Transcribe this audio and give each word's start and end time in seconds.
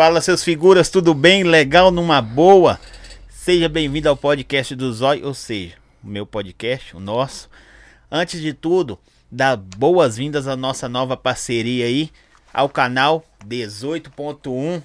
Fala 0.00 0.22
seus 0.22 0.42
figuras, 0.42 0.88
tudo 0.88 1.12
bem? 1.12 1.44
Legal, 1.44 1.90
numa 1.90 2.22
boa? 2.22 2.80
Seja 3.28 3.68
bem-vindo 3.68 4.08
ao 4.08 4.16
podcast 4.16 4.74
do 4.74 4.90
Zói, 4.90 5.22
ou 5.22 5.34
seja, 5.34 5.74
o 6.02 6.06
meu 6.06 6.24
podcast, 6.24 6.96
o 6.96 6.98
nosso. 6.98 7.50
Antes 8.10 8.40
de 8.40 8.54
tudo, 8.54 8.98
dá 9.30 9.54
boas-vindas 9.54 10.48
à 10.48 10.56
nossa 10.56 10.88
nova 10.88 11.18
parceria 11.18 11.84
aí, 11.84 12.10
ao 12.50 12.66
canal 12.66 13.22
18.1. 13.46 14.82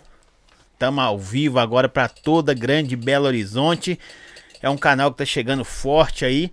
Estamos 0.73 1.05
ao 1.05 1.17
vivo 1.17 1.59
agora 1.59 1.87
para 1.87 2.09
toda 2.09 2.53
grande 2.53 2.97
Belo 2.97 3.27
Horizonte. 3.27 3.97
É 4.61 4.69
um 4.69 4.77
canal 4.77 5.11
que 5.11 5.23
está 5.23 5.33
chegando 5.33 5.63
forte 5.63 6.25
aí 6.25 6.51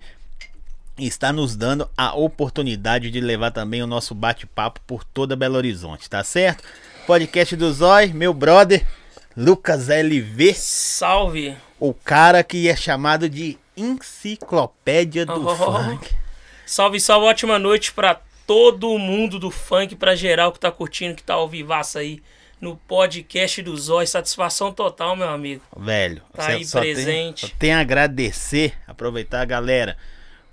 e 0.97 1.05
está 1.05 1.33
nos 1.33 1.57
dando 1.57 1.89
a 1.97 2.15
oportunidade 2.15 3.11
de 3.11 3.19
levar 3.19 3.51
também 3.51 3.83
o 3.83 3.87
nosso 3.87 4.15
bate-papo 4.15 4.79
por 4.87 5.03
toda 5.03 5.35
Belo 5.35 5.57
Horizonte, 5.57 6.09
tá 6.09 6.23
certo? 6.23 6.63
Podcast 7.05 7.55
do 7.55 7.71
Zói, 7.73 8.07
meu 8.07 8.33
brother 8.33 8.85
Lucas 9.35 9.89
LV. 9.89 10.53
Salve! 10.53 11.55
O 11.79 11.93
cara 11.93 12.43
que 12.43 12.69
é 12.69 12.75
chamado 12.75 13.29
de 13.29 13.57
enciclopédia 13.75 15.25
do 15.25 15.47
Oh. 15.47 15.55
funk. 15.55 16.09
Salve, 16.65 16.99
salve, 16.99 17.27
ótima 17.27 17.59
noite 17.59 17.91
pra 17.91 18.19
todo 18.47 18.97
mundo 18.97 19.37
do 19.37 19.51
funk, 19.51 19.95
pra 19.95 20.15
geral 20.15 20.51
que 20.51 20.59
tá 20.59 20.71
curtindo, 20.71 21.15
que 21.15 21.23
tá 21.23 21.33
ao 21.33 21.47
vivaço 21.49 21.97
aí 21.97 22.21
no 22.61 22.77
podcast 22.77 23.61
do 23.61 23.75
Zói. 23.75 24.05
Satisfação 24.07 24.71
total, 24.71 25.15
meu 25.15 25.27
amigo. 25.29 25.61
Velho, 25.75 26.21
Tá 26.33 26.47
aí 26.47 26.65
tem- 26.65 26.79
presente. 26.81 27.47
só 27.47 27.53
tem 27.59 27.73
a 27.73 27.79
agradecer, 27.81 28.73
aproveitar, 28.87 29.45
galera. 29.45 29.97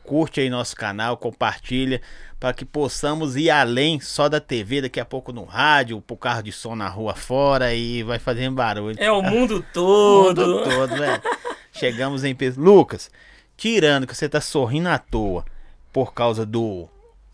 Curte 0.03 0.41
aí 0.41 0.51
nosso 0.51 0.75
canal, 0.75 1.17
compartilha, 1.17 2.01
para 2.41 2.55
que 2.55 2.65
possamos 2.65 3.37
ir 3.37 3.51
além 3.51 4.01
só 4.01 4.27
da 4.27 4.41
TV, 4.41 4.81
daqui 4.81 4.99
a 4.99 5.05
pouco 5.05 5.31
no 5.31 5.45
rádio, 5.45 6.01
pro 6.01 6.17
carro 6.17 6.43
de 6.43 6.51
som 6.51 6.75
na 6.75 6.89
rua 6.89 7.15
fora 7.15 7.75
e 7.75 8.03
vai 8.03 8.19
fazendo 8.19 8.55
barulho. 8.57 8.97
É 8.99 9.13
o 9.13 9.21
mundo 9.21 9.57
O 9.59 9.63
todo. 9.75 10.41
mundo 10.41 10.65
todo, 10.65 10.97
velho. 10.97 11.23
Chegamos 11.71 12.25
em 12.25 12.35
peso. 12.35 12.59
Lucas, 12.59 13.11
tirando 13.59 14.07
que 14.07 14.17
você 14.17 14.27
tá 14.27 14.41
sorrindo 14.41 14.89
à 14.89 14.99
toa 14.99 15.45
por 15.93 16.15
causa 16.15 16.47
do 16.47 16.89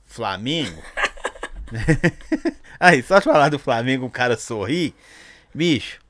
Flamengo. 0.05 0.83
aí, 2.81 3.01
só 3.01 3.19
de 3.19 3.25
falar 3.25 3.49
do 3.49 3.61
Flamengo, 3.61 4.07
o 4.07 4.11
cara 4.11 4.37
sorri. 4.37 4.93
Bicho, 5.55 6.01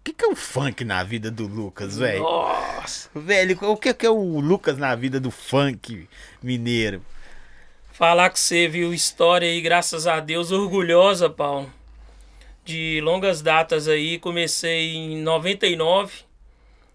o 0.00 0.02
que, 0.02 0.12
que 0.12 0.24
é 0.24 0.28
o 0.28 0.34
funk 0.34 0.84
na 0.84 1.04
vida 1.04 1.30
do 1.30 1.46
Lucas, 1.46 1.98
velho? 1.98 2.24
Nossa. 2.24 3.08
Velho, 3.14 3.56
o 3.62 3.76
que, 3.76 3.94
que 3.94 4.06
é 4.06 4.10
o 4.10 4.40
Lucas 4.40 4.76
na 4.76 4.92
vida 4.96 5.20
do 5.20 5.30
funk 5.30 6.08
mineiro? 6.42 7.00
Falar 8.02 8.30
que 8.30 8.40
você 8.40 8.66
viu 8.66 8.92
história 8.92 9.48
aí, 9.48 9.60
graças 9.60 10.08
a 10.08 10.18
Deus, 10.18 10.50
orgulhosa, 10.50 11.30
Paulo. 11.30 11.72
De 12.64 13.00
longas 13.00 13.40
datas 13.40 13.86
aí, 13.86 14.18
comecei 14.18 14.96
em 14.96 15.18
99 15.18 16.24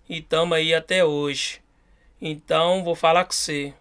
e 0.09 0.22
tamo 0.22 0.53
aí 0.53 0.73
até 0.73 1.06
hoje. 1.06 1.62
Então, 2.22 2.84
vou 2.84 2.94
falar 2.94 3.23
com 3.23 3.31
você. 3.31 3.73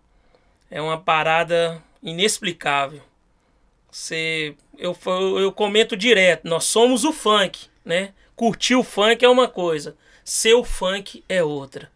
É 0.70 0.80
uma 0.80 0.98
parada 0.98 1.82
inexplicável. 2.00 3.02
Você, 3.90 4.54
eu, 4.78 4.96
eu 5.36 5.50
comento 5.50 5.96
direto, 5.96 6.48
nós 6.48 6.62
somos 6.62 7.02
o 7.02 7.12
funk, 7.12 7.66
né? 7.84 8.12
Curtir 8.36 8.76
o 8.76 8.84
funk 8.84 9.24
é 9.24 9.28
uma 9.28 9.48
coisa, 9.48 9.96
ser 10.24 10.54
o 10.54 10.62
funk 10.62 11.24
é 11.28 11.42
outra. 11.42 11.90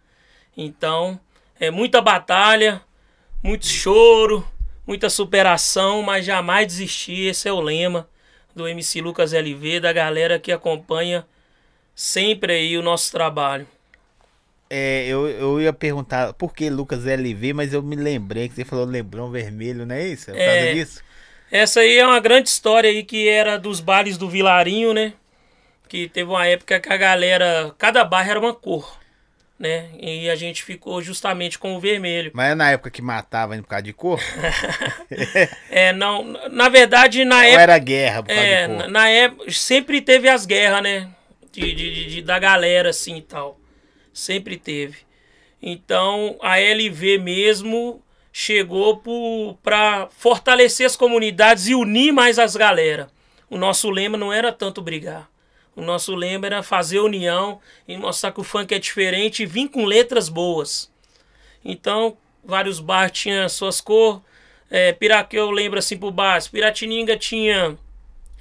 Então, 0.56 1.20
é 1.60 1.70
muita 1.70 2.00
batalha, 2.00 2.82
muito 3.44 3.64
choro, 3.64 4.44
muita 4.90 5.10
superação, 5.10 6.02
mas 6.02 6.24
jamais 6.26 6.66
desistir. 6.66 7.28
Esse 7.28 7.48
é 7.48 7.52
o 7.52 7.60
lema 7.60 8.08
do 8.54 8.68
MC 8.68 9.00
Lucas 9.00 9.32
LV, 9.32 9.80
da 9.80 9.92
galera 9.92 10.38
que 10.40 10.52
acompanha 10.52 11.26
sempre 11.94 12.54
aí 12.54 12.78
o 12.78 12.82
nosso 12.82 13.12
trabalho. 13.12 13.66
É, 14.68 15.06
eu, 15.08 15.28
eu 15.28 15.60
ia 15.60 15.72
perguntar 15.72 16.32
por 16.34 16.54
que 16.54 16.70
Lucas 16.70 17.04
LV, 17.06 17.52
mas 17.52 17.72
eu 17.72 17.82
me 17.82 17.96
lembrei 17.96 18.48
que 18.48 18.54
você 18.54 18.64
falou 18.64 18.84
Lebrão 18.84 19.30
Vermelho, 19.30 19.84
não 19.84 19.94
é 19.96 20.06
isso? 20.06 20.30
É 20.30 20.34
por 20.34 20.40
É. 20.40 20.44
causa 20.44 20.68
disso? 20.68 21.02
Essa 21.50 21.80
aí 21.80 21.98
é 21.98 22.06
uma 22.06 22.20
grande 22.20 22.48
história 22.48 22.90
aí 22.90 23.04
que 23.04 23.28
era 23.28 23.58
dos 23.58 23.80
bares 23.80 24.18
do 24.18 24.28
Vilarinho, 24.30 24.94
né? 24.94 25.14
Que 25.88 26.08
teve 26.08 26.30
uma 26.30 26.46
época 26.46 26.80
que 26.80 26.92
a 26.92 26.98
galera, 26.98 27.74
cada 27.78 28.04
bairro 28.04 28.30
era 28.32 28.40
uma 28.40 28.54
cor, 28.54 28.99
né? 29.60 29.90
E 30.00 30.30
a 30.30 30.34
gente 30.34 30.62
ficou 30.64 31.02
justamente 31.02 31.58
com 31.58 31.76
o 31.76 31.80
vermelho. 31.80 32.30
Mas 32.34 32.52
é 32.52 32.54
na 32.54 32.70
época 32.70 32.90
que 32.90 33.02
matava 33.02 33.54
por 33.58 33.68
causa 33.68 33.82
de 33.82 33.92
cor? 33.92 34.18
É, 35.70 35.92
não, 35.92 36.24
na 36.50 36.68
verdade, 36.68 37.24
na 37.24 37.36
Ou 37.36 37.42
época 37.42 37.60
era 37.62 37.78
guerra 37.78 38.22
por 38.22 38.28
causa 38.28 38.42
É, 38.42 38.66
de 38.66 38.72
na, 38.74 38.82
cor? 38.84 38.90
na 38.90 39.08
época 39.08 39.50
sempre 39.52 40.00
teve 40.00 40.28
as 40.28 40.46
guerras, 40.46 40.82
né? 40.82 41.08
De, 41.52 41.74
de- 41.74 42.06
de- 42.06 42.22
da 42.22 42.38
galera, 42.38 42.90
assim 42.90 43.16
e 43.18 43.22
tal. 43.22 43.58
Sempre 44.12 44.56
teve. 44.56 44.98
Então 45.62 46.38
a 46.40 46.58
LV 46.58 47.18
mesmo 47.18 48.02
chegou 48.32 49.02
pra 49.62 50.08
fortalecer 50.16 50.86
as 50.86 50.96
comunidades 50.96 51.66
e 51.68 51.74
unir 51.74 52.12
mais 52.12 52.38
as 52.38 52.56
galera. 52.56 53.08
O 53.48 53.58
nosso 53.58 53.90
lema 53.90 54.16
não 54.16 54.32
era 54.32 54.52
tanto 54.52 54.80
brigar. 54.80 55.28
O 55.74 55.82
nosso 55.82 56.14
lema 56.14 56.46
era 56.46 56.62
fazer 56.62 56.98
união 57.00 57.60
e 57.86 57.96
mostrar 57.96 58.32
que 58.32 58.40
o 58.40 58.44
funk 58.44 58.74
é 58.74 58.78
diferente 58.78 59.42
e 59.42 59.46
vir 59.46 59.68
com 59.68 59.84
letras 59.84 60.28
boas. 60.28 60.90
Então, 61.64 62.16
vários 62.44 62.80
bares 62.80 63.12
tinham 63.18 63.48
suas 63.48 63.80
cores. 63.80 64.20
É, 64.70 64.92
Piraque, 64.92 65.36
eu 65.36 65.50
lembro 65.50 65.78
assim 65.78 65.96
por 65.96 66.10
baixo. 66.10 66.50
Piratininga 66.50 67.16
tinha 67.16 67.76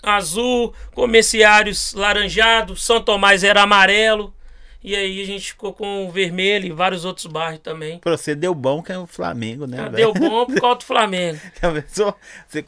azul, 0.02 0.74
comerciários 0.94 1.94
laranjado, 1.94 2.76
São 2.76 3.02
Tomás 3.02 3.44
era 3.44 3.62
amarelo. 3.62 4.34
E 4.82 4.96
aí 4.96 5.22
a 5.22 5.26
gente 5.26 5.48
ficou 5.52 5.74
com 5.74 6.08
o 6.08 6.12
vermelho 6.12 6.66
e 6.66 6.72
vários 6.72 7.04
outros 7.04 7.26
bairros 7.26 7.60
também. 7.60 8.00
Pra 8.00 8.16
você 8.16 8.34
deu 8.34 8.56
bom 8.56 8.82
que 8.82 8.92
é 8.94 8.98
o 8.98 9.06
Flamengo, 9.06 9.68
né? 9.68 9.78
velho? 9.90 9.92
Deu 9.92 10.14
bom 10.14 10.46
por 10.46 10.60
causa 10.62 10.78
do 10.78 10.86
Flamengo. 10.86 11.38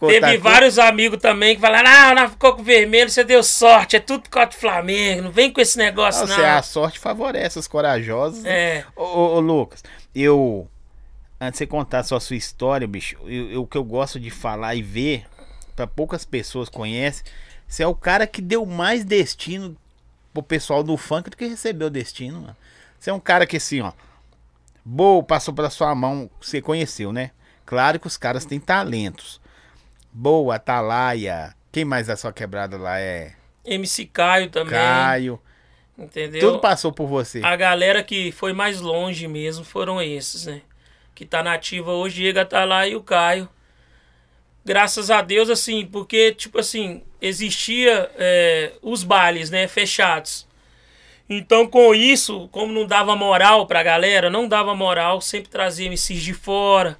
Teve 0.10 0.38
vários 0.38 0.78
amigos 0.78 1.20
também 1.20 1.56
que 1.56 1.62
falaram: 1.62 1.90
ah, 1.90 2.14
não 2.14 2.30
ficou 2.30 2.56
com 2.56 2.64
vermelho, 2.64 3.10
você 3.10 3.24
deu 3.24 3.42
sorte, 3.42 3.96
é 3.96 4.00
tudo 4.00 4.24
por 4.24 4.30
causa 4.30 4.50
do 4.50 4.56
Flamengo, 4.56 5.22
não 5.24 5.32
vem 5.32 5.52
com 5.52 5.62
esse 5.62 5.78
negócio, 5.78 6.22
Não, 6.22 6.28
não. 6.28 6.36
você- 6.36 6.42
a 6.46 6.62
sorte 6.62 7.00
favorece 7.00 7.58
os 7.58 7.68
corajosos. 7.68 8.44
né? 8.44 8.52
É, 8.80 8.86
Ô, 8.96 9.04
ô, 9.04 9.36
ô, 9.36 9.40
Lucas, 9.40 9.84
eu. 10.14 10.68
Antes 11.40 11.54
de 11.54 11.58
você 11.60 11.68
contar 11.68 12.04
só 12.04 12.18
a 12.18 12.20
sua 12.20 12.36
história, 12.36 12.88
bicho, 12.88 13.18
o 13.58 13.66
que 13.66 13.76
eu 13.78 13.84
gosto 13.84 14.20
de 14.20 14.30
falar 14.30 14.76
e 14.76 14.84
ver, 14.84 15.26
pra 15.76 15.88
poucas 15.88 16.24
pessoas 16.24 16.70
conhecem, 16.70 17.24
você 17.68 17.82
é 17.82 17.88
o 17.88 17.96
cara 17.96 18.28
que 18.28 18.42
deu 18.44 18.64
mais 18.64 19.04
destino 19.04 19.76
pro 20.34 20.44
pessoal 20.44 20.84
do 20.84 20.96
funk 20.98 21.30
do 21.30 21.38
que 21.38 21.46
recebeu 21.46 21.90
destino, 21.90 22.42
mano. 22.42 22.58
Você 23.00 23.10
é 23.10 23.14
um 23.14 23.20
cara 23.20 23.46
que 23.46 23.58
assim, 23.58 23.82
ó. 23.82 23.92
Boa, 24.84 25.24
passou 25.24 25.54
pela 25.54 25.70
sua 25.70 25.94
mão, 25.94 26.30
você 26.40 26.62
conheceu, 26.62 27.12
né? 27.14 27.32
Claro 27.66 28.00
que 28.00 28.08
os 28.08 28.18
caras 28.18 28.46
têm 28.46 28.60
talentos. 28.60 29.40
Boa, 30.12 30.56
Atalaia. 30.56 31.56
Quem 31.72 31.86
mais 31.86 32.08
da 32.08 32.18
sua 32.18 32.34
quebrada 32.34 32.78
lá 32.78 33.00
é? 33.00 33.34
MC 33.64 34.06
Caio 34.06 34.50
também, 34.50 34.72
Caio. 34.72 35.40
entendeu? 35.98 36.42
Tudo 36.42 36.60
passou 36.60 36.92
por 36.92 37.08
você. 37.08 37.42
A 37.44 37.56
galera 37.56 38.04
que 38.04 38.32
foi 38.32 38.54
mais 38.54 38.82
longe 38.82 39.28
mesmo 39.28 39.64
foram 39.64 40.02
esses, 40.02 40.48
né? 40.48 40.62
Que 41.14 41.26
tá 41.26 41.44
nativa 41.44 41.92
hoje, 41.92 42.16
Diego 42.16 42.44
tá 42.46 42.66
lá 42.66 42.88
e 42.88 42.96
o 42.96 43.04
Caio. 43.04 43.48
Graças 44.64 45.10
a 45.10 45.22
Deus, 45.22 45.50
assim, 45.50 45.86
porque, 45.86 46.32
tipo 46.34 46.60
assim, 46.60 47.02
existia 47.22 48.12
é, 48.18 48.74
os 48.82 49.04
bailes, 49.04 49.50
né, 49.50 49.68
fechados. 49.68 50.48
Então, 51.30 51.66
com 51.66 51.96
isso, 51.96 52.48
como 52.52 52.74
não 52.74 52.86
dava 52.86 53.16
moral 53.16 53.66
pra 53.66 53.82
galera, 53.82 54.30
não 54.30 54.48
dava 54.48 54.76
moral, 54.76 55.22
sempre 55.22 55.50
trazia 55.50 55.88
MCs 55.88 56.22
de 56.22 56.34
fora 56.34 56.98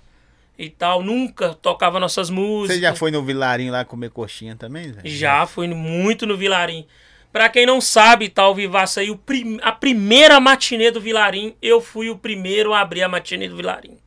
e 0.58 0.70
tal, 0.70 1.04
nunca 1.04 1.54
tocava 1.56 2.00
nossas 2.00 2.30
músicas. 2.30 2.78
Você 2.78 2.82
já 2.82 2.96
foi 2.96 3.12
no 3.12 3.24
Vilarinho 3.24 3.72
lá 3.74 3.84
comer 3.84 4.10
coxinha 4.10 4.56
também? 4.56 4.92
Zé? 4.94 5.02
Já 5.04 5.46
fui 5.46 5.68
muito 5.68 6.26
no 6.26 6.38
Vilarim. 6.38 6.86
Pra 7.32 7.48
quem 7.50 7.66
não 7.66 7.80
sabe, 7.80 8.28
tá 8.30 8.48
o 8.48 8.56
Vivaço 8.56 9.00
aí, 9.00 9.10
o 9.10 9.18
prim- 9.18 9.60
a 9.62 9.72
primeira 9.72 10.40
matinê 10.40 10.92
do 10.92 11.00
Vilarim, 11.00 11.56
eu 11.62 11.80
fui 11.82 12.10
o 12.10 12.18
primeiro 12.18 12.74
a 12.74 12.82
abrir 12.82 13.04
a 13.04 13.08
matinê 13.10 13.48
do 13.48 13.56
Vilarim. 13.56 13.98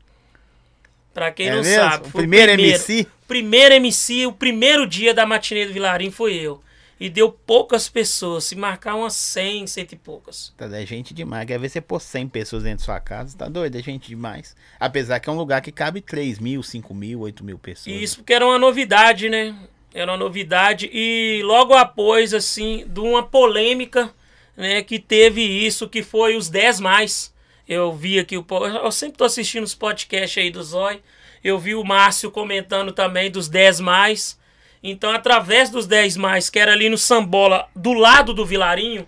Pra 1.15 1.31
quem 1.31 1.47
É 1.49 1.55
não 1.55 1.63
mesmo? 1.63 1.75
sabe, 1.75 2.09
O 2.09 2.11
fui 2.11 2.23
primeiro 2.23 2.53
MC? 2.53 3.07
Primeiro 3.27 3.75
MC, 3.77 4.27
o 4.27 4.33
primeiro 4.33 4.87
dia 4.87 5.15
da 5.15 5.25
matinê 5.25 5.65
do 5.65 5.73
Vilarim 5.73 6.11
foi 6.11 6.35
eu. 6.35 6.61
E 7.01 7.09
deu 7.09 7.31
poucas 7.31 7.89
pessoas, 7.89 8.45
se 8.45 8.55
marcar 8.55 8.95
umas 8.95 9.15
100, 9.15 9.67
cento 9.67 9.93
e 9.93 9.97
poucas. 9.97 10.53
Tá, 10.57 10.67
é 10.67 10.87
gente 10.87 11.13
demais. 11.13 11.47
Quer 11.47 11.59
ver 11.59 11.69
você 11.69 11.81
pôr 11.81 12.01
100 12.01 12.29
pessoas 12.29 12.63
dentro 12.63 12.79
da 12.79 12.85
sua 12.85 13.01
casa? 13.01 13.37
Tá 13.37 13.49
doido? 13.49 13.77
É 13.77 13.83
gente 13.83 14.09
demais. 14.09 14.55
Apesar 14.79 15.19
que 15.19 15.29
é 15.29 15.33
um 15.33 15.37
lugar 15.37 15.61
que 15.61 15.73
cabe 15.73 16.01
3 16.01 16.39
mil, 16.39 16.63
5 16.63 16.95
mil, 16.95 17.21
8 17.21 17.45
mil 17.45 17.59
pessoas. 17.59 17.95
E 17.95 18.03
isso 18.03 18.19
porque 18.19 18.33
era 18.33 18.47
uma 18.47 18.59
novidade, 18.59 19.29
né? 19.29 19.55
Era 19.93 20.13
uma 20.13 20.19
novidade. 20.19 20.89
E 20.93 21.43
logo 21.45 21.75
após, 21.75 22.33
assim, 22.33 22.85
de 22.89 23.01
uma 23.01 23.23
polêmica, 23.23 24.11
né, 24.57 24.83
que 24.83 24.99
teve 24.99 25.43
isso, 25.43 25.89
que 25.89 26.03
foi 26.03 26.37
os 26.37 26.49
10 26.49 26.81
mais. 26.81 27.34
Eu 27.69 27.93
vi 27.93 28.19
aqui 28.19 28.37
o. 28.37 28.45
Eu 28.83 28.93
sempre 28.93 29.19
tô 29.19 29.25
assistindo 29.25 29.65
os 29.65 29.75
podcasts 29.75 30.43
aí 30.43 30.51
do 30.51 30.63
Zói. 30.63 31.01
Eu 31.43 31.59
vi 31.59 31.75
o 31.75 31.85
Márcio 31.85 32.31
comentando 32.31 32.93
também 32.93 33.31
dos 33.31 33.49
10 33.49 33.81
mais. 33.81 34.39
Então, 34.83 35.11
através 35.11 35.71
dos 35.71 35.87
10 35.87 36.17
mais, 36.17 36.51
que 36.51 36.59
era 36.59 36.73
ali 36.73 36.89
no 36.89 36.99
Sambola, 36.99 37.69
do 37.75 37.95
lado 37.95 38.35
do 38.35 38.45
Vilarinho, 38.45 39.07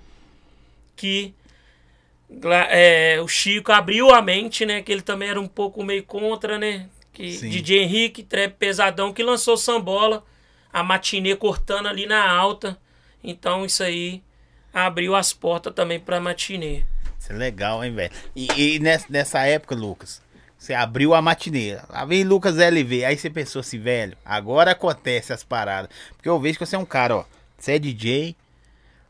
que 0.96 1.34
é, 2.70 3.20
o 3.22 3.28
Chico 3.28 3.70
abriu 3.72 4.10
a 4.10 4.22
mente, 4.22 4.64
né? 4.64 4.82
Que 4.82 4.90
ele 4.90 5.02
também 5.02 5.28
era 5.28 5.40
um 5.40 5.46
pouco 5.46 5.84
meio 5.84 6.02
contra, 6.02 6.58
né? 6.58 6.88
Que 7.12 7.32
Sim. 7.32 7.50
DJ 7.50 7.82
Henrique, 7.82 8.22
trap 8.22 8.54
pesadão, 8.58 9.12
que 9.12 9.22
lançou 9.22 9.56
Sambola, 9.56 10.24
a 10.72 10.82
matinê 10.82 11.36
cortando 11.36 11.86
ali 11.88 12.06
na 12.06 12.30
alta. 12.30 12.78
Então 13.22 13.64
isso 13.64 13.82
aí 13.82 14.22
abriu 14.72 15.14
as 15.14 15.32
portas 15.32 15.74
também 15.74 15.98
pra 16.00 16.20
matinê. 16.20 16.84
Isso 17.26 17.32
é 17.32 17.36
legal, 17.36 17.84
hein, 17.84 17.92
velho? 17.92 18.12
E, 18.36 18.76
e 18.76 18.78
nessa, 18.78 19.06
nessa 19.10 19.40
época, 19.40 19.74
Lucas, 19.74 20.22
você 20.56 20.72
abriu 20.72 21.12
a 21.12 21.20
matinê. 21.20 21.76
Lá 21.88 22.04
vem 22.04 22.22
Lucas 22.22 22.56
LV. 22.56 23.04
Aí 23.04 23.18
você 23.18 23.28
pensou 23.28 23.58
assim, 23.58 23.80
velho, 23.80 24.16
agora 24.24 24.70
acontece 24.70 25.32
as 25.32 25.42
paradas. 25.42 25.90
Porque 26.16 26.28
eu 26.28 26.38
vejo 26.38 26.56
que 26.56 26.64
você 26.64 26.76
é 26.76 26.78
um 26.78 26.84
cara, 26.84 27.16
ó. 27.16 27.24
Você 27.58 27.72
é 27.72 27.78
DJ, 27.80 28.36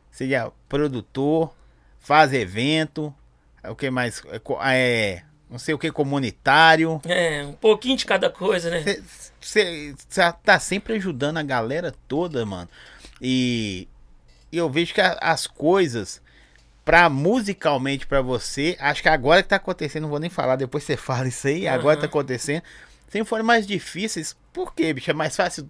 você 0.09 0.33
é 0.33 0.49
produtor, 0.67 1.53
faz 1.99 2.33
evento, 2.33 3.13
é 3.61 3.69
o 3.69 3.75
que 3.75 3.87
mais? 3.91 4.23
É, 4.31 4.41
é, 4.73 5.23
não 5.47 5.59
sei 5.59 5.75
o 5.75 5.77
que, 5.77 5.91
comunitário. 5.91 6.99
É, 7.05 7.43
um 7.43 7.53
pouquinho 7.53 7.97
de 7.97 8.05
cada 8.07 8.31
coisa, 8.31 8.71
né? 8.71 8.83
Você 9.39 9.93
tá 10.43 10.59
sempre 10.59 10.95
ajudando 10.95 11.37
a 11.37 11.43
galera 11.43 11.93
toda, 12.07 12.43
mano. 12.47 12.67
E, 13.21 13.87
e 14.51 14.57
eu 14.57 14.67
vejo 14.71 14.91
que 14.95 15.01
a, 15.01 15.19
as 15.21 15.45
coisas, 15.45 16.19
pra 16.87 17.09
musicalmente 17.09 18.07
pra 18.07 18.21
você, 18.21 18.77
acho 18.79 19.01
que 19.01 19.09
agora 19.09 19.43
que 19.43 19.49
tá 19.49 19.57
acontecendo, 19.57 20.03
não 20.03 20.09
vou 20.09 20.21
nem 20.21 20.29
falar, 20.29 20.55
depois 20.55 20.85
você 20.85 20.95
fala 20.97 21.27
isso 21.27 21.45
aí, 21.45 21.67
uhum. 21.67 21.73
agora 21.73 21.99
tá 21.99 22.05
acontecendo. 22.05 22.63
Sempre 23.09 23.27
foram 23.27 23.43
mais 23.43 23.67
difíceis. 23.67 24.37
Por 24.53 24.73
quê, 24.73 24.93
bicho? 24.93 25.11
É 25.11 25.13
mais 25.13 25.35
fácil 25.35 25.69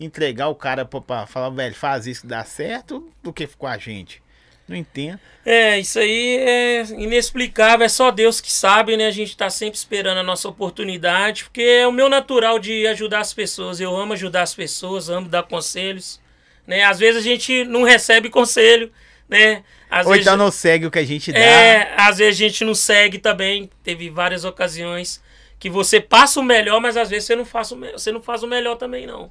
entregar 0.00 0.48
o 0.48 0.54
cara 0.54 0.86
pra, 0.86 1.02
pra 1.02 1.26
falar, 1.26 1.50
velho, 1.50 1.74
faz 1.74 2.06
isso, 2.06 2.26
dá 2.26 2.42
certo, 2.44 3.06
do 3.22 3.30
que 3.30 3.46
com 3.46 3.66
a 3.66 3.76
gente. 3.76 4.22
Não 4.66 4.74
entendo. 4.74 5.20
É, 5.44 5.78
isso 5.78 5.98
aí 5.98 6.38
é 6.38 6.82
inexplicável, 6.92 7.84
é 7.84 7.88
só 7.88 8.10
Deus 8.10 8.40
que 8.40 8.50
sabe, 8.50 8.96
né? 8.96 9.06
A 9.06 9.10
gente 9.10 9.36
tá 9.36 9.50
sempre 9.50 9.76
esperando 9.76 10.16
a 10.16 10.22
nossa 10.22 10.48
oportunidade, 10.48 11.44
porque 11.44 11.60
é 11.60 11.86
o 11.86 11.92
meu 11.92 12.08
natural 12.08 12.58
de 12.58 12.86
ajudar 12.86 13.20
as 13.20 13.34
pessoas. 13.34 13.80
Eu 13.80 13.94
amo 13.94 14.14
ajudar 14.14 14.40
as 14.40 14.54
pessoas, 14.54 15.10
amo 15.10 15.28
dar 15.28 15.42
conselhos, 15.42 16.18
né? 16.66 16.84
Às 16.84 16.98
vezes 16.98 17.20
a 17.20 17.22
gente 17.22 17.64
não 17.64 17.82
recebe 17.82 18.30
conselho, 18.30 18.90
né? 19.28 19.62
Às 19.94 20.06
Ou 20.06 20.12
vezes, 20.12 20.26
então 20.26 20.36
não 20.36 20.50
segue 20.50 20.86
o 20.86 20.90
que 20.90 20.98
a 20.98 21.04
gente 21.04 21.30
dá. 21.30 21.38
É, 21.38 21.94
às 21.96 22.18
vezes 22.18 22.40
a 22.40 22.48
gente 22.48 22.64
não 22.64 22.74
segue 22.74 23.16
também. 23.16 23.70
Teve 23.84 24.10
várias 24.10 24.44
ocasiões 24.44 25.22
que 25.56 25.70
você 25.70 26.00
passa 26.00 26.40
o 26.40 26.42
melhor, 26.42 26.80
mas 26.80 26.96
às 26.96 27.08
vezes 27.08 27.26
você 27.26 27.36
não 27.36 27.44
faz 27.44 27.70
o, 27.70 27.76
você 27.76 28.10
não 28.10 28.20
faz 28.20 28.42
o 28.42 28.48
melhor 28.48 28.74
também, 28.74 29.06
não. 29.06 29.30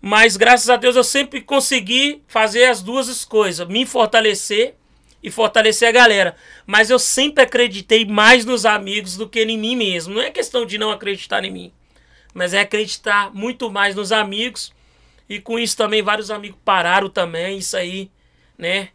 Mas 0.00 0.36
graças 0.36 0.70
a 0.70 0.76
Deus 0.76 0.94
eu 0.94 1.02
sempre 1.02 1.40
consegui 1.40 2.22
fazer 2.28 2.66
as 2.66 2.80
duas 2.80 3.24
coisas, 3.24 3.66
me 3.66 3.84
fortalecer 3.84 4.76
e 5.20 5.32
fortalecer 5.32 5.88
a 5.88 5.92
galera. 5.92 6.36
Mas 6.64 6.90
eu 6.90 6.98
sempre 7.00 7.42
acreditei 7.42 8.04
mais 8.04 8.44
nos 8.44 8.64
amigos 8.64 9.16
do 9.16 9.28
que 9.28 9.42
em 9.42 9.58
mim 9.58 9.74
mesmo. 9.74 10.14
Não 10.14 10.22
é 10.22 10.30
questão 10.30 10.64
de 10.64 10.78
não 10.78 10.92
acreditar 10.92 11.44
em 11.44 11.50
mim, 11.50 11.72
mas 12.32 12.54
é 12.54 12.60
acreditar 12.60 13.34
muito 13.34 13.68
mais 13.68 13.96
nos 13.96 14.12
amigos. 14.12 14.72
E 15.28 15.40
com 15.40 15.58
isso 15.58 15.76
também 15.76 16.02
vários 16.02 16.30
amigos 16.30 16.60
pararam 16.64 17.10
também, 17.10 17.58
isso 17.58 17.76
aí, 17.76 18.12
né? 18.56 18.90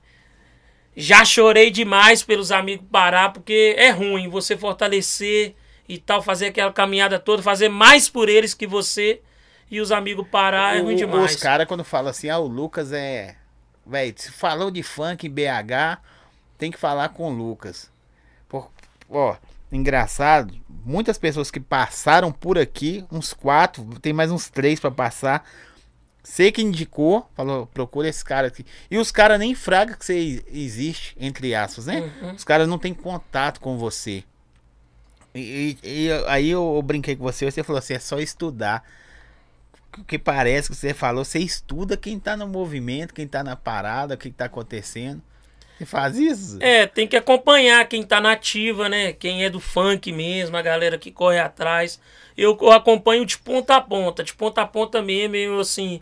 Já 0.95 1.25
chorei 1.25 1.72
demais 1.72 2.24
pelos 2.24 2.51
amigos 2.51 2.86
parar, 2.92 3.34
porque 3.34 3.75
é 3.78 3.90
ruim 3.90 4.30
você 4.30 4.56
fortalecer 4.56 5.56
e 5.90 5.98
tal, 5.98 6.22
fazer 6.22 6.48
aquela 6.48 6.72
caminhada 6.72 7.19
toda, 7.19 7.42
fazer 7.42 7.69
mais 7.69 8.07
por 8.07 8.30
eles 8.30 8.54
que 8.54 8.68
você 8.68 9.22
e 9.69 9.81
os 9.81 9.92
amigos 9.92 10.28
parar 10.28 10.78
é 10.78 10.81
ruim 10.81 10.95
demais. 10.95 11.34
Os 11.34 11.42
caras, 11.42 11.68
quando 11.68 11.84
falam 11.84 12.12
assim, 12.12 12.30
ah, 12.30 12.38
o 12.38 12.48
Lucas 12.48 12.92
é. 12.92 13.36
Véi, 13.86 14.13
se 14.16 14.31
falou 14.31 14.69
de 14.69 14.84
funk 14.84 15.28
em 15.28 15.30
BH, 15.30 16.00
tem 16.57 16.72
que 16.72 16.78
falar 16.78 17.10
com 17.10 17.30
o 17.30 17.36
Lucas. 17.36 17.92
Por, 18.48 18.69
ó, 19.10 19.36
engraçado, 19.72 20.54
muitas 20.86 21.18
pessoas 21.18 21.50
que 21.50 21.60
passaram 21.60 22.31
por 22.31 22.57
aqui, 22.57 23.04
uns 23.12 23.34
quatro, 23.34 23.84
tem 24.00 24.13
mais 24.13 24.31
uns 24.31 24.50
três 24.50 24.80
para 24.80 24.92
passar. 24.92 25.44
Você 26.23 26.53
que 26.53 26.61
indicou, 26.61 27.29
falou, 27.35 27.67
procura 27.67 28.07
esse 28.07 28.23
cara 28.23 28.47
aqui. 28.47 28.65
E 28.89 28.97
os 28.97 29.11
caras 29.11 29.37
nem 29.37 29.53
fraga 29.53 29.93
que 29.93 30.05
você 30.05 30.43
existe, 30.47 31.15
entre 31.19 31.53
aspas, 31.53 31.85
né? 31.85 32.11
Uhum. 32.21 32.33
Os 32.33 32.45
caras 32.45 32.65
não 32.65 32.79
têm 32.79 32.93
contato 32.93 33.59
com 33.59 33.77
você. 33.77 34.23
E, 35.35 35.77
e, 35.83 36.05
e 36.05 36.11
aí 36.27 36.49
eu, 36.49 36.75
eu, 36.75 36.81
brinquei 36.81 37.15
com 37.15 37.23
você, 37.23 37.43
você 37.49 37.61
falou 37.61 37.79
assim, 37.79 37.95
é 37.95 37.99
só 37.99 38.19
estudar 38.19 38.83
que 40.07 40.17
parece 40.17 40.69
que 40.69 40.75
você 40.75 40.93
falou, 40.93 41.25
você 41.25 41.39
estuda 41.39 41.97
quem 41.97 42.17
tá 42.17 42.37
no 42.37 42.47
movimento, 42.47 43.13
quem 43.13 43.27
tá 43.27 43.43
na 43.43 43.55
parada, 43.55 44.15
o 44.15 44.17
que 44.17 44.31
tá 44.31 44.45
acontecendo. 44.45 45.21
Você 45.77 45.85
faz 45.85 46.17
isso? 46.17 46.57
É, 46.61 46.85
tem 46.85 47.07
que 47.07 47.17
acompanhar 47.17 47.87
quem 47.87 48.03
tá 48.03 48.21
nativa, 48.21 48.87
né? 48.87 49.13
Quem 49.13 49.43
é 49.43 49.49
do 49.49 49.59
funk 49.59 50.11
mesmo, 50.11 50.55
a 50.55 50.61
galera 50.61 50.97
que 50.97 51.11
corre 51.11 51.39
atrás. 51.39 51.99
Eu, 52.37 52.57
eu 52.61 52.71
acompanho 52.71 53.25
de 53.25 53.37
ponta 53.37 53.75
a 53.75 53.81
ponta, 53.81 54.23
de 54.23 54.33
ponta 54.33 54.61
a 54.61 54.67
ponta 54.67 55.01
mesmo, 55.01 55.35
eu 55.35 55.59
assim. 55.59 56.01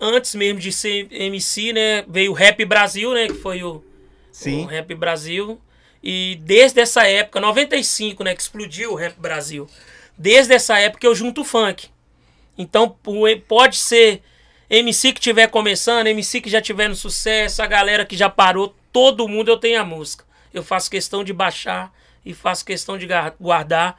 Antes 0.00 0.34
mesmo 0.34 0.60
de 0.60 0.72
ser 0.72 1.08
MC, 1.10 1.72
né? 1.72 2.04
Veio 2.08 2.30
o 2.30 2.34
Rap 2.34 2.64
Brasil, 2.64 3.12
né? 3.12 3.26
Que 3.26 3.34
foi 3.34 3.62
o, 3.64 3.82
Sim. 4.30 4.64
o 4.64 4.66
Rap 4.66 4.94
Brasil. 4.94 5.60
E 6.02 6.38
desde 6.42 6.80
essa 6.80 7.06
época, 7.06 7.40
95, 7.40 8.22
né? 8.24 8.34
Que 8.34 8.42
explodiu 8.42 8.92
o 8.92 8.94
Rap 8.94 9.18
Brasil. 9.18 9.68
Desde 10.16 10.54
essa 10.54 10.78
época 10.78 11.06
eu 11.06 11.14
junto 11.14 11.40
o 11.40 11.44
funk. 11.44 11.88
Então 12.56 12.96
pode 13.48 13.76
ser 13.76 14.22
MC 14.70 15.12
que 15.12 15.18
estiver 15.18 15.48
começando, 15.48 16.06
MC 16.06 16.40
que 16.40 16.48
já 16.48 16.60
tiver 16.60 16.88
no 16.88 16.94
sucesso, 16.94 17.62
a 17.62 17.66
galera 17.66 18.06
que 18.06 18.16
já 18.16 18.28
parou, 18.28 18.74
todo 18.92 19.28
mundo 19.28 19.50
eu 19.50 19.56
tenho 19.56 19.80
a 19.80 19.84
música. 19.84 20.24
Eu 20.52 20.62
faço 20.62 20.90
questão 20.90 21.24
de 21.24 21.32
baixar 21.32 21.92
e 22.24 22.34
faço 22.34 22.64
questão 22.64 22.98
de 22.98 23.08
guardar. 23.40 23.98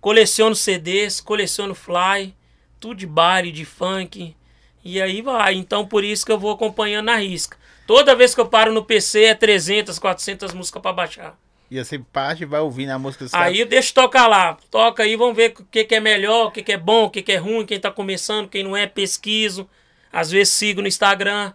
Coleciono 0.00 0.54
CDs, 0.54 1.20
coleciono 1.20 1.74
fly, 1.74 2.34
tudo 2.78 2.96
de 2.96 3.06
baile, 3.06 3.50
de 3.50 3.64
funk. 3.64 4.36
E 4.84 5.00
aí 5.00 5.22
vai. 5.22 5.54
Então 5.54 5.86
por 5.86 6.04
isso 6.04 6.26
que 6.26 6.32
eu 6.32 6.38
vou 6.38 6.52
acompanhando 6.52 7.06
na 7.06 7.16
risca. 7.16 7.56
Toda 7.86 8.14
vez 8.14 8.34
que 8.34 8.40
eu 8.40 8.46
paro 8.46 8.72
no 8.72 8.84
PC 8.84 9.24
é 9.24 9.34
300, 9.34 9.98
400 9.98 10.52
músicas 10.52 10.82
para 10.82 10.92
baixar. 10.92 11.38
E 11.70 11.82
você 11.82 11.98
parte 11.98 12.42
e 12.42 12.46
vai 12.46 12.60
ouvindo 12.60 12.90
a 12.90 12.98
música 12.98 13.24
dos 13.24 13.34
Aí 13.34 13.64
deixa 13.64 13.92
tocar 13.92 14.26
lá. 14.26 14.56
Toca 14.70 15.02
aí, 15.02 15.16
vamos 15.16 15.34
ver 15.34 15.54
o 15.58 15.64
que, 15.64 15.84
que 15.84 15.94
é 15.94 16.00
melhor, 16.00 16.46
o 16.46 16.50
que, 16.50 16.62
que 16.62 16.72
é 16.72 16.76
bom, 16.76 17.04
o 17.04 17.10
que, 17.10 17.22
que 17.22 17.32
é 17.32 17.36
ruim, 17.36 17.66
quem 17.66 17.80
tá 17.80 17.90
começando, 17.90 18.48
quem 18.48 18.62
não 18.62 18.76
é, 18.76 18.86
pesquiso. 18.86 19.68
Às 20.12 20.30
vezes 20.30 20.52
sigo 20.52 20.80
no 20.80 20.88
Instagram, 20.88 21.52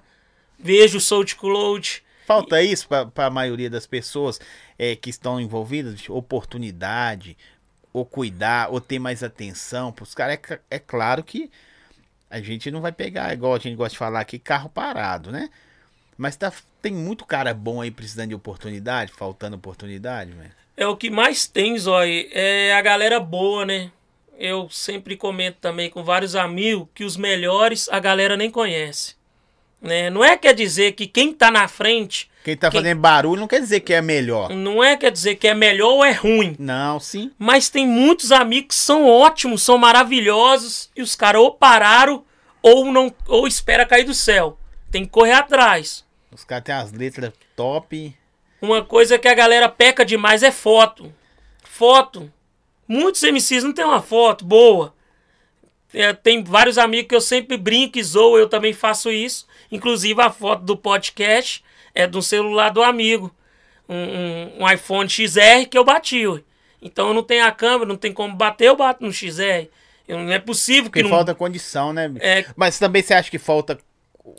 vejo 0.57 0.97
o 0.97 1.01
SoulCloud. 1.01 2.03
Falta 2.29 2.61
isso 2.61 2.87
para 2.87 3.25
a 3.25 3.29
maioria 3.31 3.71
das 3.71 3.87
pessoas 3.87 4.39
é, 4.77 4.95
que 4.95 5.09
estão 5.09 5.41
envolvidas, 5.41 6.07
oportunidade, 6.09 7.35
ou 7.91 8.05
cuidar, 8.05 8.71
ou 8.71 8.79
ter 8.79 8.99
mais 8.99 9.23
atenção. 9.23 9.91
Para 9.91 10.03
os 10.03 10.13
caras, 10.13 10.37
é, 10.47 10.59
é 10.69 10.77
claro 10.77 11.23
que 11.23 11.49
a 12.29 12.39
gente 12.39 12.69
não 12.69 12.81
vai 12.81 12.91
pegar, 12.91 13.33
igual 13.33 13.55
a 13.55 13.57
gente 13.57 13.75
gosta 13.75 13.93
de 13.93 13.97
falar 13.97 14.19
aqui, 14.19 14.37
carro 14.37 14.69
parado, 14.69 15.31
né? 15.31 15.49
Mas 16.15 16.35
tá, 16.35 16.53
tem 16.83 16.93
muito 16.93 17.25
cara 17.25 17.51
bom 17.51 17.81
aí 17.81 17.89
precisando 17.89 18.29
de 18.29 18.35
oportunidade, 18.35 19.11
faltando 19.11 19.55
oportunidade, 19.55 20.31
velho. 20.31 20.51
É 20.77 20.85
o 20.85 20.95
que 20.95 21.09
mais 21.09 21.47
tem, 21.47 21.79
Zói, 21.79 22.29
é 22.31 22.75
a 22.75 22.81
galera 22.83 23.19
boa, 23.19 23.65
né? 23.65 23.91
Eu 24.37 24.69
sempre 24.69 25.17
comento 25.17 25.57
também 25.59 25.89
com 25.89 26.03
vários 26.03 26.35
amigos 26.35 26.87
que 26.93 27.03
os 27.03 27.17
melhores 27.17 27.89
a 27.89 27.99
galera 27.99 28.37
nem 28.37 28.51
conhece. 28.51 29.17
Né? 29.81 30.09
Não 30.09 30.23
é 30.23 30.37
quer 30.37 30.53
dizer 30.53 30.91
que 30.91 31.07
quem 31.07 31.33
tá 31.33 31.49
na 31.49 31.67
frente. 31.67 32.29
Quem 32.43 32.55
tá 32.55 32.69
quem... 32.69 32.81
fazendo 32.81 32.99
barulho 32.99 33.39
não 33.39 33.47
quer 33.47 33.61
dizer 33.61 33.79
que 33.79 33.93
é 33.93 34.01
melhor. 34.01 34.49
Não 34.49 34.83
é 34.83 34.97
quer 34.97 35.11
dizer 35.11 35.35
que 35.35 35.47
é 35.47 35.53
melhor 35.53 35.91
ou 35.91 36.05
é 36.05 36.11
ruim. 36.11 36.55
Não, 36.59 36.99
sim. 36.99 37.31
Mas 37.37 37.69
tem 37.69 37.87
muitos 37.87 38.31
amigos 38.31 38.75
que 38.75 38.81
são 38.81 39.07
ótimos, 39.07 39.63
são 39.63 39.77
maravilhosos 39.77 40.89
e 40.95 41.01
os 41.01 41.15
caras 41.15 41.41
ou 41.41 41.53
pararam 41.53 42.23
ou 42.61 42.91
não 42.91 43.13
ou 43.27 43.47
espera 43.47 43.85
cair 43.85 44.03
do 44.03 44.13
céu. 44.13 44.57
Tem 44.91 45.05
que 45.05 45.11
correr 45.11 45.33
atrás. 45.33 46.03
Os 46.31 46.43
caras 46.43 46.63
têm 46.63 46.75
as 46.75 46.91
letras 46.91 47.31
top. 47.55 48.15
Uma 48.61 48.83
coisa 48.83 49.17
que 49.17 49.27
a 49.27 49.33
galera 49.33 49.69
peca 49.69 50.05
demais 50.05 50.43
é 50.43 50.51
foto. 50.51 51.13
Foto. 51.63 52.31
Muitos 52.87 53.21
MCs 53.21 53.63
não 53.63 53.71
tem 53.71 53.85
uma 53.85 54.01
foto 54.01 54.43
boa. 54.43 54.93
É, 55.93 56.13
tem 56.13 56.43
vários 56.43 56.77
amigos 56.77 57.07
que 57.07 57.15
eu 57.15 57.21
sempre 57.21 57.57
brinco 57.57 57.97
e 57.97 58.03
zoo, 58.03 58.37
eu 58.37 58.47
também 58.47 58.73
faço 58.73 59.11
isso. 59.11 59.47
Inclusive 59.71 60.21
a 60.21 60.29
foto 60.29 60.63
do 60.63 60.77
podcast 60.77 61.63
é 61.95 62.05
do 62.05 62.21
celular 62.21 62.69
do 62.69 62.83
amigo. 62.83 63.33
Um, 63.87 63.95
um, 63.95 64.63
um 64.63 64.71
iPhone 64.71 65.09
XR 65.09 65.67
que 65.69 65.77
eu 65.77 65.83
bati. 65.83 66.27
Ué. 66.27 66.41
Então 66.81 67.09
eu 67.09 67.13
não 67.13 67.23
tenho 67.23 67.45
a 67.45 67.51
câmera, 67.51 67.87
não 67.87 67.97
tem 67.97 68.13
como 68.13 68.35
bater, 68.35 68.67
eu 68.67 68.75
bato 68.75 69.03
no 69.03 69.11
XR. 69.11 69.67
Eu, 70.07 70.19
não 70.19 70.31
é 70.31 70.39
possível 70.39 70.85
que 70.85 70.89
Porque 70.89 71.03
não... 71.03 71.09
falta 71.09 71.35
condição, 71.35 71.91
né? 71.91 72.11
É... 72.19 72.45
Mas 72.55 72.79
também 72.79 73.01
você 73.01 73.13
acha 73.13 73.29
que 73.29 73.37
falta 73.37 73.77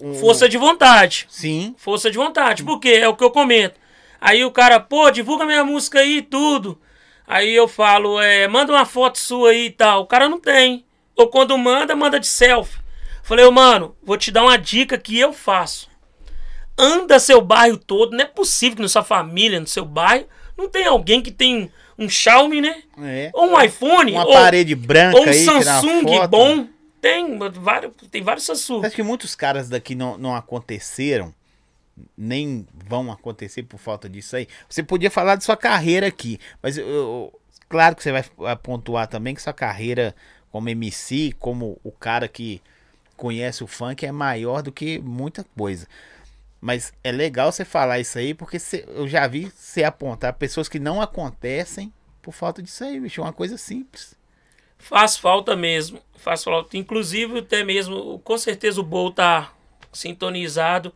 um... 0.01 0.15
Força 0.15 0.49
de 0.49 0.57
vontade. 0.57 1.27
Sim. 1.29 1.75
Força 1.77 2.11
de 2.11 2.17
vontade. 2.17 2.63
Porque 2.65 2.89
é 2.89 3.09
o 3.09 3.17
que 3.17 3.25
eu 3.25 3.31
comento. 3.31 3.79
Aí 4.21 4.45
o 4.45 4.51
cara, 4.51 4.79
pô, 4.79 5.11
divulga 5.11 5.47
minha 5.47 5.65
música 5.65 6.01
aí 6.01 6.19
e 6.19 6.23
tudo. 6.23 6.81
Aí 7.27 7.55
eu 7.55 7.69
falo, 7.69 8.21
é, 8.21 8.47
manda 8.49 8.73
uma 8.73 8.85
foto 8.85 9.19
sua 9.19 9.51
aí 9.51 9.67
e 9.67 9.71
tal. 9.71 10.03
O 10.03 10.07
cara 10.07 10.29
não 10.29 10.41
tem. 10.41 10.85
Ou 11.21 11.29
quando 11.29 11.57
manda, 11.59 11.95
manda 11.95 12.19
de 12.19 12.27
selfie. 12.27 12.79
Falei, 13.23 13.45
ô, 13.45 13.53
mano, 13.53 13.95
vou 14.03 14.17
te 14.17 14.31
dar 14.33 14.43
uma 14.43 14.57
dica 14.57 14.97
que 14.97 15.19
eu 15.19 15.33
faço. 15.33 15.89
Anda 16.79 17.19
seu 17.19 17.41
bairro 17.43 17.77
todo. 17.77 18.13
Não 18.13 18.21
é 18.21 18.25
possível 18.25 18.77
que 18.77 18.83
na 18.83 18.89
sua 18.89 19.05
família, 19.05 19.61
no 19.61 19.67
seu 19.67 19.85
bairro, 19.85 20.27
não 20.57 20.69
tem 20.69 20.87
alguém 20.87 21.21
que 21.21 21.31
tem 21.31 21.71
um 21.99 22.09
Xiaomi, 22.09 22.63
né? 22.63 22.83
É. 23.03 23.31
Ou 23.35 23.51
um 23.51 23.61
iPhone. 23.61 24.13
Uma 24.13 24.25
ou, 24.27 24.33
parede 24.33 24.75
branca 24.75 25.19
ou 25.19 25.27
um 25.27 25.29
aí, 25.29 25.45
Samsung 25.45 26.27
bom. 26.29 26.67
Tem 27.03 27.39
vários, 27.39 27.93
tem 28.11 28.23
vários 28.23 28.45
Samsung. 28.47 28.85
Acho 28.87 28.97
que 28.97 29.03
muitos 29.03 29.35
caras 29.35 29.69
daqui 29.69 29.95
não, 29.95 30.17
não 30.17 30.35
aconteceram, 30.35 31.35
nem 32.17 32.67
vão 32.87 33.13
acontecer 33.13 33.63
por 33.65 33.79
falta 33.79 34.09
disso 34.09 34.37
aí. 34.37 34.47
Você 34.69 34.83
podia 34.83 35.11
falar 35.11 35.37
de 35.37 35.45
sua 35.45 35.57
carreira 35.57 36.07
aqui, 36.07 36.39
mas 36.63 36.79
eu, 36.79 36.87
eu- 36.89 37.41
claro 37.69 37.95
que 37.97 38.03
você 38.03 38.13
vai 38.13 38.57
pontuar 38.57 39.07
também 39.07 39.35
que 39.35 39.43
sua 39.43 39.53
carreira 39.53 40.15
como 40.51 40.69
MC, 40.69 41.35
como 41.39 41.79
o 41.85 41.93
cara 41.93 42.29
que 42.29 42.61
conhece 43.17 43.63
o 43.63 43.67
funk, 43.67 44.05
é 44.05 44.13
maior 44.13 44.63
do 44.63 44.73
que 44.73 44.99
muita 44.99 45.45
coisa. 45.57 45.87
Mas 46.61 46.93
é 47.03 47.11
legal 47.13 47.51
você 47.51 47.65
falar 47.65 48.01
isso 48.01 48.19
aí, 48.19 48.35
porque 48.35 48.59
você- 48.59 48.85
eu 48.89 49.09
já 49.09 49.27
vi 49.27 49.51
você 49.55 49.83
apontar 49.85 50.35
pessoas 50.35 50.69
que 50.69 50.79
não 50.79 51.01
acontecem 51.01 51.93
por 52.21 52.33
falta 52.33 52.63
disso 52.63 52.85
aí, 52.85 53.01
bicho. 53.01 53.21
É 53.21 53.25
uma 53.25 53.33
coisa 53.33 53.57
simples. 53.57 54.15
Faz 54.79 55.17
falta 55.17 55.57
mesmo. 55.57 56.01
Faz 56.17 56.43
falta. 56.45 56.77
Inclusive, 56.77 57.39
até 57.39 57.65
mesmo, 57.65 58.19
com 58.21 58.37
certeza 58.37 58.81
o 58.81 58.85
Bol 58.85 59.11
tá 59.11 59.53
sintonizado. 59.93 60.93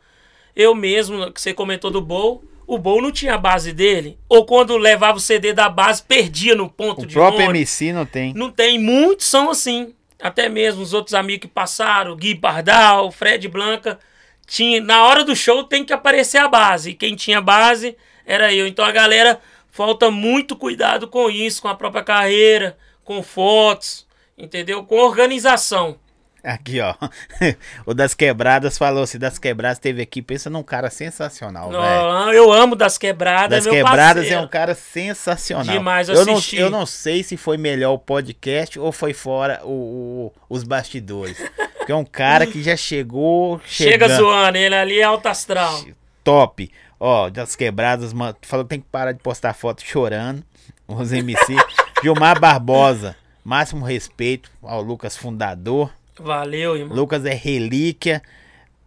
Eu 0.55 0.75
mesmo, 0.75 1.33
que 1.33 1.41
você 1.41 1.53
comentou 1.55 1.91
do 1.91 2.01
Bol, 2.01 2.45
o 2.67 2.79
Bol 2.79 3.03
não 3.03 3.13
tinha 3.13 3.35
a 3.35 3.39
base 3.39 3.73
dele. 3.73 4.19
Ou 4.29 4.45
quando 4.45 4.77
levava 4.77 5.19
o 5.19 5.21
CD 5.21 5.53
da 5.53 5.69
base, 5.69 6.03
perdia 6.03 6.55
no 6.55 6.69
ponto 6.69 7.03
O 7.03 7.07
de 7.07 7.15
próprio 7.15 7.45
ônibus. 7.45 7.81
MC 7.81 7.93
não 7.93 8.07
tem. 8.07 8.35
Não 8.35 8.51
tem, 8.51 8.79
muitos 8.79 9.27
são 9.27 9.51
assim. 9.51 9.95
Até 10.21 10.49
mesmo 10.49 10.83
os 10.83 10.95
outros 10.95 11.15
amigos 11.15 11.43
que 11.43 11.49
passaram, 11.49 12.17
Gui 12.17 12.35
Pardal, 12.35 13.11
Fred 13.11 13.47
Blanca, 13.49 13.99
tinha, 14.47 14.81
na 14.81 15.05
hora 15.05 15.25
do 15.25 15.37
show 15.37 15.65
tem 15.65 15.85
que 15.85 15.93
aparecer 15.93 16.39
a 16.39 16.49
base. 16.49 16.91
E 16.91 16.95
quem 16.95 17.15
tinha 17.15 17.41
base 17.41 17.97
era 18.25 18.53
eu. 18.53 18.67
Então 18.67 18.85
a 18.85 18.93
galera 18.93 19.41
falta 19.71 20.11
muito 20.11 20.57
cuidado 20.57 21.09
com 21.09 21.29
isso, 21.31 21.61
com 21.61 21.69
a 21.69 21.75
própria 21.75 22.03
carreira, 22.03 22.79
com 23.03 23.23
fotos, 23.23 24.07
entendeu? 24.39 24.85
Com 24.85 24.97
organização. 24.97 25.99
Aqui, 26.45 26.79
ó. 26.79 26.95
o 27.87 27.95
das 27.95 28.13
quebradas 28.13 28.77
falou 28.77 29.05
assim: 29.05 29.19
das 29.19 29.39
quebradas 29.39 29.79
teve 29.79 30.03
aqui. 30.03 30.21
Pensa 30.21 30.51
num 30.51 30.63
cara 30.63 30.91
sensacional, 30.91 31.71
velho. 31.71 31.81
Não, 31.83 32.33
eu 32.35 32.53
amo 32.53 32.77
das 32.77 32.99
quebradas, 32.99 33.65
Das 33.65 33.73
quebradas 33.73 34.15
parceiro. 34.25 34.35
é 34.35 34.41
um 34.45 34.49
cara 34.49 34.75
sensacional. 34.75 35.75
Demais, 35.75 36.09
eu 36.11 36.17
eu 36.17 36.27
não, 36.27 36.35
assisti. 36.35 36.57
eu 36.57 36.69
não 36.69 36.85
sei 36.85 37.23
se 37.23 37.39
foi 37.39 37.57
melhor 37.57 37.93
o 37.95 37.99
podcast 37.99 38.79
ou 38.79 38.93
foi 38.93 39.15
fora 39.15 39.61
o, 39.65 39.71
o- 39.71 40.33
os 40.51 40.63
bastidores. 40.65 41.39
Porque 41.79 41.93
é 41.93 41.97
um 41.97 42.05
cara 42.05 42.47
que 42.47 42.63
já 42.63 42.77
chegou. 42.77 43.59
Chega 43.65 44.07
chegando. 44.07 44.17
zoando, 44.17 44.59
ele 44.59 44.75
ali 44.75 44.99
é 45.01 45.03
alto 45.05 45.27
astral. 45.27 45.83
Top. 46.23 46.71
Ó, 47.01 47.29
das 47.31 47.57
quebradas, 47.57 48.13
mano. 48.13 48.37
Falou 48.43 48.65
que 48.67 48.71
tem 48.71 48.81
que 48.81 48.87
parar 48.91 49.13
de 49.13 49.19
postar 49.21 49.55
foto 49.55 49.83
chorando. 49.83 50.45
Os 50.87 51.11
MC. 51.13 51.57
Gilmar 52.03 52.39
Barbosa. 52.39 53.17
Máximo 53.43 53.85
respeito 53.85 54.51
ao 54.63 54.81
Lucas 54.83 55.17
Fundador. 55.17 55.91
Valeu, 56.19 56.77
irmão. 56.77 56.97
Lucas 56.97 57.25
é 57.25 57.35
relíquia. 57.35 58.23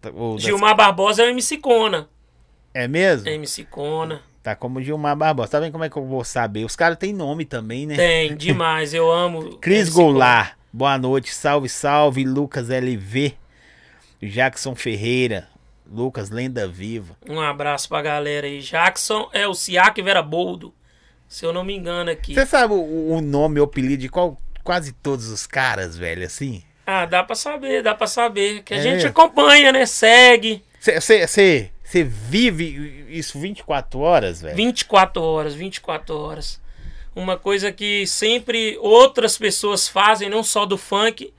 Das- 0.02 0.14
Gilmar 0.42 0.76
Barbosa 0.76 1.24
é 1.24 1.26
o 1.26 1.30
MC 1.30 1.58
Cona. 1.58 2.08
É 2.74 2.88
mesmo? 2.88 3.28
É 3.28 3.34
MC 3.34 3.64
Cona. 3.66 4.22
Tá 4.44 4.56
como 4.56 4.82
Gilmar 4.82 5.16
Barbosa. 5.16 5.50
Tá 5.52 5.60
vendo 5.60 5.72
como 5.72 5.84
é 5.84 5.90
que 5.90 5.98
eu 5.98 6.06
vou 6.06 6.24
saber? 6.24 6.64
Os 6.64 6.76
caras 6.76 6.98
têm 6.98 7.12
nome 7.14 7.44
também, 7.46 7.86
né? 7.86 7.96
Tem, 7.96 8.36
demais. 8.36 8.94
Eu 8.94 9.12
amo. 9.12 9.58
Cris 9.60 9.80
MC 9.88 9.92
Cona. 9.94 10.06
Goulart. 10.12 10.54
Boa 10.72 10.98
noite. 10.98 11.34
Salve, 11.34 11.68
salve. 11.68 12.24
Lucas 12.24 12.70
LV. 12.70 13.34
Jackson 14.22 14.76
Ferreira. 14.76 15.48
Lucas 15.90 16.30
Lenda 16.30 16.68
Viva. 16.68 17.16
Um 17.30 17.40
abraço 17.40 17.88
pra 17.90 18.02
galera 18.02 18.46
aí. 18.46 18.60
Jackson 18.62 19.30
é 19.34 19.48
o 19.48 19.54
Siak 19.54 20.02
Vera 20.02 20.22
Boldo. 20.22 20.74
Se 21.28 21.46
eu 21.46 21.52
não 21.54 21.64
me 21.64 21.76
engano 21.76 22.10
aqui. 22.12 22.34
Você 22.34 22.46
sabe 22.46 22.74
o, 22.74 23.12
o 23.14 23.22
nome, 23.22 23.60
o 23.60 23.64
apelido 23.64 23.98
de 24.02 24.10
qual, 24.10 24.38
quase 24.64 24.92
todos 24.94 25.28
os 25.30 25.46
caras, 25.48 25.98
velho, 25.98 26.26
assim? 26.26 26.62
Ah, 26.90 27.06
dá 27.06 27.22
pra 27.22 27.36
saber, 27.36 27.84
dá 27.84 27.94
pra 27.94 28.08
saber. 28.08 28.64
Que 28.64 28.74
a 28.74 28.78
É 28.78 28.82
gente 28.82 29.06
acompanha, 29.06 29.74
né? 29.74 29.86
Segue. 29.86 30.64
Você 30.80 32.04
vive 32.04 33.06
isso 33.10 33.38
24 33.38 34.00
horas, 34.00 34.42
velho? 34.42 34.56
24 34.56 35.22
horas, 35.22 35.54
24 35.54 36.18
horas. 36.18 36.62
Uma 37.14 37.36
coisa 37.38 37.72
que 37.74 38.08
sempre 38.08 38.78
outras 38.80 39.38
pessoas 39.38 39.88
fazem, 39.90 40.30
não 40.30 40.44
só 40.44 40.66
do 40.66 40.78
funk, 40.78 41.34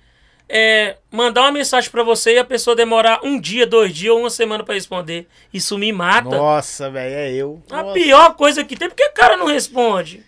é 0.48 0.96
mandar 1.10 1.42
uma 1.42 1.52
mensagem 1.52 1.90
pra 1.90 2.02
você 2.02 2.34
e 2.34 2.38
a 2.38 2.44
pessoa 2.44 2.74
demorar 2.76 3.20
um 3.22 3.40
dia, 3.40 3.66
dois 3.66 3.94
dias 3.94 4.12
ou 4.12 4.20
uma 4.20 4.30
semana 4.30 4.64
pra 4.64 4.74
responder. 4.74 5.26
Isso 5.54 5.78
me 5.78 5.92
mata. 5.92 6.28
Nossa, 6.28 6.90
velho, 6.90 7.14
é 7.14 7.32
eu. 7.32 7.62
A 7.70 7.82
Nossa. 7.82 7.94
pior 7.94 8.34
coisa 8.34 8.64
que 8.64 8.76
tem, 8.76 8.88
por 8.88 8.96
que 8.96 9.04
o 9.06 9.12
cara 9.14 9.36
não 9.36 9.46
responde? 9.46 10.22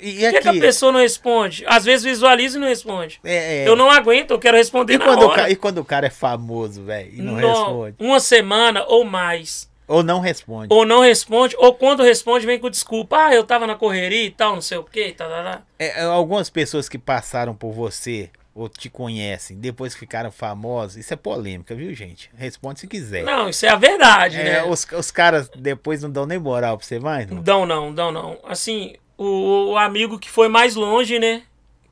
E 0.00 0.20
Por 0.20 0.40
que, 0.40 0.48
a 0.48 0.50
aqui? 0.50 0.60
pessoa 0.60 0.92
não 0.92 1.00
responde? 1.00 1.64
Às 1.66 1.84
vezes 1.84 2.04
visualiza 2.04 2.56
e 2.58 2.60
não 2.60 2.68
responde. 2.68 3.20
É, 3.24 3.62
é. 3.64 3.68
Eu 3.68 3.76
não 3.76 3.90
aguento, 3.90 4.30
eu 4.32 4.38
quero 4.38 4.56
responder 4.56 4.94
E 4.94 4.98
na 4.98 5.04
quando, 5.04 5.22
o 5.22 5.26
hora. 5.28 5.42
ca- 5.42 5.50
e 5.50 5.56
quando 5.56 5.78
o 5.78 5.84
cara 5.84 6.06
é 6.06 6.10
famoso, 6.10 6.84
velho, 6.84 7.10
e 7.12 7.22
não 7.22 7.34
No- 7.34 7.46
responde? 7.48 7.96
Uma 7.98 8.20
semana 8.20 8.84
ou 8.86 9.04
mais. 9.04 9.68
Ou 9.86 10.02
não 10.02 10.20
responde? 10.20 10.68
Ou 10.70 10.84
não 10.84 11.00
responde, 11.00 11.56
ou 11.58 11.72
quando 11.74 12.02
responde, 12.02 12.44
vem 12.44 12.58
com 12.58 12.68
desculpa. 12.68 13.16
Ah, 13.28 13.34
eu 13.34 13.42
tava 13.42 13.66
na 13.66 13.74
correria 13.74 14.24
e 14.26 14.30
tal, 14.30 14.54
não 14.54 14.60
sei 14.60 14.76
o 14.76 14.84
quê. 14.84 15.14
Tá, 15.16 15.26
tá, 15.26 15.42
tá. 15.42 15.62
É, 15.78 16.00
é, 16.00 16.04
algumas 16.04 16.50
pessoas 16.50 16.88
que 16.90 16.98
passaram 16.98 17.54
por 17.54 17.72
você 17.72 18.28
ou 18.54 18.68
te 18.68 18.90
conhecem, 18.90 19.56
depois 19.56 19.94
que 19.94 20.00
ficaram 20.00 20.30
famosos, 20.32 20.96
isso 20.96 21.14
é 21.14 21.16
polêmica, 21.16 21.74
viu, 21.76 21.94
gente? 21.94 22.28
Responde 22.36 22.80
se 22.80 22.86
quiser. 22.88 23.22
Não, 23.22 23.48
isso 23.48 23.64
é 23.64 23.68
a 23.68 23.76
verdade, 23.76 24.36
É, 24.36 24.44
né? 24.44 24.64
os, 24.64 24.84
os 24.92 25.10
caras 25.12 25.48
depois 25.56 26.02
não 26.02 26.10
dão 26.10 26.26
nem 26.26 26.38
moral 26.40 26.76
pra 26.76 26.84
você 26.86 26.98
mais, 26.98 27.26
não? 27.30 27.40
Dão 27.40 27.64
não, 27.64 27.94
dão 27.94 28.10
não. 28.12 28.36
Assim, 28.44 28.94
o, 29.18 29.72
o 29.72 29.76
amigo 29.76 30.18
que 30.18 30.30
foi 30.30 30.48
mais 30.48 30.74
longe, 30.74 31.18
né? 31.18 31.42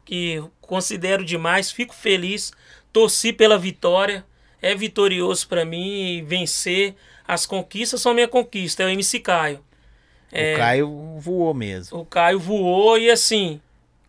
Que 0.04 0.42
considero 0.62 1.22
demais, 1.22 1.70
fico 1.70 1.94
feliz, 1.94 2.52
torci 2.92 3.32
pela 3.32 3.58
vitória. 3.58 4.24
É 4.62 4.74
vitorioso 4.74 5.46
pra 5.46 5.66
mim 5.66 6.24
vencer 6.24 6.96
as 7.26 7.44
conquistas 7.44 8.00
são 8.00 8.14
minha 8.14 8.28
conquista. 8.28 8.82
É 8.82 8.86
o 8.86 8.90
MC 8.90 9.20
Caio. 9.20 9.64
O 10.54 10.58
Caio 10.58 11.18
voou 11.18 11.54
mesmo. 11.54 12.00
O 12.00 12.04
Caio 12.04 12.38
voou 12.38 12.98
e 12.98 13.10
assim, 13.10 13.60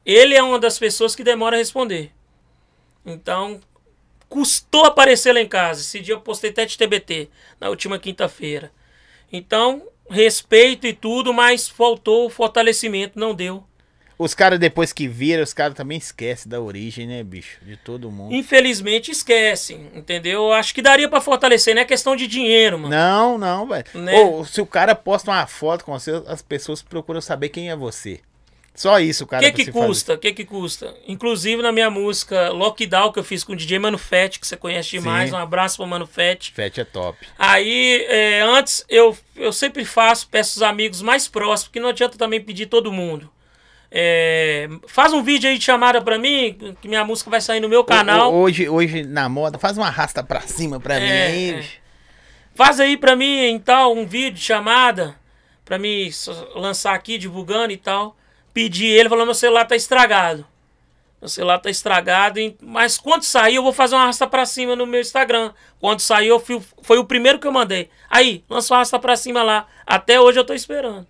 ele 0.06 0.36
é 0.36 0.44
uma 0.44 0.60
das 0.60 0.78
pessoas 0.78 1.16
que 1.16 1.24
demora 1.24 1.56
a 1.56 1.60
responder. 1.60 2.12
Então, 3.06 3.60
custou 4.28 4.86
aparecer 4.86 5.34
lá 5.34 5.40
em 5.40 5.48
casa. 5.48 5.82
Esse 5.82 6.00
dia 6.00 6.14
eu 6.14 6.22
postei 6.22 6.50
até 6.50 6.66
de 6.66 6.78
TBT, 6.78 7.30
na 7.60 7.70
última 7.70 7.98
quinta-feira. 7.98 8.72
Então, 9.32 9.84
respeito 10.10 10.88
e 10.88 10.94
tudo, 10.94 11.34
mas 11.34 11.68
faltou 11.68 12.26
o 12.26 12.30
fortalecimento, 12.30 13.20
não 13.20 13.34
deu. 13.34 13.64
Os 14.20 14.34
caras, 14.34 14.58
depois 14.58 14.92
que 14.92 15.08
viram, 15.08 15.44
os 15.44 15.54
caras 15.54 15.76
também 15.76 16.00
esquecem 16.00 16.50
da 16.50 16.60
origem, 16.60 17.06
né, 17.06 17.24
bicho? 17.24 17.60
De 17.64 17.78
todo 17.78 18.10
mundo. 18.10 18.34
Infelizmente, 18.34 19.12
esquecem, 19.12 19.92
entendeu? 19.94 20.52
Acho 20.52 20.74
que 20.74 20.82
daria 20.82 21.08
pra 21.08 21.22
fortalecer, 21.22 21.76
não 21.76 21.84
é 21.84 21.86
questão 21.86 22.16
de 22.16 22.26
dinheiro, 22.26 22.80
mano. 22.80 22.90
Não, 22.90 23.38
não, 23.38 23.68
velho. 23.68 23.86
Né? 23.94 24.20
Ou 24.20 24.44
se 24.44 24.60
o 24.60 24.66
cara 24.66 24.96
posta 24.96 25.30
uma 25.30 25.46
foto 25.46 25.86
com 25.86 25.92
você, 25.92 26.24
as 26.26 26.42
pessoas 26.42 26.82
procuram 26.82 27.22
saber 27.22 27.50
quem 27.50 27.70
é 27.70 27.76
você. 27.76 28.20
Só 28.78 29.00
isso, 29.00 29.24
o 29.24 29.26
O 29.26 29.28
cara 29.28 29.42
que 29.44 29.52
pra 29.52 29.66
que 29.66 29.72
custa? 29.72 30.14
O 30.14 30.18
que 30.20 30.32
que 30.34 30.46
custa? 30.46 30.96
Inclusive 31.08 31.64
na 31.64 31.72
minha 31.72 31.90
música 31.90 32.50
Lockdown, 32.50 33.12
que 33.12 33.18
eu 33.18 33.24
fiz 33.24 33.44
com 33.44 33.54
o 33.54 33.56
DJ 33.56 33.80
Mano 33.80 33.98
Fett, 33.98 34.40
que 34.40 34.46
você 34.46 34.56
conhece 34.56 34.92
demais. 34.92 35.32
Sim. 35.32 35.36
Um 35.36 35.40
abraço 35.40 35.78
pro 35.78 35.88
Mano 35.88 36.06
Fett. 36.06 36.52
Fete 36.54 36.80
é 36.82 36.86
top. 36.86 37.18
Aí, 37.40 38.06
é, 38.08 38.42
antes, 38.42 38.86
eu, 38.88 39.18
eu 39.36 39.52
sempre 39.52 39.84
faço, 39.84 40.28
peço 40.30 40.58
os 40.58 40.62
amigos 40.62 41.02
mais 41.02 41.28
próximos, 41.28 41.64
porque 41.70 41.80
não 41.80 41.90
adianta 41.90 42.18
também 42.20 42.40
pedir 42.40 42.68
todo 42.68 42.92
mundo. 42.92 43.30
É, 43.90 44.68
faz 44.88 45.14
um 45.14 45.24
vídeo 45.24 45.50
aí 45.50 45.58
de 45.58 45.64
chamada 45.64 46.02
pra 46.02 46.20
mim, 46.20 46.76
que 46.82 46.88
minha 46.90 47.06
música 47.06 47.30
vai 47.30 47.40
sair 47.42 47.60
no 47.62 47.70
meu 47.70 47.84
canal. 47.86 48.34
Ho- 48.34 48.42
Hoje, 48.42 48.68
hoje, 48.68 49.04
na 49.04 49.30
moda, 49.30 49.58
faz 49.58 49.78
uma 49.78 49.88
arrasta 49.88 50.22
pra 50.24 50.42
cima 50.42 50.80
pra 50.80 51.00
mim 51.00 51.06
É, 51.08 51.26
aí, 51.28 51.50
é. 51.52 51.66
Faz 52.54 52.80
aí 52.80 52.98
pra 52.98 53.16
mim, 53.16 53.46
então, 53.50 53.94
um 53.94 54.06
vídeo 54.06 54.34
de 54.34 54.42
chamada, 54.42 55.16
pra 55.64 55.80
mim 55.80 56.10
lançar 56.56 56.94
aqui, 56.96 57.18
divulgando 57.18 57.72
e 57.72 57.78
tal. 57.78 58.17
Pedi 58.58 58.88
ele, 58.88 59.08
falou, 59.08 59.24
meu 59.24 59.36
celular 59.36 59.66
tá 59.66 59.76
estragado. 59.76 60.44
Meu 61.22 61.30
celular 61.30 61.60
tá 61.60 61.70
estragado, 61.70 62.40
mas 62.60 62.98
quando 62.98 63.22
sair 63.22 63.54
eu 63.58 63.62
vou 63.62 63.72
fazer 63.72 63.94
uma 63.94 64.02
arrasta 64.02 64.26
pra 64.26 64.48
cima 64.48 64.76
no 64.76 64.88
meu 64.88 65.00
Instagram. 65.00 65.54
Quando 65.80 66.00
sair 66.00 66.30
eu 66.30 66.40
fui, 66.40 66.60
foi 66.82 66.98
o 66.98 67.06
primeiro 67.06 67.38
que 67.38 67.46
eu 67.46 67.52
mandei. 67.52 67.92
Aí, 68.10 68.44
lança 68.50 68.74
uma 68.74 68.80
arrasta 68.80 68.98
pra 68.98 69.16
cima 69.16 69.44
lá. 69.44 69.68
Até 69.86 70.20
hoje 70.20 70.40
eu 70.40 70.44
tô 70.44 70.56
esperando. 70.56 71.06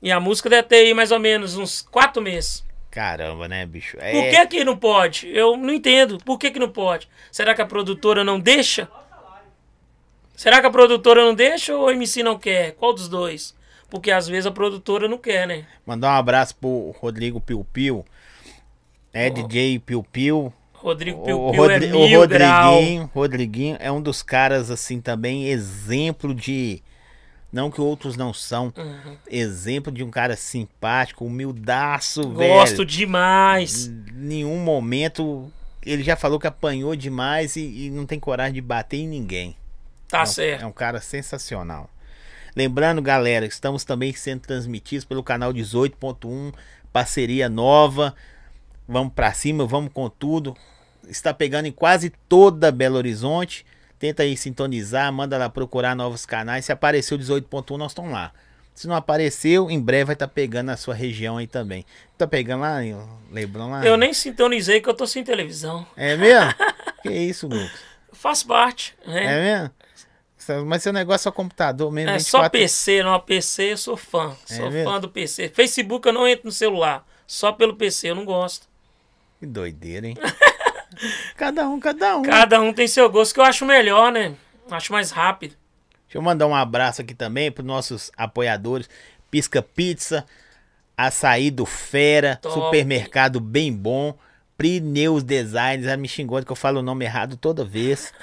E 0.00 0.10
a 0.10 0.18
música 0.18 0.48
deve 0.48 0.62
ter 0.68 0.76
aí 0.76 0.94
mais 0.94 1.12
ou 1.12 1.18
menos 1.18 1.58
uns 1.58 1.82
quatro 1.82 2.22
meses. 2.22 2.64
Caramba, 2.90 3.46
né, 3.46 3.66
bicho? 3.66 3.98
É, 4.00 4.12
Por 4.12 4.30
que 4.30 4.46
que 4.46 4.64
não 4.64 4.74
pode? 4.78 5.28
Eu 5.30 5.54
não 5.54 5.74
entendo. 5.74 6.16
Por 6.24 6.38
que 6.38 6.50
que 6.50 6.58
não 6.58 6.70
pode? 6.70 7.10
Será 7.30 7.54
que 7.54 7.60
a 7.60 7.66
produtora 7.66 8.24
não 8.24 8.40
deixa? 8.40 8.88
Será 10.34 10.62
que 10.62 10.66
a 10.66 10.70
produtora 10.70 11.22
não 11.22 11.34
deixa 11.34 11.76
ou 11.76 11.88
o 11.88 11.90
MC 11.90 12.22
não 12.22 12.38
quer? 12.38 12.72
Qual 12.72 12.94
dos 12.94 13.06
dois? 13.06 13.54
Porque 13.90 14.10
às 14.10 14.28
vezes 14.28 14.46
a 14.46 14.50
produtora 14.50 15.08
não 15.08 15.18
quer, 15.18 15.46
né? 15.46 15.64
Mandar 15.86 16.08
um 16.14 16.18
abraço 16.18 16.54
pro 16.56 16.94
Rodrigo 17.00 17.40
Piu 17.40 17.64
Piu. 17.72 18.04
É 19.12 19.30
DJ 19.30 19.78
Piu 19.78 20.02
Piu. 20.02 20.52
Rodrigo 20.74 21.20
O, 21.20 21.24
Piu 21.24 21.40
o 21.46 21.52
Piu 21.52 21.64
é 21.64 21.74
Rodri- 21.74 21.92
o 21.92 22.06
mil 22.08 22.28
grau. 22.28 22.74
Rodriguinho, 22.74 23.10
Rodriguinho 23.14 23.76
é 23.80 23.90
um 23.90 24.00
dos 24.00 24.22
caras, 24.22 24.70
assim, 24.70 25.00
também 25.00 25.48
exemplo 25.48 26.34
de. 26.34 26.82
Não 27.50 27.70
que 27.70 27.80
outros 27.80 28.14
não 28.16 28.32
são. 28.34 28.72
Uhum. 28.76 29.16
Exemplo 29.30 29.90
de 29.90 30.04
um 30.04 30.10
cara 30.10 30.36
simpático, 30.36 31.24
humildaço, 31.24 32.22
Gosto 32.28 32.76
velho. 32.76 32.84
demais. 32.84 33.86
Em 33.86 34.04
nenhum 34.14 34.58
momento. 34.58 35.50
Ele 35.84 36.02
já 36.02 36.14
falou 36.14 36.38
que 36.38 36.46
apanhou 36.46 36.94
demais 36.94 37.56
e, 37.56 37.86
e 37.86 37.90
não 37.90 38.04
tem 38.04 38.20
coragem 38.20 38.52
de 38.52 38.60
bater 38.60 38.98
em 38.98 39.08
ninguém. 39.08 39.56
Tá 40.08 40.18
é 40.18 40.22
um, 40.22 40.26
certo. 40.26 40.62
É 40.62 40.66
um 40.66 40.72
cara 40.72 41.00
sensacional. 41.00 41.88
Lembrando, 42.58 43.00
galera, 43.00 43.46
estamos 43.46 43.84
também 43.84 44.12
sendo 44.12 44.40
transmitidos 44.40 45.04
pelo 45.04 45.22
canal 45.22 45.54
18.1, 45.54 46.52
parceria 46.92 47.48
nova. 47.48 48.12
Vamos 48.88 49.12
pra 49.12 49.32
cima, 49.32 49.64
vamos 49.64 49.92
com 49.92 50.10
tudo. 50.10 50.56
Está 51.08 51.32
pegando 51.32 51.66
em 51.66 51.70
quase 51.70 52.10
toda 52.28 52.72
Belo 52.72 52.96
Horizonte. 52.96 53.64
Tenta 53.96 54.24
aí 54.24 54.36
sintonizar, 54.36 55.12
manda 55.12 55.38
lá 55.38 55.48
procurar 55.48 55.94
novos 55.94 56.26
canais. 56.26 56.64
Se 56.64 56.72
apareceu 56.72 57.16
18.1, 57.16 57.76
nós 57.76 57.92
estamos 57.92 58.10
lá. 58.10 58.32
Se 58.74 58.88
não 58.88 58.96
apareceu, 58.96 59.70
em 59.70 59.80
breve 59.80 60.06
vai 60.06 60.14
estar 60.14 60.26
pegando 60.26 60.66
na 60.66 60.76
sua 60.76 60.96
região 60.96 61.36
aí 61.36 61.46
também. 61.46 61.86
Tá 62.16 62.26
pegando 62.26 62.62
lá, 62.62 62.78
Leblon 63.30 63.70
lá? 63.70 63.86
Eu 63.86 63.96
nem 63.96 64.12
sintonizei 64.12 64.80
que 64.80 64.88
eu 64.88 64.94
tô 64.94 65.06
sem 65.06 65.22
televisão. 65.22 65.86
É 65.96 66.16
mesmo? 66.16 66.52
que 67.04 67.10
isso, 67.12 67.46
Lucas? 67.46 67.70
Faz 68.12 68.42
parte, 68.42 68.96
né? 69.06 69.24
É 69.24 69.60
mesmo? 69.60 69.70
Mas 70.66 70.82
seu 70.82 70.92
negócio 70.92 71.22
é 71.22 71.24
só 71.24 71.32
computador 71.32 71.90
mesmo. 71.90 72.10
É, 72.10 72.18
só 72.18 72.42
24 72.42 72.50
PC, 72.50 73.02
não 73.02 73.20
PC, 73.20 73.72
eu 73.72 73.76
sou 73.76 73.96
fã. 73.96 74.36
É 74.48 74.54
sou 74.54 74.70
mesmo? 74.70 74.90
fã 74.90 75.00
do 75.00 75.08
PC. 75.08 75.48
Facebook 75.48 76.06
eu 76.06 76.12
não 76.12 76.26
entro 76.26 76.46
no 76.46 76.52
celular. 76.52 77.06
Só 77.26 77.52
pelo 77.52 77.76
PC, 77.76 78.10
eu 78.10 78.14
não 78.14 78.24
gosto. 78.24 78.66
Que 79.38 79.46
doideira, 79.46 80.06
hein? 80.06 80.16
cada 81.36 81.68
um, 81.68 81.78
cada 81.78 82.16
um. 82.16 82.22
Cada 82.22 82.60
um 82.60 82.72
tem 82.72 82.88
seu 82.88 83.08
gosto, 83.10 83.34
que 83.34 83.40
eu 83.40 83.44
acho 83.44 83.64
melhor, 83.64 84.10
né? 84.10 84.34
Acho 84.70 84.92
mais 84.92 85.10
rápido. 85.10 85.54
Deixa 86.06 86.18
eu 86.18 86.22
mandar 86.22 86.46
um 86.46 86.54
abraço 86.54 87.02
aqui 87.02 87.14
também 87.14 87.50
para 87.50 87.62
nossos 87.62 88.10
apoiadores. 88.16 88.88
Pisca 89.30 89.60
Pizza, 89.60 90.24
Açaí 90.96 91.50
do 91.50 91.66
Fera, 91.66 92.36
Top. 92.36 92.54
Supermercado 92.54 93.40
Bem 93.40 93.72
Bom, 93.72 94.16
Prineus 94.56 95.22
Designs. 95.22 95.84
Ela 95.84 95.96
me 95.96 96.08
xingou 96.08 96.42
que 96.42 96.50
eu 96.50 96.56
falo 96.56 96.80
o 96.80 96.82
nome 96.82 97.04
errado 97.04 97.36
toda 97.36 97.64
vez. 97.64 98.12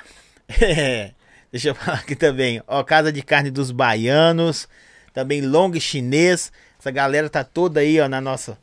É, 0.62 1.10
Deixa 1.56 1.70
eu 1.70 1.76
falar 1.76 2.00
aqui 2.00 2.18
também. 2.18 2.62
Ó, 2.68 2.84
Casa 2.84 3.14
de 3.14 3.22
Carne 3.22 3.50
dos 3.50 3.72
Baianos, 3.72 4.68
também 5.14 5.40
Long 5.40 5.74
Chinês. 5.80 6.52
Essa 6.78 6.92
galera 6.92 7.30
tá 7.30 7.46
toda 7.46 7.80
aí, 7.80 7.98
ó, 7.98 8.10
na 8.10 8.20
nossa 8.20 8.58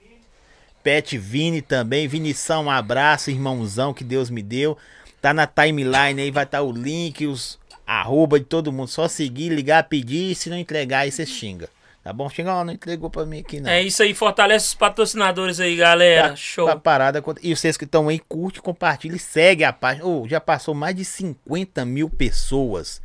Pet 0.83 1.17
Vini 1.17 1.63
também. 1.63 2.07
Vinição, 2.07 2.67
um 2.67 2.71
abraço, 2.71 3.31
irmãozão 3.31 3.95
que 3.95 4.05
Deus 4.05 4.28
me 4.28 4.43
deu. 4.43 4.76
Tá 5.23 5.33
na 5.33 5.47
timeline 5.47 6.21
aí, 6.21 6.31
vai 6.31 6.45
estar 6.45 6.61
o 6.61 6.71
link, 6.71 7.26
os 7.26 7.59
arroba 7.87 8.39
de 8.39 8.45
todo 8.45 8.71
mundo. 8.71 8.89
Só 8.89 9.09
seguir, 9.09 9.49
ligar, 9.49 9.85
pedir. 9.85 10.35
Se 10.35 10.50
não 10.50 10.59
entregar, 10.59 10.99
aí 11.00 11.11
você 11.11 11.25
xinga. 11.25 11.71
Tá 12.02 12.12
bom? 12.12 12.28
Ó, 12.47 12.65
não 12.65 12.73
entregou 12.73 13.08
pra 13.08 13.25
mim 13.25 13.38
aqui, 13.41 13.60
não. 13.60 13.71
É 13.71 13.80
isso 13.80 14.02
aí, 14.02 14.12
fortalece 14.12 14.67
os 14.67 14.75
patrocinadores 14.75 15.60
aí, 15.60 15.76
galera. 15.76 16.30
Tá- 16.30 16.36
Show. 16.36 16.67
tá 16.67 16.75
parada. 16.76 17.23
E 17.41 17.54
vocês 17.54 17.76
que 17.76 17.84
estão 17.84 18.08
aí, 18.08 18.19
curte, 18.19 18.60
compartilha 18.60 19.15
e 19.15 19.21
segue 19.21 19.62
a 19.62 19.73
página. 19.73 20.04
Ô, 20.06 20.26
já 20.26 20.41
passou 20.41 20.75
mais 20.75 20.97
de 20.97 21.04
50 21.04 21.84
mil 21.84 22.10
pessoas. 22.10 23.00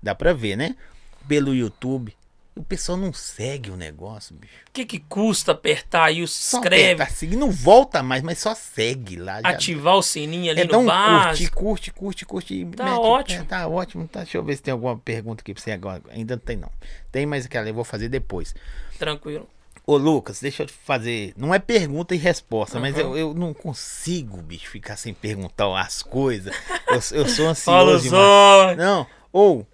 Dá 0.00 0.14
pra 0.14 0.32
ver, 0.32 0.56
né? 0.56 0.76
Pelo 1.26 1.52
YouTube. 1.52 2.14
O 2.56 2.64
pessoal 2.64 2.96
não 2.96 3.12
segue 3.12 3.70
o 3.70 3.76
negócio, 3.76 4.34
bicho. 4.34 4.54
O 4.68 4.72
que, 4.72 4.86
que 4.86 4.98
custa 4.98 5.52
apertar 5.52 6.04
aí 6.04 6.22
o 6.22 6.26
Só 6.26 6.56
inscreve, 6.58 7.02
aperta 7.02 7.12
seguir, 7.14 7.36
não 7.36 7.50
volta 7.50 8.02
mais, 8.02 8.22
mas 8.22 8.38
só 8.38 8.54
segue 8.54 9.16
lá. 9.16 9.42
já- 9.42 9.48
ativar 9.50 9.94
o 9.94 10.02
sininho 10.02 10.50
ali 10.50 10.62
É, 10.62 10.64
dá 10.64 10.72
no 10.72 10.78
um 10.78 10.86
curte, 10.86 10.96
básico. 10.96 11.54
curte, 11.56 11.90
curte, 11.92 12.24
curte. 12.24 12.54
e 12.54 12.64
Tá 12.64 12.98
ótimo. 12.98 13.42
é, 13.42 13.44
tá 13.44 13.68
ótimo. 13.68 14.08
Tá, 14.08 14.20
deixa 14.20 14.38
eu 14.38 14.42
ver 14.42 14.56
se 14.56 14.62
tem 14.62 14.72
alguma 14.72 14.96
pergunta 14.96 15.42
aqui 15.42 15.52
pra 15.52 15.62
você 15.62 15.70
agora. 15.70 16.02
Ainda 16.08 16.36
não 16.36 16.42
tem, 16.42 16.56
não. 16.56 16.70
Tem, 17.12 17.26
mas 17.26 17.44
aquela 17.44 17.68
eu 17.68 17.74
vou 17.74 17.84
fazer 17.84 18.08
depois. 18.08 18.54
Tranquilo. 18.98 19.46
Ô, 19.86 19.98
Lucas, 19.98 20.40
deixa 20.40 20.62
eu 20.62 20.66
te 20.66 20.72
fazer. 20.72 21.34
Não 21.36 21.54
é 21.54 21.58
pergunta 21.58 22.14
e 22.14 22.18
resposta, 22.18 22.80
mas 22.80 22.94
Uhum. 22.94 23.00
eu, 23.00 23.16
eu 23.18 23.34
não 23.34 23.52
consigo, 23.52 24.38
bicho, 24.38 24.70
ficar 24.70 24.96
sem 24.96 25.12
perguntar 25.12 25.78
as 25.78 26.02
coisas. 26.02 26.52
Eu, 26.88 27.18
eu 27.18 27.28
sou 27.28 27.54
Fala 27.54 27.92
ansioso 27.92 27.96
os 27.96 28.02
demais. 28.02 28.22
olhos. 28.24 28.76
Não, 28.78 29.06
ou 29.30 29.66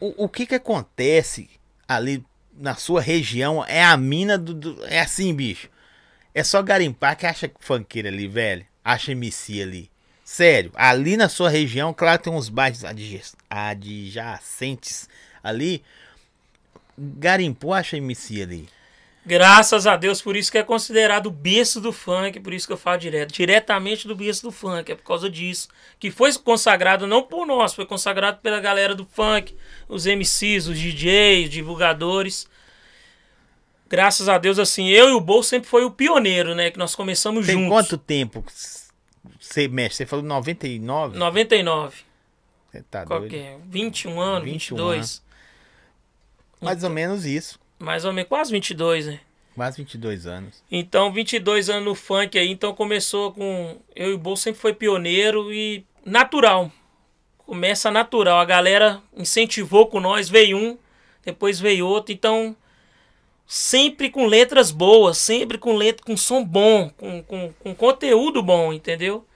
o, 0.00 0.24
o 0.24 0.28
que 0.28 0.46
que 0.46 0.54
acontece 0.54 1.50
ali 1.94 2.24
na 2.54 2.74
sua 2.74 3.00
região 3.00 3.64
é 3.66 3.82
a 3.82 3.96
mina 3.96 4.36
do, 4.38 4.52
do- 4.54 4.84
É 4.86 5.00
assim, 5.00 5.34
bicho. 5.34 5.68
É 6.34 6.42
só 6.44 6.62
garimpar 6.62 7.16
que 7.16 7.26
acha 7.26 7.50
funkeiro 7.60 8.08
ali, 8.08 8.26
velho. 8.28 8.64
Acha 8.84 9.12
MC 9.12 9.62
ali. 9.62 9.90
Sério, 10.24 10.70
ali 10.74 11.16
na 11.16 11.28
sua 11.28 11.50
região, 11.50 11.92
claro, 11.92 12.22
tem 12.22 12.32
uns 12.32 12.48
bairros 12.48 12.82
adjacentes 13.50 15.08
ali. 15.42 15.82
Garimpou, 16.96 17.72
acha 17.74 17.96
MC 17.96 18.42
ali. 18.42 18.68
Graças 19.24 19.86
a 19.86 19.96
Deus, 19.96 20.20
por 20.20 20.34
isso 20.34 20.50
que 20.50 20.58
é 20.58 20.64
considerado 20.64 21.26
o 21.26 21.30
berço 21.30 21.80
do 21.80 21.92
funk, 21.92 22.40
por 22.40 22.52
isso 22.52 22.66
que 22.66 22.72
eu 22.72 22.76
falo 22.76 22.98
direto, 22.98 23.32
diretamente 23.32 24.08
do 24.08 24.16
berço 24.16 24.42
do 24.42 24.50
funk, 24.50 24.90
é 24.90 24.96
por 24.96 25.04
causa 25.04 25.30
disso. 25.30 25.68
Que 26.00 26.10
foi 26.10 26.32
consagrado 26.34 27.06
não 27.06 27.22
por 27.22 27.46
nós, 27.46 27.72
foi 27.72 27.86
consagrado 27.86 28.40
pela 28.40 28.58
galera 28.58 28.96
do 28.96 29.06
funk, 29.06 29.54
os 29.88 30.06
MCs, 30.06 30.66
os 30.66 30.76
DJs, 30.76 31.48
divulgadores. 31.48 32.48
Graças 33.88 34.28
a 34.28 34.38
Deus, 34.38 34.58
assim, 34.58 34.88
eu 34.88 35.10
e 35.10 35.12
o 35.12 35.20
Bol 35.20 35.42
sempre 35.42 35.68
foi 35.68 35.84
o 35.84 35.90
pioneiro, 35.90 36.54
né? 36.54 36.70
Que 36.72 36.78
nós 36.78 36.96
começamos 36.96 37.46
Tem 37.46 37.54
juntos. 37.54 37.68
quanto 37.70 37.98
tempo 37.98 38.44
você 39.38 39.68
mexe? 39.68 39.96
Você 39.96 40.06
falou 40.06 40.24
99? 40.24 41.16
99. 41.16 41.96
Você 42.72 42.82
tá 42.82 43.04
Qual 43.04 43.20
doido? 43.20 43.30
que 43.30 43.36
é? 43.36 43.58
21 43.68 44.20
anos, 44.20 44.44
21 44.44 44.76
22. 44.76 45.22
Mais 46.60 46.82
ou 46.82 46.90
menos 46.90 47.24
isso. 47.26 47.60
Mais 47.82 48.04
ou 48.04 48.12
menos, 48.12 48.28
quase 48.28 48.52
22, 48.52 49.08
né? 49.08 49.20
Quase 49.56 49.78
22 49.78 50.24
anos. 50.28 50.62
Então, 50.70 51.12
22 51.12 51.68
anos 51.68 51.84
no 51.84 51.94
funk 51.96 52.38
aí, 52.38 52.48
então 52.48 52.72
começou 52.72 53.32
com. 53.32 53.76
Eu 53.94 54.12
e 54.12 54.14
o 54.14 54.18
Bol 54.18 54.36
sempre 54.36 54.60
foi 54.60 54.72
pioneiro 54.72 55.52
e 55.52 55.84
natural. 56.06 56.70
Começa 57.38 57.90
natural. 57.90 58.38
A 58.38 58.44
galera 58.44 59.02
incentivou 59.16 59.88
com 59.88 59.98
nós, 59.98 60.28
veio 60.28 60.56
um, 60.56 60.78
depois 61.24 61.58
veio 61.58 61.84
outro. 61.84 62.12
Então, 62.12 62.56
sempre 63.44 64.10
com 64.10 64.26
letras 64.26 64.70
boas, 64.70 65.18
sempre 65.18 65.58
com 65.58 65.74
letra, 65.74 66.06
com 66.06 66.16
som 66.16 66.44
bom, 66.44 66.88
com, 66.90 67.20
com, 67.24 67.52
com 67.52 67.74
conteúdo 67.74 68.40
bom, 68.44 68.72
entendeu? 68.72 69.26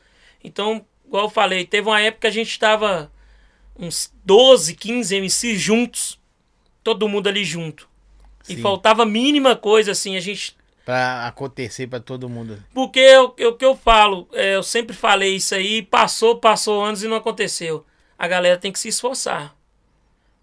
Então, 0.42 0.86
igual 1.04 1.24
eu 1.24 1.30
falei, 1.30 1.66
teve 1.66 1.88
uma 1.88 2.00
época 2.00 2.20
que 2.20 2.26
a 2.28 2.30
gente 2.30 2.50
estava 2.50 3.10
uns 3.76 4.14
12, 4.24 4.76
15 4.76 5.20
MCs 5.20 5.60
juntos, 5.60 6.20
todo 6.84 7.08
mundo 7.08 7.28
ali 7.28 7.44
junto. 7.44 7.95
E 8.48 8.54
Sim. 8.54 8.62
faltava 8.62 9.02
a 9.02 9.06
mínima 9.06 9.56
coisa 9.56 9.92
assim, 9.92 10.16
a 10.16 10.20
gente 10.20 10.56
Pra 10.84 11.26
acontecer 11.26 11.88
pra 11.88 11.98
todo 11.98 12.28
mundo. 12.28 12.62
porque 12.72 13.16
o 13.16 13.30
que 13.30 13.42
eu, 13.42 13.56
eu 13.60 13.76
falo, 13.76 14.28
é, 14.32 14.54
eu 14.54 14.62
sempre 14.62 14.94
falei 14.94 15.34
isso 15.34 15.52
aí, 15.54 15.82
passou, 15.82 16.36
passou 16.36 16.84
anos 16.84 17.02
e 17.02 17.08
não 17.08 17.16
aconteceu. 17.16 17.84
A 18.16 18.28
galera 18.28 18.56
tem 18.56 18.70
que 18.70 18.78
se 18.78 18.88
esforçar. 18.88 19.54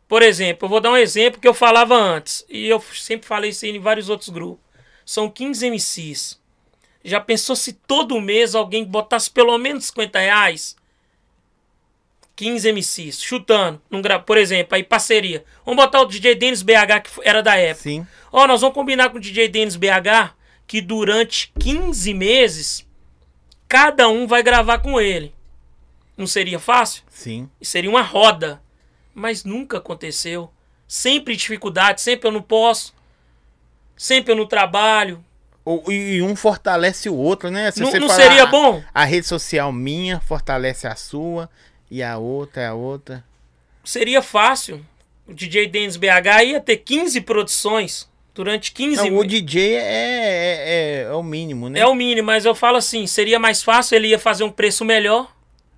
Por 0.08 0.22
exemplo, 0.22 0.66
eu 0.66 0.70
vou 0.70 0.82
dar 0.82 0.92
um 0.92 0.98
exemplo 0.98 1.40
que 1.40 1.48
eu 1.48 1.54
falava 1.54 1.96
antes, 1.96 2.46
e 2.50 2.68
eu 2.68 2.80
sempre 2.94 3.26
falei 3.26 3.52
isso 3.52 3.64
aí 3.64 3.72
em 3.76 3.80
vários 3.80 4.10
outros 4.10 4.30
grupos. 4.30 4.64
São 5.06 5.30
15 5.30 5.66
MCs. 5.68 6.40
Já 7.06 7.20
pensou 7.22 7.56
se 7.56 7.74
todo 7.74 8.20
mês 8.22 8.54
alguém 8.54 8.84
botasse 8.86 9.32
pelo 9.32 9.58
menos 9.58 9.86
50 9.86 10.20
reais? 10.20 10.76
15 12.36 12.72
MCs, 12.72 13.22
chutando. 13.22 13.82
Num 13.90 14.02
gra... 14.02 14.20
Por 14.20 14.38
exemplo, 14.38 14.76
aí 14.76 14.84
parceria. 14.84 15.44
Vamos 15.66 15.84
botar 15.84 16.02
o 16.02 16.06
DJ 16.06 16.36
Dennis 16.36 16.62
BH, 16.62 17.02
que 17.04 17.10
era 17.24 17.44
da 17.44 17.56
época. 17.56 17.84
Sim. 17.84 18.08
Ó, 18.32 18.48
nós 18.48 18.62
vamos 18.62 18.74
combinar 18.74 19.10
com 19.10 19.18
o 19.18 19.22
DJ 19.22 19.48
Dennis 19.48 19.76
BH 19.76 20.34
que 20.66 20.82
durante 20.82 21.52
15 21.60 22.14
meses 22.14 22.88
cada 23.68 24.08
um 24.08 24.26
vai 24.26 24.42
gravar 24.42 24.80
com 24.80 25.00
ele. 25.00 25.34
Não 26.18 26.28
seria 26.28 26.60
fácil? 26.60 27.04
Sim. 27.10 27.50
Seria 27.62 27.90
uma 27.90 28.02
roda. 28.02 28.62
Mas 29.14 29.44
nunca 29.44 29.78
aconteceu. 29.78 30.52
Sempre 30.88 31.36
dificuldade, 31.36 32.02
sempre 32.02 32.28
eu 32.28 32.32
não 32.32 32.42
posso. 32.42 32.94
Sempre 33.96 34.32
eu 34.32 34.36
não 34.36 34.46
trabalho. 34.48 35.24
E 35.88 36.22
um 36.22 36.36
fortalece 36.36 37.10
o 37.10 37.16
outro, 37.16 37.50
né? 37.50 37.72
Se 37.72 37.80
Não, 37.80 37.92
não 37.92 38.10
seria 38.10 38.46
bom? 38.46 38.84
A 38.94 39.06
rede 39.06 39.26
social 39.26 39.72
minha 39.72 40.20
fortalece 40.20 40.88
a 40.88 40.96
sua. 40.96 41.50
E 41.94 42.02
a 42.02 42.18
outra 42.18 42.64
é 42.64 42.66
a 42.66 42.74
outra. 42.74 43.24
Seria 43.84 44.20
fácil. 44.24 44.84
O 45.28 45.34
DJ 45.34 45.68
Dennis 45.68 45.96
BH 45.96 46.44
ia 46.44 46.60
ter 46.60 46.78
15 46.78 47.22
produções 47.22 48.10
durante 48.34 48.72
15 48.72 49.12
Não, 49.12 49.20
o. 49.20 49.24
DJ 49.24 49.76
é, 49.76 49.78
é, 49.78 49.84
é- 49.84 51.02
é 51.04 51.14
o 51.14 51.22
mínimo, 51.22 51.70
né? 51.70 51.80
É 51.82 51.86
o 51.86 51.94
mínimo, 51.94 52.26
mas 52.26 52.46
eu 52.46 52.56
falo 52.56 52.78
assim, 52.78 53.06
seria 53.06 53.38
mais 53.38 53.62
fácil, 53.62 53.96
ele 53.96 54.08
ia 54.08 54.18
fazer 54.18 54.44
um 54.44 54.50
preço 54.50 54.84
melhor, 54.84 55.32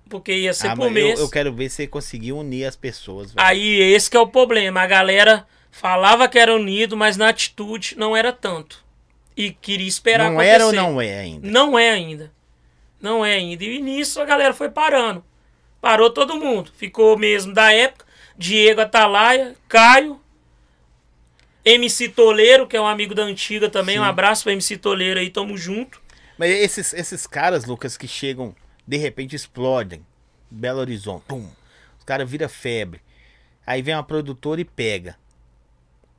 porque 0.08 0.32
ia 0.32 0.54
ser 0.54 0.68
Ah, 0.68 0.74
por 0.74 0.90
mês. 0.90 1.18
eu, 1.18 1.26
eu 1.26 1.30
quero 1.30 1.52
ver 1.52 1.68
se 1.68 1.76
você 1.76 1.86
conseguiu 1.86 2.38
unir 2.38 2.64
as 2.64 2.76
pessoas. 2.76 3.34
velho. 3.34 3.46
Aí 3.46 3.78
esse 3.78 4.08
que 4.08 4.16
é 4.16 4.20
o 4.20 4.26
problema. 4.26 4.80
A 4.80 4.86
galera 4.86 5.46
falava 5.70 6.26
que 6.30 6.38
era 6.38 6.54
unido, 6.56 6.96
mas 6.96 7.18
na 7.18 7.28
atitude 7.28 7.94
não 7.98 8.16
era 8.16 8.32
tanto. 8.32 8.82
E 9.36 9.50
queria 9.52 9.86
esperar 9.86 10.30
não 10.30 10.40
acontecer. 10.40 10.54
era 10.54 10.66
ou 10.66 10.72
não 10.72 10.98
é 10.98 11.18
ainda? 11.20 11.46
Não 11.46 11.78
é 11.78 11.90
ainda. 11.90 12.32
Não 12.98 13.22
é 13.22 13.34
ainda. 13.34 13.62
E 13.64 13.82
nisso 13.82 14.18
a 14.18 14.24
galera 14.24 14.54
foi 14.54 14.70
parando. 14.70 15.22
Parou 15.86 16.10
todo 16.10 16.34
mundo. 16.34 16.72
Ficou 16.76 17.16
mesmo 17.16 17.54
da 17.54 17.72
época. 17.72 18.04
Diego 18.36 18.80
Atalaia, 18.80 19.54
Caio, 19.68 20.20
MC 21.64 22.08
Toleiro, 22.08 22.66
que 22.66 22.76
é 22.76 22.80
um 22.80 22.88
amigo 22.88 23.14
da 23.14 23.22
antiga 23.22 23.70
também. 23.70 23.94
Sim. 23.94 24.00
Um 24.00 24.04
abraço 24.04 24.42
pro 24.42 24.50
MC 24.50 24.78
Toleiro 24.78 25.20
aí, 25.20 25.30
tamo 25.30 25.56
junto. 25.56 26.02
Mas 26.36 26.50
esses, 26.50 26.92
esses 26.92 27.24
caras, 27.24 27.66
Lucas, 27.66 27.96
que 27.96 28.08
chegam, 28.08 28.52
de 28.84 28.96
repente 28.96 29.36
explodem. 29.36 30.04
Belo 30.50 30.80
Horizonte, 30.80 31.22
pum. 31.28 31.48
Os 31.96 32.04
caras 32.04 32.28
viram 32.28 32.48
febre. 32.48 33.00
Aí 33.64 33.80
vem 33.80 33.94
uma 33.94 34.02
produtora 34.02 34.60
e 34.60 34.64
pega. 34.64 35.16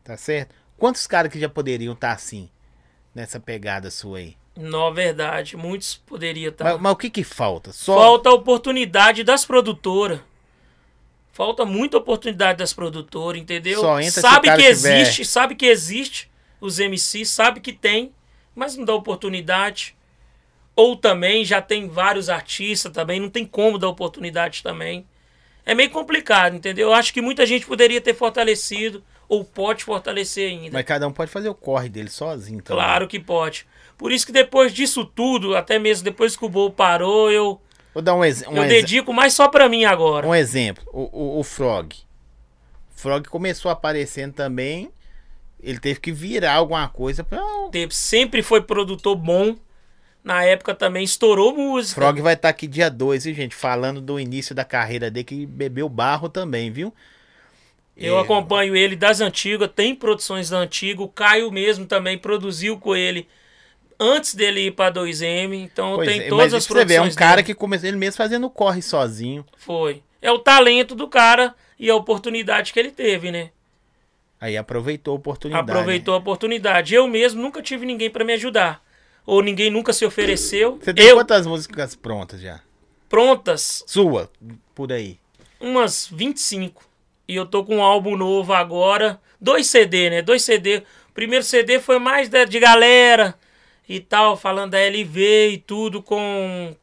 Tá 0.02 0.16
certo? 0.16 0.56
Quantos 0.78 1.06
caras 1.06 1.30
que 1.30 1.42
já 1.42 1.50
poderiam 1.50 1.92
estar 1.92 2.14
assim? 2.14 2.50
Nessa 3.14 3.38
pegada 3.38 3.92
sua 3.92 4.20
aí? 4.20 4.38
Na 4.58 4.90
verdade, 4.90 5.56
muitos 5.56 5.96
poderiam 5.96 6.50
estar. 6.50 6.64
Mas, 6.64 6.82
mas 6.82 6.92
o 6.94 6.96
que 6.96 7.10
que 7.10 7.24
falta? 7.24 7.72
Só 7.72 7.96
Falta 7.96 8.30
a 8.30 8.34
oportunidade 8.34 9.24
das 9.24 9.46
produtoras. 9.46 10.20
Falta 11.32 11.64
muita 11.66 11.98
oportunidade 11.98 12.58
das 12.58 12.74
produtoras, 12.74 13.40
entendeu? 13.42 13.80
Só 13.82 14.00
entra 14.00 14.22
sabe 14.22 14.48
que 14.50 14.56
tiver- 14.56 14.70
existe, 14.70 15.24
sabe 15.24 15.56
que 15.56 15.68
existe 15.68 16.30
os 16.60 16.80
MCs, 16.80 17.30
sabe 17.30 17.60
que 17.60 17.72
tem, 17.72 18.12
mas 18.56 18.76
não 18.76 18.84
dá 18.84 18.96
oportunidade. 18.96 19.96
Ou 20.76 20.96
também 20.96 21.46
já 21.46 21.62
tem 21.62 21.88
vários 21.88 22.28
artistas 22.30 22.92
também, 22.92 23.20
não 23.20 23.30
tem 23.30 23.46
como 23.46 23.78
dar 23.78 23.88
oportunidade 23.90 24.64
também. 24.64 25.06
É 25.66 25.76
meio 25.76 25.90
complicado, 25.92 26.56
entendeu? 26.56 26.88
Eu 26.90 26.94
acho 26.94 27.14
que 27.14 27.22
muita 27.22 27.46
gente 27.46 27.66
poderia 27.68 28.02
ter 28.02 28.16
fortalecido, 28.16 29.04
ou 29.30 29.44
pode 29.44 29.84
fortalecer 29.84 30.50
ainda. 30.50 30.72
Mas 30.74 30.86
cada 30.86 31.08
um 31.08 31.12
pode 31.12 31.32
fazer 31.32 31.50
o 31.50 31.56
corre 31.56 31.90
dele 31.90 32.10
sozinho 32.10 32.62
também. 32.62 32.82
Claro 32.84 33.08
que 33.08 33.20
pode. 33.20 33.66
Por 33.98 34.12
isso 34.12 34.26
que 34.26 34.32
depois 34.32 34.74
disso 34.74 35.04
tudo, 35.04 35.56
até 35.56 35.80
mesmo 35.80 36.04
depois 36.04 36.36
que 36.36 36.46
o 36.46 36.50
Bol 36.50 36.72
parou, 36.72 37.32
eu, 37.32 37.60
Vou 37.94 38.02
dar 38.04 38.14
um, 38.14 38.24
ex 38.24 38.44
um, 38.48 38.56
eu 38.56 38.68
dedico 38.68 39.12
mais 39.12 39.34
só 39.34 39.48
pra 39.48 39.68
mim 39.68 39.84
agora. 39.86 40.28
um 40.28 40.36
exemplo. 40.36 40.84
O, 40.94 41.38
o, 41.38 41.40
o 41.40 41.44
Frog. 41.44 41.96
O 42.96 43.00
Frog 43.00 43.28
começou 43.28 43.72
aparecendo 43.72 44.34
também. 44.34 44.92
Ele 45.60 45.80
teve 45.80 46.00
que 46.00 46.12
virar 46.12 46.54
alguma 46.54 46.88
coisa 46.88 47.24
pra. 47.24 47.42
Teve- 47.72 47.94
sempre 47.94 48.44
foi 48.44 48.62
produtor 48.62 49.16
bom. 49.16 49.56
Na 50.24 50.44
época 50.44 50.76
também 50.76 51.04
estourou 51.04 51.56
música. 51.56 52.00
Frog 52.00 52.22
vai 52.22 52.34
estar 52.34 52.50
aqui 52.50 52.68
dia 52.68 52.90
2, 52.92 53.24
viu, 53.24 53.34
gente? 53.34 53.56
Falando 53.56 54.00
do 54.02 54.20
início 54.20 54.54
da 54.54 54.64
carreira 54.66 55.10
dele, 55.10 55.24
que 55.24 55.46
bebeu 55.46 55.88
barro 55.90 56.28
também, 56.30 56.70
viu? 56.70 56.94
Eu 57.98 58.18
É, 58.18 58.22
acompanho 58.22 58.76
ele 58.76 58.96
das 58.96 59.20
antigas, 59.22 59.70
tem 59.76 59.96
produções 59.96 60.50
da 60.50 60.58
antiga. 60.60 61.02
O 61.02 61.08
Caio 61.10 61.52
mesmo 61.52 61.86
também 61.86 62.18
produziu 62.18 62.78
com 62.80 62.96
ele 62.96 63.28
antes 64.00 64.36
dele 64.36 64.68
ir 64.68 64.72
pra 64.72 64.92
2M. 64.92 65.54
Então 65.56 65.96
Pois 65.96 66.08
tem 66.08 66.22
é, 66.22 66.30
todas 66.30 66.54
as 66.54 66.68
pra 66.68 66.76
você 66.82 66.86
ver, 66.86 66.94
é 66.96 66.98
um 66.98 67.04
produções 67.04 67.16
cara 67.16 67.36
dele. 67.38 67.46
que 67.48 67.56
começou 67.56 67.88
ele 67.90 67.98
mesmo 67.98 68.18
fazendo 68.18 68.50
corre 68.50 68.82
sozinho. 68.82 69.44
Foi. 69.58 70.04
É 70.22 70.32
o 70.32 70.40
talento 70.40 70.94
do 70.96 71.08
cara 71.08 71.56
e 71.80 71.90
a 71.90 71.96
oportunidade 71.96 72.72
que 72.74 72.80
ele 72.80 72.92
teve, 72.92 73.32
né? 73.32 73.50
Aí 74.40 74.56
aproveitou 74.56 75.14
a 75.14 75.18
oportunidade. 75.18 75.72
Aproveitou 75.72 76.14
a 76.14 76.18
oportunidade. 76.18 76.94
Eu 76.94 77.08
mesmo 77.08 77.42
nunca 77.42 77.62
tive 77.62 77.86
ninguém 77.86 78.10
pra 78.10 78.24
me 78.24 78.34
ajudar. 78.34 78.84
Ou 79.26 79.42
ninguém 79.42 79.70
nunca 79.72 79.92
se 79.92 80.06
ofereceu. 80.06 80.74
né? 80.74 80.78
Você 80.84 80.94
tem 80.94 81.06
eu, 81.06 81.16
quantas 81.16 81.46
músicas 81.48 81.96
prontas 81.96 82.40
já? 82.40 82.62
prontas, 83.10 83.84
Sua, 83.88 84.30
por 84.76 84.92
aí. 84.92 85.18
umas 85.60 86.08
25. 86.12 86.84
E 87.28 87.36
eu 87.36 87.46
tô 87.46 87.64
com 87.64 87.78
um 87.78 87.84
álbum 87.84 88.16
novo 88.16 88.54
agora. 88.54 89.20
Dois 89.40 89.68
CD, 89.68 90.10
né? 90.10 90.22
Dois 90.22 90.44
CD. 90.44 90.78
O 91.10 91.14
primeiro 91.14 91.44
CD 91.44 91.80
foi 91.80 92.00
mais 92.00 92.30
de, 92.30 92.46
de 92.46 92.60
galera 92.60 93.36
e 93.88 94.00
tal, 94.00 94.38
falando 94.38 94.72
da 94.72 94.80
LV 94.80 95.50
e 95.52 95.58
tudo, 95.58 96.02
com 96.02 96.76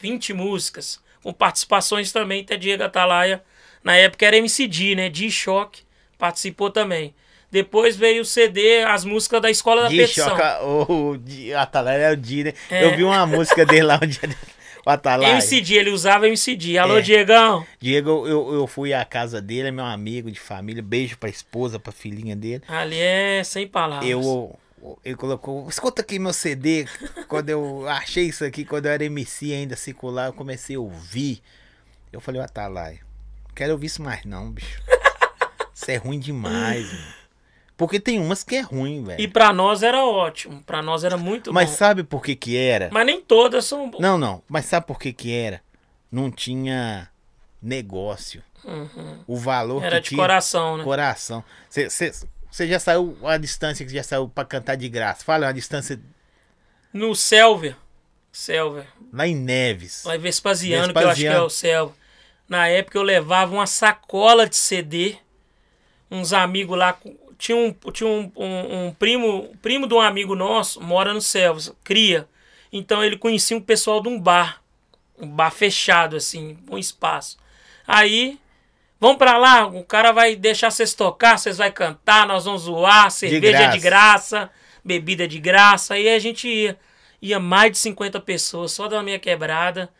20 0.00 0.32
músicas. 0.32 1.00
Com 1.22 1.32
participações 1.32 2.12
também, 2.12 2.42
até 2.42 2.56
Diego 2.56 2.82
Atalaia. 2.82 3.42
Na 3.84 3.96
época 3.96 4.26
era 4.26 4.36
MCD, 4.36 4.94
né? 4.94 5.08
D-Shock 5.08 5.82
participou 6.18 6.70
também. 6.70 7.14
Depois 7.50 7.96
veio 7.96 8.22
o 8.22 8.24
CD, 8.24 8.82
as 8.84 9.04
músicas 9.04 9.40
da 9.42 9.50
Escola 9.50 9.82
da 9.84 9.88
Petição. 9.88 10.28
choca, 10.28 10.62
o 10.64 11.16
Di- 11.16 11.52
Atalaia 11.52 12.04
é 12.04 12.12
o 12.12 12.16
Di, 12.16 12.44
né? 12.44 12.52
É. 12.70 12.84
Eu 12.84 12.96
vi 12.96 13.02
uma 13.02 13.26
música 13.26 13.66
dele 13.66 13.82
lá 13.84 13.98
um 14.02 14.06
dia. 14.06 14.20
O 14.86 14.90
Atalaia. 14.90 15.34
MCD, 15.34 15.74
ele 15.74 15.90
usava 15.90 16.26
MCD. 16.26 16.78
Alô, 16.78 16.98
É. 16.98 17.02
Diegão. 17.02 17.66
Diego, 17.78 18.26
eu, 18.26 18.52
eu 18.54 18.66
fui 18.66 18.92
à 18.94 19.04
casa 19.04 19.40
dele, 19.40 19.68
é 19.68 19.70
meu 19.70 19.84
amigo 19.84 20.30
de 20.30 20.40
família. 20.40 20.82
Beijo 20.82 21.18
pra 21.18 21.28
esposa, 21.28 21.78
pra 21.78 21.92
filhinha 21.92 22.34
dele. 22.34 22.62
Ali 22.66 22.98
é 22.98 23.42
sem 23.44 23.66
palavras. 23.68 24.08
Eu, 24.08 24.58
ele 25.04 25.16
colocou, 25.16 25.68
escuta 25.68 26.00
aqui 26.02 26.18
meu 26.18 26.32
CD. 26.32 26.86
quando 27.28 27.50
eu 27.50 27.86
achei 27.88 28.24
isso 28.24 28.44
aqui, 28.44 28.64
quando 28.64 28.86
eu 28.86 28.92
era 28.92 29.04
MC 29.04 29.52
ainda 29.52 29.76
circular, 29.76 30.26
eu 30.28 30.32
comecei 30.32 30.76
a 30.76 30.80
ouvir. 30.80 31.42
Eu 32.12 32.20
falei, 32.20 32.40
Atalaia, 32.40 33.00
não 33.46 33.54
quero 33.54 33.72
ouvir 33.72 33.86
isso 33.86 34.02
mais 34.02 34.24
não, 34.24 34.50
bicho. 34.50 34.80
Isso 35.74 35.90
é 35.90 35.96
ruim 35.96 36.18
demais, 36.18 36.86
mano. 36.92 37.19
Porque 37.80 37.98
tem 37.98 38.20
umas 38.20 38.44
que 38.44 38.56
é 38.56 38.60
ruim, 38.60 38.98
E 39.00 39.04
velho. 39.06 39.32
pra 39.32 39.54
nós 39.54 39.82
era 39.82 40.04
ótimo. 40.04 40.62
Pra 40.64 40.82
nós 40.82 41.02
era 41.02 41.16
muito 41.16 41.50
Mas 41.50 41.70
bom. 41.70 41.76
sabe 41.76 42.04
por 42.04 42.22
que 42.22 42.36
que 42.36 42.54
era? 42.54 42.90
Mas 42.92 43.06
nem 43.06 43.22
todas 43.22 43.64
são 43.64 43.88
boas. 43.88 44.02
Não, 44.02 44.18
não. 44.18 44.42
Mas 44.46 44.66
sabe 44.66 44.86
por 44.86 44.98
que 44.98 45.14
que 45.14 45.32
era? 45.34 45.62
Não 46.12 46.30
tinha 46.30 47.08
negócio. 47.62 48.42
O 49.26 49.34
valor 49.38 49.78
Uhum. 49.78 49.84
Era 49.84 49.96
que 49.96 50.02
de 50.02 50.08
tinha... 50.10 50.18
coração, 50.20 50.76
né? 50.76 50.84
Coração. 50.84 51.42
Você 51.70 52.66
já 52.68 52.78
saiu 52.78 53.16
a 53.24 53.38
distância 53.38 53.86
que 53.86 53.92
já 53.94 54.02
saiu 54.02 54.28
pra 54.28 54.44
cantar 54.44 54.74
de 54.76 54.86
graça? 54.86 55.24
Fala, 55.24 55.46
uma 55.46 55.54
distância 55.54 55.98
No 56.92 57.14
Selver. 57.16 57.74
Selver. 58.30 58.84
lá 59.10 59.26
em 59.26 59.34
Neves. 59.34 60.04
Lá 60.04 60.16
em 60.16 60.18
Vespasiano, 60.18 60.92
que 60.92 60.98
eu 60.98 61.08
acho 61.08 61.20
que 61.20 61.26
é 61.26 61.30
Vespasiano. 61.30 61.46
o 61.46 61.50
Selver. 61.50 61.94
Na 62.46 62.68
época 62.68 62.98
eu 62.98 63.02
levava 63.02 63.54
uma 63.54 63.66
sacola 63.66 64.46
de 64.46 64.56
CD. 64.56 65.16
Uns 66.10 66.32
amigos 66.32 66.76
lá. 66.76 66.98
Tinha 67.40 67.56
um, 67.56 67.72
tinha 67.90 68.06
um, 68.08 68.30
um- 68.36 68.86
um 68.88 68.92
primo, 68.92 69.48
primo 69.62 69.86
de 69.86 69.94
um 69.94 70.00
amigo 70.00 70.34
nosso, 70.36 70.78
mora 70.82 71.14
no 71.14 71.22
Selvas, 71.22 71.72
cria. 71.82 72.28
Então 72.70 73.02
ele 73.02 73.16
conhecia 73.16 73.56
um 73.56 73.60
pessoal 73.62 74.02
de 74.02 74.08
um 74.10 74.20
bar. 74.20 74.62
Um 75.18 75.26
bar 75.26 75.50
fechado, 75.50 76.16
assim, 76.16 76.58
um 76.70 76.76
espaço. 76.76 77.38
Aí, 77.86 78.38
vamos 79.00 79.16
pra 79.16 79.38
lá, 79.38 79.66
o 79.66 79.82
cara 79.84 80.12
vai 80.12 80.36
deixar 80.36 80.70
vocês 80.70 80.92
tocar, 80.92 81.38
vocês 81.38 81.56
vai 81.56 81.72
cantar, 81.72 82.26
nós 82.26 82.44
vamos 82.44 82.62
zoar, 82.62 83.10
cerveja 83.10 83.58
é 83.64 83.68
de 83.68 83.78
graça, 83.78 84.50
bebida 84.84 85.24
é 85.24 85.26
de 85.26 85.38
graça. 85.40 85.94
Aí 85.94 86.08
a 86.10 86.18
gente 86.18 86.46
ia. 86.46 86.78
Ia 87.22 87.38
mais 87.38 87.72
de 87.72 87.78
50 87.78 88.18
pessoas, 88.20 88.72
só 88.72 88.86
da 88.88 89.02
minha 89.02 89.18
quebrada. 89.18 89.90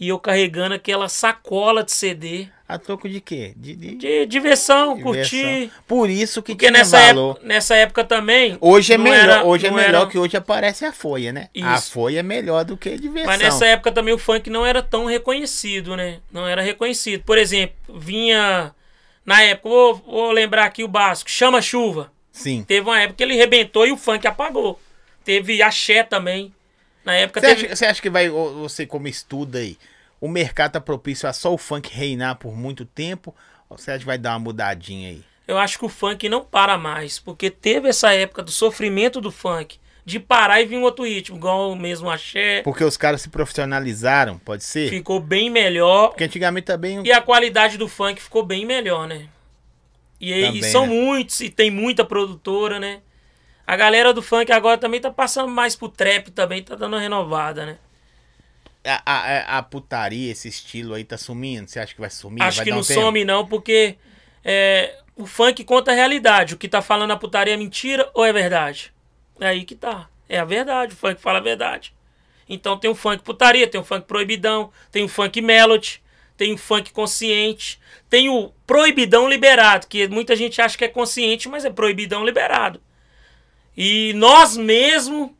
E 0.00 0.08
eu 0.08 0.18
carregando 0.18 0.74
aquela 0.74 1.10
sacola 1.10 1.84
de 1.84 1.92
CD. 1.92 2.48
A 2.66 2.78
troco 2.78 3.06
de 3.06 3.20
quê? 3.20 3.52
De, 3.54 3.76
de- 3.76 3.94
De 3.96 4.26
diversão, 4.26 4.96
diversão. 4.96 5.02
curtir. 5.02 5.70
Por 5.86 6.08
isso 6.08 6.40
que 6.40 6.52
Porque 6.52 6.66
tinha 6.68 6.78
nessa 6.78 6.98
valor. 6.98 7.32
época, 7.32 7.46
nessa 7.46 7.76
época 7.76 8.04
também. 8.04 8.56
Hoje 8.62 8.94
é 8.94 8.96
melhor, 8.98 9.18
era- 9.18 9.44
hoje 9.44 9.66
é 9.66 9.70
melhor 9.70 10.02
era- 10.02 10.06
que 10.06 10.16
hoje 10.18 10.36
aparece 10.38 10.86
a 10.86 10.92
folha, 10.92 11.32
né? 11.32 11.48
A 11.62 11.74
Isso. 11.76 11.90
folha 11.92 12.20
é 12.20 12.22
melhor 12.22 12.64
do 12.64 12.76
que 12.78 12.88
a 12.88 12.96
diversão. 12.96 13.26
Mas 13.30 13.40
nessa 13.42 13.66
época 13.66 13.92
também 13.92 14.14
o 14.14 14.18
funk 14.18 14.48
não 14.48 14.64
era 14.64 14.82
tão 14.82 15.04
reconhecido, 15.04 15.94
né? 15.96 16.20
Não 16.32 16.46
era 16.48 16.62
reconhecido. 16.62 17.22
Por 17.24 17.36
exemplo, 17.36 17.74
vinha. 17.98 18.74
Na 19.26 19.42
época, 19.42 19.68
vou, 19.68 19.94
vou 19.96 20.30
lembrar 20.32 20.64
aqui 20.64 20.82
o 20.82 20.88
básico: 20.88 21.30
Chama 21.30 21.60
Chuva. 21.60 22.10
Sim. 22.32 22.64
Teve 22.66 22.88
uma 22.88 22.98
época 23.00 23.16
que 23.18 23.22
ele 23.22 23.34
rebentou 23.34 23.86
e 23.86 23.92
o 23.92 23.96
funk 23.98 24.26
apagou. 24.26 24.80
Teve 25.24 25.60
Axé 25.60 26.02
também. 26.04 26.54
Na 27.10 27.16
época 27.16 27.40
Você 27.40 27.46
teve. 27.46 27.66
acha, 27.66 27.76
você 27.76 27.86
acha 27.86 28.02
que 28.02 28.08
vai, 28.10 28.28
você 28.28 28.86
como 28.86 29.08
estuda 29.08 29.58
aí, 29.58 29.76
o 30.20 30.28
mercado 30.28 30.72
tá 30.72 30.80
propício 30.80 31.28
a 31.28 31.32
só 31.32 31.52
o 31.52 31.58
funk 31.58 31.90
reinar 31.92 32.36
por 32.36 32.56
muito 32.56 32.84
tempo? 32.84 33.34
Ou 33.68 33.76
você 33.76 33.90
acha 33.90 34.00
que 34.00 34.06
vai 34.06 34.16
dar 34.18 34.30
uma 34.34 34.38
mudadinha 34.38 35.08
aí? 35.10 35.22
Eu 35.48 35.58
acho 35.58 35.78
que 35.78 35.84
o 35.84 35.88
funk 35.88 36.28
não 36.28 36.44
para 36.44 36.78
mais. 36.78 37.18
Porque 37.18 37.50
teve 37.50 37.88
essa 37.88 38.12
época 38.12 38.42
do 38.42 38.52
sofrimento 38.52 39.20
do 39.20 39.32
funk. 39.32 39.78
De 40.04 40.18
parar 40.18 40.60
e 40.60 40.66
vir 40.66 40.76
um 40.76 40.82
outro 40.82 41.04
ritmo, 41.04 41.36
igual 41.36 41.70
o 41.70 41.76
mesmo 41.76 42.08
Axé. 42.10 42.62
Porque 42.62 42.82
os 42.82 42.96
caras 42.96 43.20
se 43.20 43.28
profissionalizaram, 43.28 44.38
pode 44.38 44.64
ser? 44.64 44.88
Ficou 44.88 45.20
bem 45.20 45.50
melhor. 45.50 46.08
Porque 46.08 46.24
antigamente 46.24 46.64
também. 46.66 47.02
E 47.04 47.12
a 47.12 47.20
qualidade 47.20 47.76
do 47.76 47.86
funk 47.86 48.20
ficou 48.20 48.44
bem 48.44 48.64
melhor, 48.64 49.06
né? 49.06 49.28
E, 50.20 50.46
Também, 50.46 50.62
são 50.64 50.86
né? 50.86 50.94
muitos, 50.94 51.40
e 51.40 51.48
tem 51.48 51.70
muita 51.70 52.04
produtora, 52.04 52.78
né? 52.78 53.00
A 53.72 53.76
galera 53.76 54.12
do 54.12 54.22
funk 54.22 54.50
agora 54.52 54.78
também 54.78 55.00
tá 55.00 55.10
passando 55.10 55.48
mais 55.50 55.76
pro 55.76 55.88
trap, 55.88 56.30
também 56.32 56.62
tá 56.62 56.74
dando 56.74 56.94
uma 56.94 57.00
renovada, 57.00 57.64
né? 57.64 57.78
A, 58.84 59.02
a- 59.04 59.58
a 59.58 59.62
putaria, 59.62 60.32
esse 60.32 60.48
estilo 60.48 60.94
aí 60.94 61.04
tá 61.04 61.18
sumindo? 61.18 61.68
Você 61.68 61.78
acha 61.78 61.94
que 61.94 62.00
vai 62.00 62.08
sumir? 62.10 62.42
Acho 62.42 62.56
vai 62.58 62.64
que 62.64 62.70
não 62.70 62.78
um 62.78 62.82
some 62.82 63.24
não, 63.24 63.46
porque 63.46 63.96
é, 64.44 64.94
o 65.16 65.26
funk 65.26 65.62
conta 65.64 65.92
a 65.92 65.94
realidade. 65.94 66.54
O 66.54 66.58
que 66.58 66.68
tá 66.68 66.80
falando 66.80 67.10
a 67.10 67.16
putaria 67.16 67.54
é 67.54 67.56
mentira 67.56 68.10
ou 68.14 68.24
é 68.24 68.32
verdade? 68.32 68.92
É 69.38 69.48
aí 69.48 69.64
que 69.64 69.74
tá. 69.74 70.08
É 70.28 70.38
a 70.38 70.44
verdade, 70.44 70.94
o 70.94 70.96
funk 70.96 71.20
fala 71.20 71.38
a 71.38 71.42
verdade. 71.42 71.92
Então 72.48 72.76
tem 72.78 72.90
o 72.90 72.94
funk 72.94 73.22
putaria, 73.22 73.68
tem 73.68 73.80
o 73.80 73.84
funk 73.84 74.06
proibidão, 74.06 74.72
tem 74.90 75.04
o 75.04 75.08
funk 75.08 75.40
melody, 75.42 76.02
tem 76.36 76.52
o 76.54 76.58
funk 76.58 76.90
consciente, 76.92 77.78
tem 78.08 78.28
o 78.30 78.50
proibidão 78.66 79.28
liberado, 79.28 79.86
que 79.86 80.08
muita 80.08 80.34
gente 80.34 80.60
acha 80.60 80.76
que 80.76 80.84
é 80.84 80.88
consciente, 80.88 81.48
mas 81.48 81.64
é 81.64 81.70
proibidão 81.70 82.24
liberado. 82.24 82.80
E 83.82 84.12
nós 84.12 84.58
mesmo 84.58 85.34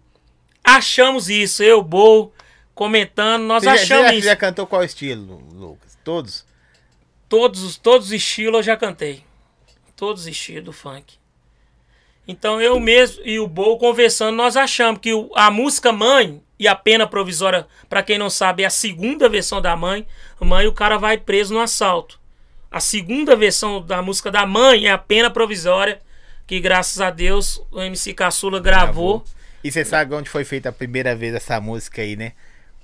achamos 0.64 1.28
isso, 1.28 1.62
eu, 1.62 1.82
Bol, 1.82 2.32
comentando, 2.74 3.42
nós 3.42 3.62
Você 3.62 3.66
já, 3.66 3.74
achamos 3.74 4.04
você 4.06 4.12
já, 4.12 4.14
isso. 4.14 4.26
já 4.28 4.36
cantou 4.36 4.66
qual 4.66 4.82
estilo, 4.82 5.42
Lucas? 5.52 5.98
Todos? 6.02 6.46
Todos, 7.28 7.62
os- 7.62 7.76
todos 7.76 8.06
os 8.06 8.12
estilos 8.14 8.60
eu 8.60 8.62
já 8.62 8.78
cantei. 8.78 9.22
Todos 9.94 10.22
os 10.22 10.28
estilos 10.28 10.64
do 10.64 10.72
funk. 10.72 11.18
Então 12.26 12.58
eu 12.62 12.80
mesmo 12.80 13.22
e 13.26 13.38
o 13.38 13.46
Bo 13.46 13.76
conversando, 13.76 14.34
nós 14.36 14.56
achamos 14.56 15.00
que 15.02 15.10
a 15.34 15.50
música 15.50 15.92
Mãe 15.92 16.42
e 16.58 16.66
a 16.66 16.74
pena 16.74 17.06
provisória, 17.06 17.66
pra 17.90 18.02
quem 18.02 18.16
não 18.18 18.30
sabe, 18.30 18.62
é 18.62 18.66
a 18.66 18.70
segunda 18.70 19.28
versão 19.28 19.60
da 19.60 19.76
Mãe. 19.76 20.06
Mãe, 20.40 20.66
o 20.66 20.72
cara 20.72 20.96
vai 20.96 21.18
preso 21.18 21.52
no 21.52 21.60
assalto. 21.60 22.18
A 22.70 22.80
segunda 22.80 23.36
versão 23.36 23.82
da 23.82 24.00
música 24.00 24.30
da 24.30 24.46
Mãe 24.46 24.86
é 24.86 24.92
a 24.92 24.96
pena 24.98 25.30
provisória, 25.30 26.00
que 26.50 26.58
graças 26.58 27.00
a 27.00 27.10
Deus 27.10 27.62
o 27.70 27.80
MC 27.80 28.12
Caçula 28.12 28.58
gravou. 28.58 29.22
E 29.62 29.70
você 29.70 29.84
sabe 29.84 30.16
onde 30.16 30.28
foi 30.28 30.44
feita 30.44 30.70
a 30.70 30.72
primeira 30.72 31.14
vez 31.14 31.32
essa 31.32 31.60
música 31.60 32.02
aí, 32.02 32.16
né? 32.16 32.32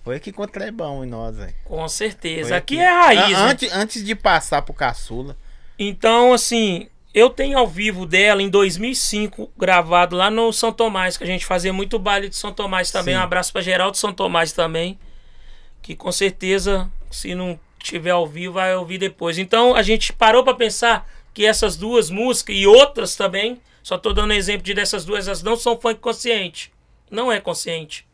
Foi 0.04 0.14
aqui 0.14 0.30
com 0.30 0.44
o 0.44 0.46
Trebão 0.46 1.04
em 1.04 1.08
nós, 1.08 1.36
velho. 1.36 1.52
Com 1.64 1.88
certeza. 1.88 2.50
Foi 2.50 2.56
Aqui 2.58 2.78
é 2.78 2.88
a 2.88 3.02
raiz. 3.02 3.36
An- 3.36 3.44
né? 3.46 3.50
Antes, 3.50 3.72
antes 3.72 4.04
de 4.04 4.14
passar 4.14 4.62
pro 4.62 4.72
Caçula. 4.72 5.36
Então, 5.76 6.32
assim, 6.32 6.86
eu 7.12 7.28
tenho 7.28 7.58
ao 7.58 7.66
vivo 7.66 8.06
dela 8.06 8.40
em 8.40 8.48
2005, 8.48 9.50
gravado 9.58 10.14
lá 10.14 10.30
no 10.30 10.52
São 10.52 10.72
Tomás, 10.72 11.16
que 11.16 11.24
a 11.24 11.26
gente 11.26 11.44
fazia 11.44 11.72
muito 11.72 11.98
baile 11.98 12.28
de 12.28 12.36
São 12.36 12.52
Tomás 12.52 12.92
também. 12.92 13.14
Sim. 13.16 13.20
Um 13.20 13.24
abraço 13.24 13.52
pra 13.52 13.62
Geraldo 13.62 13.96
São 13.96 14.12
Tomás 14.12 14.52
também, 14.52 14.96
que 15.82 15.96
com 15.96 16.12
certeza, 16.12 16.88
se 17.10 17.34
não 17.34 17.58
tiver 17.80 18.10
ao 18.10 18.28
vivo, 18.28 18.54
vai 18.54 18.76
ouvir 18.76 18.98
depois. 18.98 19.38
Então, 19.38 19.74
a 19.74 19.82
gente 19.82 20.12
parou 20.12 20.44
pra 20.44 20.54
pensar 20.54 21.04
que 21.36 21.44
essas 21.44 21.76
duas 21.76 22.08
músicas 22.08 22.56
e 22.56 22.66
outras 22.66 23.14
também, 23.14 23.60
só 23.82 23.98
tô 23.98 24.10
dando 24.14 24.32
exemplo 24.32 24.62
de 24.62 24.72
dessas 24.72 25.04
duas, 25.04 25.26
elas 25.28 25.42
não 25.42 25.54
são 25.54 25.78
funk 25.78 26.00
consciente. 26.00 26.72
Não 27.10 27.30
é 27.30 27.38
consciente. 27.38 28.06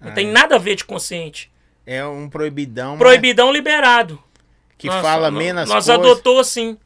Não 0.00 0.12
Ah, 0.12 0.14
tem 0.14 0.28
é. 0.28 0.32
nada 0.32 0.54
a 0.54 0.58
ver 0.58 0.74
de 0.74 0.82
consciente. 0.86 1.50
É 1.84 2.02
um 2.06 2.26
proibidão. 2.26 2.92
mas 2.92 2.98
Proibidão 3.00 3.52
liberado. 3.52 4.18
Que 4.78 4.86
Nós- 4.86 5.02
fala 5.02 5.30
nós- 5.30 5.38
menos 5.44 5.68
Nós 5.68 5.84
coisa. 5.84 5.94
adotou 6.00 6.38
assim. 6.40 6.78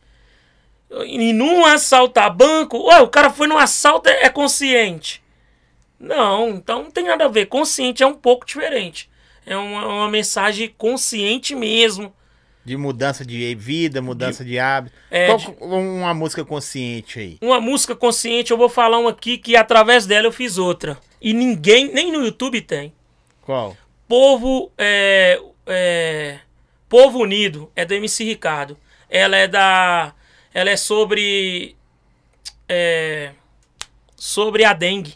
E 1.07 1.33
num 1.33 1.65
assaltar 1.65 2.35
banco, 2.35 2.89
ué, 2.89 3.01
o 3.01 3.07
cara 3.09 3.31
foi 3.31 3.47
num 3.47 3.57
assalto, 3.57 4.09
é 4.09 4.25
é 4.25 4.29
consciente. 4.29 5.23
Não, 5.97 6.49
então 6.51 6.83
não 6.83 6.91
tem 6.91 7.05
nada 7.05 7.27
a 7.27 7.29
ver. 7.29 7.47
Consciente 7.47 8.03
é 8.03 8.07
um 8.07 8.15
pouco 8.15 8.45
diferente. 8.45 9.09
É 9.47 9.57
uma, 9.57 9.87
uma 9.87 10.09
mensagem 10.11 10.75
consciente 10.77 11.55
mesmo. 11.55 12.13
De 12.65 12.77
mudança 12.77 13.25
de 13.25 13.55
vida, 13.57 14.01
mudança 14.01 14.45
de, 14.45 14.59
hábito. 14.59 14.95
É, 15.11 15.27
Qual 15.27 15.39
de- 15.39 15.57
uma 15.61 16.15
música 16.15 16.45
consciente 16.45 17.19
aí? 17.19 17.39
Uma 17.41 17.61
música 17.61 17.97
consciente, 17.97 18.53
eu 18.53 18.57
vou 18.57 18.69
falar 18.69 18.99
uma 18.99 19.11
aqui 19.11 19.37
que 19.37 19.57
através 19.57 20.07
dela 20.07 20.29
eu 20.29 20.33
fiz 20.33 20.59
outra. 20.59 20.97
E 21.21 21.33
ninguém, 21.35 21.93
nem 21.93 22.13
no 22.13 22.25
YouTube 22.25 22.61
tem. 22.61 22.93
Qual? 23.41 23.77
Povo 24.07 24.71
é, 24.79 25.41
é, 25.67 26.39
Povo 26.89 27.19
Unido 27.21 27.71
é 27.75 27.85
do 27.85 27.95
MC 27.95 28.23
Ricardo. 28.25 28.77
Ela 29.11 29.37
é 29.37 29.49
da 29.49 30.15
ela 30.55 30.71
é 30.71 30.77
sobre 30.77 31.75
é, 32.69 33.33
sobre 34.17 34.65
a 34.65 34.73
dengue. 34.73 35.15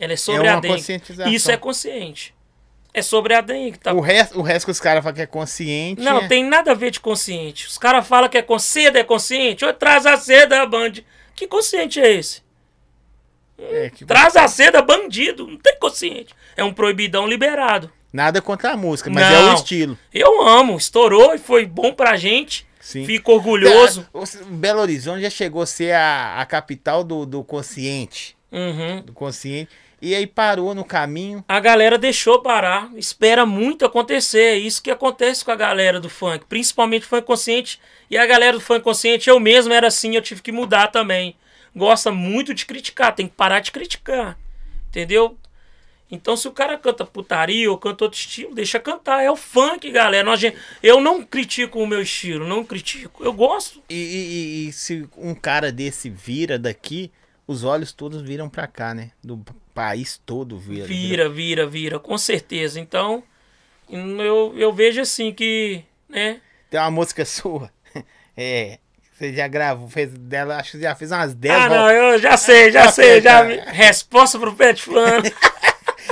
Ela 0.00 0.14
é 0.14 0.16
sobre 0.16 0.46
É 0.46 0.50
a 0.50 0.60
dengue. 0.60 0.82
Isso 1.28 1.50
é 1.50 1.56
consciente. 1.56 2.34
É 2.98 3.02
sobre 3.02 3.34
a 3.34 3.42
dengue, 3.42 3.76
tá? 3.78 3.92
O, 3.92 4.00
resto, 4.00 4.38
o 4.38 4.42
resto 4.42 4.64
que 4.64 4.70
os 4.70 4.80
caras 4.80 5.02
falam 5.04 5.14
que 5.14 5.20
é 5.20 5.26
consciente. 5.26 6.00
Não, 6.00 6.18
é- 6.20 6.28
tem 6.28 6.42
nada 6.42 6.70
a 6.70 6.74
ver 6.74 6.90
de 6.90 6.98
consciente. 6.98 7.66
Os 7.66 7.76
caras 7.76 8.06
falam 8.08 8.26
que 8.30 8.38
é 8.38 8.42
com 8.42 8.58
seda, 8.58 8.98
é 8.98 9.04
consciente. 9.04 9.66
Ou 9.66 9.72
traz 9.74 10.06
a 10.06 10.16
seda, 10.16 10.64
Band. 10.64 10.92
Que 11.34 11.46
consciente 11.46 12.00
é 12.00 12.10
esse? 12.14 12.40
é 13.58 13.90
que- 13.90 14.04
Traz 14.04 14.34
a 14.36 14.48
seda, 14.48 14.80
bandido. 14.82 15.46
Não 15.46 15.58
tem 15.58 15.78
consciente. 15.78 16.34
É 16.56 16.64
um 16.64 16.72
proibidão 16.72 17.26
liberado. 17.26 17.90
Nada 18.12 18.40
contra 18.40 18.72
a 18.72 18.76
música, 18.78 19.10
mas 19.10 19.24
é 19.26 19.30
Não. 19.30 19.50
o 19.52 19.54
estilo. 19.54 19.98
Eu 20.12 20.40
amo, 20.46 20.76
estourou 20.76 21.34
e 21.34 21.38
foi 21.38 21.66
bom 21.66 21.92
pra 21.92 22.16
gente. 22.16 22.66
Sim. 22.80 23.04
Fico 23.04 23.32
orgulhoso. 23.32 24.06
O 24.12 24.24
Belo 24.46 24.80
Horizonte 24.80 25.20
já 25.22 25.28
chegou 25.30 25.60
a 25.60 25.66
ser 25.66 25.92
a, 25.92 26.40
a 26.40 26.46
capital 26.46 27.04
do, 27.04 27.26
do 27.26 27.44
consciente. 27.44 28.34
Uhum. 28.50 29.02
Do 29.02 29.12
consciente. 29.12 29.70
E 30.06 30.14
aí 30.14 30.24
parou 30.24 30.72
no 30.72 30.84
caminho. 30.84 31.44
A 31.48 31.58
galera 31.58 31.98
deixou 31.98 32.40
parar, 32.40 32.88
espera 32.96 33.44
muito 33.44 33.84
acontecer. 33.84 34.38
É 34.54 34.56
isso 34.56 34.80
que 34.80 34.88
acontece 34.90 35.44
com 35.44 35.50
a 35.50 35.56
galera 35.56 35.98
do 35.98 36.08
funk, 36.08 36.44
principalmente 36.48 37.04
funk 37.04 37.26
consciente. 37.26 37.80
E 38.08 38.16
a 38.16 38.24
galera 38.24 38.52
do 38.56 38.60
funk 38.60 38.82
consciente, 38.84 39.28
eu 39.28 39.40
mesmo 39.40 39.72
era 39.72 39.88
assim, 39.88 40.14
eu 40.14 40.22
tive 40.22 40.42
que 40.42 40.52
mudar 40.52 40.88
também. 40.92 41.34
Gosta 41.74 42.12
muito 42.12 42.54
de 42.54 42.64
criticar, 42.66 43.16
tem 43.16 43.26
que 43.26 43.34
parar 43.34 43.58
de 43.58 43.72
criticar. 43.72 44.38
Entendeu? 44.88 45.36
Então, 46.08 46.36
se 46.36 46.46
o 46.46 46.52
cara 46.52 46.78
canta 46.78 47.04
putaria 47.04 47.68
ou 47.68 47.76
canta 47.76 48.04
outro 48.04 48.16
estilo, 48.20 48.54
deixa 48.54 48.78
cantar. 48.78 49.24
É 49.24 49.30
o 49.30 49.34
funk, 49.34 49.90
galera. 49.90 50.22
Nós, 50.24 50.40
eu 50.80 51.00
não 51.00 51.20
critico 51.20 51.80
o 51.80 51.86
meu 51.86 52.00
estilo, 52.00 52.46
não 52.46 52.64
critico. 52.64 53.24
Eu 53.24 53.32
gosto. 53.32 53.82
E, 53.90 53.94
e- 53.96 53.96
e- 53.96 54.68
e 54.68 54.72
se 54.72 55.08
um 55.18 55.34
cara 55.34 55.72
desse 55.72 56.08
vira 56.08 56.56
daqui, 56.60 57.10
os 57.44 57.64
olhos 57.64 57.92
todos 57.92 58.22
viram 58.22 58.48
pra 58.48 58.68
cá, 58.68 58.94
né? 58.94 59.10
Do 59.22 59.44
país 59.76 60.20
todo 60.24 60.58
vira. 60.58 60.86
Vira, 60.86 61.28
vira, 61.28 61.66
vira, 61.66 61.98
com 61.98 62.16
certeza. 62.16 62.80
Então, 62.80 63.22
eu, 63.90 64.54
eu 64.56 64.72
vejo 64.72 65.00
assim 65.02 65.32
que, 65.32 65.82
né? 66.08 66.40
Tem 66.70 66.80
uma 66.80 66.90
música 66.90 67.24
sua. 67.28 67.70
É. 68.36 68.78
Você 69.12 69.32
já 69.32 69.48
gravou, 69.48 69.88
fez 69.88 70.10
dela, 70.10 70.56
acho 70.58 70.72
que 70.72 70.80
já 70.80 70.94
fez 70.94 71.10
umas 71.10 71.32
10 71.34 71.54
Ah, 71.54 71.68
não, 71.70 71.90
eu 71.90 72.18
já 72.18 72.36
sei, 72.36 72.70
já 72.70 72.88
sei, 72.92 73.20
já. 73.22 73.42
Resposta 73.72 74.38
pro 74.38 74.54
Pet 74.54 74.82
Fulano. 74.82 75.22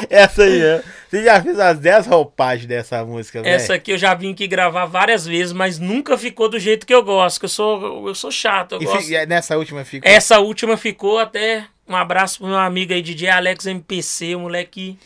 Essa 0.08 0.42
aí, 0.44 0.60
é. 0.62 0.82
Você 1.10 1.22
já 1.22 1.40
fez 1.42 1.54
umas 1.56 1.78
10 1.78 2.06
roupagens 2.06 2.66
dessa 2.66 3.04
música, 3.04 3.42
velho? 3.42 3.54
Essa 3.54 3.74
aqui 3.74 3.92
eu 3.92 3.98
já 3.98 4.14
vim 4.14 4.32
aqui 4.32 4.46
gravar 4.46 4.86
várias 4.86 5.26
vezes, 5.26 5.52
mas 5.52 5.78
nunca 5.78 6.16
ficou 6.16 6.48
do 6.48 6.58
jeito 6.58 6.86
que 6.86 6.94
eu 6.94 7.02
gosto, 7.04 7.38
que 7.40 7.44
eu 7.44 7.48
sou, 7.50 8.08
eu 8.08 8.14
sou 8.14 8.30
chato, 8.30 8.76
eu 8.76 8.82
E 8.82 8.84
gosto. 8.86 9.10
e 9.12 9.26
nessa 9.26 9.56
última 9.58 9.84
ficou. 9.84 10.10
Essa 10.10 10.38
última 10.40 10.76
ficou 10.78 11.18
até 11.18 11.66
um 11.88 11.96
abraço 11.96 12.38
pro 12.38 12.48
meu 12.48 12.56
amigo 12.56 12.92
aí, 12.92 13.02
DJ 13.02 13.28
Alex 13.28 13.66
MPC, 13.66 14.34
o 14.34 14.40
moleque. 14.40 14.98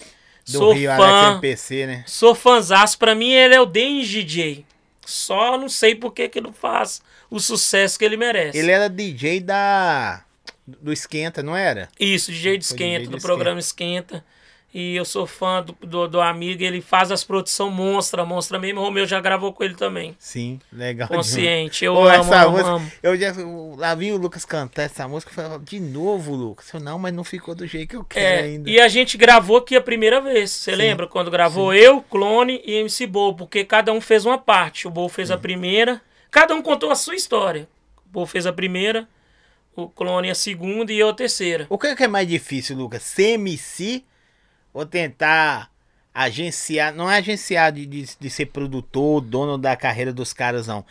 do 0.47 0.53
sou 0.53 0.73
Rio 0.73 0.91
fã. 0.91 1.05
Alex 1.05 1.33
MPC, 1.33 1.87
né? 1.87 2.05
Sou 2.07 2.35
fãzaço. 2.35 2.99
Pra 2.99 3.15
mim, 3.15 3.31
ele 3.33 3.55
é 3.55 3.61
o 3.61 3.67
Dennis 3.67 4.09
DJ. 4.09 4.65
Só 5.05 5.57
não 5.57 5.69
sei 5.69 5.95
por 5.95 6.13
que 6.13 6.29
que 6.29 6.41
não 6.41 6.53
faz 6.53 7.03
o 7.31 7.41
sucesso 7.41 7.99
que 7.99 8.05
ele 8.05 8.17
merece. 8.17 8.59
Ele 8.59 8.71
era 8.71 8.89
DJ 8.89 9.41
da. 9.41 10.25
Do 10.67 10.93
Esquenta, 10.93 11.43
não 11.43 11.57
era? 11.57 11.89
Isso, 11.99 12.31
DJ 12.31 12.53
Foi 12.53 12.59
Esquenta, 12.59 12.99
DJ 12.99 13.11
do 13.11 13.17
de 13.17 13.23
programa 13.23 13.59
Esquenta. 13.59 14.23
E 14.81 14.95
eu 14.95 15.05
sou 15.05 15.27
fã 15.27 15.61
do, 15.61 15.73
do, 15.85 16.07
do 16.07 16.21
amigo, 16.21 16.63
ele 16.63 16.81
faz 16.81 17.11
as 17.11 17.25
produções 17.25 17.75
monstra, 17.75 18.25
monstra 18.25 18.61
mesmo. 18.61 18.81
O 18.81 18.85
Romeu 18.85 19.05
já 19.07 19.21
gravou 19.21 19.53
com 19.53 19.65
ele 19.65 19.75
também. 19.75 20.15
Sim, 20.21 20.61
legal. 20.73 21.09
Consciente, 21.09 21.85
eu 21.85 21.95
Pô, 21.95 22.03
amo, 22.07 22.11
essa 22.11 22.43
amo, 22.43 22.51
música, 22.53 22.71
amo. 22.71 22.93
eu 23.03 23.17
já 23.17 23.33
lá 23.77 23.93
vi 23.97 24.13
o 24.13 24.17
Lucas 24.17 24.45
cantar 24.45 24.85
essa 24.85 25.09
música, 25.09 25.33
eu 25.33 25.35
falei, 25.35 25.59
de 25.65 25.81
novo, 25.81 26.33
Lucas. 26.33 26.73
Eu, 26.73 26.79
não, 26.79 26.97
mas 26.97 27.13
não 27.13 27.25
ficou 27.25 27.57
do 27.57 27.67
jeito 27.67 27.89
que 27.91 27.97
eu 27.97 28.05
quero 28.05 28.25
É, 28.25 28.43
ainda. 28.45 28.71
e 28.71 28.79
a 28.79 28.87
gente 28.87 29.17
gravou 29.19 29.57
aqui 29.57 29.75
a 29.75 29.81
primeira 29.81 30.21
vez. 30.21 30.53
Você 30.53 30.77
lembra 30.77 31.09
quando 31.09 31.29
gravou 31.29 31.75
eu, 31.75 32.01
Clone 32.03 32.63
e 32.65 32.75
MC 32.75 33.05
Bo? 33.05 33.35
Porque 33.35 33.65
cada 33.65 33.93
um 33.93 34.01
fez 34.01 34.25
uma 34.25 34.39
parte. 34.39 34.87
O 34.87 34.91
Bo 34.93 35.09
fez 35.09 35.33
a 35.33 35.37
primeira. 35.37 36.01
Cada 36.31 36.55
um 36.55 36.63
contou 36.63 36.93
a 36.93 36.95
sua 36.95 37.17
história. 37.17 37.69
O 38.07 38.11
Bo 38.13 38.27
fez 38.27 38.47
a 38.47 38.53
primeira, 38.53 39.09
o 39.75 39.89
Clone 39.89 40.31
a 40.31 40.37
segunda 40.37 40.93
e 40.93 41.01
eu 41.01 41.09
a 41.09 41.15
terceira. 41.15 41.67
O 41.69 41.77
que 41.77 41.89
é 41.89 41.97
que 41.97 42.05
é 42.05 42.09
mais 42.09 42.29
difícil, 42.29 42.77
Lucas? 42.77 43.03
Ser 43.03 43.31
MC 43.33 44.05
ou 44.73 44.85
tentar 44.87 45.71
agenciar, 46.13 46.95
não 46.95 47.11
é 47.11 47.19
agenciar 47.19 47.73
de, 47.73 47.87
de, 47.87 48.09
de 48.19 48.31
ser 48.31 48.47
produtor, 48.47 49.21
dono 49.21 49.57
da 49.57 49.77
carreira 49.77 50.13
dos 50.13 50.33
caras, 50.33 50.67
não. 50.67 50.85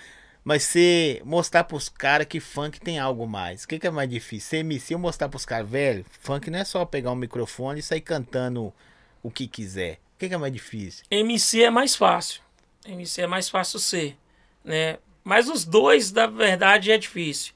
Mas 0.44 0.64
ser, 0.64 1.22
mostrar 1.26 1.66
pros 1.66 1.90
caras 1.90 2.26
que 2.26 2.40
funk 2.40 2.80
tem 2.80 3.00
algo 3.00 3.28
mais. 3.28 3.64
O 3.64 3.68
que, 3.68 3.78
que 3.78 3.88
é 3.88 3.92
mais 3.92 4.10
difícil? 4.10 4.50
Ser 4.50 4.58
MC 4.60 4.94
ou 4.94 5.00
mostrar 5.00 5.28
pros 5.28 5.46
caras, 5.46 5.70
velho, 5.70 6.06
funk 6.22 6.50
não 6.50 6.60
é 6.60 6.64
só 6.64 6.86
pegar 6.86 7.12
um 7.12 7.16
microfone 7.16 7.82
e 7.82 7.84
sair 7.84 8.00
cantando 8.00 8.74
o 9.22 9.30
que 9.30 9.46
quiser. 9.46 9.96
O 10.16 10.20
que, 10.20 10.30
que 10.30 10.34
é 10.34 10.38
mais 10.38 10.54
difícil? 10.54 11.04
MC 11.12 11.64
é 11.64 11.70
mais 11.70 11.96
fácil. 11.96 12.42
MC 12.86 13.22
é 13.22 13.28
mais 13.28 13.50
fácil 13.50 13.80
ser, 13.80 14.18
né? 14.64 14.98
Mas 15.22 15.50
os 15.50 15.66
dois, 15.66 16.14
na 16.14 16.26
verdade, 16.26 16.90
é 16.90 16.98
difícil. 16.98 17.54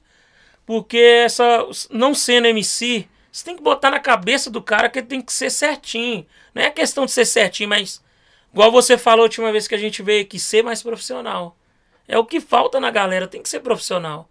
Porque 0.66 0.98
essa 0.98 1.66
não 1.90 2.14
sendo 2.14 2.46
MC, 2.46 3.08
você 3.32 3.44
tem 3.46 3.56
que 3.56 3.62
botar 3.62 3.90
na 3.90 3.98
cabeça 3.98 4.50
do 4.50 4.60
cara 4.62 4.90
que 4.90 5.00
tem 5.00 5.22
que 5.22 5.32
ser 5.32 5.48
certinho. 5.48 6.26
Não 6.54 6.62
é 6.62 6.70
questão 6.70 7.06
de 7.06 7.12
ser 7.12 7.24
certinho, 7.24 7.70
mas 7.70 8.02
igual 8.52 8.70
você 8.70 8.98
falou 8.98 9.22
a 9.22 9.24
última 9.24 9.50
vez 9.50 9.66
que 9.66 9.74
a 9.74 9.78
gente 9.78 10.02
veio 10.02 10.22
aqui, 10.22 10.38
ser 10.38 10.62
mais 10.62 10.82
profissional. 10.82 11.56
É 12.06 12.18
o 12.18 12.26
que 12.26 12.40
falta 12.40 12.78
na 12.78 12.90
galera, 12.90 13.26
tem 13.26 13.42
que 13.42 13.48
ser 13.48 13.60
profissional. 13.60 14.28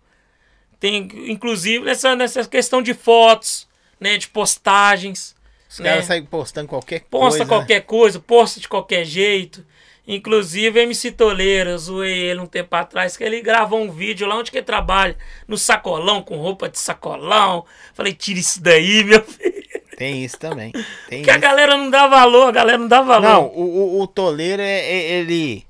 Tem, 0.80 1.10
inclusive, 1.32 1.84
nessa, 1.84 2.16
nessa 2.16 2.48
questão 2.48 2.80
de 2.80 2.94
fotos, 2.94 3.68
né, 4.00 4.18
de 4.18 4.28
postagens. 4.28 5.36
Os 5.68 5.80
né? 5.80 5.90
caras 5.90 6.06
saem 6.06 6.24
postando 6.26 6.68
qualquer 6.68 7.02
Posta 7.02 7.30
coisa. 7.30 7.44
né? 7.44 7.50
qualquer 7.50 7.82
coisa, 7.82 8.20
posta 8.20 8.60
de 8.60 8.70
qualquer 8.70 9.04
jeito. 9.04 9.66
Inclusive, 10.08 10.80
MC 10.80 11.12
Toleiro, 11.12 11.70
eu 11.72 11.78
zoei 11.78 12.18
ele 12.20 12.40
um 12.40 12.46
tempo 12.48 12.76
atrás, 12.76 13.16
que 13.16 13.24
ele 13.24 13.40
gravou 13.42 13.80
um 13.82 13.92
vídeo 13.92 14.28
lá 14.28 14.36
onde 14.36 14.50
que 14.52 14.58
ele 14.58 14.66
trabalha, 14.66 15.16
no 15.48 15.58
sacolão, 15.58 16.24
com 16.24 16.38
roupa 16.38 16.68
de 16.68 16.80
sacolão. 16.80 17.66
Falei, 17.94 18.14
tira 18.14 18.40
isso 18.40 18.62
daí, 18.62 19.04
meu 19.04 19.22
filho. 19.24 19.62
Tem 19.96 20.24
isso 20.26 20.40
também. 20.40 20.72
Tem 21.08 21.20
Porque 21.20 21.30
a 21.30 21.34
isso. 21.34 21.42
galera 21.42 21.78
não 21.78 21.90
dá 21.90 22.08
valor, 22.08 22.48
a 22.48 22.52
galera 22.52 22.78
não 22.80 22.88
dá 22.88 23.02
valor. 23.02 23.22
Não, 23.22 23.46
o, 23.48 23.98
o, 24.00 24.02
o 24.02 24.08
Toleiro, 24.08 24.62
é, 24.62 24.80
é- 24.80 25.12
ele, 25.20 25.66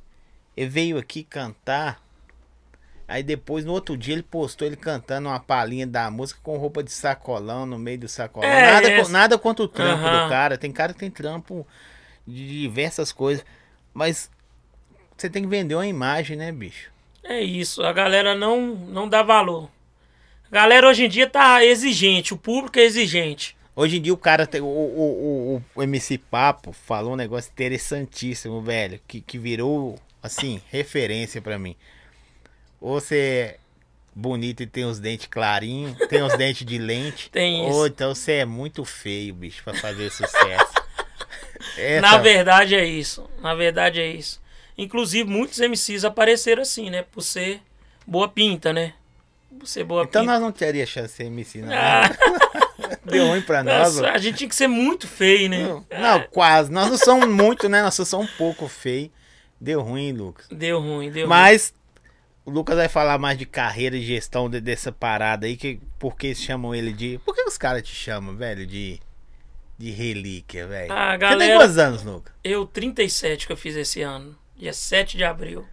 ele 0.56 0.70
veio 0.70 0.98
aqui 0.98 1.24
cantar. 1.24 2.02
Aí 3.08 3.22
depois, 3.24 3.66
no 3.66 3.74
outro 3.74 3.98
dia, 3.98 4.14
ele 4.14 4.24
postou 4.24 4.66
ele 4.66 4.78
cantando 4.78 5.28
uma 5.28 5.40
palhinha 5.42 5.86
da 5.86 6.10
música 6.10 6.40
com 6.42 6.56
roupa 6.58 6.82
de 6.82 6.94
sacolão 6.94 7.66
no 7.66 7.78
meio 7.78 8.00
do 8.00 8.08
sacolão. 8.08 8.48
É, 8.48 8.72
nada, 8.72 9.04
co- 9.04 9.10
nada 9.10 9.38
contra 9.38 9.66
o 9.66 9.68
trampo 9.68 10.06
Aham. 10.06 10.24
do 10.24 10.30
cara. 10.30 10.58
Tem 10.58 10.72
cara 10.72 10.94
que 10.94 11.00
tem 11.00 11.12
trampo 11.12 11.68
de 12.26 12.48
diversas 12.62 13.12
coisas. 13.12 13.44
Mas 13.94 14.30
você 15.18 15.30
tem 15.30 15.44
que 15.44 15.50
vender 15.50 15.76
uma 15.76 15.88
imagem, 15.88 16.38
né, 16.38 16.52
bicho? 16.52 16.90
É 17.24 17.40
isso, 17.42 17.84
a 17.84 17.94
galera 17.94 18.34
não, 18.36 18.76
não 18.76 19.08
dá 19.08 19.22
valor. 19.22 19.70
A 20.52 20.56
galera 20.56 20.88
hoje 20.88 21.06
em 21.06 21.10
dia 21.10 21.30
tá 21.30 21.64
exigente, 21.64 22.34
o 22.34 22.38
público 22.38 22.80
é 22.80 22.84
exigente. 22.84 23.56
Hoje 23.76 23.98
em 23.98 24.02
dia 24.02 24.14
o 24.14 24.18
cara 24.18 24.46
tem. 24.46 24.60
O, 24.60 24.66
o, 24.66 25.56
o, 25.56 25.80
o 25.80 25.84
MC 25.84 26.18
Papo 26.18 26.74
falou 26.74 27.14
um 27.14 27.16
negócio 27.16 27.52
interessantíssimo, 27.52 28.62
velho. 28.62 29.00
Que, 29.08 29.22
que 29.22 29.38
virou, 29.38 29.98
assim, 30.22 30.62
referência 30.70 31.42
pra 31.42 31.58
mim. 31.58 31.76
Ou 32.82 33.00
você 33.00 33.16
é 33.16 33.58
bonito 34.14 34.62
e 34.62 34.68
tem 34.68 34.84
os 34.84 35.00
dentes 35.00 35.28
clarinhos, 35.28 35.98
tem 36.10 36.22
os 36.22 36.38
dentes 36.38 36.66
de 36.66 36.78
lente. 36.78 37.30
Tem 37.32 37.62
Ou 37.62 37.86
isso. 37.86 37.88
então 37.88 38.14
você 38.14 38.34
é 38.34 38.46
muito 38.46 38.84
feio, 38.84 39.34
bicho, 39.34 39.64
pra 39.64 39.74
fazer 39.74 40.12
sucesso. 40.12 40.81
Essa- 41.78 42.02
Na 42.02 42.18
verdade 42.18 42.76
é 42.76 42.86
isso. 42.86 43.30
Na 43.42 43.54
verdade 43.56 44.00
é 44.00 44.08
isso. 44.08 44.42
Inclusive, 44.78 45.30
muitos 45.30 45.60
MCs 45.60 46.04
apareceram 46.06 46.62
assim, 46.62 46.90
né? 46.90 47.04
Por 47.04 47.22
ser 47.22 47.62
boa 48.06 48.28
pinta, 48.28 48.72
né? 48.74 48.94
Por 49.60 49.68
ser 49.68 49.84
boa 49.84 50.04
Então 50.04 50.22
pinta. 50.22 50.34
nós 50.34 50.42
não 50.42 50.52
teria 50.52 50.86
chance 50.86 51.10
de 51.10 51.14
ser 51.18 51.24
MC, 51.26 51.60
não. 51.62 51.74
Ah, 51.74 52.10
Deu 53.06 53.28
ruim 53.28 53.42
pra 53.42 53.64
nós. 53.64 53.96
nossa, 53.96 54.10
a 54.12 54.18
gente 54.18 54.38
tinha 54.38 54.50
que 54.50 54.56
ser 54.56 54.68
muito 54.68 55.08
feio, 55.08 55.50
né? 55.50 55.64
Não, 55.68 55.86
não, 56.00 56.22
quase. 56.32 56.72
Nós 56.72 56.90
não 56.90 56.98
somos 56.98 57.28
muito, 57.28 57.68
né? 57.70 57.82
Nós 57.84 57.94
só 57.94 58.06
somos 58.06 58.32
um 58.32 58.38
pouco 58.38 58.68
feio. 58.68 59.12
Deu 59.60 59.82
ruim, 59.82 60.12
Lucas. 60.14 60.48
Deu 60.50 60.80
ruim, 60.80 61.12
deu 61.12 61.28
ruim. 61.28 61.30
Mas 61.30 61.74
o 62.46 62.50
Lucas 62.50 62.76
vai 62.78 62.88
falar 62.90 63.18
mais 63.20 63.38
de 63.38 63.46
carreira 63.46 63.96
e 63.96 64.02
gestão 64.02 64.50
de- 64.50 64.62
dessa 64.62 64.92
parada 64.92 65.46
aí, 65.46 65.56
que 65.58 65.80
por 66.00 66.16
que 66.16 66.34
chamam 66.34 66.74
ele 66.74 66.92
de. 66.94 67.20
Por 67.26 67.36
que 67.36 67.44
os 67.44 67.58
caras 67.58 67.84
te 67.84 67.94
chamam, 67.94 68.36
velho, 68.36 68.66
de. 68.66 69.00
De 69.82 69.90
relíquia, 69.92 70.68
velho? 70.68 70.94
Ah, 70.94 71.14
Você 71.14 71.18
tem 71.18 71.30
galera- 71.30 71.58
quantos 71.60 71.78
anos, 71.80 72.04
Lucas? 72.04 72.34
Eu, 72.44 72.66
37 72.68 73.48
que 73.48 73.54
eu 73.54 73.58
fiz 73.58 73.76
esse 73.76 74.02
ano. 74.04 74.38
Dia 74.56 74.74
7 74.74 75.18
de 75.18 75.24
abril. 75.24 75.66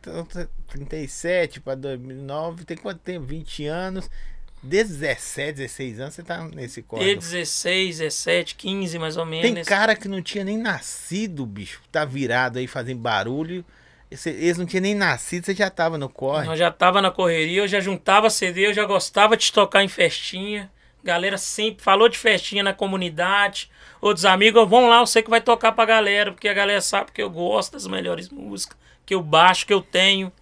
Então, 0.00 0.24
t- 0.24 0.48
37 0.68 1.60
pra 1.60 1.74
2009, 1.74 2.64
tem 2.64 2.76
quanto 2.78 3.00
tempo? 3.00 3.26
20 3.26 3.66
anos. 3.66 4.08
Desde 4.62 4.94
17, 4.94 5.52
16 5.56 6.00
anos 6.00 6.14
você 6.14 6.22
tá 6.22 6.42
nesse 6.48 6.80
código. 6.82 7.20
16, 7.20 7.98
17, 7.98 8.54
15 8.54 8.98
mais 8.98 9.16
ou 9.18 9.26
menos. 9.26 9.50
Tem 9.52 9.62
cara 9.64 9.94
que 9.94 10.08
não 10.08 10.22
tinha 10.22 10.44
nem 10.44 10.56
nascido, 10.56 11.44
bicho. 11.44 11.82
Tá 11.92 12.04
virado 12.06 12.58
aí 12.58 12.66
fazendo 12.66 13.00
barulho. 13.00 13.62
Eles 14.10 14.56
não 14.58 14.64
tinham 14.66 14.82
nem 14.82 14.94
nascido, 14.94 15.44
você 15.44 15.54
já 15.54 15.68
tava 15.68 15.98
no 15.98 16.08
corre. 16.08 16.46
Eu 16.48 16.56
já 16.56 16.70
tava 16.70 17.02
na 17.02 17.10
correria, 17.10 17.60
eu 17.62 17.68
já 17.68 17.80
juntava 17.80 18.30
CD, 18.30 18.66
eu 18.68 18.74
já 18.74 18.84
gostava 18.84 19.36
de 19.36 19.52
tocar 19.52 19.82
em 19.84 19.88
festinha. 19.88 20.70
Galera 21.04 21.36
sempre 21.38 21.82
falou 21.82 22.08
de 22.08 22.16
festinha 22.18 22.62
na 22.62 22.72
comunidade. 22.72 23.70
Outros 24.00 24.24
amigos, 24.24 24.68
vão 24.68 24.88
lá, 24.88 25.00
você 25.00 25.22
que 25.22 25.30
vai 25.30 25.40
tocar 25.40 25.72
pra 25.72 25.84
galera, 25.84 26.32
porque 26.32 26.48
a 26.48 26.54
galera 26.54 26.80
sabe 26.80 27.12
que 27.12 27.22
eu 27.22 27.30
gosto 27.30 27.72
das 27.72 27.86
melhores 27.86 28.28
músicas, 28.28 28.76
que 29.06 29.14
eu 29.14 29.22
baixo, 29.22 29.66
que 29.66 29.72
eu 29.72 29.80
tenho. 29.80 30.32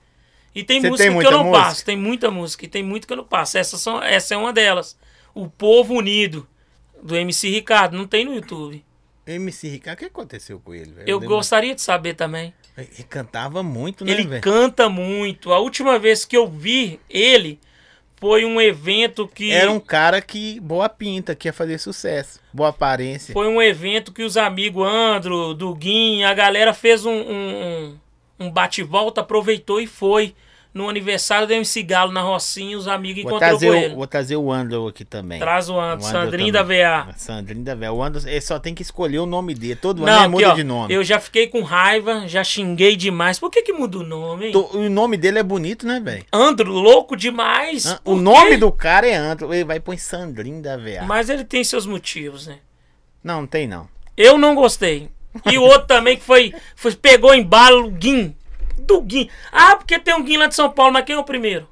E 0.55 0.65
tem 0.65 0.81
Você 0.81 0.89
música 0.91 1.09
tem 1.11 1.19
que 1.21 1.27
eu 1.27 1.31
não 1.31 1.45
música? 1.45 1.65
passo, 1.65 1.85
tem 1.85 1.97
muita 1.97 2.31
música, 2.31 2.65
e 2.65 2.69
tem 2.69 2.83
muito 2.83 3.07
que 3.07 3.13
eu 3.13 3.17
não 3.19 3.25
passo. 3.25 3.57
Essa, 3.57 3.77
são, 3.79 4.03
essa 4.03 4.35
é 4.35 4.37
uma 4.37 4.53
delas. 4.53 4.99
O 5.35 5.49
Povo 5.49 5.95
Unido, 5.95 6.47
do 7.03 7.17
MC 7.17 7.49
Ricardo, 7.51 7.97
não 7.97 8.07
tem 8.07 8.25
no 8.25 8.35
YouTube. 8.35 8.85
MC 9.27 9.69
Ricardo, 9.69 9.97
o 9.97 10.01
que 10.01 10.05
aconteceu 10.07 10.59
com 10.59 10.75
ele, 10.75 10.91
velho? 10.93 11.09
Eu 11.09 11.21
gostaria 11.21 11.75
de 11.75 11.81
saber 11.81 12.15
também. 12.15 12.53
Ele 12.77 13.05
cantava 13.09 13.63
muito, 13.63 14.05
né, 14.05 14.11
Ele 14.13 14.27
velho? 14.27 14.43
canta 14.43 14.89
muito. 14.89 15.53
A 15.53 15.59
última 15.59 15.99
vez 15.99 16.25
que 16.25 16.37
eu 16.37 16.49
vi 16.49 16.99
ele 17.09 17.61
foi 18.21 18.45
um 18.45 18.61
evento 18.61 19.27
que. 19.27 19.51
Era 19.51 19.71
um 19.73 19.81
cara 19.81 20.21
que 20.21 20.61
boa 20.61 20.89
pinta, 20.89 21.35
que 21.35 21.49
ia 21.49 21.53
fazer 21.53 21.79
sucesso. 21.79 22.39
Boa 22.53 22.69
aparência. 22.69 23.33
Foi 23.33 23.49
um 23.49 23.61
evento 23.63 24.13
que 24.13 24.23
os 24.23 24.37
amigos 24.37 24.87
Andro, 24.87 25.55
Duguin, 25.55 26.23
a 26.25 26.35
galera 26.35 26.75
fez 26.75 27.05
um, 27.07 27.11
um, 27.13 27.65
um- 27.65 28.47
um 28.47 28.51
bate-volta, 28.51 29.21
aproveitou 29.23 29.81
e 29.81 29.87
foi. 29.87 30.35
No 30.73 30.89
aniversário 30.89 31.49
do 31.49 31.53
MC 31.53 31.83
Galo 31.83 32.13
na 32.13 32.23
Rocinha, 32.23 32.79
os 32.79 32.87
amigos 32.87 33.25
Vou 33.25 33.33
encontrou 33.33 33.59
com 33.59 33.67
o, 33.67 33.75
ele. 33.75 33.95
vou 33.97 34.07
trazer 34.07 34.37
o 34.37 34.53
Andrew 34.53 34.87
aqui 34.87 35.05
também. 35.05 35.41
Traz 35.41 35.69
o 35.69 35.79
Andro, 35.79 36.05
O 36.05 36.09
Andro 36.09 36.21
Sandrinho 36.23 36.53
da. 36.53 36.63
VA. 36.63 37.09
Sandrinho 37.17 37.65
da 37.65 37.75
Véia. 37.75 37.93
O 37.93 38.01
Andrew, 38.01 38.23
ele 38.29 38.41
só 38.41 38.57
tem 38.59 38.73
que 38.73 38.81
escolher 38.83 39.19
o 39.19 39.27
nome 39.27 39.53
dele. 39.53 39.75
Todo 39.75 40.07
ano 40.07 40.31
muda 40.31 40.51
ó, 40.53 40.55
de 40.55 40.63
nome. 40.63 40.95
eu 40.95 41.03
já 41.03 41.19
fiquei 41.19 41.49
com 41.49 41.63
raiva, 41.63 42.29
já 42.29 42.45
xinguei 42.45 42.95
demais. 42.95 43.37
Por 43.41 43.51
que 43.51 43.63
que 43.63 43.73
muda 43.73 43.99
o 43.99 44.05
nome, 44.05 44.47
hein? 44.47 44.53
To- 44.53 44.71
O 44.79 44.89
nome 44.89 45.17
dele 45.17 45.41
é 45.41 45.43
bonito, 45.43 45.85
né, 45.85 45.99
velho? 45.99 46.25
Andro, 46.33 46.71
louco 46.73 47.17
demais. 47.17 47.87
Ah, 47.87 48.01
por 48.05 48.13
O 48.13 48.21
nome 48.21 48.57
do 48.57 48.71
cara 48.71 49.09
é 49.09 49.17
Andrew. 49.17 49.53
Ele 49.53 49.65
vai 49.65 49.81
pôr 49.81 49.99
Sandrinho 49.99 50.63
da 50.63 50.77
VA. 50.77 51.03
Mas 51.05 51.29
ele 51.29 51.43
tem 51.43 51.65
seus 51.65 51.85
motivos, 51.85 52.47
né? 52.47 52.59
Não, 53.25 53.41
não 53.41 53.47
tem 53.49 53.67
não. 53.67 53.89
Eu 54.17 54.39
não 54.39 54.55
gostei. 54.55 55.09
E 55.51 55.59
o 55.59 55.63
outro 55.63 55.87
também 55.89 56.17
que 56.17 56.23
foi, 56.23 56.53
foi 56.77 56.95
pegou 56.95 57.35
embalo, 57.35 57.87
o 57.87 57.91
Guim. 57.91 58.37
Do 58.87 59.01
Guim. 59.03 59.29
Ah, 59.53 59.77
porque 59.77 59.99
tem 59.99 60.15
um 60.15 60.23
Guim 60.23 60.37
lá 60.37 60.47
de 60.47 60.55
São 60.55 60.71
Paulo, 60.71 60.93
mas 60.93 61.05
quem 61.05 61.15
é 61.15 61.19
o 61.19 61.25
primeiro? 61.25 61.69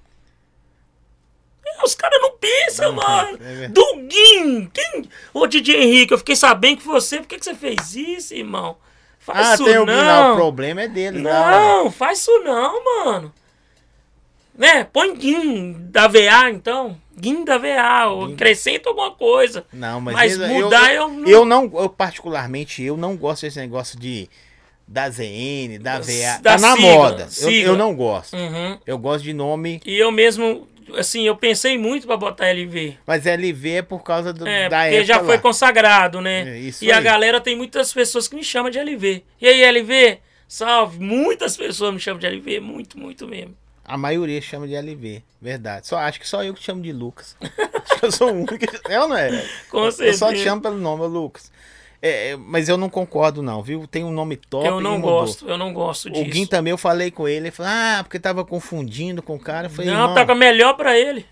É, 1.66 1.84
Os 1.84 1.94
caras 1.94 2.20
não 2.20 2.32
pensam, 2.38 2.92
mano. 2.92 3.38
é. 3.42 3.68
Do 3.68 3.84
Guim. 4.08 4.70
Quem? 4.72 5.08
Ô, 5.34 5.46
DJ 5.46 5.76
Henrique, 5.82 6.12
eu 6.14 6.18
fiquei 6.18 6.36
sabendo 6.36 6.78
que 6.78 6.86
você. 6.86 7.18
Por 7.18 7.26
que, 7.26 7.38
que 7.38 7.44
você 7.44 7.54
fez 7.54 7.94
isso, 7.94 8.34
irmão? 8.34 8.76
Faz 9.18 9.48
Ah, 9.50 9.54
isso 9.54 9.64
tem 9.64 9.76
o 9.78 9.84
não. 9.84 9.94
Guim 9.94 10.00
lá. 10.06 10.32
O 10.32 10.36
problema 10.36 10.82
é 10.82 10.88
dele. 10.88 11.22
lá. 11.22 11.50
Não, 11.60 11.90
faz 11.90 12.20
isso 12.20 12.38
não, 12.44 13.04
mano. 13.04 13.32
Né? 14.54 14.84
Põe 14.84 15.14
Guim 15.14 15.76
da 15.90 16.08
VA, 16.08 16.50
então. 16.50 16.98
Guim 17.16 17.44
da 17.44 17.58
VA. 17.58 18.06
Ou 18.08 18.32
acrescenta 18.32 18.88
alguma 18.88 19.12
coisa. 19.12 19.64
Não, 19.72 20.00
mas, 20.00 20.14
Mas 20.36 20.50
mudar 20.50 20.92
eu, 20.92 21.02
eu 21.02 21.08
não- 21.08 21.28
eu 21.28 21.44
não, 21.44 21.70
eu 21.74 21.88
particularmente, 21.88 22.82
eu 22.82 22.96
não 22.96 23.16
gosto 23.16 23.42
desse 23.42 23.58
negócio 23.60 23.98
de 23.98 24.28
da 24.88 25.10
ZN, 25.10 25.78
da 25.80 25.98
VA. 26.00 26.38
Da 26.42 26.52
tá 26.56 26.58
na 26.58 26.72
sigla, 26.74 26.94
moda. 26.94 27.22
Eu, 27.24 27.28
sigla. 27.30 27.72
eu 27.72 27.76
não 27.76 27.94
gosto. 27.94 28.34
Uhum. 28.34 28.78
Eu 28.86 28.98
gosto 28.98 29.22
de 29.24 29.32
nome, 29.34 29.80
E 29.84 29.94
eu 29.98 30.10
mesmo, 30.10 30.66
assim, 30.96 31.26
eu 31.26 31.36
pensei 31.36 31.76
muito 31.76 32.06
pra 32.06 32.16
botar 32.16 32.46
LV. 32.50 32.96
mas 33.06 33.26
LV 33.26 33.70
é 33.70 33.82
por 33.82 34.02
causa 34.02 34.32
do, 34.32 34.46
É, 34.46 34.68
da 34.68 34.78
porque 34.82 34.94
época 34.96 35.04
já 35.04 35.18
foi 35.20 35.36
lá. 35.36 35.42
consagrado, 35.42 36.20
né? 36.22 36.56
É, 36.56 36.58
isso 36.58 36.82
e 36.84 36.90
a 36.90 36.96
aí. 36.98 37.04
galera 37.04 37.38
tem 37.40 37.54
muitas 37.54 37.92
pessoas 37.92 38.26
que 38.26 38.34
me 38.34 38.42
chamam 38.42 38.70
de 38.70 38.78
LV. 38.78 39.22
E 39.40 39.46
aí, 39.46 39.62
LV? 39.62 40.18
Salve! 40.48 40.98
Muitas 40.98 41.56
pessoas 41.58 41.92
me 41.92 42.00
chamam 42.00 42.18
de 42.18 42.26
LV, 42.26 42.58
muito, 42.60 42.98
muito 42.98 43.28
mesmo. 43.28 43.54
A 43.84 43.98
maioria 43.98 44.40
chama 44.40 44.66
de 44.66 44.74
LV, 44.74 45.22
verdade. 45.40 45.86
Só 45.86 45.98
acho 45.98 46.18
que 46.20 46.26
só 46.28 46.42
eu 46.42 46.54
que 46.54 46.62
chamo 46.62 46.80
de 46.82 46.92
Lucas. 46.92 47.36
acho 47.40 48.00
que 48.00 48.06
eu 48.06 48.12
sou 48.12 48.30
o 48.30 48.32
único. 48.34 48.56
que- 48.58 48.66
Eu 48.90 49.08
não 49.08 49.16
é. 49.16 49.44
Com 49.70 49.84
eu 49.84 49.92
certeza. 49.92 50.18
só 50.18 50.32
te 50.32 50.38
chamo 50.38 50.60
pelo 50.62 50.76
nome, 50.78 51.02
ô 51.02 51.06
Lucas. 51.06 51.50
É, 52.00 52.30
é, 52.30 52.36
mas 52.36 52.68
eu 52.68 52.76
não 52.76 52.88
concordo 52.88 53.42
não, 53.42 53.60
viu? 53.62 53.86
Tem 53.86 54.04
um 54.04 54.12
nome 54.12 54.36
top 54.36 54.64
eu 54.66 54.80
não 54.80 55.00
gosto, 55.00 55.48
eu 55.48 55.58
não 55.58 55.72
gosto 55.72 56.08
O 56.08 56.12
disso. 56.12 56.24
Gui 56.30 56.46
também, 56.46 56.70
eu 56.70 56.78
falei 56.78 57.10
com 57.10 57.26
ele, 57.26 57.46
ele 57.48 57.50
falou, 57.50 57.72
ah, 57.74 58.00
porque 58.04 58.20
tava 58.20 58.44
confundindo 58.44 59.20
com 59.22 59.34
o 59.34 59.38
cara. 59.38 59.66
Eu 59.66 59.70
falei, 59.70 59.90
não, 59.92 60.14
tá 60.14 60.24
com 60.24 60.34
melhor 60.34 60.74
pra 60.74 60.96
ele. 60.96 61.26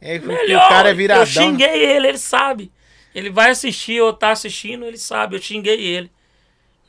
é 0.00 0.18
Melhor. 0.18 0.64
o 0.64 0.68
cara 0.68 0.90
é 0.90 0.94
viradão. 0.94 1.22
Eu 1.22 1.26
xinguei 1.26 1.84
ele, 1.84 2.08
ele 2.08 2.18
sabe. 2.18 2.72
Ele 3.14 3.30
vai 3.30 3.50
assistir 3.50 4.00
ou 4.00 4.12
tá 4.12 4.32
assistindo, 4.32 4.84
ele 4.84 4.98
sabe. 4.98 5.36
Eu 5.36 5.40
xinguei 5.40 5.80
ele. 5.80 6.10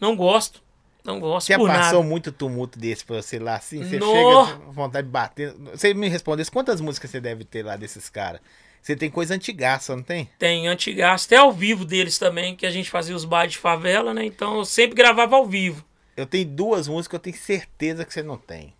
Não 0.01 0.15
gosto. 0.15 0.63
Não 1.03 1.19
gosto 1.19 1.47
Já 1.49 1.57
por 1.59 1.67
passou 1.67 1.99
nada. 1.99 2.09
muito 2.09 2.31
tumulto 2.31 2.79
desse 2.79 3.05
pra 3.05 3.21
você 3.21 3.37
lá 3.37 3.57
assim? 3.57 3.83
Você 3.83 3.99
No. 3.99 4.07
chega 4.11 4.59
vontade 4.71 5.05
de 5.05 5.11
bater. 5.13 5.53
Você 5.71 5.93
me 5.93 6.09
respondesse 6.09 6.49
quantas 6.49 6.81
músicas 6.81 7.11
você 7.11 7.21
deve 7.21 7.43
ter 7.43 7.63
lá 7.63 7.75
desses 7.75 8.09
caras? 8.09 8.41
Você 8.85 8.95
tem 8.95 9.09
coisa 9.09 9.33
antigaça, 9.33 9.95
não 9.95 10.03
tem? 10.03 10.29
Tem 10.37 10.67
antigas, 10.67 11.25
até 11.25 11.37
ao 11.37 11.51
vivo 11.51 11.83
deles 11.83 12.19
também, 12.19 12.55
que 12.55 12.67
a 12.67 12.69
gente 12.69 12.87
fazia 12.87 13.15
os 13.15 13.25
bailes 13.25 13.53
de 13.53 13.57
favela, 13.57 14.13
né? 14.13 14.23
Então 14.23 14.57
eu 14.57 14.63
sempre 14.63 14.95
gravava 14.95 15.35
ao 15.35 15.43
vivo. 15.47 15.83
Eu 16.15 16.27
tenho 16.27 16.45
duas 16.45 16.87
músicas 16.87 17.07
que 17.07 17.15
eu 17.15 17.19
tenho 17.33 17.35
certeza 17.43 18.05
que 18.05 18.13
você 18.13 18.21
não 18.21 18.37
tem. 18.37 18.71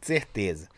Certeza. 0.00 0.68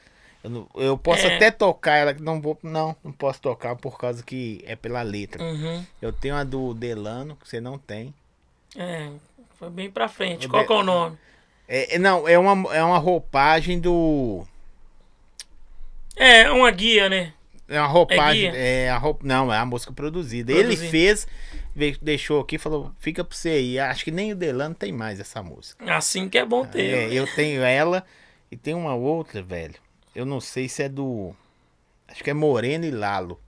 Eu, 0.43 0.49
não- 0.49 0.69
eu 0.77 0.97
posso 0.97 1.27
É. 1.27 1.37
até 1.37 1.51
tocar 1.51 1.97
ela, 1.97 2.15
não 2.15 2.41
vou. 2.41 2.59
Não, 2.63 2.97
não 3.05 3.13
posso 3.13 3.39
tocar 3.39 3.77
por 3.77 3.99
causa 3.99 4.23
que 4.23 4.65
é 4.67 4.75
pela 4.75 5.03
letra. 5.03 5.43
Uhum. 5.45 5.85
Eu 6.01 6.11
tenho 6.11 6.37
a 6.37 6.43
do 6.45 6.73
Delano, 6.73 7.37
que 7.37 7.47
você 7.47 7.61
não 7.61 7.77
tem. 7.77 8.15
É, 8.75 9.11
foi 9.59 9.69
bem 9.69 9.91
pra 9.91 10.09
frente. 10.09 10.47
O 10.47 10.49
Qual 10.49 10.65
de- 10.67 10.73
é 10.73 10.77
o 10.77 10.83
nome? 10.83 11.19
É, 11.69 11.97
é- 11.97 11.99
não, 11.99 12.27
é 12.27 12.39
uma, 12.39 12.75
é 12.75 12.83
uma 12.83 12.97
roupagem 12.99 13.79
do. 13.79 14.47
É, 16.17 16.43
é 16.45 16.51
uma 16.51 16.71
guia, 16.71 17.11
né? 17.11 17.35
É 17.69 17.79
uma 17.81 17.87
roupagem. 17.89 18.51
guia? 18.51 18.59
É, 18.61 18.91
a 18.91 18.97
roupa, 18.99 19.27
não, 19.27 19.53
é 19.53 19.59
a 19.59 19.67
música 19.67 19.93
produzida. 19.93 20.53
Produzida. 20.53 20.83
Ele 20.85 20.91
fez 20.91 21.27
deixou 22.01 22.41
aqui 22.41 22.59
falou: 22.59 22.93
fica 22.99 23.23
pra 23.25 23.37
você 23.37 23.49
aí. 23.51 23.79
Acho 23.79 24.05
que 24.05 24.11
nem 24.11 24.33
o 24.33 24.37
Delano 24.37 24.75
tem 24.75 24.93
mais 24.93 25.19
essa 25.21 25.43
música. 25.43 25.85
Assim 25.95 26.29
que 26.29 26.39
é 26.39 26.45
bom 26.45 26.65
ter. 26.65 26.85
É, 27.11 27.13
eu 27.13 27.27
tenho 27.35 27.63
ela 27.63 28.05
e 28.51 28.57
tem 28.57 28.73
uma 28.75 28.95
outra, 28.95 29.43
velho. 29.43 29.75
Eu 30.15 30.25
não 30.25 30.41
sei 30.41 30.69
se 30.69 30.83
é 30.85 30.89
do. 30.89 31.35
Acho 32.09 32.23
que 32.25 32.31
é 32.31 32.35
Moreno 32.35 32.85
e 32.85 32.91
Lalo. 32.91 33.39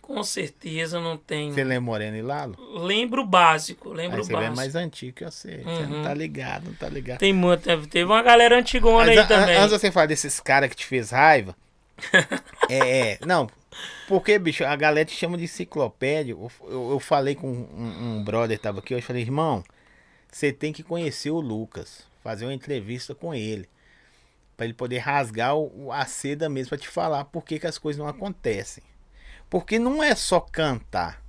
Com 0.00 0.22
certeza 0.24 1.00
não 1.00 1.16
tem. 1.16 1.52
Você 1.52 1.62
lembra 1.62 1.80
Moreno 1.80 2.16
e 2.16 2.22
Lalo? 2.22 2.56
Lembro 2.84 3.22
o 3.22 3.26
básico, 3.26 3.90
lembro 3.90 4.16
Aí 4.16 4.20
o 4.20 4.24
você 4.24 4.32
básico. 4.32 4.52
é 4.52 4.56
mais 4.56 4.74
antigo 4.74 5.12
que 5.16 5.24
eu 5.24 5.30
sei. 5.30 5.58
Você 5.62 5.86
não 5.86 5.98
Uhum. 5.98 6.02
tá 6.02 6.12
ligado, 6.12 6.64
não 6.66 6.74
tá 6.74 6.88
ligado. 6.88 7.18
Tem 7.18 7.32
muito, 7.32 7.62
teve- 7.88 8.04
uma 8.04 8.20
galera 8.22 8.58
antigona 8.58 9.06
Mas 9.06 9.18
aí 9.18 9.28
também. 9.28 9.56
Antes 9.56 9.70
você 9.70 9.92
falar 9.92 10.06
desses 10.06 10.40
caras 10.40 10.68
que 10.70 10.76
te 10.76 10.86
fez 10.86 11.10
raiva. 11.10 11.56
É, 12.68 13.12
é, 13.12 13.18
não. 13.26 13.48
Porque, 14.06 14.38
bicho, 14.38 14.64
a 14.64 14.76
galera 14.76 15.06
te 15.06 15.14
chama 15.16 15.38
de 15.38 15.44
enciclopédia. 15.44 16.32
Eu, 16.32 16.50
eu, 16.68 17.00
falei 17.00 17.34
com 17.34 17.48
um, 17.50 18.18
um 18.18 18.24
brother 18.24 18.58
tava 18.58 18.80
aqui, 18.80 18.94
eu 18.94 19.02
falei, 19.02 19.22
irmão, 19.22 19.64
você 20.30 20.52
tem 20.52 20.72
que 20.72 20.82
conhecer 20.82 21.30
o 21.30 21.40
Lucas, 21.40 22.06
fazer 22.22 22.44
uma 22.44 22.54
entrevista 22.54 23.14
com 23.14 23.34
ele. 23.34 23.68
Pra 24.56 24.66
ele 24.66 24.74
poder 24.74 24.98
rasgar 24.98 25.56
o- 25.56 25.90
a 25.92 26.04
seda 26.06 26.48
mesmo 26.48 26.70
pra 26.70 26.78
te 26.78 26.88
falar 26.88 27.24
por 27.26 27.44
que, 27.44 27.58
que 27.58 27.66
as 27.66 27.78
coisas 27.78 27.98
não 27.98 28.08
acontecem. 28.08 28.84
Porque 29.50 29.78
não 29.78 30.02
é 30.02 30.14
só 30.14 30.40
cantar. 30.40 31.22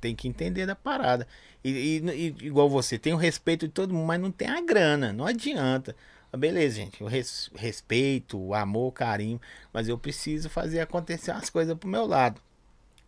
Tem 0.00 0.14
que 0.14 0.28
entender 0.28 0.66
da 0.66 0.74
parada. 0.76 1.26
E, 1.64 1.70
e- 1.70 2.10
e 2.10 2.46
igual 2.46 2.68
você, 2.68 2.98
tem 2.98 3.12
o 3.12 3.16
respeito 3.16 3.66
de 3.66 3.72
todo 3.72 3.94
mundo, 3.94 4.06
mas 4.06 4.20
não 4.20 4.30
tem 4.30 4.48
a 4.48 4.60
grana. 4.60 5.12
Não 5.12 5.26
adianta. 5.26 5.96
Ah, 6.36 6.38
Beleza, 6.38 6.76
gente. 6.76 7.00
Eu 7.00 7.06
res- 7.06 7.50
respeito, 7.54 8.38
o 8.38 8.54
amor, 8.54 8.88
o 8.88 8.92
carinho. 8.92 9.40
Mas 9.72 9.88
eu 9.88 9.98
preciso 9.98 10.48
fazer 10.50 10.80
acontecer 10.80 11.30
as 11.30 11.50
coisas 11.50 11.76
pro 11.76 11.88
meu 11.88 12.06
lado. 12.06 12.40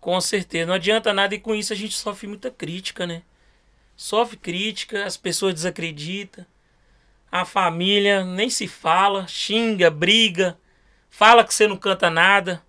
Com 0.01 0.21
certeza. 0.21 0.67
Não 0.67 0.75
adianta 0.75 1.13
nada 1.13 1.35
e 1.35 1.41
com 1.41 1.55
isso 1.55 1.73
a 1.73 1.77
gente 1.77 1.97
sofre 1.97 2.27
muita 2.27 2.51
crítica, 2.51 3.07
né? 3.07 3.23
Sofre 3.97 4.37
crítica, 4.37 5.05
as 5.05 5.17
pessoas 5.17 5.55
desacreditam. 5.55 6.47
A 7.31 7.45
família 7.45 8.25
nem 8.25 8.49
se 8.49 8.67
fala, 8.67 9.27
xinga, 9.27 9.91
briga, 9.91 10.57
fala 11.11 11.45
que 11.45 11.53
você 11.53 11.67
não 11.69 11.77
canta 11.77 12.09
nada, 12.09 12.63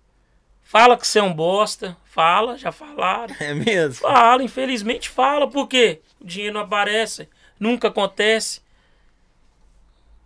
fala 0.62 0.98
que 0.98 1.06
você 1.06 1.18
é 1.18 1.22
um 1.22 1.32
bosta, 1.32 1.96
fala, 2.04 2.58
já 2.58 2.72
falaram. 2.72 3.34
É 3.40 3.54
mesmo? 3.54 3.94
Fala, 3.96 4.42
infelizmente 4.42 5.08
fala, 5.08 5.48
por 5.48 5.66
quê? 5.68 6.00
O 6.20 6.26
dinheiro 6.26 6.54
não 6.54 6.62
aparece, 6.62 7.28
nunca 7.58 7.88
acontece. 7.88 8.60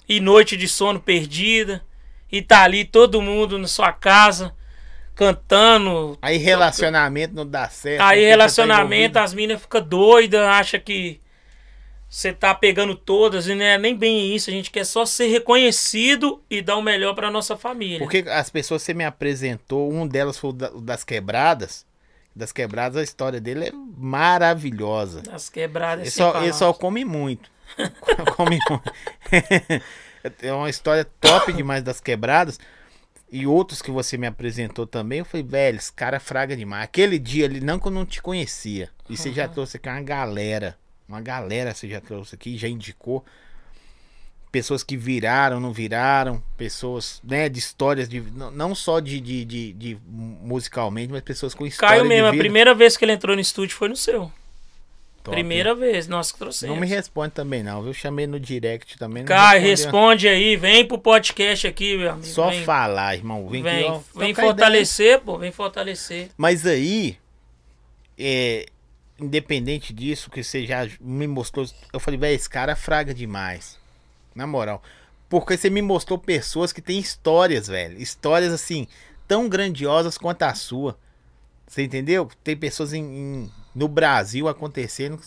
E 0.08 0.20
noite 0.20 0.56
de 0.56 0.68
sono 0.68 1.00
perdida, 1.00 1.82
e 2.30 2.42
tá 2.42 2.62
ali 2.62 2.84
todo 2.84 3.22
mundo 3.22 3.58
na 3.58 3.66
sua 3.68 3.92
casa 3.92 4.54
cantando, 5.14 6.18
Aí 6.20 6.36
relacionamento 6.38 7.34
não 7.34 7.46
dá 7.46 7.68
certo. 7.68 8.00
Aí 8.02 8.20
tá 8.22 8.26
relacionamento, 8.28 8.94
envolvido. 8.94 9.18
as 9.20 9.34
minas 9.34 9.60
ficam 9.62 9.80
doidas, 9.80 10.40
acha 10.42 10.78
que 10.78 11.20
você 12.08 12.32
tá 12.32 12.54
pegando 12.54 12.94
todas, 12.94 13.46
e 13.48 13.54
não 13.54 13.64
é 13.64 13.78
nem 13.78 13.96
bem 13.96 14.34
isso. 14.34 14.50
A 14.50 14.52
gente 14.52 14.70
quer 14.70 14.84
só 14.84 15.06
ser 15.06 15.28
reconhecido 15.28 16.42
e 16.50 16.60
dar 16.60 16.76
o 16.76 16.82
melhor 16.82 17.14
pra 17.14 17.30
nossa 17.30 17.56
família. 17.56 17.98
Porque 18.00 18.24
as 18.28 18.50
pessoas 18.50 18.82
que 18.82 18.86
você 18.86 18.94
me 18.94 19.04
apresentou, 19.04 19.92
um 19.92 20.06
delas 20.06 20.36
foi 20.38 20.50
o 20.50 20.52
da- 20.52 20.70
o 20.72 20.80
das 20.80 21.02
quebradas. 21.04 21.86
Das 22.36 22.50
quebradas, 22.52 22.96
a 22.96 23.02
história 23.02 23.40
dele 23.40 23.66
é 23.66 23.72
maravilhosa. 23.96 25.22
As 25.32 25.48
quebradas 25.48 26.02
Ele 26.02 26.10
só, 26.10 26.42
ele 26.42 26.52
só 26.52 26.72
come 26.72 27.04
muito. 27.04 27.48
come 28.36 28.58
é 30.42 30.52
uma 30.52 30.70
história 30.70 31.04
top 31.20 31.52
demais 31.52 31.82
das 31.82 32.00
quebradas. 32.00 32.58
E 33.30 33.46
outros 33.46 33.82
que 33.82 33.90
você 33.90 34.16
me 34.16 34.26
apresentou 34.26 34.86
também, 34.86 35.18
eu 35.18 35.24
falei, 35.24 35.44
velho, 35.44 35.76
esse 35.76 35.92
cara 35.92 36.18
é 36.18 36.20
fraga 36.20 36.56
demais. 36.56 36.84
Aquele 36.84 37.18
dia 37.18 37.46
ali, 37.46 37.60
não 37.60 37.80
que 37.80 37.88
eu 37.88 37.92
não 37.92 38.06
te 38.06 38.22
conhecia. 38.22 38.90
E 39.10 39.16
você 39.16 39.32
já 39.32 39.48
trouxe 39.48 39.76
aqui 39.76 39.88
uma 39.88 40.00
galera. 40.02 40.78
Uma 41.08 41.20
galera 41.20 41.74
você 41.74 41.88
já 41.88 42.00
trouxe 42.00 42.34
aqui, 42.34 42.56
já 42.56 42.68
indicou. 42.68 43.24
Pessoas 44.52 44.84
que 44.84 44.96
viraram, 44.96 45.58
não 45.58 45.72
viraram. 45.72 46.40
Pessoas, 46.56 47.20
né, 47.24 47.48
de 47.48 47.58
histórias, 47.58 48.08
de, 48.08 48.20
não, 48.20 48.72
só 48.72 49.00
de, 49.00 49.20
de, 49.20 49.44
de, 49.44 49.72
de 49.72 49.98
musicalmente, 50.06 51.12
mas 51.12 51.22
pessoas 51.22 51.54
com 51.54 51.66
história 51.66 51.96
Caio 51.96 52.08
mesmo, 52.08 52.28
a 52.28 52.30
primeira 52.30 52.72
vez 52.72 52.96
que 52.96 53.04
ele 53.04 53.12
entrou 53.12 53.34
no 53.34 53.42
estúdio 53.42 53.76
foi 53.76 53.88
no 53.88 53.96
seu. 53.96 54.30
Top. 55.24 55.34
Primeira 55.34 55.74
vez, 55.74 56.06
nós 56.06 56.30
que 56.30 56.38
trouxemos. 56.38 56.74
Não 56.74 56.80
me 56.82 56.86
responde 56.86 57.32
também, 57.32 57.62
não. 57.62 57.80
viu? 57.80 57.90
Eu 57.90 57.94
chamei 57.94 58.26
no 58.26 58.38
direct 58.38 58.98
também. 58.98 59.24
respondeu. 59.24 59.60
responde 59.70 60.28
aí, 60.28 60.54
vem 60.54 60.86
pro 60.86 60.98
podcast 60.98 61.66
aqui, 61.66 61.96
meu 61.96 62.10
amigo. 62.10 62.26
Só 62.26 62.50
vem, 62.50 62.62
falar, 62.62 63.14
irmão. 63.16 63.48
Vem, 63.48 63.62
Vem, 63.62 63.88
aqui, 63.88 64.02
ó, 64.14 64.18
vem 64.20 64.34
fortalecer, 64.34 65.20
pô, 65.20 65.38
vem 65.38 65.50
fortalecer. 65.50 66.28
Mas 66.36 66.66
aí, 66.66 67.16
é, 68.18 68.66
independente 69.18 69.94
disso, 69.94 70.30
que 70.30 70.44
você 70.44 70.66
já 70.66 70.86
me 71.00 71.26
mostrou, 71.26 71.66
eu 71.90 71.98
falei, 71.98 72.20
velho, 72.20 72.34
esse 72.34 72.50
cara 72.50 72.76
fraga 72.76 73.14
demais. 73.14 73.78
Na 74.34 74.46
moral. 74.46 74.82
Porque 75.30 75.56
você 75.56 75.70
me 75.70 75.80
mostrou 75.80 76.18
pessoas 76.18 76.70
que 76.70 76.82
têm 76.82 76.98
histórias, 76.98 77.66
velho. 77.66 77.98
Histórias 77.98 78.52
assim, 78.52 78.86
tão 79.26 79.48
grandiosas 79.48 80.18
quanto 80.18 80.42
a 80.42 80.54
sua. 80.54 80.98
Você 81.66 81.82
entendeu? 81.82 82.28
Tem 82.42 82.54
pessoas 82.54 82.92
em, 82.92 83.02
em- 83.02 83.50
no 83.74 83.88
Brasil 83.88 84.46
acontecendo. 84.48 85.18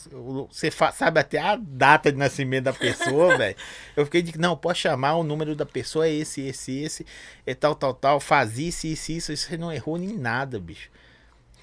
Você 0.50 0.72
sabe 0.94 1.20
até 1.20 1.38
a 1.40 1.58
data 1.60 2.12
de 2.12 2.18
nascimento 2.18 2.66
da 2.66 2.74
pessoa, 2.74 3.36
velho. 3.38 3.56
Eu 3.96 4.06
fiquei 4.06 4.22
de 4.22 4.38
não, 4.40 4.56
pode 4.56 4.80
chamar 4.80 5.16
o 5.16 5.24
número 5.24 5.56
da 5.56 5.66
pessoa, 5.66 6.08
é 6.08 6.14
esse, 6.14 6.42
esse, 6.42 6.80
esse, 6.80 7.06
é 7.46 7.54
tal, 7.54 7.76
tal, 7.76 7.94
tal. 7.94 8.20
Faz 8.20 8.58
isso, 8.58 8.88
isso, 8.88 9.12
isso. 9.12 9.32
Isso 9.34 9.48
você 9.48 9.58
não 9.58 9.72
errou 9.72 9.98
em 9.98 10.18
nada, 10.18 10.60
bicho. 10.60 10.90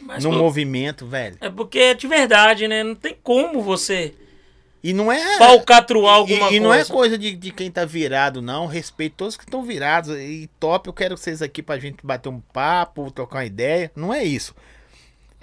Mas, 0.01 0.23
no 0.25 0.31
pô, 0.31 0.37
movimento, 0.39 1.07
velho. 1.07 1.37
é 1.41 1.49
porque 1.49 1.79
é 1.79 1.95
de 1.95 2.07
verdade, 2.07 2.69
né? 2.69 2.83
Não 2.83 2.95
tem 2.97 3.17
como 3.23 3.63
você 3.63 4.13
E 4.83 4.93
não 4.93 5.11
é. 5.11 5.39
falcatruar 5.39 6.17
alguma 6.17 6.51
e, 6.51 6.57
e 6.57 6.61
coisa. 6.61 6.61
não 6.61 6.75
é 6.75 6.85
coisa 6.85 7.17
de, 7.17 7.35
de 7.35 7.51
quem 7.53 7.71
tá 7.71 7.87
virado, 7.87 8.43
não. 8.43 8.67
Respeito 8.67 9.15
todos 9.17 9.37
que 9.37 9.45
estão 9.45 9.63
virados. 9.63 10.15
E 10.19 10.51
top, 10.61 10.89
eu 10.89 10.93
quero 10.93 11.17
vocês 11.17 11.41
aqui 11.41 11.63
pra 11.63 11.79
gente 11.79 12.05
bater 12.05 12.29
um 12.29 12.41
papo, 12.41 13.11
trocar 13.11 13.39
uma 13.39 13.45
ideia. 13.47 13.91
Não 13.97 14.13
é 14.13 14.23
isso. 14.25 14.55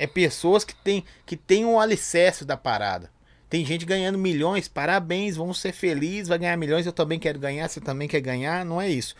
É 0.01 0.07
pessoas 0.07 0.63
que 0.65 0.73
têm 0.73 1.03
que 1.27 1.37
tem 1.37 1.63
um 1.63 1.79
alicerce 1.79 2.43
da 2.43 2.57
parada. 2.57 3.11
Tem 3.47 3.63
gente 3.63 3.85
ganhando 3.85 4.17
milhões, 4.17 4.67
parabéns, 4.67 5.35
vamos 5.35 5.59
ser 5.59 5.73
felizes, 5.73 6.27
vai 6.27 6.39
ganhar 6.39 6.57
milhões, 6.57 6.87
eu 6.87 6.91
também 6.91 7.19
quero 7.19 7.37
ganhar, 7.37 7.67
você 7.67 7.79
também 7.79 8.07
quer 8.07 8.21
ganhar, 8.21 8.65
não 8.65 8.81
é 8.81 8.89
isso. 8.89 9.13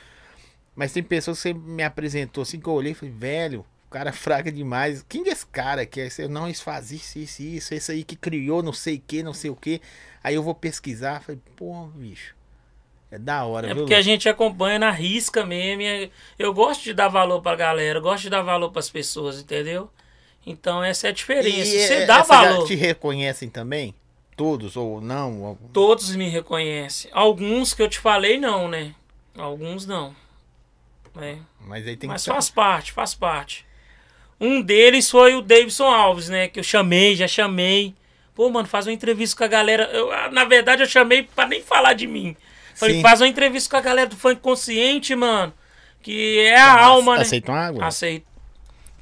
Mas 0.75 0.91
tem 0.91 1.03
pessoas 1.03 1.37
que 1.37 1.43
você 1.49 1.53
me 1.53 1.83
apresentou 1.83 2.41
assim 2.41 2.59
que 2.59 2.67
eu 2.67 2.73
olhei 2.73 2.93
e 2.93 2.95
falei, 2.95 3.13
velho, 3.13 3.65
o 3.87 3.91
cara 3.91 4.09
é 4.09 4.13
fraca 4.13 4.51
demais. 4.51 5.05
Quem 5.07 5.27
é 5.27 5.31
esse 5.31 5.45
cara 5.45 5.85
que 5.85 6.01
é? 6.01 6.09
Não, 6.27 6.49
isso 6.49 6.63
faz 6.63 6.91
isso, 6.91 7.19
isso, 7.19 7.43
isso, 7.43 7.73
esse 7.75 7.91
aí 7.91 8.03
que 8.03 8.15
criou 8.15 8.63
não 8.63 8.73
sei 8.73 8.95
o 8.95 9.03
que, 9.05 9.21
não 9.21 9.33
sei 9.35 9.51
o 9.51 9.55
que. 9.55 9.81
Aí 10.23 10.33
eu 10.33 10.41
vou 10.41 10.55
pesquisar, 10.55 11.21
falei, 11.21 11.39
pô, 11.55 11.87
bicho, 11.87 12.33
é 13.11 13.19
da 13.19 13.43
hora, 13.45 13.67
É 13.67 13.73
viu? 13.73 13.83
porque 13.83 13.93
a 13.93 14.01
gente 14.01 14.27
acompanha 14.27 14.79
na 14.79 14.89
risca 14.89 15.45
mesmo. 15.45 16.11
Eu 16.39 16.53
gosto 16.53 16.83
de 16.83 16.93
dar 16.93 17.09
valor 17.09 17.41
pra 17.41 17.55
galera, 17.55 17.99
eu 17.99 18.01
gosto 18.01 18.23
de 18.23 18.29
dar 18.31 18.41
valor 18.41 18.71
pras 18.71 18.89
pessoas, 18.89 19.39
entendeu? 19.41 19.91
Então 20.45 20.83
essa 20.83 21.07
é 21.07 21.09
a 21.09 21.13
diferença. 21.13 21.75
E, 21.75 21.87
Você 21.87 21.93
é, 21.93 22.05
dá 22.05 22.21
valor. 22.23 22.65
te 22.65 22.75
reconhecem 22.75 23.49
também? 23.49 23.93
Todos 24.35 24.75
ou 24.75 24.99
não? 25.01 25.41
Ou- 25.43 25.59
Todos 25.71 26.15
me 26.15 26.27
reconhecem. 26.29 27.11
Alguns 27.13 27.73
que 27.73 27.81
eu 27.81 27.87
te 27.89 27.99
falei, 27.99 28.39
não, 28.39 28.67
né? 28.67 28.95
Alguns 29.37 29.85
não. 29.85 30.15
É. 31.19 31.37
Mas 31.59 31.85
aí 31.87 31.95
tem 31.97 32.09
Mas 32.09 32.23
que 32.23 32.29
faz 32.31 32.49
parte, 32.49 32.91
faz 32.91 33.13
parte. 33.13 33.65
Um 34.39 34.61
deles 34.61 35.09
foi 35.11 35.35
o 35.35 35.41
Davidson 35.41 35.85
Alves, 35.87 36.29
né? 36.29 36.47
Que 36.47 36.59
eu 36.59 36.63
chamei, 36.63 37.15
já 37.15 37.27
chamei. 37.27 37.93
Pô, 38.33 38.49
mano, 38.49 38.67
faz 38.67 38.87
uma 38.87 38.93
entrevista 38.93 39.37
com 39.37 39.43
a 39.43 39.47
galera. 39.47 39.83
Eu, 39.93 40.11
ah, 40.11 40.29
na 40.31 40.45
verdade, 40.45 40.81
eu 40.81 40.87
chamei 40.87 41.23
pra 41.23 41.45
nem 41.45 41.61
falar 41.61 41.93
de 41.93 42.07
mim. 42.07 42.35
Falei, 42.73 42.95
Sim. 42.95 43.01
faz 43.01 43.21
uma 43.21 43.27
entrevista 43.27 43.69
com 43.69 43.77
a 43.77 43.81
galera 43.81 44.09
do 44.09 44.15
funk 44.15 44.41
consciente, 44.41 45.13
mano. 45.13 45.53
Que 46.01 46.39
é 46.39 46.59
a 46.59 46.73
Nossa, 46.73 46.85
alma, 46.85 47.15
né? 47.17 47.21
Aceita 47.21 47.51
uma 47.51 47.59
água? 47.67 47.85
Aceito. 47.85 48.25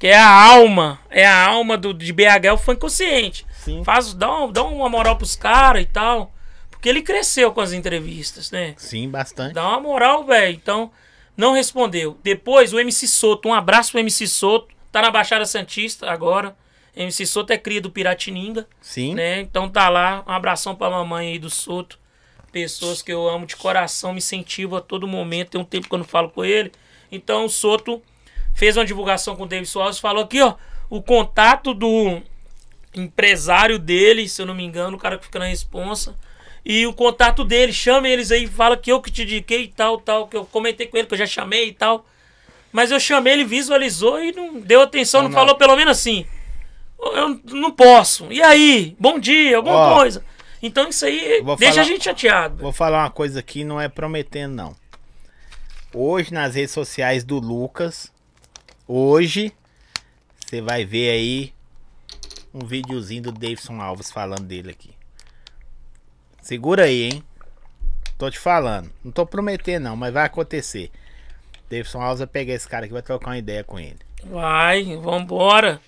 Que 0.00 0.08
é 0.08 0.16
a 0.18 0.28
alma. 0.28 0.98
É 1.10 1.24
a 1.26 1.46
alma 1.46 1.76
do, 1.76 1.94
de 1.94 2.12
BH, 2.12 2.44
é 2.46 2.52
o 2.52 2.56
funk 2.58 2.80
consciente. 2.80 3.46
Sim. 3.52 3.84
Faz, 3.84 4.12
dá, 4.14 4.34
um- 4.44 4.50
dá 4.50 4.64
uma 4.64 4.88
moral 4.88 5.14
pros 5.16 5.36
caras 5.36 5.82
e 5.82 5.86
tal. 5.86 6.32
Porque 6.70 6.88
ele 6.88 7.02
cresceu 7.02 7.52
com 7.52 7.60
as 7.60 7.72
entrevistas, 7.74 8.50
né? 8.50 8.74
Sim, 8.78 9.08
bastante. 9.10 9.52
Dá 9.54 9.68
uma 9.68 9.78
moral, 9.80 10.24
velho. 10.24 10.54
Então, 10.56 10.90
não 11.36 11.52
respondeu. 11.52 12.18
Depois, 12.24 12.72
o 12.72 12.80
MC 12.80 13.06
Soto. 13.06 13.48
Um 13.48 13.54
abraço 13.54 13.92
pro 13.92 14.00
MC 14.00 14.26
Soto. 14.26 14.74
Tá 14.90 15.02
na 15.02 15.10
Baixada 15.10 15.44
Santista 15.44 16.10
agora. 16.10 16.56
MC 16.96 17.24
Soto 17.26 17.52
é 17.52 17.58
cria 17.58 17.80
do 17.80 17.90
Piratininga, 17.90 18.66
Sim. 18.80 19.14
né? 19.14 19.40
Então 19.40 19.68
tá 19.68 19.88
lá. 19.90 20.24
Um 20.26 20.32
abração 20.32 20.74
pra 20.74 20.90
mamãe 20.90 21.28
aí 21.32 21.38
do 21.38 21.50
Soto. 21.50 21.98
Pessoas 22.50 23.00
que 23.02 23.12
eu 23.12 23.28
amo 23.28 23.46
de 23.46 23.54
coração, 23.54 24.12
me 24.12 24.18
incentivo 24.18 24.76
a 24.76 24.80
todo 24.80 25.06
momento. 25.06 25.50
Tem 25.50 25.60
um 25.60 25.64
tempo 25.64 25.86
que 25.88 25.94
eu 25.94 25.98
não 25.98 26.04
falo 26.06 26.30
com 26.30 26.44
ele. 26.44 26.72
Então 27.12 27.44
o 27.44 27.48
Soto 27.50 28.02
fez 28.54 28.76
uma 28.76 28.84
divulgação 28.84 29.36
com 29.36 29.44
o 29.44 29.46
David 29.46 29.68
Soares. 29.68 29.98
Falou 29.98 30.24
aqui, 30.24 30.40
ó. 30.40 30.54
O 30.88 31.00
contato 31.02 31.72
do 31.72 32.20
empresário 32.94 33.78
dele, 33.78 34.28
se 34.28 34.42
eu 34.42 34.46
não 34.46 34.54
me 34.54 34.64
engano, 34.64 34.96
o 34.96 35.00
cara 35.00 35.16
que 35.18 35.24
fica 35.24 35.38
na 35.38 35.46
responsa. 35.46 36.16
E 36.64 36.86
o 36.86 36.92
contato 36.92 37.42
dele, 37.44 37.72
chame 37.72 38.10
eles 38.10 38.30
aí, 38.30 38.46
fala 38.46 38.76
que 38.76 38.92
eu 38.92 39.00
que 39.00 39.10
te 39.10 39.22
indiquei 39.22 39.62
e 39.64 39.68
tal, 39.68 39.98
tal, 39.98 40.26
que 40.28 40.36
eu 40.36 40.44
comentei 40.44 40.86
com 40.86 40.96
ele, 40.96 41.06
que 41.06 41.14
eu 41.14 41.18
já 41.18 41.26
chamei 41.26 41.68
e 41.68 41.72
tal. 41.72 42.04
Mas 42.72 42.90
eu 42.90 43.00
chamei, 43.00 43.32
ele 43.32 43.44
visualizou 43.44 44.22
e 44.22 44.32
não 44.32 44.60
deu 44.60 44.82
atenção, 44.82 45.22
Não, 45.22 45.28
não, 45.30 45.34
falou 45.34 45.54
pelo 45.56 45.74
menos 45.76 45.96
assim. 45.96 46.26
Eu 47.00 47.40
não 47.46 47.70
posso. 47.70 48.30
E 48.30 48.42
aí? 48.42 48.94
Bom 48.98 49.18
dia, 49.18 49.56
alguma 49.56 49.76
Ó, 49.76 49.94
coisa. 49.96 50.22
Então 50.62 50.88
isso 50.88 51.06
aí 51.06 51.42
deixa 51.58 51.72
falar- 51.72 51.80
a 51.80 51.84
gente 51.84 52.04
chateado. 52.04 52.56
Vou 52.62 52.72
falar 52.72 53.04
uma 53.04 53.10
coisa 53.10 53.40
aqui, 53.40 53.64
não 53.64 53.80
é 53.80 53.88
prometendo, 53.88 54.54
não. 54.54 54.76
Hoje, 55.94 56.32
nas 56.32 56.54
redes 56.54 56.72
sociais 56.72 57.24
do 57.24 57.38
Lucas, 57.38 58.12
hoje, 58.90 59.52
você 60.44 60.60
vai 60.60 60.84
ver 60.84 61.10
aí 61.10 61.54
um 62.52 62.66
videozinho 62.66 63.22
do 63.22 63.32
Davidson 63.32 63.80
Alves 63.80 64.10
falando 64.10 64.42
dele 64.42 64.70
aqui. 64.70 64.90
Segura 66.42 66.84
aí, 66.84 67.04
hein? 67.04 67.24
Tô 68.18 68.30
te 68.30 68.38
falando. 68.38 68.90
Não 69.04 69.12
tô 69.12 69.24
prometendo, 69.24 69.84
não, 69.84 69.96
mas 69.96 70.12
vai 70.12 70.26
acontecer. 70.26 70.90
Davidson 71.70 72.00
Alves 72.02 72.18
vai 72.18 72.26
pegar 72.26 72.54
esse 72.54 72.68
cara 72.68 72.84
aqui 72.84 72.92
e 72.92 72.94
vai 72.94 73.02
trocar 73.02 73.30
uma 73.30 73.38
ideia 73.38 73.62
com 73.62 73.78
ele. 73.78 73.98
Vai, 74.24 74.96
vambora. 74.96 75.80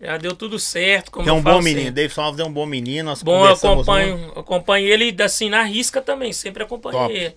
Já 0.00 0.16
deu 0.16 0.34
tudo 0.34 0.58
certo. 0.58 1.10
Como 1.10 1.28
é 1.28 1.32
um 1.32 1.42
bom 1.42 1.60
menino. 1.60 1.86
sempre. 1.86 1.90
Davidson 2.02 2.22
Alves 2.22 2.40
é 2.40 2.44
um 2.44 2.52
bom 2.52 2.66
menino. 2.66 3.10
Nós 3.10 3.22
Bom, 3.22 3.44
eu 3.44 3.48
muito. 3.48 3.66
acompanho, 3.66 4.32
acompanho 4.36 4.86
ele 4.86 5.14
assim 5.22 5.50
na 5.50 5.64
risca 5.64 6.00
também, 6.00 6.32
sempre 6.32 6.62
acompanhei 6.62 7.00
Top. 7.00 7.14
ele. 7.14 7.36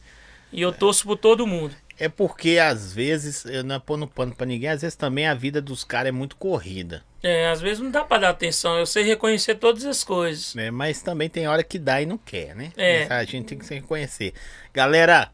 E 0.54 0.62
eu 0.62 0.72
torço 0.72 1.04
por 1.06 1.18
todo 1.18 1.48
mundo. 1.48 1.76
É 2.02 2.10
porque 2.10 2.58
às 2.58 2.92
vezes, 2.92 3.46
eu 3.46 3.64
não 3.64 3.76
é 3.76 3.80
pondo 3.80 4.08
pano 4.08 4.34
pra 4.34 4.44
ninguém, 4.44 4.72
às 4.72 4.82
vezes 4.82 4.96
também 4.96 5.28
a 5.28 5.36
vida 5.36 5.62
dos 5.62 5.84
caras 5.84 6.10
é 6.10 6.12
muito 6.12 6.36
corrida. 6.36 7.04
É, 7.22 7.48
às 7.48 7.62
vezes 7.62 7.78
não 7.78 7.92
dá 7.92 8.04
pra 8.04 8.18
dar 8.18 8.30
atenção, 8.30 8.76
eu 8.80 8.88
sei 8.88 9.04
reconhecer 9.04 9.54
todas 9.54 9.86
as 9.86 10.04
coisas. 10.04 10.56
né? 10.56 10.72
Mas 10.72 11.04
também 11.04 11.30
tem 11.30 11.48
hora 11.48 11.64
que 11.64 11.78
dá 11.78 12.02
e 12.02 12.08
não 12.08 12.18
quer, 12.18 12.56
né? 12.56 12.72
É. 12.76 13.04
A 13.04 13.24
gente 13.24 13.46
tem 13.46 13.58
que 13.60 13.68
se 13.68 13.76
reconhecer. 13.76 14.34
Galera, 14.74 15.30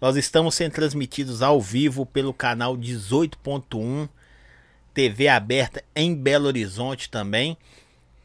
nós 0.00 0.16
estamos 0.16 0.56
sendo 0.56 0.72
transmitidos 0.72 1.42
ao 1.42 1.60
vivo 1.60 2.04
pelo 2.04 2.34
canal 2.34 2.76
18.1, 2.76 4.08
TV 4.92 5.28
aberta 5.28 5.80
em 5.94 6.12
Belo 6.12 6.48
Horizonte 6.48 7.08
também. 7.08 7.56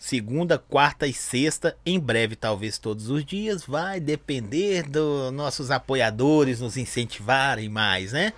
Segunda, 0.06 0.60
quarta 0.60 1.08
e 1.08 1.14
sexta, 1.14 1.76
em 1.84 2.00
breve, 2.00 2.36
talvez 2.36 2.78
todos 2.78 3.10
os 3.10 3.26
dias. 3.26 3.64
Vai 3.66 4.00
depender 4.00 4.84
dos 4.84 5.34
nossos 5.34 5.72
apoiadores 5.72 6.60
nos 6.60 6.78
incentivarem 6.78 7.70
mais, 7.70 8.12
né? 8.12 8.32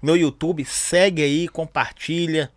Meu 0.00 0.16
YouTube, 0.16 0.64
segue 0.64 1.24
aí, 1.24 1.48
compartilha, 1.48 2.52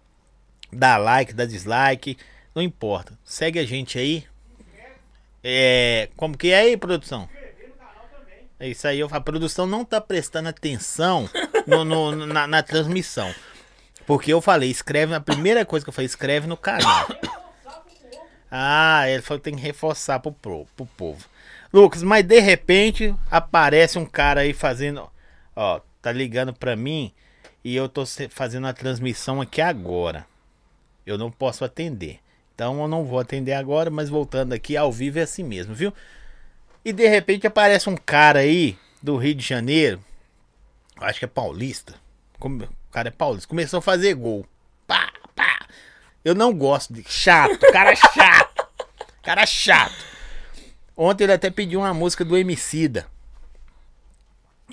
dá 0.71 0.95
like, 0.97 1.33
dá 1.33 1.43
dislike, 1.43 2.17
não 2.53 2.61
importa. 2.61 3.17
Segue 3.23 3.57
a 3.57 3.65
gente 3.65 3.97
aí. 3.97 4.23
É, 5.43 6.09
como 6.15 6.37
que 6.37 6.51
é 6.51 6.59
aí, 6.59 6.77
produção? 6.77 7.27
É 8.59 8.69
isso 8.69 8.87
aí, 8.87 9.01
a 9.01 9.21
produção 9.21 9.65
não 9.65 9.83
tá 9.83 9.99
prestando 9.99 10.49
atenção 10.49 11.27
no- 11.65 11.83
no- 11.83 12.27
na, 12.27 12.45
na 12.45 12.61
transmissão. 12.61 13.33
Porque 14.05 14.31
eu 14.31 14.39
falei, 14.39 14.69
escreve, 14.69 15.15
a 15.15 15.19
primeira 15.19 15.65
coisa 15.65 15.83
que 15.83 15.89
eu 15.89 15.93
falei, 15.93 16.05
escreve 16.05 16.45
no 16.45 16.55
canal. 16.57 17.07
Ah, 18.51 19.07
ele 19.07 19.21
falou 19.21 19.39
que 19.39 19.49
tem 19.49 19.55
que 19.55 19.61
reforçar 19.61 20.19
pro, 20.19 20.31
pro, 20.31 20.65
pro 20.75 20.85
povo. 20.85 21.25
Lucas, 21.71 22.01
mas 22.01 22.25
de 22.25 22.39
repente 22.39 23.15
aparece 23.29 23.99
um 23.99 24.05
cara 24.05 24.41
aí 24.41 24.53
fazendo. 24.53 25.09
Ó, 25.55 25.79
tá 26.01 26.11
ligando 26.11 26.53
pra 26.53 26.75
mim 26.75 27.11
e 27.63 27.75
eu 27.75 27.87
tô 27.87 28.03
fazendo 28.29 28.67
a 28.67 28.73
transmissão 28.73 29.41
aqui 29.41 29.61
agora. 29.61 30.25
Eu 31.05 31.17
não 31.17 31.31
posso 31.31 31.63
atender. 31.63 32.19
Então 32.55 32.81
eu 32.81 32.87
não 32.87 33.05
vou 33.05 33.19
atender 33.19 33.53
agora, 33.53 33.89
mas 33.89 34.09
voltando 34.09 34.53
aqui 34.53 34.75
ao 34.75 34.91
vivo 34.91 35.19
é 35.19 35.21
assim 35.21 35.43
mesmo, 35.43 35.73
viu? 35.73 35.93
E 36.83 36.91
de 36.91 37.07
repente 37.07 37.45
aparece 37.45 37.89
um 37.89 37.95
cara 37.95 38.39
aí 38.39 38.77
do 39.01 39.15
Rio 39.17 39.35
de 39.35 39.45
Janeiro. 39.45 39.99
Acho 40.97 41.19
que 41.19 41.25
é 41.25 41.27
paulista. 41.27 41.95
O 42.39 42.91
cara 42.91 43.09
é 43.09 43.11
paulista. 43.11 43.47
Começou 43.47 43.79
a 43.79 43.81
fazer 43.81 44.13
gol. 44.15 44.45
Pá. 44.87 45.11
Eu 46.23 46.35
não 46.35 46.53
gosto 46.53 46.93
de. 46.93 47.03
Chato, 47.09 47.59
cara 47.71 47.95
chato. 47.95 48.67
Cara 49.23 49.45
chato. 49.45 50.05
Ontem 50.95 51.23
ele 51.23 51.33
até 51.33 51.49
pediu 51.49 51.79
uma 51.79 51.93
música 51.93 52.25
do 52.25 52.37
Emicida. 52.37 53.07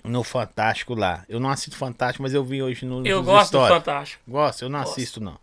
No 0.04 0.22
Fantástico 0.22 0.94
lá. 0.94 1.24
Eu 1.28 1.40
não 1.40 1.50
assisto 1.50 1.76
Fantástico, 1.76 2.22
mas 2.22 2.34
eu 2.34 2.44
vi 2.44 2.62
hoje 2.62 2.84
no 2.84 3.06
Eu 3.06 3.22
gosto 3.22 3.52
do 3.52 3.58
stories. 3.64 3.74
Fantástico. 3.76 4.22
Gosto, 4.28 4.62
eu 4.62 4.68
não 4.68 4.80
Gosto. 4.80 4.92
assisto 4.92 5.20
não. 5.20 5.38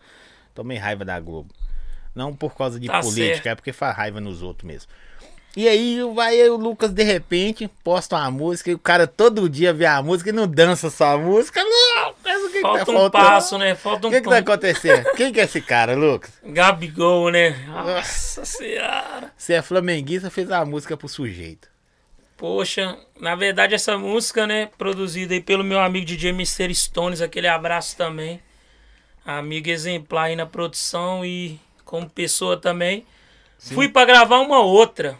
Tomei 0.53 0.77
raiva 0.77 1.03
da 1.03 1.19
Globo. 1.19 1.53
Não 2.13 2.35
por 2.35 2.53
causa 2.55 2.79
de 2.79 2.87
Tá 2.87 2.99
política, 3.01 3.33
certo. 3.35 3.47
é 3.47 3.55
porque 3.55 3.73
faz 3.73 3.95
raiva 3.97 4.21
nos 4.21 4.41
outros 4.41 4.65
mesmo. 4.67 4.89
E 5.55 5.67
aí 5.67 5.99
vai 6.15 6.39
aí 6.39 6.49
o 6.49 6.57
Lucas 6.57 6.91
de 6.91 7.03
repente 7.03 7.67
posta 7.83 8.15
uma 8.15 8.31
música 8.31 8.71
e 8.71 8.73
o 8.73 8.79
cara 8.79 9.05
todo 9.05 9.47
dia 9.49 9.71
vê 9.73 9.85
a 9.85 10.01
música 10.01 10.29
e 10.29 10.33
não 10.33 10.47
dança 10.47 10.89
só 10.89 11.13
a 11.13 11.17
música. 11.17 11.63
Não, 11.63 12.13
o 12.71 12.77
Falta 12.77 12.91
um 12.91 13.09
passo, 13.09 13.57
né? 13.57 13.75
Falta 13.75 14.07
O 14.07 14.09
um 14.09 14.13
que, 14.13 14.21
que 14.21 14.29
tá 14.29 14.37
acontecendo? 14.37 15.03
Quem 15.15 15.31
que 15.31 15.39
é 15.39 15.43
esse 15.43 15.61
cara, 15.61 15.95
Lucas? 15.95 16.31
Gabigol, 16.43 17.29
né? 17.29 17.51
Nossa 17.67 18.45
senhora. 18.45 19.31
Você 19.37 19.53
é 19.53 19.61
flamenguista, 19.61 20.29
fez 20.29 20.51
a 20.51 20.63
música 20.65 20.95
pro 20.95 21.07
sujeito. 21.07 21.67
Poxa, 22.37 22.97
na 23.19 23.35
verdade 23.35 23.73
essa 23.73 23.97
música, 23.97 24.45
né, 24.45 24.69
produzida 24.77 25.33
aí 25.33 25.39
pelo 25.39 25.63
meu 25.63 25.79
amigo 25.79 26.05
DJ 26.05 26.31
Mr. 26.31 26.73
Stones, 26.73 27.21
aquele 27.21 27.47
abraço 27.47 27.95
também. 27.95 28.41
Amigo 29.25 29.69
exemplar 29.69 30.25
aí 30.25 30.35
na 30.35 30.45
produção 30.45 31.23
e 31.23 31.59
como 31.85 32.09
pessoa 32.09 32.57
também. 32.57 33.05
Fui 33.57 33.87
pra 33.87 34.03
gravar 34.03 34.39
uma 34.39 34.59
outra. 34.59 35.17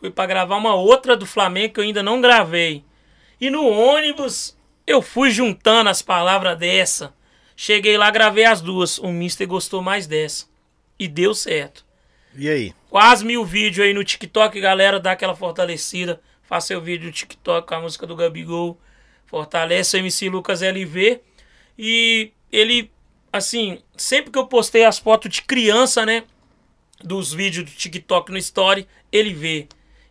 Fui 0.00 0.10
pra 0.10 0.24
gravar 0.24 0.56
uma 0.56 0.74
outra 0.74 1.16
do 1.16 1.26
Flamengo 1.26 1.74
que 1.74 1.80
eu 1.80 1.84
ainda 1.84 2.02
não 2.02 2.20
gravei. 2.20 2.82
E 3.38 3.50
no 3.50 3.68
ônibus 3.68 4.55
eu 4.86 5.02
fui 5.02 5.30
juntando 5.30 5.90
as 5.90 6.00
palavras 6.00 6.56
dessa. 6.58 7.12
Cheguei 7.56 7.96
lá, 7.96 8.10
gravei 8.10 8.44
as 8.44 8.60
duas. 8.60 8.98
O 8.98 9.08
Mister 9.08 9.46
gostou 9.46 9.82
mais 9.82 10.06
dessa. 10.06 10.46
E 10.98 11.08
deu 11.08 11.34
certo. 11.34 11.84
E 12.34 12.48
aí? 12.48 12.74
Quase 12.88 13.24
mil 13.24 13.44
vídeos 13.44 13.86
aí 13.86 13.92
no 13.92 14.04
TikTok, 14.04 14.60
galera. 14.60 15.00
Dá 15.00 15.12
aquela 15.12 15.34
fortalecida. 15.34 16.20
Faça 16.42 16.68
seu 16.68 16.80
vídeo 16.80 17.06
no 17.06 17.12
TikTok 17.12 17.66
com 17.66 17.74
a 17.74 17.80
música 17.80 18.06
do 18.06 18.14
Gabigol. 18.14 18.78
Fortalece 19.26 19.96
o 19.96 19.98
MC 19.98 20.28
Lucas 20.28 20.62
LV. 20.62 21.20
E 21.78 22.30
ele, 22.52 22.90
assim, 23.32 23.82
sempre 23.96 24.30
que 24.30 24.38
eu 24.38 24.46
postei 24.46 24.84
as 24.84 24.98
fotos 24.98 25.30
de 25.30 25.42
criança, 25.42 26.06
né? 26.06 26.24
Dos 27.02 27.32
vídeos 27.32 27.64
do 27.64 27.76
TikTok 27.76 28.30
no 28.30 28.38
Story, 28.38 28.86
ele 29.10 29.34
vê. 29.34 29.66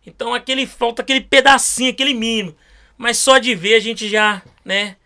Então 0.06 0.34
aquele 0.34 0.66
falta 0.66 1.02
aquele 1.02 1.20
pedacinho, 1.20 1.90
aquele 1.90 2.14
mínimo. 2.14 2.54
Mas 2.98 3.18
só 3.18 3.38
de 3.38 3.54
ver 3.54 3.74
a 3.74 3.80
gente 3.80 4.08
já, 4.08 4.42
né? 4.64 4.96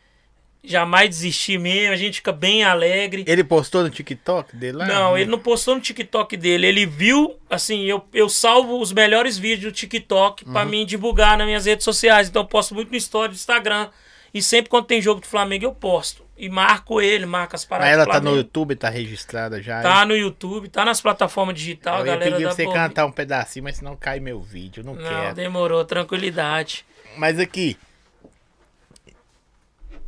Jamais 0.62 1.08
desistir 1.08 1.58
mesmo, 1.58 1.94
a 1.94 1.96
gente 1.96 2.16
fica 2.16 2.32
bem 2.32 2.62
alegre. 2.62 3.24
Ele 3.26 3.42
postou 3.42 3.82
no 3.82 3.88
TikTok 3.88 4.54
dele 4.54 4.76
lá? 4.76 4.86
Não, 4.86 5.16
ele 5.16 5.30
não 5.30 5.38
postou 5.38 5.74
no 5.74 5.80
TikTok 5.80 6.36
dele. 6.36 6.66
Ele 6.66 6.84
viu, 6.84 7.34
assim, 7.48 7.84
eu, 7.84 8.06
eu 8.12 8.28
salvo 8.28 8.78
os 8.78 8.92
melhores 8.92 9.38
vídeos 9.38 9.72
do 9.72 9.74
TikTok 9.74 10.44
pra 10.44 10.62
Uhum. 10.64 10.68
mim 10.68 10.86
divulgar 10.86 11.38
nas 11.38 11.46
minhas 11.46 11.64
redes 11.64 11.82
sociais. 11.84 12.28
Então 12.28 12.42
eu 12.42 12.46
posto 12.46 12.74
muito 12.74 12.90
no 12.90 12.96
story 12.96 13.30
do 13.30 13.34
Instagram. 13.36 13.88
E 14.34 14.42
sempre 14.42 14.68
quando 14.68 14.84
tem 14.84 15.00
jogo 15.00 15.22
do 15.22 15.26
Flamengo 15.26 15.64
eu 15.64 15.72
posto. 15.72 16.22
E 16.36 16.48
marco 16.50 17.00
ele, 17.00 17.24
marco 17.26 17.56
as 17.56 17.62
Mas 17.62 17.68
paradas 17.68 17.92
ela 17.94 18.04
do 18.04 18.10
tá 18.10 18.20
no. 18.20 18.36
YouTube, 18.36 18.76
tá 18.76 18.90
registrada 18.90 19.62
já. 19.62 19.80
Tá 19.80 20.04
no 20.04 20.14
YouTube, 20.14 20.68
tá 20.68 20.84
nas 20.84 21.00
plataformas 21.00 21.54
digitais, 21.54 21.98
Eu 22.00 22.04
galera 22.04 22.30
pedir 22.32 22.44
da 22.44 22.54
pra 22.54 22.56
você 22.56 22.66
cantar 22.66 23.06
um 23.06 23.12
pedacinho, 23.12 23.64
mas 23.64 23.78
senão 23.78 23.96
cai 23.96 24.20
meu 24.20 24.40
vídeo, 24.40 24.82
eu 24.82 24.84
não, 24.84 24.94
Não, 24.94 25.02
quero. 25.02 25.34
demorou, 25.34 25.84
tranquilidade. 25.86 26.84
Mas 27.16 27.38
aqui. 27.38 27.76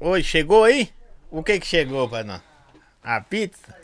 Oi, 0.00 0.22
chegou 0.22 0.64
aí? 0.64 0.90
O 1.30 1.42
que 1.42 1.58
que 1.60 1.66
chegou 1.66 2.08
pra 2.08 2.24
nós? 2.24 2.40
A 3.02 3.20
pizza? 3.20 3.74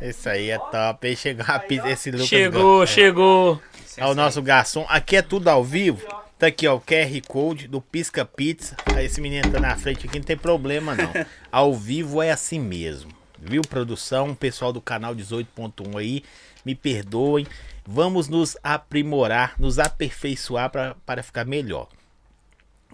Isso 0.00 0.28
aí 0.28 0.50
é 0.50 0.58
top, 0.58 1.06
hein? 1.08 1.16
Chegou 1.16 1.44
a 1.46 1.58
pizza, 1.58 1.88
esse 1.88 2.10
Lucas 2.10 2.28
chegou, 2.28 2.78
gosta. 2.78 2.94
chegou. 2.94 3.62
É 3.96 4.06
o 4.06 4.14
nosso 4.14 4.40
garçom. 4.42 4.86
Aqui 4.88 5.16
é 5.16 5.22
tudo 5.22 5.48
ao 5.48 5.62
vivo. 5.62 6.06
Tá 6.38 6.46
aqui, 6.46 6.66
ó, 6.66 6.76
o 6.76 6.80
QR 6.80 7.20
Code 7.28 7.68
do 7.68 7.82
Pisca 7.82 8.24
Pizza. 8.24 8.74
Aí 8.96 9.04
esse 9.04 9.20
menino 9.20 9.50
tá 9.50 9.60
na 9.60 9.76
frente 9.76 10.06
aqui, 10.06 10.18
não 10.18 10.24
tem 10.24 10.38
problema 10.38 10.94
não. 10.94 11.12
Ao 11.52 11.74
vivo 11.74 12.22
é 12.22 12.30
assim 12.30 12.58
mesmo. 12.58 13.12
Viu, 13.38 13.60
produção? 13.60 14.34
Pessoal 14.34 14.72
do 14.72 14.80
canal 14.80 15.14
18.1 15.14 15.98
aí, 15.98 16.24
me 16.64 16.74
perdoem. 16.74 17.46
Vamos 17.86 18.28
nos 18.28 18.56
aprimorar, 18.62 19.54
nos 19.58 19.78
aperfeiçoar 19.78 20.70
para 20.70 21.22
ficar 21.22 21.44
melhor. 21.44 21.88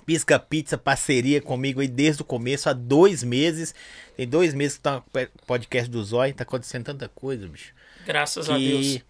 Pisca 0.06 0.38
Pizza, 0.38 0.78
parceria 0.78 1.42
comigo 1.42 1.80
aí 1.80 1.88
desde 1.88 2.22
o 2.22 2.24
começo, 2.24 2.70
há 2.70 2.72
dois 2.72 3.24
meses. 3.24 3.74
Tem 4.16 4.26
dois 4.26 4.54
meses 4.54 4.76
que 4.76 4.84
tá 4.84 4.98
o 4.98 5.46
podcast 5.46 5.90
do 5.90 6.02
Zói, 6.04 6.32
tá 6.32 6.44
acontecendo 6.44 6.84
tanta 6.84 7.08
coisa, 7.08 7.48
bicho 7.48 7.74
Graças 8.06 8.48
a 8.48 8.56
Deus. 8.56 8.86
que 8.86 9.04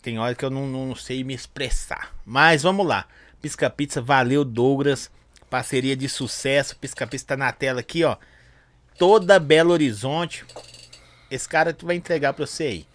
tem 0.00 0.18
hora 0.18 0.34
que 0.34 0.42
eu 0.42 0.48
não, 0.50 0.66
não 0.66 0.94
sei 0.94 1.22
me 1.22 1.34
expressar. 1.34 2.16
Mas 2.24 2.62
vamos 2.62 2.86
lá. 2.86 3.06
Pisca 3.42 3.68
Pizza, 3.68 4.00
valeu 4.00 4.42
Douglas. 4.42 5.10
Parceria 5.50 5.94
de 5.94 6.08
sucesso. 6.08 6.76
Pisca 6.76 7.06
Pizza 7.06 7.26
tá 7.26 7.36
na 7.36 7.52
tela 7.52 7.80
aqui, 7.80 8.02
ó. 8.02 8.16
Toda 8.98 9.38
Belo 9.38 9.72
Horizonte. 9.72 10.46
Esse 11.30 11.46
cara 11.46 11.74
tu 11.74 11.84
vai 11.84 11.96
entregar 11.96 12.32
pra 12.32 12.46
você 12.46 12.64
aí. 12.64 12.86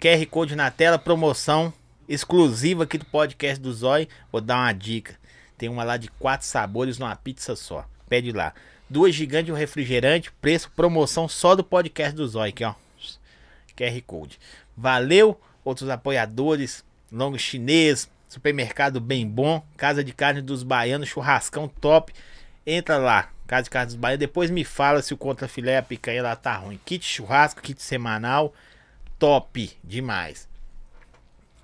QR 0.00 0.26
Code 0.26 0.56
na 0.56 0.70
tela, 0.70 0.98
promoção 0.98 1.72
exclusiva 2.08 2.84
aqui 2.84 2.98
do 2.98 3.04
podcast 3.04 3.60
do 3.60 3.72
Zói. 3.72 4.08
Vou 4.32 4.40
dar 4.40 4.56
uma 4.56 4.72
dica. 4.72 5.19
Tem 5.60 5.68
uma 5.68 5.84
lá 5.84 5.98
de 5.98 6.08
quatro 6.12 6.46
sabores 6.46 6.96
numa 6.96 7.14
pizza 7.14 7.54
só. 7.54 7.84
Pede 8.08 8.32
lá. 8.32 8.54
Duas 8.88 9.14
gigantes 9.14 9.50
e 9.50 9.52
um 9.52 9.54
refrigerante. 9.54 10.32
Preço, 10.40 10.70
promoção 10.74 11.28
só 11.28 11.54
do 11.54 11.62
podcast 11.62 12.16
do 12.16 12.26
Zói 12.26 12.48
aqui, 12.48 12.64
ó. 12.64 12.74
QR 13.76 14.00
Code. 14.06 14.40
Valeu, 14.74 15.38
outros 15.62 15.90
apoiadores, 15.90 16.82
Longo 17.12 17.38
Chinês, 17.38 18.10
Supermercado 18.26 19.02
Bem 19.02 19.28
Bom, 19.28 19.62
Casa 19.76 20.02
de 20.02 20.14
Carne 20.14 20.40
dos 20.40 20.62
Baianos, 20.62 21.10
churrascão 21.10 21.68
top. 21.68 22.14
Entra 22.66 22.96
lá, 22.96 23.28
Casa 23.46 23.64
de 23.64 23.70
Carne 23.70 23.88
dos 23.88 23.96
Baianos. 23.96 24.20
Depois 24.20 24.50
me 24.50 24.64
fala 24.64 25.02
se 25.02 25.12
o 25.12 25.18
contra 25.18 25.46
filé 25.46 25.76
a 25.76 25.82
picanha 25.82 26.22
lá 26.22 26.34
tá 26.34 26.56
ruim. 26.56 26.80
Kit 26.86 27.04
churrasco, 27.04 27.60
kit 27.60 27.82
semanal, 27.82 28.54
top 29.18 29.70
demais. 29.84 30.48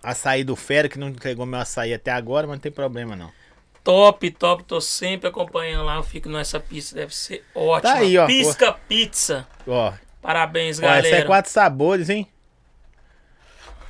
Açaí 0.03 0.45
do 0.45 0.55
Fera, 0.55 0.87
que 0.87 0.99
não 0.99 1.09
entregou 1.09 1.47
meu 1.47 1.59
açaí 1.59 1.95
até 1.95 2.11
agora, 2.11 2.47
mas 2.47 2.57
não 2.57 2.61
tem 2.61 2.71
problema 2.71 3.17
não. 3.17 3.33
Top, 3.87 4.29
top, 4.33 4.65
tô 4.65 4.81
sempre 4.81 5.29
acompanhando 5.29 5.85
lá. 5.85 5.95
Eu 5.95 6.03
fico 6.03 6.29
nessa 6.29 6.59
pizza, 6.59 6.97
deve 6.97 7.15
ser 7.15 7.45
ótima. 7.55 7.93
Tá 7.93 7.99
aí, 8.01 8.19
ó. 8.19 8.27
Pisca 8.27 8.73
Pizza. 8.73 9.47
Ó, 9.65 9.93
Parabéns, 10.21 10.81
ó 10.81 10.83
galera. 10.83 11.07
essa 11.07 11.17
é 11.19 11.23
quatro 11.23 11.53
sabores, 11.53 12.11
hein? 12.11 12.27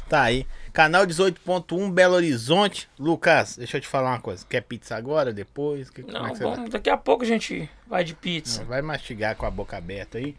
Tá 0.06 0.24
aí. 0.24 0.46
Canal 0.70 1.06
18.1 1.06 1.90
Belo 1.90 2.14
Horizonte. 2.14 2.86
Lucas, 2.98 3.56
deixa 3.56 3.78
eu 3.78 3.80
te 3.80 3.88
falar 3.88 4.10
uma 4.10 4.20
coisa. 4.20 4.44
Quer 4.46 4.60
pizza 4.60 4.94
agora, 4.94 5.32
depois? 5.32 5.88
Que, 5.88 6.02
é 6.02 6.04
Não, 6.04 6.28
você 6.28 6.44
vamos, 6.44 6.68
daqui 6.68 6.90
a 6.90 6.98
pouco 6.98 7.24
a 7.24 7.26
gente 7.26 7.66
vai 7.86 8.04
de 8.04 8.12
pizza. 8.12 8.58
vai? 8.64 8.82
Vai 8.82 8.82
mastigar 8.82 9.34
com 9.34 9.46
a 9.46 9.50
boca 9.50 9.78
aberta 9.78 10.18
aí. 10.18 10.36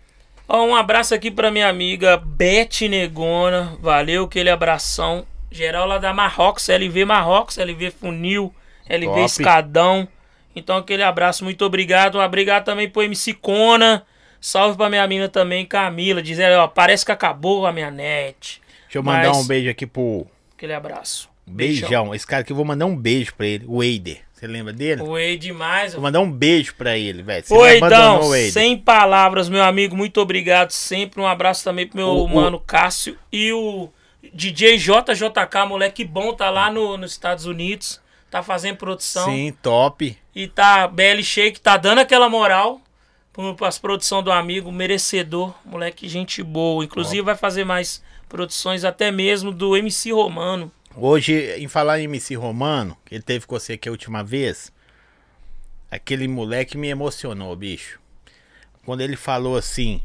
Ó, 0.48 0.64
um 0.68 0.76
abraço 0.76 1.16
aqui 1.16 1.32
pra 1.32 1.50
minha 1.50 1.68
amiga 1.68 2.16
Beth 2.16 2.88
Negona. 2.88 3.76
Valeu, 3.80 4.26
aquele 4.26 4.52
abração. 4.52 5.26
Geral 5.50 5.88
lá 5.88 5.98
da 5.98 6.14
Marrocos, 6.14 6.68
LV 6.70 7.06
Marrocos, 7.06 7.58
LV 7.58 7.90
Funil, 7.90 8.54
LV 8.90 9.06
Top. 9.06 9.22
Escadão. 9.26 10.08
Então, 10.56 10.78
aquele 10.78 11.04
abraço, 11.04 11.44
muito 11.44 11.64
obrigado. 11.64 12.18
Um 12.18 12.22
obrigado 12.22 12.66
também 12.66 12.90
pro 12.90 13.04
MC 13.04 13.34
Cona. 13.34 14.04
Salve 14.42 14.78
pra 14.78 14.90
minha 14.90 15.06
mina 15.08 15.28
também, 15.30 15.66
Camila. 15.66 16.22
Dizendo, 16.22 16.56
ó, 16.56 16.68
parece 16.68 17.06
que 17.06 17.12
acabou 17.12 17.66
a 17.66 17.72
minha 17.74 17.92
net. 17.92 18.62
Deixa 18.84 18.98
eu 19.00 19.04
mandar 19.04 19.30
Mas- 19.30 19.38
um 19.38 19.48
beijo 19.48 19.70
aqui 19.70 19.86
pro. 19.86 20.26
Aquele 20.56 20.74
abraço. 20.74 21.30
Beijão. 21.46 22.14
Esse 22.14 22.26
cara 22.26 22.42
aqui, 22.42 22.52
eu 22.52 22.56
vou 22.56 22.66
mandar 22.66 22.86
um 22.86 22.96
beijo 22.96 23.34
pra 23.36 23.46
ele. 23.46 23.66
O 23.68 23.84
Eider. 23.84 24.20
Você 24.34 24.46
lembra 24.46 24.72
dele? 24.72 25.02
Oi, 25.02 25.36
demais. 25.38 25.94
Vou 25.94 26.02
mandar 26.04 26.20
um 26.20 26.32
beijo 26.32 26.76
pra 26.76 26.96
ele, 26.96 27.24
velho. 27.24 27.44
Oi, 27.50 27.78
abandonou, 27.78 28.36
então, 28.36 28.52
sem 28.52 28.78
palavras, 28.78 29.50
meu 29.50 29.64
amigo, 29.64 29.96
muito 29.98 30.22
obrigado 30.22 30.70
sempre. 30.70 31.20
Um 31.20 31.26
abraço 31.26 31.64
também 31.64 31.88
pro 31.88 31.98
meu 31.98 32.08
O- 32.10 32.26
o- 32.26 32.28
mano 32.28 32.60
Cássio 32.60 33.18
e 33.32 33.52
o 33.52 33.90
DJ 34.34 34.78
JJK, 34.78 35.66
moleque 35.68 36.06
bom, 36.06 36.34
tá 36.34 36.52
lá 36.52 36.70
no, 36.72 36.98
nos 36.98 37.12
Estados 37.14 37.46
Unidos, 37.48 38.00
tá 38.30 38.44
fazendo 38.44 38.78
produção 38.78 39.26
Sim, 39.26 39.54
top. 39.62 40.18
e 40.36 40.48
tá 40.48 40.88
BL 40.88 41.22
Shake, 41.22 41.60
tá 41.60 41.78
dando 41.78 42.00
aquela 42.00 42.30
moral 42.30 42.82
para 43.56 43.68
as 43.68 43.78
produções 43.78 44.24
do 44.24 44.32
amigo, 44.32 44.72
merecedor, 44.72 45.54
moleque 45.64 46.10
gente 46.10 46.42
boa. 46.42 46.84
Inclusive 46.84 47.22
vai 47.22 47.36
fazer 47.36 47.64
mais 47.64 48.02
produções 48.28 48.84
até 48.84 49.12
mesmo 49.12 49.52
do 49.52 49.78
MC 49.78 50.12
Romano. 50.12 50.72
Hoje, 50.96 51.56
em 51.58 51.68
falar 51.68 52.00
em 52.00 52.06
MC 52.06 52.34
Romano, 52.36 52.98
que 53.06 53.14
ele 53.14 53.22
teve 53.22 53.46
com 53.46 53.58
você 53.58 53.74
aqui 53.74 53.88
a 53.88 53.92
última 53.92 54.24
vez, 54.24 54.72
aquele 55.92 56.28
moleque 56.28 56.78
me 56.78 56.88
emocionou, 56.88 57.56
bicho. 57.56 58.00
Quando 58.84 59.02
ele 59.02 59.16
falou 59.16 59.56
assim, 59.56 60.02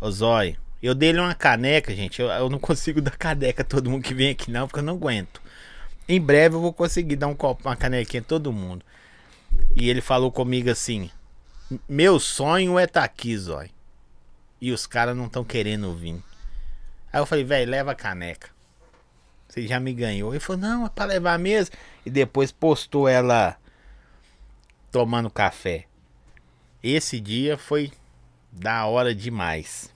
ô 0.00 0.10
Zói, 0.10 0.56
eu 0.82 0.94
dei 0.94 1.10
ele 1.10 1.20
uma 1.20 1.34
caneca, 1.34 1.94
gente. 1.94 2.22
Eu, 2.22 2.28
eu 2.28 2.48
não 2.48 2.58
consigo 2.58 3.00
dar 3.02 3.16
caneca 3.18 3.60
a 3.60 3.64
todo 3.64 3.90
mundo 3.90 4.02
que 4.02 4.14
vem 4.14 4.30
aqui, 4.30 4.50
não, 4.50 4.66
porque 4.66 4.78
eu 4.78 4.84
não 4.84 4.94
aguento. 4.94 5.39
Em 6.10 6.20
breve 6.20 6.56
eu 6.56 6.60
vou 6.60 6.72
conseguir 6.72 7.14
dar 7.14 7.28
um 7.28 7.36
copo, 7.36 7.68
uma 7.68 7.76
canequinha 7.76 8.20
a 8.20 8.24
todo 8.24 8.52
mundo. 8.52 8.84
E 9.76 9.88
ele 9.88 10.00
falou 10.00 10.32
comigo 10.32 10.68
assim: 10.68 11.08
Meu 11.88 12.18
sonho 12.18 12.76
é 12.80 12.82
estar 12.82 13.04
aqui, 13.04 13.38
Zói. 13.38 13.70
E 14.60 14.72
os 14.72 14.88
caras 14.88 15.16
não 15.16 15.26
estão 15.26 15.44
querendo 15.44 15.94
vir. 15.94 16.20
Aí 17.12 17.20
eu 17.20 17.26
falei, 17.26 17.44
velho, 17.44 17.70
leva 17.70 17.92
a 17.92 17.94
caneca. 17.94 18.50
Você 19.46 19.68
já 19.68 19.78
me 19.78 19.92
ganhou. 19.92 20.32
Ele 20.32 20.40
falou, 20.40 20.60
não, 20.60 20.86
é 20.86 20.88
pra 20.88 21.04
levar 21.04 21.38
mesmo. 21.38 21.76
E 22.04 22.10
depois 22.10 22.50
postou 22.50 23.06
ela 23.06 23.56
tomando 24.90 25.30
café. 25.30 25.86
Esse 26.82 27.20
dia 27.20 27.56
foi 27.56 27.92
da 28.50 28.84
hora 28.84 29.14
demais. 29.14 29.94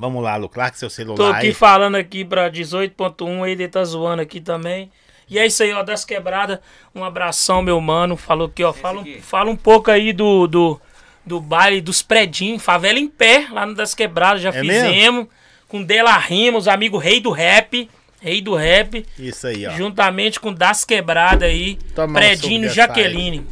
Vamos 0.00 0.22
lá, 0.22 0.34
Lu, 0.36 0.48
claro 0.48 0.72
que 0.72 0.78
seu 0.78 0.88
celular 0.88 1.16
Tô 1.18 1.26
aqui 1.26 1.48
aí. 1.48 1.52
falando 1.52 1.94
aqui 1.96 2.24
pra 2.24 2.48
18.1, 2.50 3.46
ele 3.46 3.68
tá 3.68 3.84
zoando 3.84 4.22
aqui 4.22 4.40
também. 4.40 4.90
E 5.28 5.38
é 5.38 5.44
isso 5.46 5.62
aí, 5.62 5.72
ó, 5.74 5.82
das 5.82 6.06
quebradas. 6.06 6.58
Um 6.94 7.04
abração, 7.04 7.60
meu 7.60 7.78
mano. 7.82 8.16
Falou 8.16 8.46
aqui, 8.48 8.64
ó. 8.64 8.72
Fala, 8.72 9.02
um- 9.02 9.20
fala 9.20 9.50
um 9.50 9.56
pouco 9.56 9.90
aí 9.90 10.12
do, 10.14 10.46
do, 10.46 10.80
do 11.24 11.38
baile 11.38 11.82
dos 11.82 12.00
predinhos. 12.00 12.62
Favela 12.62 12.98
em 12.98 13.06
pé, 13.06 13.46
lá 13.52 13.66
no 13.66 13.74
Das 13.74 13.94
Quebradas. 13.94 14.40
Já 14.42 14.48
É 14.48 14.60
fizemos. 14.60 15.26
Com 15.68 15.82
Dela 15.84 16.16
Rima, 16.16 16.56
os 16.58 16.66
amigos 16.66 17.00
Rei 17.02 17.20
do 17.20 17.30
Rap. 17.30 17.88
Rei 18.22 18.40
do 18.40 18.54
Rap. 18.56 19.06
Isso 19.18 19.46
aí, 19.46 19.66
ó. 19.66 19.70
Juntamente 19.72 20.40
com 20.40 20.52
Das 20.52 20.82
Quebradas 20.84 21.48
aí. 21.48 21.76
Toma 21.94 22.08
um 22.08 22.14
Predinho 22.14 22.68
de 22.68 22.74
Jaqueline. 22.74 23.46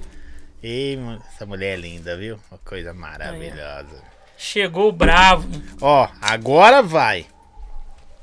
Ei, 0.62 0.96
mano, 0.96 1.22
essa 1.32 1.46
mulher 1.46 1.74
é 1.74 1.76
linda, 1.76 2.16
viu? 2.16 2.38
Uma 2.50 2.58
coisa 2.64 2.92
maravilhosa. 2.92 4.02
Chegou 4.38 4.92
bravo. 4.92 5.48
Ó, 5.80 6.08
agora 6.22 6.80
vai. 6.80 7.26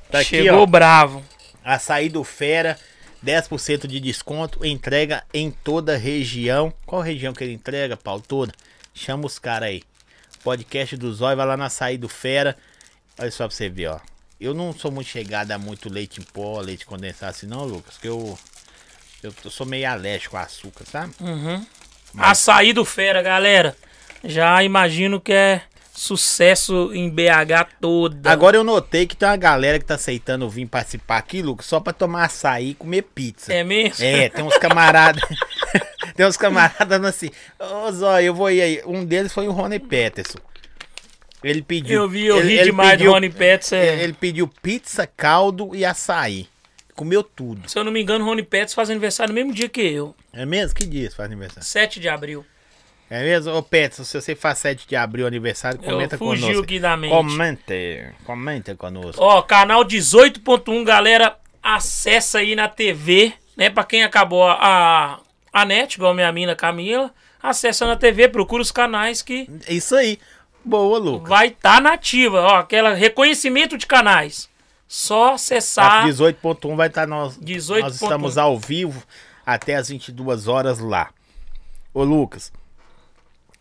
Tá 0.09 0.19
aqui, 0.19 0.29
Chegou 0.29 0.61
ó. 0.61 0.65
bravo. 0.65 1.21
Açaí 1.61 2.07
do 2.07 2.23
Fera, 2.23 2.79
10% 3.23 3.85
de 3.85 3.99
desconto, 3.99 4.65
entrega 4.65 5.23
em 5.33 5.51
toda 5.51 5.95
a 5.95 5.97
região. 5.97 6.73
Qual 6.85 7.01
região 7.01 7.33
que 7.33 7.43
ele 7.43 7.53
entrega, 7.53 7.97
Paulo? 7.97 8.23
Toda. 8.25 8.53
Chama 8.93 9.25
os 9.25 9.37
caras 9.37 9.69
aí. 9.69 9.83
Podcast 10.41 10.95
do 10.95 11.13
Zóio, 11.13 11.35
vai 11.35 11.45
lá 11.45 11.57
na 11.57 11.65
Açaí 11.65 11.97
do 11.97 12.07
Fera. 12.07 12.55
Olha 13.19 13.31
só 13.31 13.45
pra 13.45 13.55
você 13.55 13.67
ver, 13.67 13.87
ó. 13.87 13.99
Eu 14.39 14.53
não 14.53 14.71
sou 14.73 14.91
muito 14.91 15.09
chegado 15.09 15.51
a 15.51 15.57
muito 15.57 15.91
leite 15.91 16.21
em 16.21 16.23
pó, 16.23 16.61
leite 16.61 16.85
condensado 16.85 17.31
assim 17.31 17.47
não, 17.47 17.65
Lucas, 17.65 17.97
que 17.97 18.07
eu, 18.07 18.37
eu, 19.21 19.33
eu 19.43 19.51
sou 19.51 19.65
meio 19.65 19.89
alérgico 19.89 20.37
a 20.37 20.41
açúcar, 20.43 20.85
sabe? 20.85 21.13
Uhum. 21.19 21.65
Açaí 22.17 22.71
do 22.71 22.85
Fera, 22.85 23.21
galera. 23.21 23.75
Já 24.23 24.63
imagino 24.63 25.19
que 25.19 25.33
é 25.33 25.61
sucesso 25.95 26.91
em 26.93 27.09
BH 27.09 27.79
toda. 27.79 28.29
Agora 28.29 28.57
eu 28.57 28.63
notei 28.63 29.07
que 29.07 29.15
tem 29.15 29.27
uma 29.27 29.37
galera 29.37 29.79
que 29.79 29.85
tá 29.85 29.95
aceitando 29.95 30.49
vir 30.49 30.67
participar 30.67 31.17
aqui, 31.17 31.41
Lucas, 31.41 31.65
só 31.65 31.79
pra 31.79 31.93
tomar 31.93 32.25
açaí 32.25 32.71
e 32.71 32.73
comer 32.75 33.03
pizza. 33.03 33.53
É 33.53 33.63
mesmo? 33.63 34.03
É, 34.03 34.29
tem 34.29 34.43
uns 34.43 34.57
camaradas. 34.57 35.23
tem 36.15 36.25
uns 36.25 36.37
camaradas 36.37 37.03
assim. 37.03 37.29
Ô, 37.57 37.91
Zóio, 37.91 38.27
eu 38.27 38.35
vou 38.35 38.51
ir 38.51 38.61
aí. 38.61 38.81
Um 38.85 39.05
deles 39.05 39.33
foi 39.33 39.47
o 39.47 39.51
Rony 39.51 39.79
Peterson. 39.79 40.39
Ele 41.41 41.61
pediu. 41.61 42.01
Eu 42.01 42.09
vi, 42.09 42.25
eu 42.25 42.37
ele, 42.39 42.47
ri 42.47 42.53
ele 42.55 42.65
demais 42.65 42.91
pediu, 42.91 43.11
do 43.11 43.13
Rony 43.13 43.29
Pets. 43.29 43.71
É... 43.71 44.03
Ele 44.03 44.13
pediu 44.13 44.47
pizza, 44.47 45.07
caldo 45.07 45.75
e 45.75 45.85
açaí. 45.85 46.47
Comeu 46.95 47.21
tudo. 47.21 47.69
Se 47.69 47.77
eu 47.77 47.83
não 47.83 47.91
me 47.91 48.01
engano, 48.01 48.25
o 48.25 48.27
Rony 48.27 48.41
Pets 48.41 48.73
faz 48.73 48.89
aniversário 48.89 49.31
no 49.31 49.35
mesmo 49.35 49.53
dia 49.53 49.69
que 49.69 49.81
eu. 49.81 50.15
É 50.33 50.45
mesmo? 50.45 50.75
Que 50.75 50.85
dia 50.85 51.11
faz 51.11 51.27
aniversário? 51.27 51.63
7 51.63 51.99
de 51.99 52.09
abril. 52.09 52.45
É 53.09 53.21
mesmo? 53.23 53.53
Ô, 53.53 53.61
Peterson, 53.61 54.03
se 54.03 54.19
você 54.19 54.35
faz 54.35 54.57
7 54.59 54.87
de 54.87 54.95
abril 54.95 55.27
aniversário, 55.27 55.79
comenta 55.79 56.15
eu 56.15 56.19
fugiu 56.19 56.47
conosco. 56.47 56.63
aqui 56.63 56.79
da 56.79 56.97
mente. 56.97 57.11
Comente. 57.11 58.09
Comenta 58.23 58.75
conosco. 58.75 59.21
Ó, 59.21 59.41
canal 59.43 59.85
18.1, 59.85 60.83
galera, 60.83 61.37
acessa 61.61 62.39
aí 62.39 62.55
na 62.55 62.67
TV, 62.67 63.33
né? 63.55 63.69
Pra 63.69 63.83
quem 63.83 64.03
acabou 64.03 64.47
a, 64.47 65.19
a 65.53 65.65
net, 65.65 65.95
igual 65.95 66.15
minha 66.15 66.31
mina 66.31 66.55
Camila, 66.55 67.11
acessa 67.41 67.85
na 67.85 67.95
TV, 67.95 68.27
procura 68.27 68.61
os 68.61 68.71
canais 68.71 69.21
que 69.21 69.47
Isso 69.69 69.95
aí. 69.95 70.19
Boa, 70.63 70.97
Lucas. 70.97 71.29
vai 71.29 71.47
estar 71.49 71.75
tá 71.75 71.81
nativa. 71.81 72.41
Ó, 72.41 72.55
aquela 72.55 72.95
reconhecimento 72.95 73.77
de 73.77 73.85
canais. 73.85 74.49
Só 74.87 75.33
acessar. 75.33 76.07
18.1 76.07 76.75
vai 76.75 76.87
estar 76.87 77.07
nós. 77.07 77.37
18.1. 77.37 77.79
Nós 77.81 77.95
estamos 77.95 78.37
ao 78.37 78.57
vivo 78.57 79.03
até 79.45 79.75
as 79.75 79.89
22 79.89 80.47
horas 80.47 80.79
lá. 80.79 81.11
Ô 81.93 82.03
Lucas. 82.03 82.51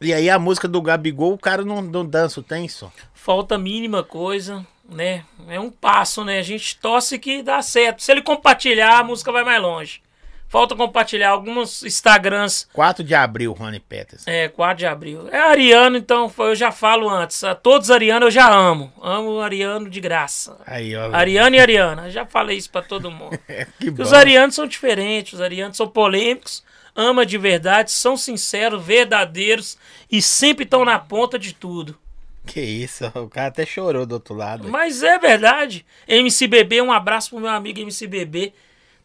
E 0.01 0.13
aí 0.13 0.29
a 0.29 0.39
música 0.39 0.67
do 0.69 0.83
Gabigol, 0.83 1.33
o 1.35 1.39
cara 1.39 1.65
não, 1.65 1.81
não 1.81 2.05
dança, 2.05 2.43
tem 2.43 2.69
só. 2.69 2.91
Falta 3.15 3.55
a 3.55 3.59
mínima 3.59 4.03
coisa, 4.03 4.67
né? 4.89 5.25
É 5.49 5.59
um 5.59 5.71
passo, 5.71 6.25
né? 6.25 6.39
A 6.39 6.43
gente 6.43 6.77
torce 6.79 7.19
que 7.19 7.43
dá 7.43 7.63
certo. 7.63 8.03
Se 8.03 8.13
ele 8.13 8.23
compartilhar, 8.23 8.99
a 8.99 9.05
música 9.05 9.33
vai 9.33 9.45
mais 9.45 9.61
longe. 9.63 10.03
Falta 10.47 10.77
compartilhar 10.77 11.31
alguns 11.31 11.83
Instagrams 11.83 12.69
4 12.73 13.03
de 13.03 13.13
abril, 13.13 13.53
Rony 13.53 13.81
Peters. 13.81 14.23
É, 14.27 14.47
4 14.49 14.77
de 14.79 14.87
abril. 14.87 15.29
É 15.33 15.39
ariano, 15.39 15.97
então 15.97 16.29
foi- 16.29 16.51
eu 16.51 16.55
já 16.55 16.71
falo 16.71 17.09
antes. 17.09 17.43
A 17.43 17.57
todos 17.57 17.91
arianos 17.91 18.27
eu 18.27 18.31
já 18.31 18.49
amo. 18.55 18.93
Amo 19.03 19.31
o 19.31 19.41
ariano 19.41 19.91
de 19.91 20.01
graça. 20.01 20.57
Aí, 20.65 20.95
ó. 20.95 21.13
Ariano 21.13 21.57
e 21.57 21.59
Ariana. 21.59 22.09
Já 22.11 22.25
falei 22.25 22.57
isso 22.57 22.71
pra 22.71 22.83
todo 22.83 23.11
mundo. 23.11 23.37
que 23.81 23.91
bom. 23.91 24.03
os 24.03 24.13
arianos 24.13 24.55
são 24.55 24.67
diferentes, 24.67 25.33
os 25.33 25.41
arianos 25.41 25.77
são 25.77 25.89
polêmicos, 25.89 26.63
ama 26.95 27.25
de 27.27 27.39
verdade, 27.39 27.91
são 27.91 28.17
sinceros, 28.17 28.85
verdadeiros 28.85 29.79
e 30.11 30.21
sempre 30.23 30.65
estão 30.65 30.85
na 30.85 30.99
ponta 30.99 31.39
de 31.39 31.53
tudo. 31.53 31.99
Que 32.47 32.61
isso, 32.61 33.07
o 33.15 33.29
cara 33.29 33.49
até 33.49 33.65
chorou 33.65 34.05
do 34.05 34.13
outro 34.13 34.35
lado. 34.35 34.69
Mas 34.69 35.03
é 35.03 35.19
verdade. 35.19 35.85
MCBB, 36.07 36.83
um 36.83 36.93
abraço 36.93 37.31
pro 37.31 37.41
meu 37.41 37.51
amigo 37.51 37.81
MCBB. 37.81 38.53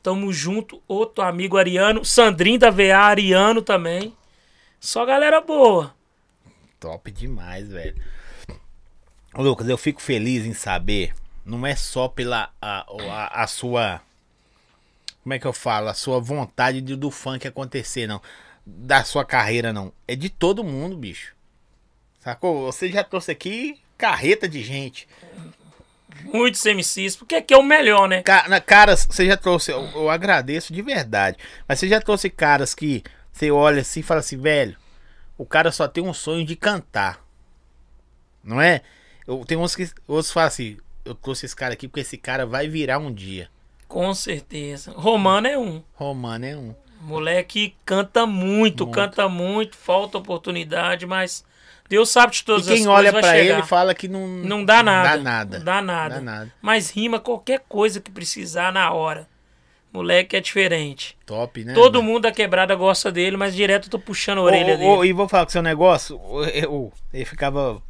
Tamo 0.03 0.31
junto. 0.33 0.81
Outro 0.87 1.23
amigo 1.23 1.57
ariano. 1.57 2.03
Sandrinho 2.03 2.59
da 2.59 2.69
VA, 2.69 2.97
ariano 2.97 3.61
também. 3.61 4.13
Só 4.79 5.05
galera 5.05 5.39
boa. 5.39 5.95
Top 6.79 7.09
demais, 7.11 7.69
velho. 7.69 7.95
Lucas, 9.35 9.69
eu 9.69 9.77
fico 9.77 10.01
feliz 10.01 10.45
em 10.45 10.53
saber, 10.53 11.13
não 11.45 11.65
é 11.65 11.75
só 11.75 12.07
pela 12.07 12.49
a, 12.61 12.85
a, 13.09 13.43
a 13.43 13.47
sua. 13.47 14.01
Como 15.23 15.33
é 15.33 15.39
que 15.39 15.45
eu 15.47 15.53
falo? 15.53 15.89
A 15.89 15.93
sua 15.93 16.19
vontade 16.19 16.81
de, 16.81 16.95
do 16.95 17.11
funk 17.11 17.47
acontecer, 17.47 18.07
não. 18.07 18.21
Da 18.65 19.03
sua 19.03 19.25
carreira, 19.25 19.73
não. 19.73 19.91
É 20.07 20.15
de 20.15 20.29
todo 20.29 20.63
mundo, 20.63 20.95
bicho. 20.97 21.35
Sacou? 22.19 22.71
Você 22.71 22.89
já 22.89 23.03
trouxe 23.03 23.31
aqui 23.31 23.79
carreta 23.97 24.47
de 24.47 24.63
gente. 24.63 25.07
Muitos 26.23 26.65
MCs, 26.65 27.15
porque 27.15 27.35
aqui 27.35 27.53
é 27.53 27.57
o 27.57 27.63
melhor, 27.63 28.07
né? 28.07 28.21
Ca- 28.23 28.59
Caras, 28.61 29.07
você 29.09 29.25
já 29.25 29.37
trouxe, 29.37 29.71
eu, 29.71 29.83
eu 29.93 30.09
agradeço 30.09 30.73
de 30.73 30.81
verdade, 30.81 31.37
mas 31.67 31.79
você 31.79 31.87
já 31.87 32.01
trouxe 32.01 32.29
caras 32.29 32.73
que 32.75 33.03
você 33.31 33.51
olha 33.51 33.81
assim 33.81 34.01
e 34.01 34.03
fala 34.03 34.19
assim, 34.19 34.37
velho, 34.37 34.75
o 35.37 35.45
cara 35.45 35.71
só 35.71 35.87
tem 35.87 36.03
um 36.03 36.13
sonho 36.13 36.45
de 36.45 36.55
cantar. 36.55 37.23
Não 38.43 38.59
é? 38.59 38.81
Eu, 39.25 39.45
tem 39.45 39.57
uns 39.57 39.75
que 39.75 39.89
outros 40.07 40.31
falam 40.31 40.47
assim, 40.47 40.77
eu 41.05 41.15
trouxe 41.15 41.45
esse 41.45 41.55
cara 41.55 41.73
aqui 41.73 41.87
porque 41.87 42.01
esse 42.01 42.17
cara 42.17 42.45
vai 42.45 42.67
virar 42.67 42.97
um 42.99 43.13
dia. 43.13 43.49
Com 43.89 44.13
certeza. 44.13 44.93
Romano 44.95 45.47
é 45.47 45.57
um. 45.57 45.83
Romano 45.95 46.45
é 46.45 46.55
um. 46.55 46.73
Moleque 47.01 47.75
canta 47.85 48.25
muito, 48.25 48.85
Muito. 48.85 48.95
canta 48.95 49.27
muito, 49.27 49.75
falta 49.75 50.17
oportunidade, 50.17 51.05
mas 51.05 51.43
Deus 51.89 52.09
sabe 52.09 52.33
de 52.33 52.41
E 52.41 52.45
todas 52.45 52.67
quem 52.67 52.81
as 52.81 52.85
olha 52.87 53.11
chegar. 53.11 53.37
ele 53.37 53.63
fala 53.63 53.95
que 53.95 54.07
não, 54.07 54.27
Não 54.27 54.63
dá 54.63 54.83
nada. 54.83 55.17
Dá 55.17 55.23
nada. 55.23 55.57
Não 55.57 55.65
dá 55.65 55.81
nada. 55.81 56.15
Dá 56.15 56.21
nada. 56.21 56.53
Mas 56.61 56.89
rima 56.91 57.19
qualquer 57.19 57.61
coisa 57.67 57.99
que 57.99 58.11
precisar 58.11 58.71
na 58.71 58.91
hora. 58.93 59.27
Moleque 59.91 60.35
é 60.35 60.39
diferente. 60.39 61.17
Top, 61.25 61.63
né? 61.63 61.73
Todo 61.73 62.03
mundo 62.03 62.23
da 62.23 62.31
quebrada 62.31 62.75
gosta 62.75 63.11
dele, 63.11 63.35
mas 63.37 63.55
direto 63.55 63.85
eu 63.87 63.91
tô 63.91 63.97
puxando 63.97 64.37
a 64.37 64.41
orelha 64.43 64.73
Ô, 64.73 64.75
ô, 64.75 64.77
dele. 64.77 64.89
ô, 64.99 65.05
e 65.05 65.13
vou 65.13 65.27
falar 65.27 65.45
com 65.45 65.49
o 65.49 65.51
seu 65.53 65.63
negócio. 65.63 66.21
eu- 66.53 66.93
Ele 67.11 67.25
ficava. 67.25 67.81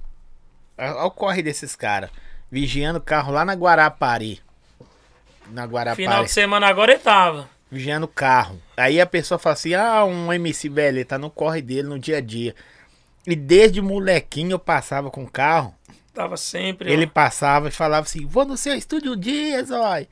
Olha 0.77 1.03
o 1.03 1.11
corre 1.11 1.41
desses 1.41 1.75
caras. 1.75 2.09
Vigiando 2.49 2.99
o 2.99 3.01
carro 3.01 3.33
lá 3.33 3.43
na 3.43 3.53
Guarapari. 3.53 4.39
Na 5.51 5.65
Guarapari. 5.65 6.03
Final 6.03 6.23
de 6.23 6.31
semana 6.31 6.67
agora 6.67 6.91
ele 6.91 6.99
tava. 6.99 7.49
Vigiando 7.71 8.05
o 8.05 8.09
carro. 8.09 8.59
Aí 8.75 8.99
a 8.99 9.05
pessoa 9.05 9.37
fala 9.37 9.53
assim: 9.53 9.73
ah, 9.73 10.03
um 10.03 10.31
MC 10.33 10.69
velho, 10.69 10.97
ele 10.97 11.05
tá 11.05 11.17
no 11.17 11.29
corre 11.29 11.61
dele 11.61 11.83
no 11.87 11.99
dia 11.99 12.17
a 12.17 12.21
dia. 12.21 12.55
E 13.27 13.35
desde 13.35 13.81
molequinho 13.81 14.51
eu 14.51 14.59
passava 14.59 15.11
com 15.11 15.23
o 15.23 15.29
carro. 15.29 15.75
Tava 16.13 16.35
sempre. 16.35 16.89
ó. 16.89 16.91
Ele 16.91 17.05
passava 17.05 17.67
e 17.67 17.71
falava 17.71 18.05
assim: 18.07 18.25
vou 18.25 18.45
no 18.45 18.57
seu 18.57 18.73
estúdio 18.73 19.13
um 19.13 19.17
dia, 19.19 19.63
Zói. 19.63 20.07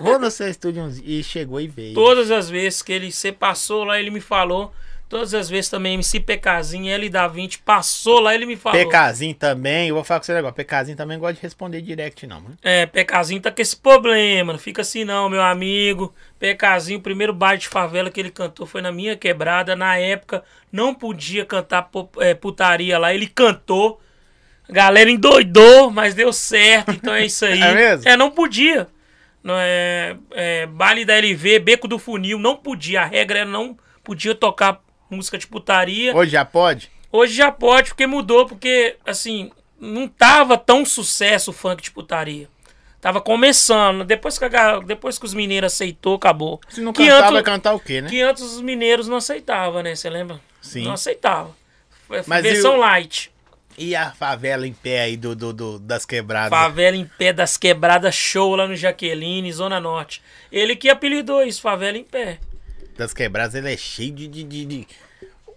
Vou 0.00 0.18
no 0.18 0.30
seu 0.30 0.48
estúdio 0.48 0.82
um 0.82 0.88
dia. 0.90 1.02
E 1.04 1.22
chegou 1.22 1.60
e 1.60 1.68
veio. 1.68 1.94
Todas 1.94 2.30
as 2.30 2.48
vezes 2.48 2.82
que 2.82 2.92
ele 2.92 3.12
você 3.12 3.30
passou 3.30 3.84
lá, 3.84 4.00
ele 4.00 4.10
me 4.10 4.20
falou. 4.20 4.72
Todas 5.12 5.34
as 5.34 5.50
vezes 5.50 5.68
também 5.68 5.92
MC 5.92 6.20
PKzinho, 6.20 6.90
L 6.90 7.10
da 7.10 7.28
20, 7.28 7.58
passou 7.58 8.18
lá, 8.18 8.34
ele 8.34 8.46
me 8.46 8.56
falou. 8.56 8.82
PKzinho 8.82 9.34
também, 9.34 9.90
eu 9.90 9.94
vou 9.94 10.02
falar 10.02 10.20
com 10.20 10.24
você 10.24 10.32
agora. 10.32 10.54
PKzinho 10.54 10.96
também 10.96 11.18
gosta 11.18 11.34
de 11.34 11.42
responder 11.42 11.82
direct, 11.82 12.26
não, 12.26 12.40
mano. 12.40 12.56
É, 12.62 12.86
PKzinho 12.86 13.38
tá 13.38 13.50
com 13.50 13.60
esse 13.60 13.76
problema, 13.76 14.54
não 14.54 14.58
fica 14.58 14.80
assim 14.80 15.04
não, 15.04 15.28
meu 15.28 15.42
amigo. 15.42 16.14
PKzinho, 16.38 16.98
o 16.98 17.02
primeiro 17.02 17.34
baile 17.34 17.60
de 17.60 17.68
favela 17.68 18.10
que 18.10 18.18
ele 18.18 18.30
cantou 18.30 18.64
foi 18.64 18.80
na 18.80 18.90
minha 18.90 19.14
quebrada. 19.14 19.76
Na 19.76 19.98
época, 19.98 20.42
não 20.72 20.94
podia 20.94 21.44
cantar 21.44 21.90
é, 22.18 22.32
putaria 22.32 22.98
lá, 22.98 23.12
ele 23.12 23.26
cantou. 23.26 24.00
A 24.66 24.72
galera 24.72 25.10
endoidou, 25.10 25.90
mas 25.90 26.14
deu 26.14 26.32
certo, 26.32 26.92
então 26.92 27.12
é 27.12 27.26
isso 27.26 27.44
aí. 27.44 27.60
É 27.60 27.74
mesmo? 27.74 28.08
É, 28.08 28.16
não 28.16 28.30
podia. 28.30 28.88
Não 29.44 29.56
é, 29.58 30.16
é, 30.30 30.66
baile 30.68 31.04
da 31.04 31.18
LV, 31.18 31.58
Beco 31.58 31.86
do 31.86 31.98
Funil, 31.98 32.38
não 32.38 32.56
podia. 32.56 33.02
A 33.02 33.04
regra 33.04 33.40
era 33.40 33.50
não 33.50 33.76
podia 34.02 34.34
tocar 34.34 34.80
música 35.12 35.38
de 35.38 35.46
putaria. 35.46 36.14
Hoje 36.14 36.32
já 36.32 36.44
pode? 36.44 36.90
Hoje 37.10 37.34
já 37.34 37.52
pode, 37.52 37.90
porque 37.90 38.06
mudou, 38.06 38.46
porque, 38.46 38.96
assim, 39.06 39.50
não 39.78 40.08
tava 40.08 40.56
tão 40.56 40.84
sucesso 40.84 41.50
o 41.50 41.54
funk 41.54 41.82
de 41.82 41.90
putaria. 41.90 42.48
Tava 43.00 43.20
começando. 43.20 44.04
Depois 44.04 44.38
que, 44.38 44.44
a 44.44 44.78
depois 44.78 45.18
que 45.18 45.24
os 45.24 45.34
mineiros 45.34 45.72
aceitou, 45.72 46.14
acabou. 46.14 46.60
Se 46.68 46.80
não 46.80 46.92
que 46.92 47.06
cantar, 47.06 47.32
antes, 47.32 47.42
cantar 47.42 47.74
o 47.74 47.80
quê, 47.80 48.00
né? 48.00 48.08
que 48.08 48.22
antes 48.22 48.42
os 48.44 48.60
mineiros 48.60 49.08
não 49.08 49.16
aceitavam, 49.16 49.82
né? 49.82 49.94
Você 49.96 50.08
lembra? 50.08 50.40
Sim. 50.60 50.84
Não 50.84 50.92
aceitavam. 50.92 51.54
Foi 52.06 52.22
Mas 52.26 52.42
versão 52.42 52.74
e 52.74 52.76
o- 52.76 52.80
light. 52.80 53.32
E 53.76 53.96
a 53.96 54.12
favela 54.12 54.66
em 54.66 54.72
pé 54.72 55.00
aí 55.00 55.16
do, 55.16 55.34
do, 55.34 55.52
do- 55.52 55.78
das 55.78 56.04
quebradas? 56.04 56.50
Favela 56.50 56.96
em 56.96 57.06
pé 57.06 57.32
das 57.32 57.56
quebradas 57.56 58.14
show 58.14 58.54
lá 58.54 58.68
no 58.68 58.76
Jaqueline, 58.76 59.50
Zona 59.52 59.80
Norte. 59.80 60.22
Ele 60.52 60.76
que 60.76 60.88
apelidou 60.90 61.42
isso, 61.42 61.60
Favela 61.60 61.96
em 61.98 62.04
pé. 62.04 62.38
Das 62.96 63.12
quebradas, 63.14 63.54
ele 63.54 63.72
é 63.72 63.76
cheio 63.76 64.12
de, 64.12 64.28
de, 64.28 64.44
de- 64.44 64.64
de- 64.66 64.88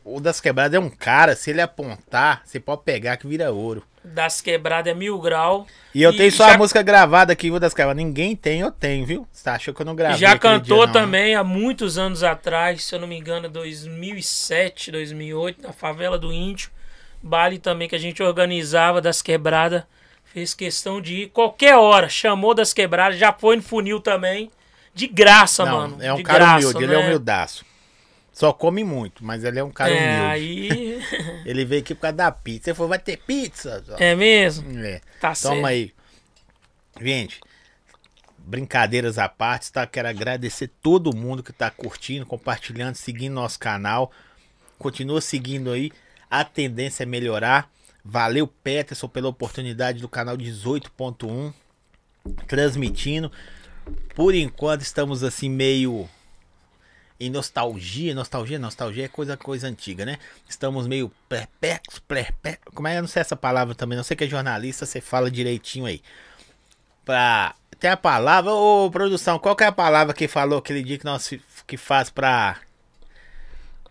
O 0.03 0.19
das 0.19 0.39
quebradas 0.39 0.73
é 0.75 0.79
um 0.79 0.89
cara, 0.89 1.35
se 1.35 1.49
ele 1.49 1.61
apontar, 1.61 2.41
você 2.45 2.59
pode 2.59 2.83
pegar 2.83 3.17
que 3.17 3.27
vira 3.27 3.51
ouro. 3.51 3.83
Das 4.03 4.39
quebradas 4.39 4.91
é 4.91 4.95
mil 4.95 5.19
grau. 5.19 5.65
E 5.93 6.03
eu 6.03 6.15
tenho 6.15 6.31
só 6.31 6.47
já- 6.47 6.53
a 6.53 6.57
música 6.59 6.83
gravada 6.83 7.33
aqui, 7.33 7.49
viu, 7.49 7.59
das 7.59 7.73
quebradas. 7.73 7.97
Ninguém 8.03 8.35
tem, 8.35 8.59
eu 8.59 8.71
tenho, 8.71 9.03
viu? 9.03 9.27
Você 9.31 9.49
achou 9.49 9.73
que 9.73 9.81
eu 9.81 9.85
não 9.85 9.95
gravei? 9.95 10.17
Já 10.19 10.37
cantou 10.37 10.77
dia, 10.77 10.85
né? 10.87 10.93
também 10.93 11.33
há 11.35 11.43
muitos 11.43 11.97
anos 11.97 12.21
atrás, 12.23 12.83
se 12.83 12.93
eu 12.93 12.99
não 12.99 13.07
me 13.07 13.17
engano, 13.17 13.49
2007, 13.49 14.91
2008, 14.91 15.61
na 15.63 15.73
favela 15.73 16.17
do 16.19 16.31
Índio. 16.31 16.69
Baile 17.21 17.57
também 17.57 17.89
que 17.89 17.95
a 17.95 17.99
gente 17.99 18.21
organizava 18.21 19.01
das 19.01 19.21
quebradas. 19.23 19.83
Fez 20.25 20.53
questão 20.53 21.01
de 21.01 21.23
ir 21.23 21.27
qualquer 21.29 21.75
hora. 21.75 22.07
Chamou 22.07 22.53
das 22.53 22.73
quebradas, 22.73 23.17
já 23.17 23.33
foi 23.33 23.55
no 23.55 23.63
funil 23.63 23.99
também. 23.99 24.51
De 24.95 25.07
graça, 25.07 25.65
Não, 25.65 25.77
mano. 25.89 25.97
é 26.01 26.13
um 26.13 26.23
cara 26.23 26.39
graça, 26.39 26.67
humilde, 26.69 26.83
ele 26.85 26.93
é 26.93 26.97
né? 26.97 27.05
humildaço. 27.05 27.65
Só 28.31 28.51
come 28.51 28.83
muito, 28.83 29.23
mas 29.23 29.43
ele 29.43 29.59
é 29.59 29.63
um 29.63 29.71
cara 29.71 29.91
É, 29.93 30.17
humilde. 30.17 30.31
aí. 30.31 31.01
Ele 31.45 31.63
veio 31.63 31.81
aqui 31.81 31.93
por 31.95 32.01
causa 32.01 32.17
da 32.17 32.31
pizza. 32.31 32.69
Ele 32.69 32.75
falou, 32.75 32.89
vai 32.89 32.99
ter 32.99 33.15
pizza? 33.17 33.81
é 33.97 34.13
mesmo? 34.15 34.77
É. 34.79 34.99
Tá 35.21 35.33
certo. 35.33 35.55
Toma 35.55 35.69
aí. 35.69 35.93
Gente, 36.99 37.39
brincadeiras 38.37 39.17
à 39.17 39.29
parte, 39.29 39.71
tá? 39.71 39.85
Quero 39.87 40.07
agradecer 40.09 40.69
todo 40.81 41.15
mundo 41.15 41.41
que 41.43 41.53
tá 41.53 41.69
curtindo, 41.71 42.25
compartilhando, 42.25 42.95
seguindo 42.95 43.33
nosso 43.33 43.57
canal. 43.59 44.11
Continua 44.77 45.21
seguindo 45.21 45.71
aí. 45.71 45.91
A 46.29 46.43
tendência 46.43 47.03
é 47.03 47.05
melhorar. 47.05 47.69
Valeu, 48.03 48.47
Peterson, 48.47 49.07
pela 49.07 49.29
oportunidade 49.29 49.99
do 50.01 50.09
canal 50.09 50.37
18.1 50.37 51.53
transmitindo. 52.47 53.31
Por 54.13 54.33
enquanto 54.33 54.81
estamos 54.81 55.23
assim 55.23 55.49
meio 55.49 56.09
em 57.19 57.29
nostalgia, 57.29 58.13
nostalgia, 58.13 58.59
nostalgia 58.59 59.05
é 59.05 59.07
coisa 59.07 59.37
coisa 59.37 59.67
antiga, 59.67 60.05
né? 60.05 60.17
Estamos 60.49 60.87
meio 60.87 61.11
perplexos, 61.29 61.99
perplexos. 61.99 62.65
Como 62.73 62.87
é? 62.87 62.97
Eu 62.97 63.01
não 63.01 63.07
sei 63.07 63.21
essa 63.21 63.35
palavra 63.35 63.73
também, 63.73 63.95
não 63.97 64.03
sei 64.03 64.17
que 64.17 64.25
é 64.25 64.27
jornalista, 64.27 64.85
você 64.85 64.99
fala 64.99 65.31
direitinho 65.31 65.85
aí. 65.85 66.01
Pra 67.05 67.55
tem 67.79 67.89
a 67.89 67.97
palavra, 67.97 68.51
ô 68.51 68.89
produção, 68.89 69.37
qual 69.37 69.55
que 69.55 69.63
é 69.63 69.67
a 69.67 69.71
palavra 69.71 70.13
que 70.13 70.27
falou 70.27 70.59
aquele 70.59 70.83
dia 70.83 70.97
que 70.97 71.05
nós 71.05 71.33
que 71.67 71.77
faz 71.77 72.09
pra 72.09 72.57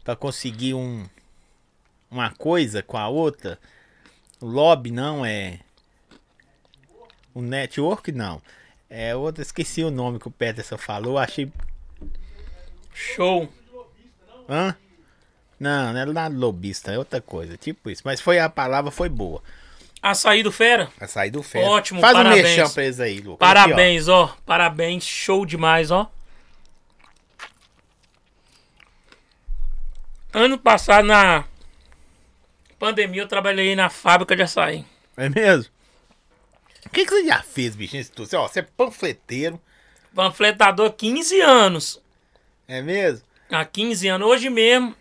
para 0.02 0.16
conseguir 0.16 0.74
um 0.74 1.06
uma 2.10 2.30
coisa 2.30 2.82
com 2.82 2.96
a 2.96 3.08
outra? 3.08 3.58
Lobby 4.40 4.90
não 4.90 5.24
é 5.24 5.60
o 7.34 7.40
network 7.40 8.12
não. 8.12 8.42
É 8.88 9.14
outra, 9.16 9.42
esqueci 9.42 9.82
o 9.82 9.90
nome 9.90 10.18
que 10.18 10.28
o 10.28 10.30
Peterson 10.30 10.78
falou, 10.78 11.18
achei 11.18 11.50
Show. 12.92 13.48
Hã? 14.48 14.76
Não, 15.58 15.92
não 15.92 16.00
é 16.00 16.04
nada 16.06 16.34
lobista, 16.36 16.92
é 16.92 16.98
outra 16.98 17.20
coisa, 17.20 17.56
tipo 17.56 17.90
isso. 17.90 18.02
Mas 18.04 18.20
foi 18.20 18.38
a 18.38 18.48
palavra 18.48 18.90
foi 18.90 19.08
boa. 19.08 19.42
Açaí 20.00 20.42
do 20.42 20.52
Fera? 20.52 20.90
A 21.00 21.06
sair 21.06 21.30
do 21.30 21.42
ferro. 21.42 21.70
Ótimo, 21.70 22.00
Faz 22.00 22.12
parabéns. 22.12 22.44
um 22.44 22.48
mexão 22.48 22.70
pra 22.70 22.84
eles 22.84 23.00
aí, 23.00 23.20
Lucas. 23.20 23.38
Parabéns, 23.38 24.06
ó. 24.06 24.36
Parabéns. 24.44 25.02
Show 25.02 25.46
demais, 25.46 25.90
ó. 25.90 26.10
Ano 30.32 30.58
passado, 30.58 31.06
na 31.06 31.44
pandemia, 32.78 33.22
eu 33.22 33.28
trabalhei 33.28 33.74
na 33.74 33.88
fábrica 33.88 34.36
de 34.36 34.42
açaí. 34.42 34.80
Aqui, 34.80 34.86
ó. 35.16 35.22
É 35.22 35.28
mesmo? 35.30 35.73
O 36.86 36.90
que, 36.90 37.04
que 37.04 37.10
você 37.10 37.26
já 37.26 37.42
fez, 37.42 37.74
bicho? 37.76 37.96
Tudo? 38.12 38.28
Você, 38.28 38.36
ó, 38.36 38.46
você 38.48 38.60
é 38.60 38.62
panfleteiro. 38.62 39.60
Panfletador 40.14 40.86
há 40.88 40.92
15 40.92 41.40
anos. 41.40 42.00
É 42.68 42.80
mesmo? 42.80 43.24
Há 43.50 43.64
15 43.64 44.08
anos. 44.08 44.28
Hoje 44.28 44.48
mesmo, 44.50 44.94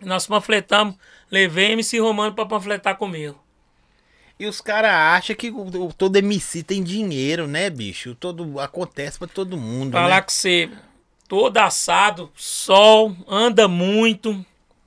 nós 0.00 0.26
panfletamos. 0.26 0.96
Levei 1.30 1.72
MC 1.72 1.98
Romano 1.98 2.34
pra 2.34 2.46
panfletar 2.46 2.96
comigo. 2.96 3.38
E 4.38 4.46
os 4.46 4.60
caras 4.60 4.90
acham 4.92 5.36
que 5.36 5.50
o, 5.50 5.86
o- 5.86 5.92
todo 5.92 6.16
MC 6.16 6.62
tem 6.62 6.82
dinheiro, 6.82 7.46
né, 7.46 7.70
bicho? 7.70 8.14
Todo, 8.14 8.58
acontece 8.58 9.18
pra 9.18 9.28
todo 9.28 9.56
mundo, 9.56 9.92
Falar 9.92 10.16
né? 10.16 10.22
que 10.22 10.32
você 10.32 10.70
todo 11.28 11.56
assado, 11.58 12.30
sol, 12.34 13.16
anda 13.28 13.68
muito. 13.68 14.44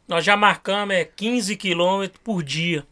Nós 0.07 0.23
já 0.25 0.35
marcamos 0.37 0.95
é 0.95 1.05
15 1.05 1.55
quilômetros 1.55 2.19
por 2.23 2.43
dia. 2.43 2.85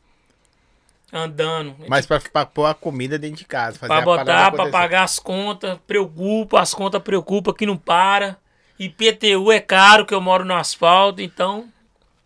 Andando. 1.16 1.78
Mas 1.88 2.06
pra, 2.06 2.20
pra 2.20 2.46
pôr 2.46 2.66
a 2.66 2.74
comida 2.74 3.18
dentro 3.18 3.38
de 3.38 3.46
casa. 3.46 3.80
Fazer 3.80 3.94
Pra 3.94 4.02
botar, 4.02 4.52
pra 4.52 4.70
pagar 4.70 5.04
as 5.04 5.18
contas, 5.18 5.80
preocupa, 5.88 6.60
as 6.60 6.74
contas 6.74 7.02
preocupa 7.02 7.54
que 7.54 7.66
não 7.66 7.78
para. 7.78 8.38
IPTU 8.78 9.50
é 9.50 9.62
caro, 9.62 10.06
que 10.06 10.14
eu 10.14 10.20
moro 10.20 10.44
no 10.44 10.54
asfalto, 10.54 11.22
então 11.22 11.70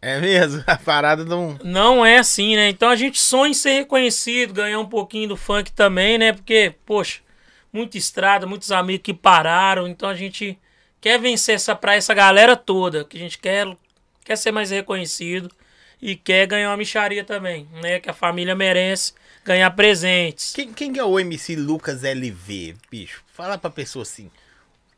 É 0.01 0.19
mesmo? 0.19 0.63
A 0.65 0.75
parada 0.75 1.23
não... 1.23 1.55
não 1.63 2.03
é 2.03 2.17
assim, 2.17 2.55
né? 2.55 2.67
Então 2.67 2.89
a 2.89 2.95
gente 2.95 3.19
sonha 3.19 3.51
em 3.51 3.53
ser 3.53 3.73
reconhecido, 3.73 4.55
ganhar 4.55 4.79
um 4.79 4.87
pouquinho 4.87 5.29
do 5.29 5.37
funk 5.37 5.71
também, 5.71 6.17
né? 6.17 6.33
Porque, 6.33 6.73
poxa, 6.83 7.19
muita 7.71 7.95
estrada, 7.95 8.47
muitos 8.47 8.71
amigos 8.71 9.03
que 9.03 9.13
pararam. 9.13 9.87
Então 9.87 10.09
a 10.09 10.15
gente 10.15 10.57
quer 10.99 11.19
vencer 11.19 11.53
essa 11.53 11.75
para 11.75 11.93
essa 11.93 12.15
galera 12.15 12.55
toda, 12.55 13.03
que 13.03 13.17
a 13.17 13.19
gente 13.19 13.37
quer 13.37 13.67
quer 14.25 14.35
ser 14.35 14.51
mais 14.51 14.71
reconhecido 14.71 15.51
e 16.01 16.15
quer 16.15 16.47
ganhar 16.47 16.69
uma 16.69 16.77
micharia 16.77 17.23
também, 17.23 17.67
né? 17.81 17.99
Que 17.99 18.09
a 18.09 18.13
família 18.13 18.55
merece 18.55 19.13
ganhar 19.43 19.71
presentes. 19.71 20.53
Quem, 20.53 20.71
quem 20.73 20.97
é 20.97 21.03
o 21.03 21.19
MC 21.19 21.55
Lucas 21.55 22.03
LV, 22.03 22.75
bicho? 22.89 23.23
Fala 23.33 23.57
pra 23.57 23.69
pessoa 23.69 24.03
assim. 24.03 24.29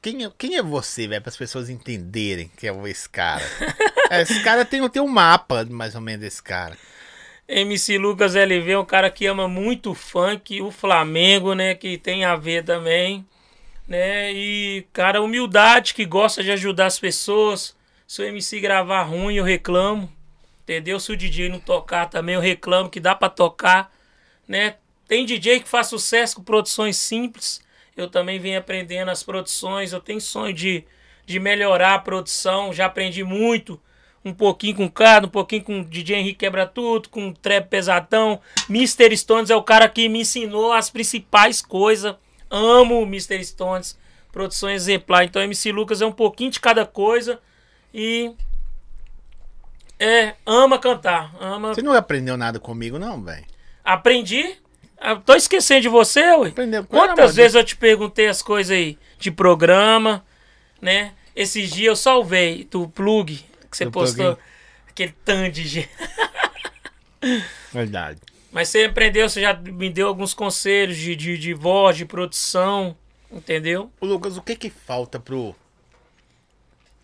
Quem 0.01 0.25
é, 0.25 0.31
quem 0.37 0.57
é 0.57 0.63
você, 0.63 1.07
velho? 1.07 1.21
Para 1.21 1.29
as 1.29 1.37
pessoas 1.37 1.69
entenderem 1.69 2.51
que 2.57 2.67
é 2.67 2.89
esse 2.89 3.07
cara. 3.07 3.43
esse 4.21 4.43
cara 4.43 4.65
tem, 4.65 4.87
tem 4.89 5.01
um 5.01 5.07
mapa, 5.07 5.65
mais 5.69 5.93
ou 5.93 6.01
menos, 6.01 6.21
desse 6.21 6.41
cara. 6.41 6.77
MC 7.47 7.97
Lucas 7.97 8.35
LV 8.35 8.71
é 8.71 8.79
um 8.79 8.85
cara 8.85 9.11
que 9.11 9.25
ama 9.25 9.47
muito 9.47 9.91
o 9.91 9.95
funk, 9.95 10.61
o 10.61 10.71
Flamengo, 10.71 11.53
né? 11.53 11.75
Que 11.75 11.97
tem 11.97 12.25
a 12.25 12.35
ver 12.35 12.63
também. 12.63 13.25
Né? 13.87 14.31
E, 14.31 14.87
cara, 14.93 15.21
humildade, 15.21 15.93
que 15.93 16.05
gosta 16.05 16.41
de 16.41 16.51
ajudar 16.51 16.85
as 16.85 16.97
pessoas. 16.97 17.75
Se 18.07 18.21
o 18.21 18.25
MC 18.25 18.59
gravar 18.59 19.03
ruim, 19.03 19.35
eu 19.35 19.43
reclamo. 19.43 20.11
Entendeu? 20.71 21.01
Se 21.01 21.11
o 21.11 21.17
DJ 21.17 21.49
não 21.49 21.59
tocar 21.59 22.05
também, 22.05 22.35
eu 22.35 22.39
reclamo 22.39 22.89
que 22.89 23.01
dá 23.01 23.13
para 23.13 23.27
tocar. 23.27 23.93
Né? 24.47 24.75
Tem 25.05 25.25
DJ 25.25 25.59
que 25.59 25.67
faz 25.67 25.87
sucesso 25.87 26.37
com 26.37 26.43
produções 26.43 26.95
simples. 26.95 27.59
Eu 27.97 28.09
também 28.09 28.39
venho 28.39 28.57
aprendendo 28.57 29.11
as 29.11 29.21
produções. 29.21 29.91
Eu 29.91 29.99
tenho 29.99 30.21
sonho 30.21 30.53
de, 30.53 30.85
de 31.25 31.41
melhorar 31.41 31.95
a 31.95 31.99
produção. 31.99 32.71
Já 32.71 32.85
aprendi 32.85 33.21
muito 33.21 33.77
um 34.23 34.33
pouquinho 34.33 34.77
com 34.77 34.85
o 34.85 34.91
Cado, 34.91 35.27
um 35.27 35.29
pouquinho 35.29 35.61
com 35.61 35.81
o 35.81 35.83
DJ 35.83 36.15
Henrique 36.19 36.39
Quebra 36.39 36.65
Tudo, 36.65 37.09
com 37.09 37.27
o 37.27 37.33
Trap 37.33 37.67
Pesadão. 37.67 38.39
Mr. 38.69 39.17
Stones 39.17 39.49
é 39.49 39.55
o 39.57 39.63
cara 39.63 39.89
que 39.89 40.07
me 40.07 40.21
ensinou 40.21 40.71
as 40.71 40.89
principais 40.89 41.61
coisas. 41.61 42.15
Amo 42.49 43.01
o 43.01 43.05
Mr. 43.05 43.43
Stones, 43.43 43.99
produção 44.31 44.69
exemplar. 44.69 45.25
Então, 45.25 45.41
MC 45.41 45.69
Lucas 45.73 46.01
é 46.01 46.05
um 46.05 46.13
pouquinho 46.13 46.49
de 46.49 46.61
cada 46.61 46.85
coisa 46.85 47.41
e. 47.93 48.31
É, 50.03 50.33
ama 50.47 50.79
cantar. 50.79 51.31
Ama... 51.39 51.75
Você 51.75 51.83
não 51.83 51.93
aprendeu 51.93 52.35
nada 52.35 52.59
comigo, 52.59 52.97
não, 52.97 53.21
velho? 53.21 53.45
Aprendi. 53.85 54.57
Eu 54.99 55.21
tô 55.21 55.35
esquecendo 55.35 55.81
de 55.81 55.89
você, 55.89 56.21
ué. 56.37 56.49
Aprendeu. 56.49 56.83
Quantas 56.85 57.35
vezes 57.35 57.53
eu 57.53 57.63
te 57.63 57.75
perguntei 57.75 58.27
as 58.27 58.41
coisas 58.41 58.75
aí 58.75 58.97
de 59.19 59.29
programa, 59.29 60.25
né? 60.81 61.13
Esses 61.35 61.69
dias 61.69 61.87
eu 61.87 61.95
salvei 61.95 62.63
do 62.63 62.89
plug 62.89 63.45
que 63.69 63.77
você 63.77 63.91
postou 63.91 64.39
aquele 64.89 65.13
tanto 65.23 65.51
de 65.51 65.67
gente. 65.67 65.89
Verdade. 67.71 68.19
Mas 68.51 68.69
você 68.69 68.85
aprendeu, 68.85 69.29
você 69.29 69.41
já 69.41 69.53
me 69.53 69.89
deu 69.91 70.07
alguns 70.07 70.33
conselhos 70.33 70.97
de, 70.97 71.15
de, 71.15 71.37
de 71.37 71.53
voz, 71.53 71.95
de 71.95 72.05
produção, 72.05 72.97
entendeu? 73.31 73.91
Ô, 74.01 74.07
Lucas, 74.07 74.35
o 74.35 74.41
que 74.41 74.55
que 74.55 74.71
falta 74.71 75.19
pro. 75.19 75.55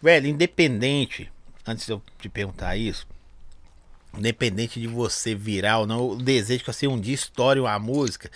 Velho, 0.01 0.27
independente, 0.27 1.31
antes 1.67 1.85
de 1.85 1.91
eu 1.91 2.01
te 2.19 2.29
perguntar 2.29 2.75
isso, 2.77 3.07
independente 4.17 4.79
de 4.79 4.87
você 4.87 5.35
virar 5.35 5.79
ou 5.79 5.87
não, 5.87 6.09
o 6.09 6.15
desejo 6.15 6.63
que 6.63 6.73
você 6.73 6.87
um 6.87 6.99
dia 6.99 7.15
estoure 7.15 7.59
uma 7.59 7.77
música, 7.77 8.31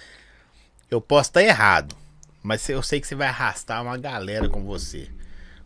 eu 0.89 0.99
posso 0.99 1.29
estar 1.29 1.41
errado, 1.41 1.95
mas 2.43 2.67
eu 2.69 2.84
sei 2.84 2.99
que 2.99 3.07
você 3.07 3.15
vai 3.15 3.27
arrastar 3.27 3.82
uma 3.82 3.97
galera 3.97 4.49
com 4.49 4.63
você. 4.63 5.09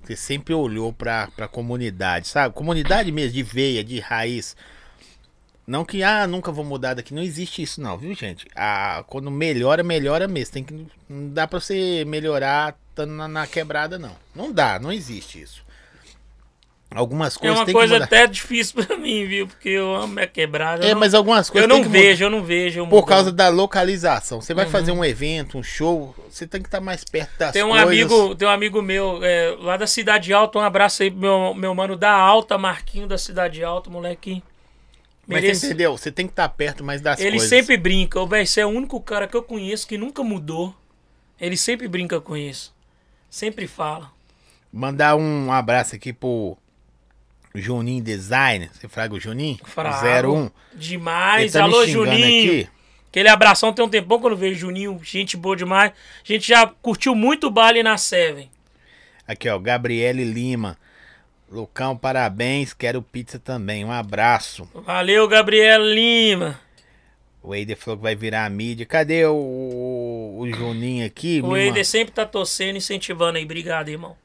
Você 0.03 0.15
sempre 0.15 0.53
olhou 0.53 0.93
pra, 0.93 1.27
pra 1.35 1.47
comunidade, 1.47 2.27
sabe? 2.27 2.53
Comunidade 2.53 3.11
mesmo, 3.11 3.33
de 3.33 3.41
veia, 3.41 3.83
de 3.83 3.99
raiz. 3.99 4.55
Não 5.65 5.83
que, 5.83 6.03
ah, 6.03 6.27
nunca 6.27 6.51
vou 6.51 6.63
mudar 6.63 6.93
daqui. 6.93 7.11
Não 7.11 7.23
existe 7.23 7.63
isso, 7.63 7.81
não, 7.81 7.97
viu, 7.97 8.13
gente? 8.13 8.45
Ah, 8.55 9.03
quando 9.07 9.31
melhora, 9.31 9.81
melhora 9.81 10.27
mesmo. 10.27 10.53
Tem 10.53 10.63
que, 10.63 10.85
não 11.09 11.29
dá 11.29 11.47
pra 11.47 11.59
você 11.59 12.05
melhorar 12.05 12.77
na, 12.95 13.27
na 13.27 13.47
quebrada, 13.47 13.97
não. 13.97 14.15
Não 14.35 14.51
dá, 14.51 14.77
não 14.77 14.91
existe 14.91 15.41
isso. 15.41 15.64
Algumas 16.95 17.35
coisas. 17.35 17.59
É 17.59 17.61
uma 17.61 17.71
coisa 17.73 17.97
até 17.97 18.25
difícil 18.25 18.81
pra 18.81 18.95
mim, 18.95 19.25
viu? 19.25 19.47
Porque 19.47 19.67
eu 19.67 19.93
amo 19.93 20.17
a 20.17 20.25
quebrada. 20.25 20.85
É, 20.85 20.93
não... 20.93 20.99
mas 21.01 21.13
algumas 21.13 21.49
coisas. 21.49 21.69
Eu 21.69 21.75
não 21.75 21.83
vejo, 21.87 22.23
eu 22.23 22.29
não 22.29 22.41
vejo. 22.41 22.87
Por 22.87 23.05
causa 23.05 23.33
da 23.33 23.49
localização. 23.49 24.39
Você 24.39 24.53
vai 24.53 24.63
uhum. 24.63 24.71
fazer 24.71 24.91
um 24.93 25.03
evento, 25.03 25.57
um 25.57 25.63
show, 25.63 26.15
você 26.29 26.47
tem 26.47 26.61
que 26.61 26.67
estar 26.67 26.79
mais 26.79 27.03
perto 27.03 27.37
das 27.37 27.51
tem 27.51 27.63
um 27.63 27.69
coisas. 27.69 27.87
Amigo, 27.87 28.35
tem 28.35 28.47
um 28.47 28.51
amigo 28.51 28.81
meu 28.81 29.19
é, 29.21 29.53
lá 29.59 29.75
da 29.75 29.85
Cidade 29.85 30.31
Alta. 30.31 30.57
Um 30.57 30.61
abraço 30.61 31.03
aí 31.03 31.11
pro 31.11 31.19
meu, 31.19 31.53
meu 31.53 31.75
mano 31.75 31.97
da 31.97 32.13
Alta, 32.13 32.57
Marquinho 32.57 33.07
da 33.07 33.17
Cidade 33.17 33.61
Alta, 33.61 33.89
moleque. 33.89 34.41
Mas 35.27 35.41
merece... 35.41 35.59
você 35.59 35.65
entendeu? 35.67 35.97
Você 35.97 36.11
tem 36.11 36.25
que 36.25 36.31
estar 36.31 36.47
perto 36.47 36.81
mais 36.81 37.01
das 37.01 37.19
Ele 37.19 37.31
coisas. 37.31 37.51
Ele 37.51 37.61
sempre 37.61 37.77
brinca. 37.77 38.25
Véio, 38.25 38.47
você 38.47 38.61
é 38.61 38.65
o 38.65 38.69
único 38.69 39.01
cara 39.01 39.27
que 39.27 39.35
eu 39.35 39.43
conheço 39.43 39.85
que 39.85 39.97
nunca 39.97 40.23
mudou. 40.23 40.73
Ele 41.41 41.57
sempre 41.57 41.89
brinca 41.89 42.21
com 42.21 42.37
isso. 42.37 42.73
Sempre 43.29 43.67
fala. 43.67 44.11
Mandar 44.71 45.17
um 45.17 45.51
abraço 45.51 45.95
aqui 45.95 46.13
pro 46.13 46.57
Juninho 47.55 48.03
Design. 48.03 48.69
Você 48.73 48.87
fraga 48.87 49.13
o 49.13 49.19
Juninho? 49.19 49.59
Frago. 49.63 50.33
01. 50.33 50.51
Demais. 50.73 51.53
Tá 51.53 51.63
Alô, 51.63 51.85
Juninho. 51.85 52.61
Aqui. 52.61 52.69
Aquele 53.09 53.29
abração 53.29 53.71
tem 53.71 53.83
um 53.83 53.89
tempão 53.89 54.19
quando 54.19 54.35
vejo 54.35 54.59
Juninho. 54.59 54.99
Gente 55.03 55.37
boa 55.37 55.55
demais. 55.55 55.91
A 55.91 55.93
gente 56.23 56.47
já 56.47 56.67
curtiu 56.67 57.15
muito 57.15 57.47
o 57.47 57.51
baile 57.51 57.81
na 57.81 57.97
Seven. 57.97 58.49
Aqui, 59.27 59.47
ó. 59.47 59.57
Gabriele 59.57 60.23
Lima. 60.23 60.77
Lucão, 61.49 61.95
parabéns. 61.95 62.73
Quero 62.73 63.01
pizza 63.01 63.39
também. 63.39 63.85
Um 63.85 63.91
abraço. 63.91 64.67
Valeu, 64.73 65.27
Gabriele 65.27 65.93
Lima. 65.93 66.59
O 67.41 67.53
Eider 67.53 67.77
falou 67.77 67.97
que 67.97 68.03
vai 68.03 68.15
virar 68.15 68.45
a 68.45 68.49
mídia. 68.49 68.85
Cadê 68.85 69.25
o, 69.25 70.35
o 70.39 70.47
Juninho 70.51 71.05
aqui? 71.05 71.41
O 71.43 71.55
Eider 71.55 71.85
sempre 71.85 72.13
tá 72.13 72.25
torcendo, 72.25 72.77
incentivando 72.77 73.37
aí. 73.37 73.45
Obrigado, 73.45 73.89
irmão. 73.89 74.17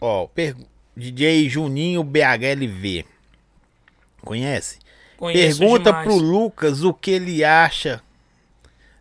Ó, 0.00 0.26
pergunta. 0.26 0.75
DJ 0.96 1.48
Juninho 1.48 2.02
BHLV. 2.02 3.04
Conhece? 4.22 4.78
Conheço 5.16 5.58
Pergunta 5.58 5.90
demais. 5.90 6.06
pro 6.06 6.16
Lucas 6.16 6.82
o 6.82 6.94
que 6.94 7.10
ele 7.10 7.44
acha 7.44 8.02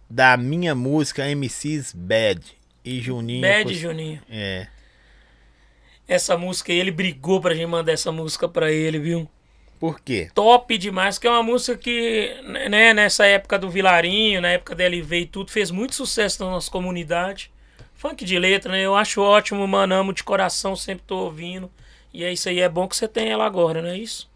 da 0.10 0.38
minha 0.38 0.76
música 0.76 1.24
MC's 1.28 1.94
Bad. 1.94 2.42
E 2.84 3.02
Juninho. 3.02 3.42
Bad, 3.42 3.74
Juninho. 3.74 4.22
É. 4.30 4.68
Essa 6.08 6.38
música 6.38 6.72
aí, 6.72 6.80
ele 6.80 6.92
brigou 6.92 7.42
pra 7.42 7.56
gente 7.56 7.66
mandar 7.66 7.92
essa 7.94 8.12
música 8.12 8.48
pra 8.48 8.72
ele, 8.72 9.00
viu? 9.00 9.28
Por 9.80 10.00
quê? 10.00 10.30
Top 10.36 10.78
demais, 10.78 11.18
que 11.18 11.26
é 11.26 11.30
uma 11.30 11.42
música 11.42 11.78
que, 11.78 12.36
né, 12.70 12.94
nessa 12.94 13.26
época 13.26 13.58
do 13.58 13.70
Vilarinho, 13.70 14.40
na 14.40 14.50
época 14.50 14.76
da 14.76 14.84
LV 14.84 15.20
e 15.20 15.26
tudo, 15.26 15.52
fez 15.52 15.72
muito 15.72 15.96
sucesso 15.96 16.44
na 16.44 16.52
nossa 16.52 16.70
comunidade. 16.70 17.52
Funk 17.96 18.24
de 18.24 18.38
letra, 18.38 18.72
né? 18.72 18.82
Eu 18.82 18.96
acho 18.96 19.22
ótimo, 19.22 19.68
mano, 19.68 19.96
amo 19.96 20.14
de 20.14 20.24
coração, 20.24 20.76
sempre 20.76 21.04
tô 21.08 21.18
ouvindo. 21.18 21.72
E 22.16 22.24
é 22.24 22.32
isso 22.32 22.48
aí, 22.48 22.62
é 22.62 22.70
bom 22.70 22.88
que 22.88 22.96
você 22.96 23.10
tem 23.10 23.28
ela 23.28 23.46
agora, 23.46 23.82
não 23.82 23.90
é 23.90 23.98
isso? 23.98 24.30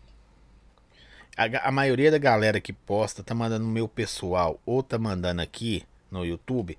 A, 1.37 1.69
a, 1.69 1.71
maioria 1.71 2.11
da 2.11 2.17
galera 2.17 2.59
que 2.59 2.73
posta 2.73 3.23
tá 3.23 3.33
mandando 3.33 3.63
no 3.63 3.71
meu 3.71 3.87
pessoal 3.87 4.59
ou 4.65 4.83
tá 4.83 4.99
mandando 4.99 5.41
aqui 5.41 5.83
no 6.11 6.25
YouTube, 6.25 6.77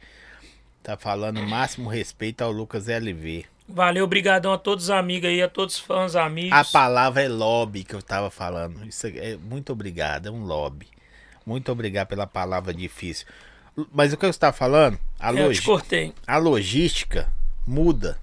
tá 0.83 0.99
falando 0.99 1.43
máximo 1.43 1.89
respeito 1.89 2.43
ao 2.43 2.53
Lucas 2.53 2.87
LV. 2.87 3.47
Valeu, 3.67 4.05
obrigadão 4.05 4.53
a 4.53 4.59
todos 4.59 4.85
os 4.85 4.91
amigos 4.91 5.31
aí, 5.31 5.41
a 5.41 5.49
todos 5.49 5.77
os 5.77 5.81
fãs, 5.81 6.15
amigos. 6.15 6.53
A 6.53 6.67
palavra 6.67 7.23
é 7.23 7.29
lobby 7.31 7.83
que 7.83 7.95
eu 7.95 8.03
tava 8.03 8.31
falando. 8.31 8.85
Isso 8.87 9.07
é 9.07 9.39
muito 9.39 9.73
obrigado, 9.73 10.27
é 10.27 10.31
um 10.31 10.45
lobby. 10.45 10.87
Muito 11.47 11.73
obrigado 11.73 12.09
pela 12.09 12.27
palavra 12.27 12.75
difícil. 12.75 13.27
Mas 13.91 14.13
o 14.13 14.19
que 14.19 14.27
eu 14.27 14.31
estava 14.31 14.55
falando, 14.55 14.99
a, 15.19 15.31
é, 15.31 15.47
log... 15.47 16.15
a 16.27 16.37
logística 16.37 17.27
muda. 17.67 18.19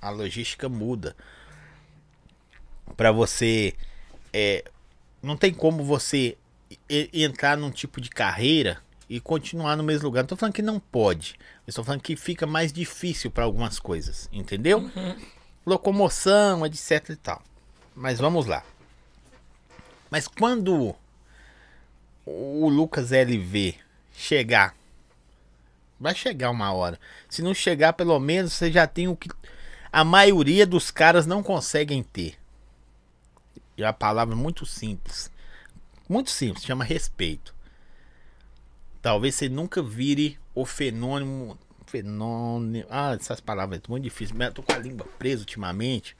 A 0.00 0.08
logística 0.08 0.66
muda 0.66 1.14
para 2.96 3.12
você. 3.12 3.74
É, 4.32 4.64
não 5.22 5.36
tem 5.36 5.52
como 5.52 5.84
você 5.84 6.36
entrar 6.88 7.56
num 7.56 7.70
tipo 7.70 8.00
de 8.00 8.10
carreira 8.10 8.78
e 9.08 9.20
continuar 9.20 9.76
no 9.76 9.82
mesmo 9.82 10.06
lugar. 10.06 10.22
Não 10.22 10.28
tô 10.28 10.36
falando 10.36 10.54
que 10.54 10.62
não 10.62 10.80
pode. 10.80 11.36
Eu 11.66 11.70
estou 11.70 11.84
falando 11.84 12.00
que 12.00 12.16
fica 12.16 12.46
mais 12.46 12.72
difícil 12.72 13.30
para 13.30 13.44
algumas 13.44 13.78
coisas. 13.78 14.28
Entendeu? 14.32 14.78
Uhum. 14.78 15.16
Locomoção, 15.64 16.64
etc 16.66 17.10
e 17.10 17.16
tal. 17.16 17.42
Mas 17.94 18.18
vamos 18.18 18.46
lá. 18.46 18.62
Mas 20.10 20.28
quando 20.28 20.94
o 22.24 22.68
Lucas 22.68 23.12
LV 23.12 23.74
chegar, 24.12 24.74
vai 25.98 26.14
chegar 26.14 26.50
uma 26.50 26.72
hora. 26.72 26.98
Se 27.28 27.42
não 27.42 27.54
chegar, 27.54 27.92
pelo 27.92 28.18
menos 28.18 28.52
você 28.52 28.70
já 28.70 28.86
tem 28.86 29.08
o 29.08 29.16
que 29.16 29.28
a 29.92 30.04
maioria 30.04 30.66
dos 30.66 30.90
caras 30.90 31.26
não 31.26 31.42
conseguem 31.42 32.02
ter. 32.02 32.36
E 33.76 33.82
é 33.82 33.86
uma 33.86 33.92
palavra 33.92 34.34
muito 34.34 34.64
simples. 34.64 35.30
Muito 36.08 36.30
simples, 36.30 36.64
chama 36.64 36.84
respeito. 36.84 37.54
Talvez 39.02 39.34
você 39.34 39.48
nunca 39.48 39.82
vire 39.82 40.38
o 40.54 40.64
fenômeno. 40.64 41.58
Fenômeno. 41.86 42.86
Ah, 42.90 43.14
essas 43.14 43.40
palavras 43.40 43.80
são 43.84 43.92
muito 43.92 44.04
difíceis. 44.04 44.38
Eu 44.38 44.52
tô 44.52 44.62
com 44.62 44.72
a 44.72 44.78
língua 44.78 45.06
presa 45.18 45.42
ultimamente. 45.42 46.16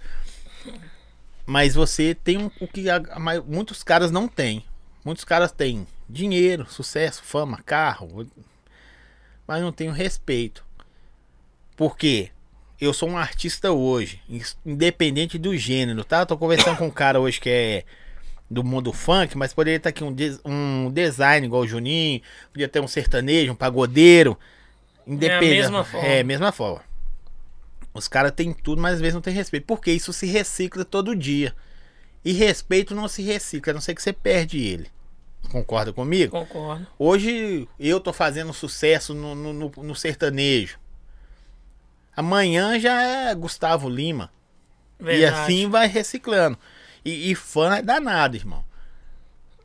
Mas 1.44 1.74
você 1.74 2.14
tem 2.14 2.50
o 2.60 2.68
que 2.68 2.90
a, 2.90 2.96
a, 2.96 3.40
muitos 3.42 3.82
caras 3.82 4.10
não 4.10 4.28
têm. 4.28 4.64
Muitos 5.04 5.24
caras 5.24 5.52
têm 5.52 5.86
dinheiro, 6.08 6.66
sucesso, 6.68 7.22
fama, 7.22 7.62
carro. 7.62 8.26
mas 9.46 9.62
não 9.62 9.72
tenho 9.72 9.92
respeito. 9.92 10.64
Por 11.76 11.96
quê? 11.96 12.30
Eu 12.80 12.92
sou 12.92 13.08
um 13.08 13.16
artista 13.16 13.72
hoje, 13.72 14.20
independente 14.64 15.38
do 15.38 15.56
gênero, 15.56 16.04
tá? 16.04 16.20
Eu 16.20 16.26
tô 16.26 16.36
conversando 16.36 16.76
com 16.76 16.86
um 16.86 16.90
cara 16.90 17.18
hoje 17.18 17.40
que 17.40 17.48
é 17.48 17.84
do 18.50 18.62
mundo 18.62 18.92
funk, 18.92 19.36
mas 19.36 19.52
poderia 19.52 19.78
estar 19.78 19.88
aqui 19.88 20.04
um, 20.04 20.14
um 20.44 20.90
design 20.90 21.46
igual 21.46 21.62
o 21.62 21.66
Juninho, 21.66 22.20
podia 22.52 22.68
ter 22.68 22.80
um 22.80 22.86
sertanejo, 22.86 23.52
um 23.52 23.56
pagodeiro. 23.56 24.38
Independente. 25.06 25.54
É 25.54 25.58
a 25.58 25.62
mesma 25.62 25.84
forma. 25.84 26.08
É, 26.08 26.22
mesma 26.22 26.52
forma. 26.52 26.84
Os 27.94 28.08
caras 28.08 28.32
têm 28.32 28.52
tudo, 28.52 28.80
mas 28.80 28.94
às 28.94 29.00
vezes 29.00 29.14
não 29.14 29.22
tem 29.22 29.32
respeito. 29.32 29.64
Porque 29.64 29.90
isso 29.90 30.12
se 30.12 30.26
recicla 30.26 30.84
todo 30.84 31.16
dia. 31.16 31.54
E 32.24 32.32
respeito 32.32 32.94
não 32.94 33.08
se 33.08 33.22
recicla, 33.22 33.72
a 33.72 33.74
não 33.74 33.80
ser 33.80 33.94
que 33.94 34.02
você 34.02 34.12
perde 34.12 34.58
ele. 34.58 34.88
Concorda 35.50 35.92
comigo? 35.92 36.32
Concordo. 36.32 36.86
Hoje 36.98 37.68
eu 37.78 38.00
tô 38.00 38.12
fazendo 38.12 38.52
sucesso 38.52 39.14
no, 39.14 39.34
no, 39.34 39.52
no, 39.52 39.72
no 39.78 39.94
sertanejo. 39.94 40.78
Amanhã 42.16 42.80
já 42.80 43.02
é 43.02 43.34
Gustavo 43.34 43.88
Lima. 43.88 44.30
Verdade. 44.98 45.20
E 45.20 45.26
assim 45.26 45.68
vai 45.68 45.86
reciclando. 45.86 46.58
E, 47.04 47.30
e 47.30 47.34
fã 47.34 47.76
é 47.76 47.82
danado, 47.82 48.36
irmão. 48.36 48.64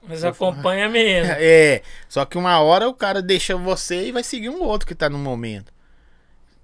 Mas 0.08 0.24
acompanha 0.24 0.90
mesmo. 0.90 1.32
É, 1.40 1.82
só 2.10 2.26
que 2.26 2.38
uma 2.38 2.60
hora 2.60 2.90
o 2.90 2.94
cara 2.94 3.22
deixa 3.22 3.56
você 3.56 4.08
e 4.08 4.12
vai 4.12 4.24
seguir 4.24 4.50
um 4.50 4.62
outro 4.62 4.88
que 4.88 4.96
tá 4.96 5.10
no 5.10 5.18
momento. 5.18 5.72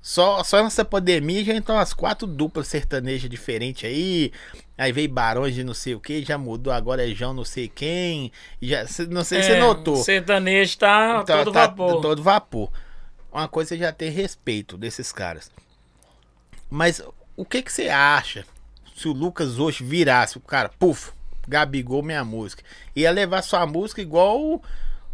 Só, 0.02 0.44
só 0.44 0.64
nessa 0.64 0.86
pandemia 0.86 1.44
já 1.44 1.54
entrou 1.54 1.78
umas 1.78 1.94
quatro 1.94 2.28
duplas 2.28 2.68
sertanejas 2.68 3.30
diferentes 3.30 3.90
aí. 3.90 4.32
Aí 4.78 4.92
veio 4.92 5.10
Barões 5.10 5.54
de 5.54 5.64
não 5.64 5.74
sei 5.74 5.96
o 5.96 6.00
que, 6.00 6.24
já 6.24 6.38
mudou, 6.38 6.72
agora 6.72 7.10
é 7.10 7.14
João 7.14 7.34
não 7.34 7.44
sei 7.44 7.68
quem. 7.68 8.32
Já, 8.62 8.86
não 9.10 9.24
sei 9.24 9.44
se 9.44 9.52
é, 9.52 9.56
você 9.56 9.60
notou. 9.60 9.98
Sertanejo 9.98 10.78
tá, 10.78 11.24
tá 11.24 11.44
todo 11.44 11.52
tá, 11.52 11.68
vapor. 11.68 12.02
Todo 12.02 12.24
vapor. 12.24 12.72
Uma 13.32 13.48
coisa 13.48 13.76
é 13.76 13.78
já 13.78 13.92
ter 13.92 14.10
respeito 14.10 14.78
desses 14.78 15.12
caras. 15.12 15.52
Mas 16.70 17.02
o 17.36 17.46
que 17.46 17.62
que 17.62 17.72
você 17.72 17.90
acha 17.90 18.46
se 18.96 19.08
o 19.08 19.14
Lucas 19.14 19.60
hoje 19.60 19.84
virasse 19.84 20.38
o 20.38 20.42
cara, 20.42 20.70
puf, 20.80 21.12
Gabigol 21.48 22.04
minha 22.04 22.26
música. 22.26 22.64
Ia 22.96 23.10
levar 23.12 23.42
sua 23.42 23.66
música 23.66 24.02
igual 24.02 24.62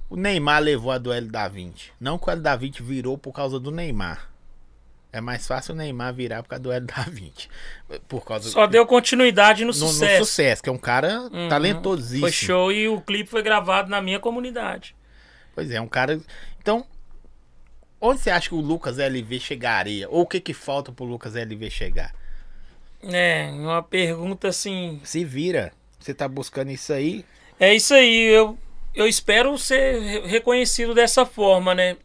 o, 0.09 0.15
Neymar 0.15 0.61
levou 0.61 0.91
a 0.91 0.97
do 0.97 1.11
L 1.11 1.27
da 1.27 1.47
20. 1.47 1.93
Não 1.99 2.17
que 2.17 2.27
o 2.27 2.31
L 2.31 2.41
da 2.41 2.55
20 2.55 2.81
virou 2.81 3.17
por 3.17 3.33
causa 3.33 3.59
do 3.59 3.69
Neymar. 3.69 4.29
É 5.11 5.21
mais 5.21 5.45
fácil 5.45 5.75
o 5.75 5.77
Neymar 5.77 6.13
virar 6.13 6.41
por 6.41 6.49
causa 6.49 6.63
do 6.63 6.71
L 6.71 6.85
da 6.85 7.03
20. 7.03 7.49
Por 8.07 8.25
causa 8.25 8.49
Só 8.49 8.65
deu 8.65 8.85
continuidade 8.87 9.61
no, 9.61 9.67
no 9.67 9.73
sucesso. 9.73 10.19
No 10.19 10.25
sucesso, 10.25 10.63
que 10.63 10.69
é 10.69 10.71
um 10.71 10.77
cara 10.77 11.29
uhum. 11.31 11.49
talentosíssimo. 11.49 12.21
Foi 12.21 12.31
show 12.31 12.71
e 12.71 12.87
o 12.87 12.99
clipe 12.99 13.29
foi 13.29 13.43
gravado 13.43 13.91
na 13.91 14.01
minha 14.01 14.19
comunidade. 14.19 14.95
Pois 15.53 15.69
é, 15.69 15.79
um 15.79 15.87
cara. 15.87 16.19
Então, 16.59 16.83
onde 18.09 18.21
você 18.21 18.29
acha 18.29 18.49
que 18.49 18.55
o 18.55 18.61
Lucas 18.61 18.97
LV 18.97 19.39
chegaria? 19.39 20.09
Ou 20.09 20.21
o 20.21 20.27
que, 20.27 20.39
que 20.39 20.53
falta 20.53 20.91
pro 20.91 21.05
Lucas 21.05 21.35
LV 21.35 21.69
chegar? 21.69 22.13
É, 23.01 23.49
uma 23.53 23.81
pergunta 23.81 24.47
assim. 24.47 25.01
Se 25.03 25.23
vira. 25.25 25.71
Você 25.99 26.13
tá 26.13 26.27
buscando 26.27 26.71
isso 26.71 26.91
aí? 26.91 27.25
É 27.59 27.73
isso 27.73 27.93
aí. 27.93 28.27
Eu, 28.27 28.57
eu 28.93 29.07
espero 29.07 29.57
ser 29.57 30.23
reconhecido 30.25 30.93
dessa 30.93 31.25
forma, 31.25 31.73
né? 31.73 31.97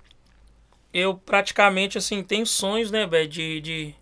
eu 0.92 1.14
praticamente, 1.14 1.98
assim, 1.98 2.22
tenho 2.22 2.46
sonhos, 2.46 2.90
né, 2.90 3.06
velho, 3.06 3.28
de, 3.28 3.60
de, 3.60 3.94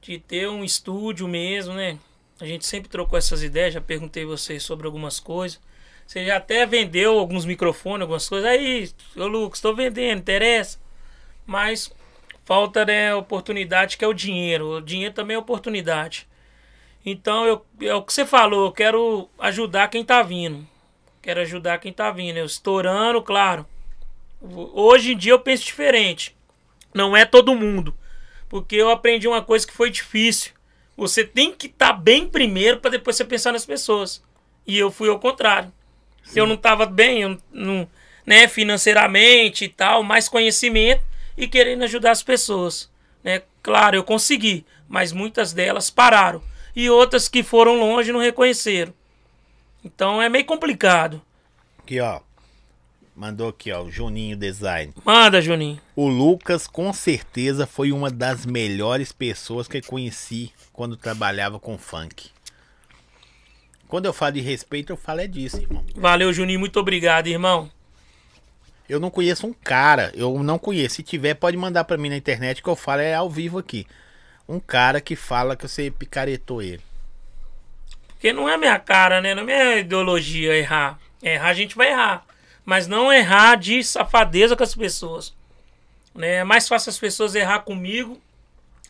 de 0.00 0.18
ter 0.18 0.48
um 0.48 0.64
estúdio 0.64 1.26
mesmo, 1.26 1.74
né? 1.74 1.98
A 2.40 2.46
gente 2.46 2.66
sempre 2.66 2.88
trocou 2.88 3.18
essas 3.18 3.42
ideias, 3.42 3.74
já 3.74 3.80
perguntei 3.80 4.24
você 4.24 4.60
sobre 4.60 4.86
algumas 4.86 5.18
coisas. 5.18 5.60
Você 6.06 6.24
já 6.24 6.36
até 6.36 6.64
vendeu 6.66 7.18
alguns 7.18 7.44
microfones, 7.44 8.02
algumas 8.02 8.28
coisas. 8.28 8.48
Aí, 8.48 8.90
ô 9.16 9.26
Lucas, 9.26 9.58
estou 9.58 9.74
vendendo, 9.74 10.18
interessa. 10.18 10.78
Mas 11.46 11.92
falta, 12.44 12.84
né, 12.84 13.14
oportunidade, 13.14 13.96
que 13.96 14.04
é 14.04 14.08
o 14.08 14.14
dinheiro. 14.14 14.76
O 14.76 14.80
dinheiro 14.80 15.14
também 15.14 15.34
é 15.34 15.38
oportunidade. 15.38 16.26
Então, 17.04 17.46
eu, 17.46 17.64
é 17.80 17.94
o 17.94 18.02
que 18.02 18.12
você 18.12 18.26
falou, 18.26 18.66
eu 18.66 18.72
quero 18.72 19.28
ajudar 19.38 19.88
quem 19.88 20.04
tá 20.04 20.22
vindo. 20.22 20.66
Quero 21.22 21.40
ajudar 21.40 21.78
quem 21.78 21.92
tá 21.92 22.10
vindo. 22.10 22.36
Eu 22.36 22.46
estourando, 22.46 23.22
claro 23.22 23.66
Hoje 24.40 25.12
em 25.12 25.16
dia 25.16 25.32
eu 25.32 25.40
penso 25.40 25.64
diferente. 25.64 26.36
Não 26.94 27.16
é 27.16 27.24
todo 27.24 27.54
mundo. 27.54 27.94
Porque 28.48 28.76
eu 28.76 28.90
aprendi 28.90 29.26
uma 29.26 29.42
coisa 29.42 29.66
que 29.66 29.72
foi 29.72 29.90
difícil. 29.90 30.52
Você 30.96 31.24
tem 31.24 31.52
que 31.52 31.66
estar 31.66 31.88
tá 31.88 31.92
bem 31.92 32.28
primeiro 32.28 32.78
para 32.78 32.92
depois 32.92 33.16
você 33.16 33.24
pensar 33.24 33.52
nas 33.52 33.66
pessoas. 33.66 34.22
E 34.66 34.78
eu 34.78 34.90
fui 34.90 35.08
ao 35.08 35.18
contrário. 35.18 35.72
Sim. 36.22 36.40
Eu 36.40 36.46
não 36.46 36.54
estava 36.54 36.86
bem, 36.86 37.22
eu 37.22 37.38
não, 37.52 37.88
né, 38.24 38.48
financeiramente 38.48 39.64
e 39.64 39.68
tal, 39.68 40.02
mais 40.02 40.28
conhecimento 40.28 41.02
e 41.36 41.46
querendo 41.46 41.84
ajudar 41.84 42.12
as 42.12 42.22
pessoas. 42.22 42.90
Né? 43.22 43.42
Claro, 43.62 43.96
eu 43.96 44.04
consegui, 44.04 44.64
mas 44.88 45.12
muitas 45.12 45.52
delas 45.52 45.90
pararam. 45.90 46.42
E 46.74 46.90
outras 46.90 47.28
que 47.28 47.42
foram 47.42 47.78
longe 47.78 48.12
não 48.12 48.20
reconheceram. 48.20 48.92
Então 49.84 50.20
é 50.20 50.28
meio 50.28 50.44
complicado. 50.44 51.22
Aqui, 51.78 52.00
ó. 52.00 52.20
Mandou 53.14 53.48
aqui, 53.48 53.72
ó, 53.72 53.82
o 53.82 53.90
Juninho 53.90 54.36
Design. 54.36 54.92
Manda, 55.02 55.40
Juninho. 55.40 55.80
O 55.94 56.06
Lucas, 56.06 56.66
com 56.66 56.92
certeza, 56.92 57.66
foi 57.66 57.90
uma 57.90 58.10
das 58.10 58.44
melhores 58.44 59.10
pessoas 59.10 59.66
que 59.66 59.80
conheci 59.80 60.52
quando 60.70 60.98
trabalhava 60.98 61.58
com 61.58 61.78
funk. 61.78 62.28
Quando 63.88 64.04
eu 64.04 64.12
falo 64.12 64.32
de 64.32 64.40
respeito, 64.40 64.92
eu 64.92 64.96
falo 64.96 65.20
é 65.20 65.26
disso, 65.26 65.56
irmão. 65.58 65.84
Valeu, 65.94 66.30
Juninho. 66.30 66.60
Muito 66.60 66.78
obrigado, 66.78 67.28
irmão. 67.28 67.70
Eu 68.88 69.00
não 69.00 69.10
conheço 69.10 69.46
um 69.46 69.52
cara, 69.52 70.12
eu 70.14 70.42
não 70.42 70.58
conheço. 70.58 70.96
Se 70.96 71.02
tiver, 71.02 71.34
pode 71.34 71.56
mandar 71.56 71.84
para 71.84 71.96
mim 71.96 72.08
na 72.08 72.16
internet 72.16 72.62
que 72.62 72.68
eu 72.68 72.76
falo 72.76 73.00
é 73.00 73.14
ao 73.14 73.28
vivo 73.28 73.58
aqui. 73.58 73.86
Um 74.48 74.60
cara 74.60 75.00
que 75.00 75.16
fala 75.16 75.56
que 75.56 75.66
você 75.66 75.90
picaretou 75.90 76.62
ele. 76.62 76.82
Porque 78.08 78.32
não 78.32 78.48
é 78.48 78.56
minha 78.56 78.78
cara, 78.78 79.20
né? 79.20 79.34
Não 79.34 79.42
é 79.42 79.44
minha 79.44 79.76
ideologia 79.78 80.56
errar. 80.56 80.98
Errar, 81.22 81.48
a 81.48 81.54
gente 81.54 81.76
vai 81.76 81.90
errar 81.90 82.24
mas 82.66 82.88
não 82.88 83.12
errar 83.12 83.54
de 83.54 83.82
safadeza 83.84 84.56
com 84.56 84.64
as 84.64 84.74
pessoas. 84.74 85.32
Né? 86.12 86.38
É 86.38 86.44
mais 86.44 86.66
fácil 86.66 86.90
as 86.90 86.98
pessoas 86.98 87.36
errar 87.36 87.60
comigo, 87.60 88.20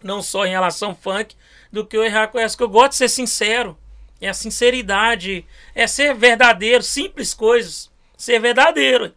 não 0.03 0.23
só 0.23 0.47
em 0.47 0.51
relação 0.51 0.89
ao 0.91 0.97
funk, 0.97 1.37
do 1.71 1.85
que 1.85 1.95
eu 1.95 2.03
errar 2.03 2.29
com 2.29 2.39
essa. 2.39 2.57
Que 2.57 2.63
eu 2.63 2.71
gosto 2.71 2.93
de 2.93 2.97
ser 2.97 3.11
sincero. 3.11 3.77
É 4.19 4.31
a 4.31 4.35
sinceridade, 4.35 5.45
é 5.75 5.87
ser 5.87 6.15
verdadeiro, 6.15 6.83
simples 6.83 7.35
coisas. 7.35 7.91
Ser 8.17 8.41
verdadeiro. 8.41 9.13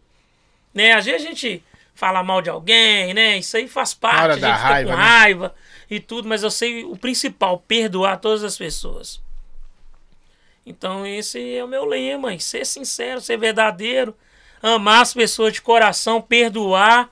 Né? 0.72 0.92
Às 0.92 1.04
vezes 1.04 1.26
a 1.26 1.30
gente 1.30 1.62
fala 1.94 2.22
mal 2.22 2.40
de 2.40 2.50
alguém, 2.50 3.12
né? 3.12 3.38
Isso 3.38 3.56
aí 3.56 3.68
faz 3.68 3.92
parte, 3.92 4.32
a 4.32 4.34
gente 4.34 4.44
fica 4.44 4.56
raiva, 4.56 4.90
com 4.90 4.96
né? 4.96 5.02
raiva 5.02 5.54
e 5.90 6.00
tudo, 6.00 6.28
mas 6.28 6.42
eu 6.42 6.50
sei 6.50 6.84
o 6.84 6.96
principal, 6.96 7.58
perdoar 7.66 8.18
todas 8.18 8.42
as 8.42 8.56
pessoas. 8.56 9.20
Então 10.64 11.06
esse 11.06 11.56
é 11.56 11.64
o 11.64 11.68
meu 11.68 11.84
lema, 11.84 12.38
ser 12.38 12.64
sincero, 12.64 13.20
ser 13.20 13.36
verdadeiro 13.36 14.14
amar 14.62 15.02
as 15.02 15.14
pessoas 15.14 15.52
de 15.52 15.62
coração, 15.62 16.20
perdoar 16.20 17.10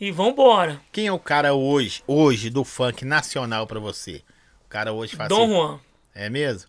e 0.00 0.10
vambora. 0.10 0.80
Quem 0.92 1.06
é 1.06 1.12
o 1.12 1.18
cara 1.18 1.54
hoje, 1.54 2.02
hoje 2.06 2.50
do 2.50 2.64
funk 2.64 3.04
nacional 3.04 3.66
para 3.66 3.80
você? 3.80 4.22
O 4.66 4.68
cara 4.68 4.92
hoje 4.92 5.16
faz 5.16 5.28
Dom 5.28 5.44
assim. 5.44 5.52
Juan. 5.52 5.80
É 6.14 6.28
mesmo? 6.28 6.68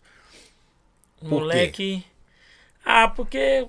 Por 1.20 1.30
Moleque. 1.30 1.72
Quê? 1.72 2.04
Ah, 2.84 3.08
porque 3.08 3.68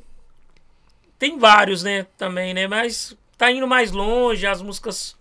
tem 1.22 1.38
vários, 1.38 1.84
né, 1.84 2.04
também, 2.18 2.52
né, 2.52 2.66
mas 2.66 3.16
tá 3.38 3.48
indo 3.48 3.68
mais 3.68 3.92
longe, 3.92 4.44
as 4.44 4.60
músicas 4.60 5.16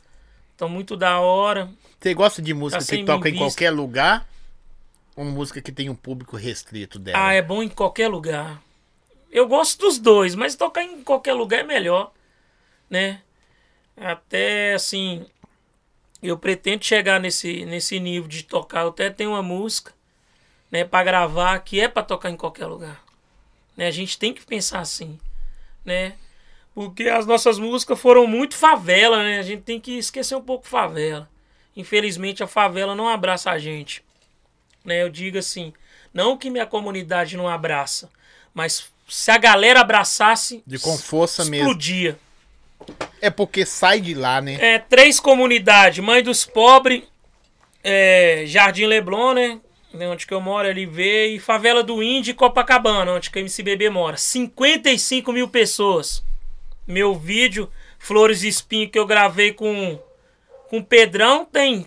estão 0.49 0.67
muito 0.67 0.97
da 0.97 1.19
hora. 1.19 1.69
Você 1.99 2.15
gosta 2.15 2.41
de 2.41 2.55
música 2.55 2.83
tá 2.83 2.97
que 2.97 3.03
toca 3.03 3.29
em 3.29 3.37
qualquer 3.37 3.69
lugar? 3.69 4.27
Ou 5.15 5.23
música 5.25 5.61
que 5.61 5.71
tem 5.71 5.91
um 5.91 5.95
público 5.95 6.35
restrito 6.35 6.97
dela? 6.97 7.27
Ah, 7.27 7.33
é 7.33 7.41
bom 7.43 7.61
em 7.61 7.69
qualquer 7.69 8.07
lugar. 8.07 8.59
Eu 9.31 9.47
gosto 9.47 9.79
dos 9.81 9.99
dois, 9.99 10.33
mas 10.33 10.55
tocar 10.55 10.81
em 10.81 11.03
qualquer 11.03 11.33
lugar 11.33 11.59
é 11.59 11.63
melhor, 11.63 12.11
né? 12.89 13.21
Até 13.95 14.73
assim, 14.73 15.23
eu 16.19 16.35
pretendo 16.35 16.83
chegar 16.83 17.19
nesse, 17.19 17.63
nesse 17.63 17.99
nível 17.99 18.27
de 18.27 18.41
tocar. 18.41 18.81
Eu 18.81 18.89
até 18.89 19.11
tenho 19.11 19.29
uma 19.29 19.43
música, 19.43 19.93
né, 20.71 20.83
para 20.83 21.03
gravar 21.03 21.59
que 21.59 21.79
é 21.79 21.87
para 21.87 22.01
tocar 22.01 22.31
em 22.31 22.35
qualquer 22.35 22.65
lugar. 22.65 23.03
Né? 23.77 23.85
A 23.85 23.91
gente 23.91 24.17
tem 24.17 24.33
que 24.33 24.43
pensar 24.43 24.79
assim, 24.79 25.19
né? 25.85 26.13
Porque 26.73 27.09
as 27.09 27.25
nossas 27.25 27.59
músicas 27.59 27.99
foram 27.99 28.25
muito 28.25 28.55
favela, 28.55 29.23
né? 29.23 29.39
A 29.39 29.43
gente 29.43 29.63
tem 29.63 29.79
que 29.79 29.97
esquecer 29.97 30.35
um 30.35 30.41
pouco 30.41 30.67
favela. 30.67 31.29
Infelizmente 31.75 32.43
a 32.43 32.47
favela 32.47 32.95
não 32.95 33.07
abraça 33.07 33.51
a 33.51 33.59
gente. 33.59 34.03
Né? 34.83 35.01
Eu 35.01 35.09
digo 35.09 35.37
assim, 35.37 35.73
não 36.13 36.37
que 36.37 36.49
minha 36.49 36.65
comunidade 36.65 37.37
não 37.37 37.47
abraça, 37.47 38.09
mas 38.53 38.89
se 39.07 39.29
a 39.29 39.37
galera 39.37 39.81
abraçasse. 39.81 40.63
De 40.65 40.79
com 40.79 40.97
força 40.97 41.43
explodia. 41.43 42.11
mesmo. 42.11 42.31
É 43.21 43.29
porque 43.29 43.65
sai 43.65 43.99
de 43.99 44.13
lá, 44.13 44.41
né? 44.41 44.57
É, 44.59 44.79
três 44.79 45.19
comunidades: 45.19 46.03
Mãe 46.03 46.23
dos 46.23 46.45
Pobres, 46.45 47.03
é, 47.83 48.43
Jardim 48.47 48.85
Leblon, 48.85 49.33
né? 49.33 49.59
Onde 49.93 50.25
que 50.25 50.33
eu 50.33 50.39
moro, 50.39 50.67
ali 50.67 50.85
vê, 50.85 51.27
e 51.27 51.39
Favela 51.39 51.83
do 51.83 52.01
Índio 52.01 52.31
e 52.31 52.33
Copacabana, 52.33 53.11
onde 53.11 53.29
que 53.29 53.39
a 53.39 53.41
MCBB 53.41 53.89
mora. 53.89 54.15
55 54.15 55.31
mil 55.33 55.49
pessoas. 55.49 56.23
Meu 56.87 57.13
vídeo 57.13 57.69
Flores 57.99 58.43
e 58.43 58.47
Espinho 58.47 58.89
que 58.89 58.97
eu 58.97 59.05
gravei 59.05 59.53
com, 59.53 59.99
com 60.69 60.79
o 60.79 60.83
Pedrão 60.83 61.45
tem 61.45 61.85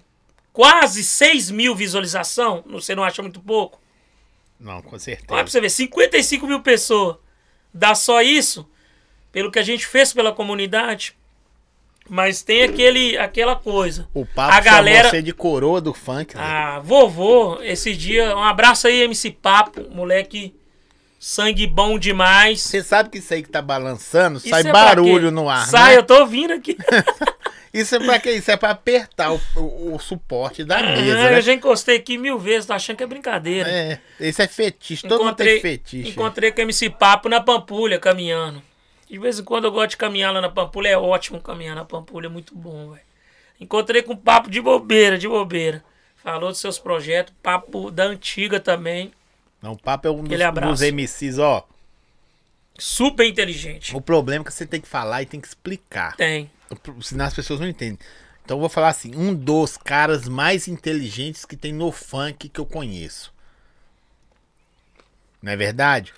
quase 0.53 1.03
6 1.03 1.51
mil 1.51 1.75
visualização. 1.75 2.63
Você 2.69 2.95
não 2.95 3.03
acha 3.03 3.21
muito 3.21 3.41
pouco? 3.41 3.81
Não, 4.61 4.81
com 4.81 4.91
Olha 4.91 4.99
certeza. 4.99 5.27
pra 5.27 5.47
você 5.47 5.61
ver, 5.61 5.71
55 5.71 6.47
mil 6.47 6.61
pessoas. 6.61 7.17
Dá 7.73 7.95
só 7.95 8.23
isso, 8.23 8.69
pelo 9.33 9.51
que 9.51 9.59
a 9.59 9.63
gente 9.63 9.87
fez 9.87 10.13
pela 10.13 10.33
comunidade. 10.33 11.17
Mas 12.09 12.43
tem 12.43 12.63
aquele, 12.65 13.17
aquela 13.17 13.57
coisa. 13.57 14.07
O 14.13 14.27
papo 14.27 14.53
a 14.55 14.61
galera. 14.61 15.09
você 15.09 15.23
de 15.23 15.33
coroa 15.33 15.81
do 15.81 15.95
funk. 15.95 16.37
né? 16.37 16.43
Ah, 16.45 16.81
vovô, 16.85 17.59
esse 17.63 17.95
dia. 17.97 18.37
Um 18.37 18.43
abraço 18.43 18.87
aí, 18.87 19.03
MC 19.03 19.31
Papo, 19.31 19.89
moleque. 19.91 20.55
Sangue 21.19 21.67
bom 21.67 21.99
demais. 21.99 22.61
Você 22.61 22.83
sabe 22.83 23.09
que 23.09 23.17
isso 23.19 23.33
aí 23.33 23.43
que 23.43 23.49
tá 23.49 23.63
balançando, 23.63 24.37
Isso 24.37 24.51
sai 24.51 24.61
é 24.67 24.71
barulho 24.71 25.31
no 25.31 25.49
ar, 25.49 25.67
Sai, 25.67 25.93
né? 25.93 25.99
eu 25.99 26.03
tô 26.03 26.19
ouvindo 26.21 26.53
aqui. 26.53 26.77
Isso 27.73 27.97
é 27.97 27.99
pra 27.99 28.21
quê? 28.21 28.31
Isso 28.33 28.51
é 28.53 28.57
pra 28.57 28.71
apertar 28.71 29.33
o, 29.33 29.41
o- 29.57 29.95
o 29.97 29.99
suporte 29.99 30.63
da 30.63 30.81
mesa, 30.81 31.19
Ah, 31.19 31.31
né? 31.31 31.39
Eu 31.39 31.43
já 31.43 31.53
encostei 31.55 31.97
aqui 31.97 32.17
mil 32.17 32.39
vezes, 32.39 32.67
tô 32.67 32.73
achando 32.73 32.97
que 32.99 33.03
é 33.03 33.07
brincadeira. 33.07 33.69
É, 33.69 33.99
esse 34.21 34.41
é 34.43 34.47
fetiche, 34.47 35.09
todo 35.09 35.25
mundo 35.25 35.35
tem 35.35 35.61
fetiche. 35.61 36.11
encontrei 36.11 36.53
com 36.53 36.61
o 36.61 36.63
MC 36.63 36.89
Papo 36.91 37.29
na 37.29 37.41
Pampulha, 37.41 37.99
caminhando. 37.99 38.63
De 39.09 39.19
vez 39.19 39.39
em 39.39 39.45
quando 39.45 39.65
eu 39.65 39.73
gosto 39.73 39.91
de 39.91 39.97
caminhar 39.97 40.33
lá 40.33 40.41
na 40.41 40.49
Pampulha, 40.49 40.89
é 40.89 40.97
ótimo 40.97 41.41
caminhar 41.41 41.77
na 41.77 41.85
Pampulha, 41.85 42.27
é 42.27 42.31
muito 42.31 42.55
bom, 42.55 42.91
velho. 42.93 43.03
Encontrei 43.61 44.03
com 44.03 44.17
Papo 44.17 44.51
de 44.51 44.61
bobeira, 44.61 45.17
de 45.19 45.29
bobeira. 45.29 45.85
Falou 46.17 46.49
dos 46.51 46.59
seus 46.59 46.79
projetos, 46.79 47.35
Papo 47.43 47.91
da 47.91 48.05
antiga 48.05 48.59
também, 48.59 49.13
Não, 49.63 49.73
o 49.73 49.79
papo 49.79 50.09
é 50.09 50.11
um 50.11 50.23
dos, 50.25 50.39
dos 50.63 50.81
MCs, 50.81 51.39
ó. 51.39 51.67
super 52.79 53.27
inteligente. 53.27 53.95
O 53.95 54.01
problema 54.01 54.43
é 54.43 54.47
que 54.47 54.53
você 54.53 54.67
tem 54.67 54.81
que 54.81 54.89
falar 54.89 55.23
e 55.23 55.27
tem 55.27 55.41
que 55.41 55.47
explicar. 55.47 56.17
Tem. 56.17 56.51
Senão 57.03 57.27
as 57.27 57.35
pessoas 57.35 57.61
não 57.61 57.69
entendem. 57.69 57.99
Então 58.45 58.57
eu 58.57 58.61
vou 58.61 58.69
falar 58.69 58.89
assim, 58.89 59.15
um 59.15 59.35
dos 59.35 59.77
caras 59.77 60.27
mais 60.29 60.67
inteligentes 60.67 61.45
que 61.45 61.57
tem 61.57 61.73
no 61.73 61.93
funk 61.93 62.49
que 62.49 62.61
eu 62.61 62.67
conheço. 62.67 63.33
Não 65.43 65.53
é 65.53 65.57
verdade? 65.57 66.13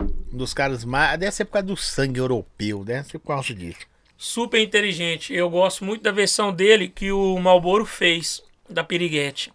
Um 0.00 0.36
dos 0.36 0.52
caras 0.54 0.84
mais. 0.84 1.18
Deve 1.18 1.32
ser 1.32 1.44
por 1.44 1.52
causa 1.52 1.66
do 1.66 1.76
sangue 1.76 2.20
europeu, 2.20 2.84
deve 2.84 3.08
ser 3.08 3.18
por 3.18 3.28
causa 3.28 3.54
disso. 3.54 3.80
Super 4.16 4.60
inteligente. 4.60 5.32
Eu 5.32 5.48
gosto 5.48 5.84
muito 5.84 6.02
da 6.02 6.10
versão 6.12 6.52
dele 6.52 6.88
que 6.88 7.10
o 7.12 7.38
Malboro 7.38 7.86
fez, 7.86 8.42
da 8.68 8.82
Piriguete. 8.84 9.52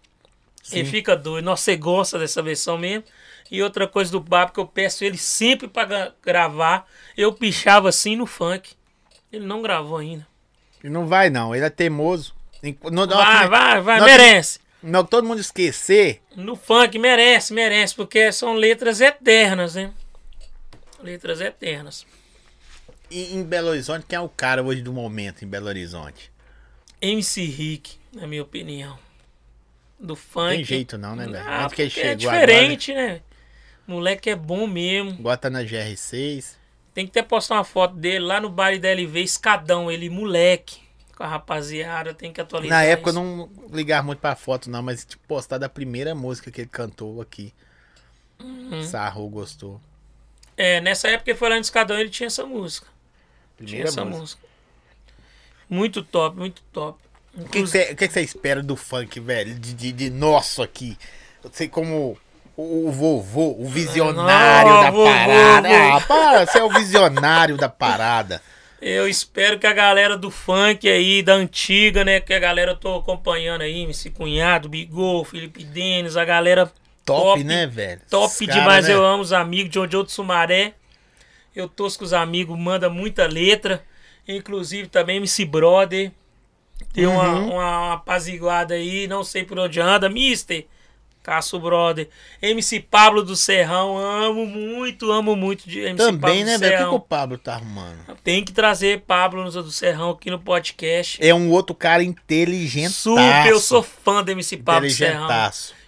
Ele 0.72 0.84
Sim. 0.86 0.90
fica 0.90 1.14
doido. 1.14 1.44
Nossa, 1.44 1.64
você 1.64 1.76
gosta 1.76 2.18
dessa 2.18 2.42
versão 2.42 2.78
mesmo. 2.78 3.04
E 3.50 3.62
outra 3.62 3.86
coisa 3.86 4.10
do 4.10 4.22
Papo 4.22 4.54
que 4.54 4.60
eu 4.60 4.66
peço 4.66 5.04
ele 5.04 5.18
sempre 5.18 5.68
para 5.68 6.14
gravar. 6.24 6.88
Eu 7.16 7.32
pichava 7.32 7.90
assim 7.90 8.16
no 8.16 8.26
funk. 8.26 8.72
Ele 9.30 9.44
não 9.44 9.60
gravou 9.60 9.98
ainda. 9.98 10.26
E 10.82 10.88
não 10.88 11.06
vai, 11.06 11.28
não. 11.28 11.54
Ele 11.54 11.64
é 11.64 11.70
teimoso. 11.70 12.34
Não, 12.90 13.06
Vai, 13.06 13.46
vai, 13.48 13.80
vai, 13.82 13.98
não- 14.00 14.06
merece. 14.06 14.58
não, 14.82 15.04
todo 15.04 15.26
mundo 15.26 15.38
esquecer. 15.40 16.22
No 16.34 16.56
funk 16.56 16.98
merece, 16.98 17.52
merece, 17.52 17.94
porque 17.94 18.32
são 18.32 18.54
letras 18.54 19.02
eternas, 19.02 19.74
né? 19.74 19.92
Letras 21.04 21.42
eternas. 21.42 22.06
Em, 23.10 23.36
em 23.36 23.42
Belo 23.44 23.68
Horizonte, 23.68 24.06
quem 24.08 24.16
é 24.16 24.20
o 24.20 24.28
cara 24.28 24.62
hoje 24.62 24.80
do 24.80 24.90
momento 24.90 25.44
em 25.44 25.46
Belo 25.46 25.66
Horizonte? 25.66 26.32
MC 26.98 27.44
Rick, 27.44 27.98
na 28.14 28.26
minha 28.26 28.42
opinião. 28.42 28.98
Do 30.00 30.16
funk. 30.16 30.56
Tem 30.56 30.64
jeito 30.64 30.96
não, 30.96 31.14
né, 31.14 31.26
velho? 31.26 31.44
Ah, 31.46 31.68
porque 31.68 31.82
é 32.00 32.14
diferente, 32.14 32.94
né? 32.94 33.20
Moleque 33.86 34.30
é 34.30 34.34
bom 34.34 34.66
mesmo. 34.66 35.10
Agora 35.10 35.36
tá 35.36 35.50
na 35.50 35.62
GR6. 35.62 36.56
Tem 36.94 37.04
que 37.04 37.10
até 37.10 37.22
postar 37.22 37.56
uma 37.56 37.64
foto 37.64 37.94
dele 37.96 38.24
lá 38.24 38.40
no 38.40 38.48
baile 38.48 38.80
da 38.80 38.88
LV, 38.88 39.20
escadão, 39.20 39.90
ele 39.90 40.08
moleque. 40.08 40.82
Com 41.14 41.22
a 41.22 41.28
rapaziada, 41.28 42.14
tem 42.14 42.32
que 42.32 42.40
atualizar. 42.40 42.78
Na 42.78 42.84
época 42.84 43.10
eu 43.10 43.12
isso. 43.12 43.22
não 43.22 43.50
ligava 43.70 44.06
muito 44.06 44.20
pra 44.20 44.34
foto, 44.34 44.70
não, 44.70 44.82
mas 44.82 45.04
tipo, 45.04 45.22
postar 45.28 45.58
da 45.58 45.68
primeira 45.68 46.14
música 46.14 46.50
que 46.50 46.62
ele 46.62 46.70
cantou 46.70 47.20
aqui. 47.20 47.52
Uhum. 48.40 48.82
Sarro 48.82 49.28
gostou. 49.28 49.80
É, 50.56 50.80
nessa 50.80 51.08
época 51.08 51.34
foi 51.34 51.48
lá 51.48 51.54
no 51.56 51.60
escadão, 51.60 51.98
ele 51.98 52.10
tinha 52.10 52.26
essa 52.28 52.44
música. 52.44 52.86
Tinha 53.56 53.66
Primeira 53.66 53.88
essa 53.88 54.04
música. 54.04 54.20
música. 54.20 54.42
Muito 55.68 56.02
top, 56.02 56.36
muito 56.36 56.62
top. 56.72 56.98
O 57.36 57.48
que 57.48 57.60
você 57.60 57.94
que 57.94 58.06
que 58.06 58.20
espera 58.20 58.62
do 58.62 58.76
funk, 58.76 59.18
velho? 59.18 59.54
De, 59.58 59.72
de, 59.74 59.92
de 59.92 60.10
nosso 60.10 60.62
aqui. 60.62 60.96
Eu 61.42 61.50
sei 61.52 61.68
como 61.68 62.16
o, 62.56 62.88
o 62.88 62.92
vovô, 62.92 63.56
o 63.58 63.66
visionário 63.68 64.72
Ah, 64.72 64.82
da 64.84 64.90
vovô, 64.90 65.04
parada. 65.04 65.68
vovô. 65.68 65.96
Ah, 65.96 66.00
para, 66.02 66.46
você 66.46 66.58
é 66.58 66.64
o 66.64 66.70
visionário 66.70 67.56
da 67.56 67.68
parada. 67.68 68.40
Eu 68.80 69.08
espero 69.08 69.58
que 69.58 69.66
a 69.66 69.72
galera 69.72 70.16
do 70.16 70.30
funk 70.30 70.88
aí, 70.88 71.22
da 71.22 71.32
antiga, 71.34 72.04
né? 72.04 72.20
Que 72.20 72.34
a 72.34 72.38
galera 72.38 72.72
eu 72.72 72.76
tô 72.76 72.96
acompanhando 72.96 73.62
aí, 73.62 73.80
MC 73.82 74.10
Cunhado, 74.10 74.68
Bigol, 74.68 75.24
Felipe 75.24 75.64
Denis, 75.64 76.16
a 76.16 76.24
galera 76.24 76.70
Top, 77.04 77.22
Top, 77.22 77.44
né, 77.44 77.66
velho? 77.66 78.00
top 78.08 78.46
cara, 78.46 78.60
demais. 78.60 78.88
né? 78.88 78.94
Eu 78.94 79.04
amo 79.04 79.22
os 79.22 79.32
amigos, 79.32 79.70
John 79.70 79.88
Joe 79.90 80.04
do 80.04 80.10
Sumaré. 80.10 80.74
Eu 81.54 81.68
torço 81.68 81.98
com 81.98 82.04
os 82.04 82.12
amigos, 82.12 82.58
manda 82.58 82.88
muita 82.88 83.26
letra. 83.26 83.84
Inclusive 84.26 84.88
também 84.88 85.16
MC 85.18 85.44
Brother. 85.44 86.10
Uma, 86.96 87.08
Uhum. 87.34 87.50
uma, 87.52 87.78
uma 87.78 87.92
apaziguada 87.94 88.74
aí, 88.74 89.06
não 89.06 89.22
sei 89.22 89.44
por 89.44 89.58
onde 89.58 89.80
anda. 89.80 90.08
Mister, 90.08 90.66
Caço 91.22 91.58
Brother. 91.60 92.08
MC 92.42 92.80
Pablo 92.80 93.22
do 93.22 93.36
Serrão, 93.36 93.96
amo 93.96 94.44
muito, 94.46 95.10
amo 95.12 95.36
muito 95.36 95.68
de 95.68 95.80
MC 95.80 95.96
Também, 95.96 96.20
Pablo 96.20 96.44
né, 96.44 96.58
velho? 96.58 96.74
O 96.74 96.78
que, 96.84 96.88
que 96.90 96.94
o 96.96 97.00
Pablo 97.00 97.38
tá 97.38 97.54
arrumando? 97.54 97.98
Tem 98.24 98.44
que 98.44 98.52
trazer 98.52 99.02
Pablo 99.02 99.48
do 99.50 99.70
Serrão 99.70 100.10
aqui 100.10 100.30
no 100.30 100.38
podcast. 100.38 101.18
É 101.24 101.34
um 101.34 101.50
outro 101.50 101.74
cara 101.74 102.02
inteligente. 102.02 102.92
Super, 102.92 103.46
eu 103.46 103.60
sou 103.60 103.82
fã 103.82 104.22
do 104.22 104.30
MC 104.32 104.56
Pablo 104.56 104.88
do 104.88 104.92
Serrão. 104.94 105.28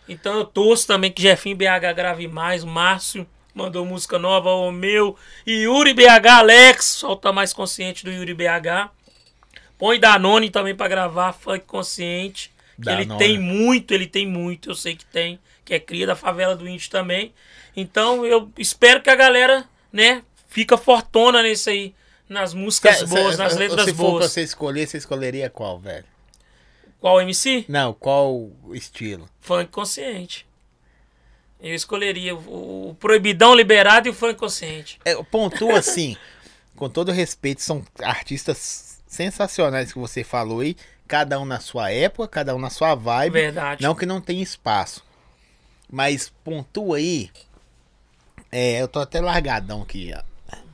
Então 0.09 0.39
eu 0.39 0.45
torço 0.45 0.87
também 0.87 1.11
que 1.11 1.21
Jefinho 1.23 1.57
BH 1.57 1.93
grave 1.95 2.29
mais. 2.29 2.63
Márcio 2.65 3.27
mandou 3.55 3.85
música 3.85 4.19
nova, 4.19 4.51
o 4.51 4.71
meu. 4.71 5.17
E 5.47 5.63
Yuri 5.65 5.95
BH, 5.95 6.27
Alex, 6.39 6.85
solta 6.85 7.33
mais 7.33 7.53
consciente 7.53 8.05
do 8.05 8.13
Yuri 8.13 8.35
BH. 8.35 8.91
Põe 9.79 9.99
Danone 9.99 10.51
também 10.51 10.75
pra 10.75 10.89
gravar, 10.89 11.33
funk 11.33 11.65
consciente. 11.67 12.53
Ele 12.87 13.07
tem 13.19 13.39
muito, 13.39 13.93
ele 13.95 14.07
tem 14.07 14.27
muito, 14.27 14.71
eu 14.71 14.75
sei 14.75 14.95
que 14.95 15.05
tem. 15.07 15.39
Que 15.65 15.75
é 15.75 15.81
cria 15.81 16.07
da 16.07 16.15
favela 16.15 16.55
do 16.55 16.69
índio 16.69 16.91
também. 16.91 17.33
Então 17.77 18.25
eu 18.25 18.51
espero 18.57 19.03
que 19.03 19.11
a 19.11 19.17
galera, 19.17 19.65
né, 19.93 20.23
fica 20.49 20.77
fortona 20.77 21.43
nesse 21.43 21.71
aí. 21.71 21.95
Nas 22.29 22.53
músicas 22.55 22.99
Cê- 22.99 23.07
boas, 23.07 23.37
cê- 23.37 23.43
nas 23.43 23.53
se 23.53 23.59
letras 23.59 23.81
for 23.91 23.95
pra 23.95 24.05
boas. 24.05 24.33
você 24.33 24.43
escolher, 24.43 24.87
você 24.87 24.99
escolheria 24.99 25.49
qual, 25.49 25.79
velho? 25.79 26.05
Qual 27.07 27.21
MC? 27.21 27.65
Não, 27.69 27.93
qual 27.93 28.51
estilo? 28.73 29.31
Funk 29.41 29.71
consciente. 29.71 30.45
Eu 31.61 31.73
escolheria 31.73 32.35
o, 32.35 32.89
o 32.91 32.95
proibidão 32.97 33.55
liberado 33.55 34.09
e 34.09 34.11
o 34.11 34.13
funk 34.13 34.35
consciente. 34.35 34.99
É, 35.05 35.15
pontua 35.23 35.79
assim, 35.79 36.17
com 36.75 36.89
todo 36.89 37.13
respeito, 37.13 37.63
são 37.63 37.85
artistas 38.03 39.01
sensacionais 39.07 39.93
que 39.93 40.01
você 40.01 40.25
falou 40.25 40.59
aí, 40.59 40.77
cada 41.07 41.39
um 41.39 41.45
na 41.45 41.61
sua 41.61 41.93
época, 41.93 42.27
cada 42.27 42.57
um 42.57 42.59
na 42.59 42.71
sua 42.71 42.97
vibe. 42.97 43.35
Verdade. 43.35 43.85
Não 43.85 43.95
que 43.95 44.05
não 44.05 44.21
tem 44.21 44.43
espaço. 44.43 45.05
Mas 45.89 46.33
pontua 46.43 46.97
aí. 46.97 47.31
É, 48.51 48.83
eu 48.83 48.89
tô 48.89 48.99
até 48.99 49.21
largadão 49.21 49.83
aqui, 49.83 50.13
ó. 50.13 50.23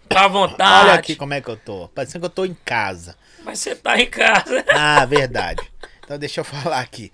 Tá 0.09 0.25
à 0.25 0.29
vontade. 0.29 0.89
Olha 0.89 0.95
aqui 0.95 1.15
como 1.15 1.35
é 1.35 1.43
que 1.43 1.51
eu 1.51 1.59
tô. 1.59 1.89
Parecendo 1.89 2.21
que 2.21 2.25
eu 2.25 2.35
tô 2.35 2.47
em 2.47 2.55
casa. 2.55 3.19
Mas 3.45 3.59
você 3.59 3.77
tá 3.77 4.01
em 4.01 4.09
casa. 4.09 4.65
Ah, 4.71 5.05
verdade. 5.05 5.61
Então 6.05 6.19
deixa 6.19 6.41
eu 6.41 6.45
falar 6.47 6.81
aqui. 6.81 7.13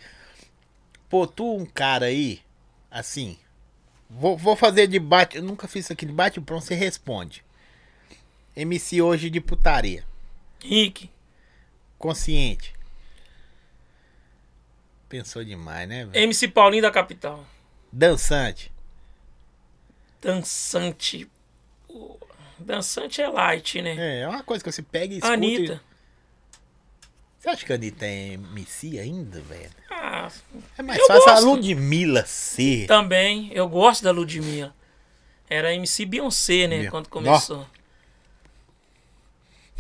Pô, 1.09 1.27
tu 1.27 1.57
um 1.57 1.65
cara 1.65 2.07
aí, 2.07 2.41
assim. 2.91 3.39
Vou, 4.11 4.37
vou 4.37 4.57
fazer 4.57 4.87
debate. 4.87 5.37
Eu 5.37 5.43
nunca 5.43 5.69
fiz 5.69 5.85
isso 5.85 5.93
aqui. 5.93 6.07
Debate 6.07 6.41
pronto, 6.41 6.65
você 6.65 6.75
responde. 6.75 7.45
MC 8.57 9.01
hoje 9.01 9.31
de 9.31 9.41
putaria. 9.41 10.05
Rick. 10.63 11.11
Consciente. 11.99 12.73
Pensou 15.09 15.45
demais, 15.45 15.89
né, 15.89 16.05
velho? 16.05 16.25
MC 16.25 16.49
Paulinho 16.49 16.83
da 16.83 16.91
Capital. 16.91 17.47
Dançante. 17.91 18.71
Dançante. 20.21 21.31
Dançante 22.59 23.23
é 23.23 23.29
light, 23.29 23.81
né? 23.81 23.97
É, 23.97 24.21
é 24.23 24.29
uma 24.29 24.43
coisa 24.43 24.63
que 24.63 24.71
você 24.71 24.83
pega 24.83 25.15
e 25.15 25.19
escuta. 25.19 25.33
Anitta. 25.33 25.88
Você 27.49 27.53
acha 27.53 27.67
que 27.67 27.73
a 27.73 27.77
Anitta 27.77 28.05
é 28.05 28.35
MC 28.35 28.99
ainda, 28.99 29.41
velho? 29.41 29.71
Ah, 29.91 30.31
É 30.77 30.83
mais 30.83 31.01
Eu 31.01 31.07
fácil 31.07 31.31
a 31.31 31.35
gosto. 31.35 31.47
Ludmilla 31.47 32.27
ser. 32.27 32.87
também. 32.87 33.51
Eu 33.55 33.67
gosto 33.67 34.05
da 34.05 34.11
Ludmilla. 34.11 34.75
Era 35.49 35.73
MC 35.73 36.05
Beyoncé, 36.05 36.67
né? 36.67 36.83
Meu. 36.83 36.91
Quando 36.91 37.09
começou. 37.09 37.67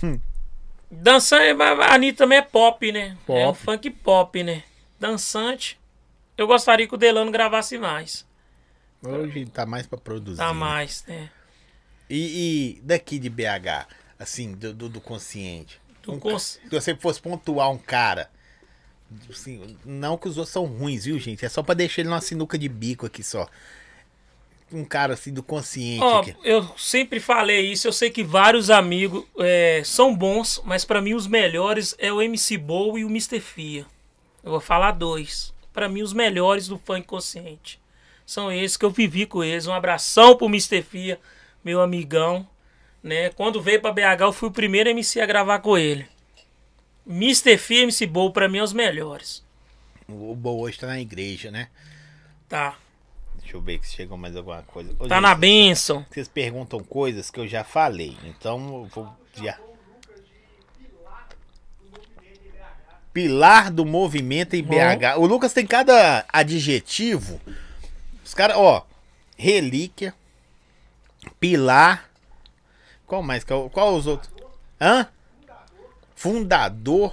Hum. 0.02 0.18
Dançante, 0.90 1.52
mas 1.52 1.78
a 1.78 1.94
Anitta 1.94 2.18
também 2.24 2.38
é 2.38 2.42
pop, 2.42 2.90
né? 2.90 3.18
É 3.28 3.46
um 3.46 3.52
Pop. 3.52 3.58
funk 3.58 3.90
pop, 3.90 4.42
né? 4.42 4.62
Dançante. 4.98 5.78
Eu 6.38 6.46
gostaria 6.46 6.88
que 6.88 6.94
o 6.94 6.98
Delano 6.98 7.30
gravasse 7.30 7.76
mais. 7.76 8.24
Hoje 9.02 9.44
tá 9.44 9.66
mais 9.66 9.86
pra 9.86 9.98
produzir. 9.98 10.38
Tá 10.38 10.54
né? 10.54 10.58
mais, 10.58 11.04
né? 11.06 11.28
E, 12.08 12.78
e 12.78 12.80
daqui 12.80 13.18
de 13.18 13.28
BH, 13.28 13.86
assim, 14.18 14.54
do, 14.54 14.72
do, 14.72 14.88
do 14.88 15.00
consciente. 15.02 15.78
Tu 16.08 16.14
Um 16.14 16.18
cons- 16.20 16.58
Se 16.62 16.70
você 16.70 16.94
fosse 16.96 17.20
pontuar 17.20 17.70
um 17.70 17.78
cara. 17.78 18.30
Assim, 19.30 19.76
não 19.84 20.16
que 20.18 20.28
os 20.28 20.36
outros 20.36 20.52
são 20.52 20.64
ruins, 20.66 21.04
viu, 21.04 21.18
gente? 21.18 21.44
É 21.44 21.48
só 21.48 21.62
pra 21.62 21.74
deixar 21.74 22.02
ele 22.02 22.08
numa 22.10 22.20
sinuca 22.20 22.58
de 22.58 22.68
bico 22.68 23.06
aqui 23.06 23.22
só. 23.22 23.48
Um 24.70 24.84
cara 24.84 25.14
assim 25.14 25.32
do 25.32 25.42
consciente. 25.42 26.02
Ó, 26.02 26.22
eu 26.44 26.62
sempre 26.76 27.20
falei 27.20 27.72
isso, 27.72 27.88
eu 27.88 27.92
sei 27.92 28.10
que 28.10 28.22
vários 28.22 28.68
amigos 28.68 29.24
é, 29.38 29.80
são 29.82 30.14
bons, 30.14 30.60
mas 30.64 30.84
pra 30.84 31.00
mim 31.00 31.14
os 31.14 31.26
melhores 31.26 31.94
é 31.98 32.12
o 32.12 32.20
MC 32.20 32.58
Bow 32.58 32.98
e 32.98 33.04
o 33.04 33.08
Mr. 33.08 33.40
Fia. 33.40 33.86
Eu 34.44 34.50
vou 34.50 34.60
falar 34.60 34.92
dois. 34.92 35.54
Pra 35.72 35.88
mim 35.88 36.02
os 36.02 36.12
melhores 36.12 36.68
do 36.68 36.78
funk 36.78 37.06
consciente. 37.06 37.80
São 38.26 38.52
esses 38.52 38.76
que 38.76 38.84
eu 38.84 38.90
vivi 38.90 39.24
com 39.24 39.42
eles. 39.42 39.66
Um 39.66 39.72
abração 39.72 40.36
pro 40.36 40.46
Mr. 40.48 40.82
Fia, 40.82 41.18
meu 41.64 41.80
amigão. 41.80 42.46
Né? 43.08 43.30
Quando 43.30 43.62
veio 43.62 43.80
pra 43.80 43.90
BH, 43.90 44.20
eu 44.20 44.32
fui 44.32 44.50
o 44.50 44.52
primeiro 44.52 44.90
MC 44.90 45.20
a 45.20 45.26
gravar 45.26 45.60
com 45.60 45.78
ele. 45.78 46.06
Mr. 47.06 47.58
E 47.70 47.78
MC 47.78 48.06
Bow 48.06 48.30
pra 48.30 48.48
mim 48.48 48.58
é 48.58 48.62
os 48.62 48.74
melhores. 48.74 49.42
O 50.06 50.34
Bo 50.34 50.60
hoje 50.60 50.78
tá 50.78 50.86
na 50.86 51.00
igreja, 51.00 51.50
né? 51.50 51.68
Tá. 52.46 52.76
Deixa 53.40 53.56
eu 53.56 53.62
ver 53.62 53.80
se 53.82 53.96
chegou 53.96 54.18
mais 54.18 54.36
alguma 54.36 54.62
coisa. 54.62 54.92
Ô, 54.98 55.08
Tá 55.08 55.14
gente, 55.16 55.22
na 55.22 55.34
bênção. 55.34 56.04
Vocês 56.10 56.28
perguntam 56.28 56.80
coisas 56.80 57.30
que 57.30 57.40
eu 57.40 57.48
já 57.48 57.64
falei. 57.64 58.14
Então 58.24 58.58
eu 58.82 58.84
vou. 58.84 59.08
Já. 59.34 59.58
Pilar 63.12 63.70
do 63.70 63.86
movimento 63.86 64.54
em 64.54 64.62
BH. 64.62 65.16
O 65.18 65.26
Lucas 65.26 65.54
tem 65.54 65.66
cada 65.66 66.26
adjetivo. 66.28 67.40
Os 68.22 68.34
caras, 68.34 68.56
ó. 68.58 68.86
Relíquia. 69.36 70.14
Pilar. 71.40 72.07
Qual 73.08 73.22
mais? 73.22 73.42
Qual, 73.42 73.68
qual 73.70 73.94
os 73.96 74.06
outros? 74.06 74.30
Hã? 74.80 75.08
Fundador. 76.14 77.12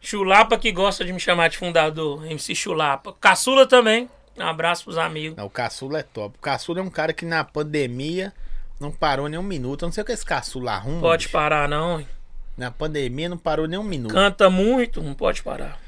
Chulapa 0.00 0.58
que 0.58 0.70
gosta 0.70 1.04
de 1.04 1.12
me 1.12 1.18
chamar 1.18 1.48
de 1.48 1.56
fundador. 1.56 2.24
MC 2.26 2.54
Chulapa. 2.54 3.14
Caçula 3.20 3.66
também. 3.66 4.08
Um 4.36 4.42
abraço 4.42 4.84
pros 4.84 4.98
amigos. 4.98 5.36
Não, 5.36 5.46
o 5.46 5.50
Caçula 5.50 6.00
é 6.00 6.02
top. 6.02 6.36
O 6.36 6.40
Caçula 6.40 6.80
é 6.80 6.82
um 6.82 6.90
cara 6.90 7.12
que 7.12 7.24
na 7.24 7.42
pandemia 7.44 8.32
não 8.80 8.90
parou 8.90 9.28
nem 9.28 9.38
um 9.38 9.42
minuto. 9.44 9.82
Eu 9.82 9.86
não 9.86 9.92
sei 9.92 10.02
o 10.02 10.06
que 10.06 10.12
esse 10.12 10.24
Caçula 10.26 10.72
arruma. 10.72 11.00
Pode 11.00 11.24
bicho. 11.24 11.32
parar, 11.32 11.68
não. 11.68 12.00
hein? 12.00 12.08
Na 12.56 12.70
pandemia 12.70 13.28
não 13.28 13.38
parou 13.38 13.66
nem 13.66 13.78
um 13.78 13.84
minuto. 13.84 14.12
Canta 14.12 14.50
muito, 14.50 15.00
não 15.02 15.14
pode 15.14 15.42
parar. 15.42 15.78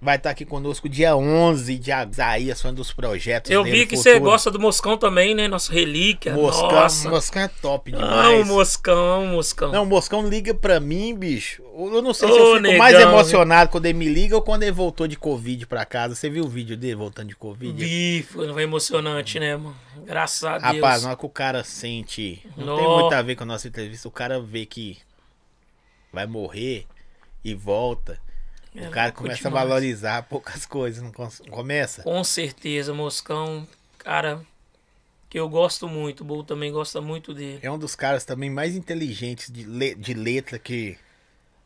Vai 0.00 0.14
estar 0.14 0.30
aqui 0.30 0.44
conosco 0.44 0.88
dia 0.88 1.16
11 1.16 1.76
de 1.76 1.90
Isaías, 1.90 2.62
falando 2.62 2.76
dos 2.76 2.92
projetos 2.92 3.50
Eu 3.50 3.64
vi 3.64 3.84
que 3.84 3.96
você 3.96 4.16
gosta 4.20 4.48
do 4.48 4.58
Moscão 4.60 4.96
também, 4.96 5.34
né? 5.34 5.48
Nossa 5.48 5.72
relíquia. 5.72 6.34
Moscão, 6.34 6.70
Nossa. 6.70 7.10
Moscão 7.10 7.42
é 7.42 7.48
top 7.48 7.92
Amo 7.92 8.04
demais. 8.04 8.46
Moscão, 8.46 9.22
amo 9.22 9.26
Moscão. 9.34 9.72
Não, 9.72 9.82
o 9.82 9.86
Moscão 9.86 10.28
liga 10.28 10.54
pra 10.54 10.78
mim, 10.78 11.16
bicho. 11.16 11.64
Eu 11.76 12.00
não 12.00 12.14
sei 12.14 12.28
Ô, 12.28 12.32
se 12.32 12.38
eu 12.38 12.46
fico 12.46 12.60
negão, 12.60 12.78
mais 12.78 12.94
emocionado 12.96 13.70
quando 13.72 13.86
ele 13.86 13.98
me 13.98 14.08
liga 14.08 14.36
ou 14.36 14.42
quando 14.42 14.62
ele 14.62 14.70
voltou 14.70 15.08
de 15.08 15.16
Covid 15.16 15.66
pra 15.66 15.84
casa. 15.84 16.14
Você 16.14 16.30
viu 16.30 16.44
o 16.44 16.48
vídeo 16.48 16.76
dele 16.76 16.94
voltando 16.94 17.28
de 17.28 17.36
Covid? 17.36 17.72
Vi, 17.76 18.22
foi 18.22 18.52
foi 18.52 18.62
emocionante, 18.62 19.40
né, 19.40 19.56
mano? 19.56 19.76
Graças 20.04 20.44
a 20.44 20.58
Deus. 20.58 20.76
Rapaz, 20.76 21.02
na 21.02 21.08
hora 21.08 21.18
que 21.18 21.26
o 21.26 21.28
cara 21.28 21.64
sente. 21.64 22.46
Não 22.56 22.76
tem 22.76 22.88
muito 22.88 23.12
a 23.14 23.22
ver 23.22 23.34
com 23.34 23.42
a 23.42 23.46
nossa 23.46 23.66
entrevista. 23.66 24.06
O 24.06 24.12
cara 24.12 24.40
vê 24.40 24.64
que 24.64 24.98
vai 26.12 26.26
morrer 26.26 26.86
e 27.44 27.52
volta. 27.52 28.20
É 28.80 28.88
o 28.88 28.90
cara 28.90 29.12
começa 29.12 29.48
a 29.48 29.50
valorizar 29.50 30.22
poucas 30.24 30.64
coisas, 30.66 31.02
não 31.02 31.12
começa? 31.50 32.02
Com 32.02 32.22
certeza, 32.22 32.94
Moscão, 32.94 33.66
cara, 33.98 34.40
que 35.28 35.38
eu 35.38 35.48
gosto 35.48 35.88
muito. 35.88 36.20
O 36.20 36.24
Bull 36.24 36.44
também 36.44 36.70
gosta 36.72 37.00
muito 37.00 37.34
dele. 37.34 37.58
É 37.62 37.70
um 37.70 37.78
dos 37.78 37.94
caras 37.94 38.24
também 38.24 38.48
mais 38.50 38.74
inteligentes 38.76 39.50
de, 39.50 39.64
le- 39.64 39.94
de 39.94 40.14
letra 40.14 40.58
que. 40.58 40.96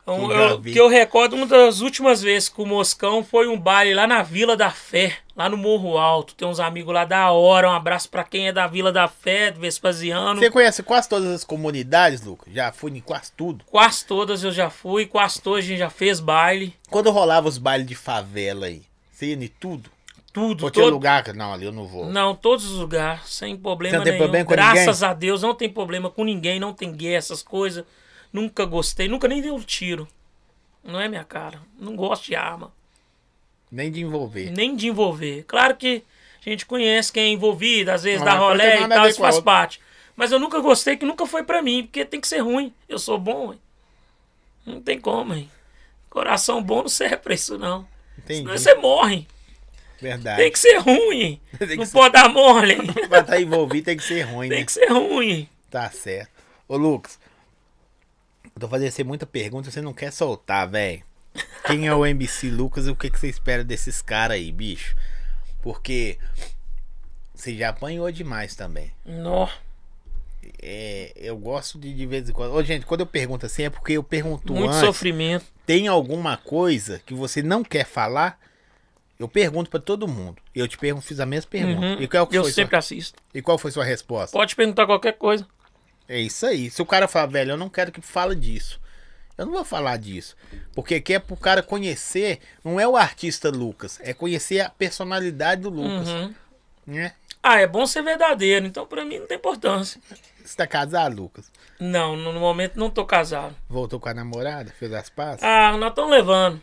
Então, 0.03 0.31
Eu 0.31 0.61
que 0.61 0.77
eu 0.77 0.89
recordo, 0.89 1.33
uma 1.35 1.45
das 1.45 1.79
últimas 1.79 2.21
vezes 2.21 2.49
com 2.49 2.63
o 2.63 2.67
Moscão 2.67 3.23
foi 3.23 3.47
um 3.47 3.57
baile 3.57 3.93
lá 3.93 4.05
na 4.05 4.21
Vila 4.21 4.55
da 4.57 4.69
Fé, 4.69 5.15
lá 5.33 5.47
no 5.47 5.55
Morro 5.55 5.97
Alto. 5.97 6.35
Tem 6.35 6.45
uns 6.45 6.59
amigos 6.59 6.93
lá 6.93 7.05
da 7.05 7.31
hora. 7.31 7.69
Um 7.69 7.73
abraço 7.73 8.09
pra 8.09 8.23
quem 8.25 8.49
é 8.49 8.51
da 8.51 8.67
Vila 8.67 8.91
da 8.91 9.07
Fé, 9.07 9.49
do 9.51 9.61
Vespasiano. 9.61 10.41
Você 10.41 10.51
conhece 10.51 10.83
quase 10.83 11.07
todas 11.07 11.29
as 11.29 11.43
comunidades, 11.45 12.21
Lucas? 12.21 12.53
Já 12.53 12.71
fui 12.73 12.91
em 12.91 12.99
quase 12.99 13.31
tudo. 13.31 13.63
Quase 13.65 14.05
todas 14.05 14.43
eu 14.43 14.51
já 14.51 14.69
fui, 14.69 15.05
quase 15.05 15.41
todas 15.41 15.63
a 15.63 15.67
gente 15.67 15.79
já 15.79 15.89
fez 15.89 16.19
baile. 16.19 16.75
Quando 16.89 17.09
rolava 17.09 17.47
os 17.47 17.57
bailes 17.57 17.87
de 17.87 17.95
favela 17.95 18.65
aí, 18.65 18.81
você 19.09 19.27
ia 19.27 19.35
em 19.35 19.47
tudo? 19.47 19.89
Tudo, 20.33 20.65
Ou 20.65 20.71
todo... 20.71 20.89
lugar. 20.89 21.31
Não, 21.33 21.53
ali 21.53 21.65
eu 21.65 21.71
não 21.71 21.85
vou. 21.85 22.07
Não, 22.07 22.35
todos 22.35 22.65
os 22.65 22.79
lugares, 22.79 23.21
sem 23.27 23.55
problema 23.55 23.91
Você 23.93 23.97
não 23.97 24.03
tem 24.03 24.13
nenhum. 24.13 24.23
problema 24.23 24.45
com 24.45 24.51
Graças 24.51 24.99
ninguém? 25.01 25.09
a 25.09 25.13
Deus, 25.13 25.41
não 25.43 25.53
tem 25.53 25.69
problema 25.69 26.09
com 26.09 26.23
ninguém, 26.25 26.59
não 26.59 26.73
tem 26.73 26.91
guerra, 26.91 27.17
essas 27.17 27.43
coisas. 27.43 27.85
Nunca 28.33 28.65
gostei, 28.65 29.07
nunca 29.07 29.27
nem 29.27 29.41
dei 29.41 29.51
um 29.51 29.59
tiro. 29.59 30.07
Não 30.83 30.99
é 30.99 31.07
minha 31.07 31.23
cara. 31.23 31.61
Não 31.79 31.95
gosto 31.95 32.25
de 32.25 32.35
arma. 32.35 32.73
Nem 33.71 33.91
de 33.91 34.01
envolver. 34.01 34.51
nem 34.51 34.75
de 34.75 34.87
envolver. 34.87 35.43
Claro 35.47 35.75
que 35.75 36.03
a 36.45 36.49
gente 36.49 36.65
conhece 36.65 37.11
quem 37.11 37.23
é 37.23 37.27
envolvido, 37.29 37.91
às 37.91 38.03
vezes 38.03 38.23
dá 38.23 38.31
tem 38.31 38.39
rolé 38.39 38.81
e 38.81 38.87
tal, 38.87 39.07
isso 39.07 39.19
faz 39.19 39.35
outra. 39.35 39.51
parte. 39.51 39.79
Mas 40.15 40.31
eu 40.31 40.39
nunca 40.39 40.59
gostei 40.59 40.97
que 40.97 41.05
nunca 41.05 41.25
foi 41.25 41.43
pra 41.43 41.61
mim, 41.61 41.83
porque 41.83 42.03
tem 42.05 42.19
que 42.19 42.27
ser 42.27 42.39
ruim. 42.39 42.73
Eu 42.89 42.99
sou 42.99 43.17
bom, 43.17 43.49
ué. 43.49 43.55
Não 44.65 44.81
tem 44.81 44.99
como, 44.99 45.33
hein? 45.33 45.49
Coração 46.09 46.61
bom 46.61 46.81
não 46.81 46.89
serve 46.89 47.17
pra 47.17 47.33
isso, 47.33 47.57
não. 47.57 47.87
Entendi. 48.17 48.41
Senão 48.41 48.57
você 48.57 48.75
morre. 48.75 49.27
Verdade. 49.99 50.41
Tem 50.41 50.51
que 50.51 50.59
ser 50.59 50.77
ruim. 50.77 51.39
Tem 51.57 51.67
que 51.69 51.75
não 51.77 51.85
ser- 51.85 51.91
pode 51.93 52.13
dar 52.13 52.29
mole. 52.29 52.75
Pra 53.09 53.19
estar 53.19 53.41
envolvido 53.41 53.85
tem 53.85 53.97
que 53.97 54.03
ser 54.03 54.21
ruim, 54.23 54.49
né? 54.49 54.55
tem 54.57 54.65
que 54.65 54.71
ser 54.71 54.91
ruim. 54.91 55.47
Tá 55.71 55.89
certo. 55.89 56.29
Ô, 56.67 56.75
Lucas, 56.77 57.17
eu 58.55 58.59
tô 58.59 58.67
fazendo 58.67 58.91
você 58.91 59.03
muita 59.03 59.25
pergunta, 59.25 59.71
você 59.71 59.81
não 59.81 59.93
quer 59.93 60.11
soltar, 60.11 60.69
velho. 60.69 61.03
Quem 61.65 61.87
é 61.87 61.95
o 61.95 62.05
MC 62.05 62.49
Lucas 62.49 62.87
e 62.87 62.91
o 62.91 62.95
que, 62.95 63.09
que 63.09 63.19
você 63.19 63.27
espera 63.27 63.63
desses 63.63 64.01
caras 64.01 64.35
aí, 64.35 64.51
bicho? 64.51 64.95
Porque 65.61 66.19
você 67.33 67.55
já 67.55 67.69
apanhou 67.69 68.11
demais 68.11 68.55
também. 68.55 68.91
Nó. 69.05 69.47
É, 70.61 71.11
eu 71.15 71.37
gosto 71.37 71.79
de 71.79 71.93
de 71.93 72.05
vez 72.05 72.29
em 72.29 72.33
quando. 72.33 72.53
Ô, 72.53 72.63
gente, 72.63 72.85
quando 72.85 72.99
eu 73.01 73.05
pergunto 73.05 73.45
assim 73.45 73.63
é 73.63 73.69
porque 73.69 73.93
eu 73.93 74.03
pergunto 74.03 74.53
Muito 74.53 74.69
antes. 74.69 74.79
sofrimento. 74.81 75.45
Tem 75.65 75.87
alguma 75.87 76.37
coisa 76.37 77.01
que 77.05 77.13
você 77.13 77.41
não 77.41 77.63
quer 77.63 77.85
falar? 77.85 78.39
Eu 79.17 79.27
pergunto 79.27 79.69
pra 79.69 79.79
todo 79.79 80.07
mundo. 80.07 80.41
Eu 80.53 80.67
te 80.67 80.77
pergunto, 80.77 81.05
fiz 81.05 81.19
a 81.19 81.25
mesma 81.25 81.49
pergunta. 81.49 81.85
Uhum. 81.85 82.01
E, 82.01 82.07
qual 82.07 82.27
que 82.27 82.35
Eu 82.35 82.43
foi 82.43 82.51
sempre 82.51 82.71
sua, 82.71 82.79
assisto. 82.79 83.23
e 83.33 83.41
qual 83.41 83.57
foi 83.57 83.71
sua 83.71 83.85
resposta? 83.85 84.37
Pode 84.37 84.55
perguntar 84.55 84.85
qualquer 84.85 85.13
coisa. 85.13 85.47
É 86.07 86.19
isso 86.19 86.45
aí. 86.45 86.69
Se 86.69 86.81
o 86.81 86.85
cara 86.85 87.07
falar, 87.07 87.27
velho, 87.27 87.51
eu 87.51 87.57
não 87.57 87.69
quero 87.69 87.91
que 87.91 88.01
fale 88.01 88.35
disso. 88.35 88.79
Eu 89.37 89.45
não 89.45 89.53
vou 89.53 89.65
falar 89.65 89.97
disso. 89.97 90.35
Porque 90.75 90.95
aqui 90.95 91.13
é 91.13 91.19
pro 91.19 91.35
cara 91.35 91.63
conhecer, 91.63 92.39
não 92.63 92.79
é 92.79 92.87
o 92.87 92.95
artista 92.95 93.49
Lucas, 93.49 93.99
é 94.03 94.13
conhecer 94.13 94.59
a 94.59 94.69
personalidade 94.69 95.61
do 95.61 95.69
Lucas. 95.69 96.07
Uhum. 96.07 96.33
Né? 96.85 97.13
Ah, 97.41 97.59
é 97.59 97.67
bom 97.67 97.85
ser 97.85 98.03
verdadeiro, 98.03 98.65
então 98.65 98.85
pra 98.85 99.03
mim 99.03 99.19
não 99.19 99.27
tem 99.27 99.37
importância. 99.37 99.99
Você 100.43 100.55
tá 100.55 100.67
casado, 100.67 101.15
Lucas? 101.15 101.51
Não, 101.79 102.15
no 102.15 102.31
no 102.31 102.39
momento 102.39 102.77
não 102.77 102.89
tô 102.89 103.05
casado. 103.05 103.55
Voltou 103.67 103.99
com 103.99 104.09
a 104.09 104.13
namorada? 104.13 104.71
Fez 104.77 104.93
as 104.93 105.09
pazes? 105.09 105.43
Ah, 105.43 105.75
nós 105.77 105.89
estamos 105.89 106.11
levando. 106.11 106.61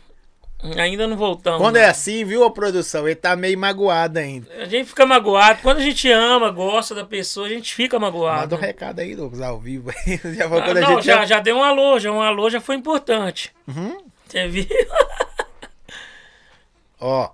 Ainda 0.77 1.07
não 1.07 1.17
voltamos. 1.17 1.59
Quando 1.59 1.77
é 1.77 1.85
assim, 1.85 2.23
viu, 2.23 2.43
a 2.43 2.51
produção? 2.51 3.07
Ele 3.07 3.15
tá 3.15 3.35
meio 3.35 3.57
magoado 3.57 4.19
ainda. 4.19 4.47
A 4.59 4.65
gente 4.65 4.89
fica 4.89 5.05
magoado. 5.05 5.59
Quando 5.61 5.77
a 5.77 5.81
gente 5.81 6.09
ama, 6.11 6.51
gosta 6.51 6.93
da 6.93 7.03
pessoa, 7.03 7.47
a 7.47 7.49
gente 7.49 7.73
fica 7.73 7.97
magoado. 7.97 8.41
Manda 8.41 8.55
um 8.55 8.59
recado 8.59 8.99
aí, 8.99 9.15
Lucas, 9.15 9.41
ao 9.41 9.59
vivo. 9.59 9.91
já 10.23 10.45
Ah, 10.45 10.73
não, 10.73 10.95
gente 10.95 11.05
já, 11.05 11.25
já 11.25 11.39
deu 11.39 11.57
um 11.57 11.63
alô, 11.63 11.99
já 11.99 12.11
um 12.11 12.21
alô 12.21 12.49
já 12.49 12.61
foi 12.61 12.75
importante. 12.75 13.51
Uhum. 13.67 13.97
Você 14.27 14.47
viu? 14.47 14.67
Ó, 16.99 17.31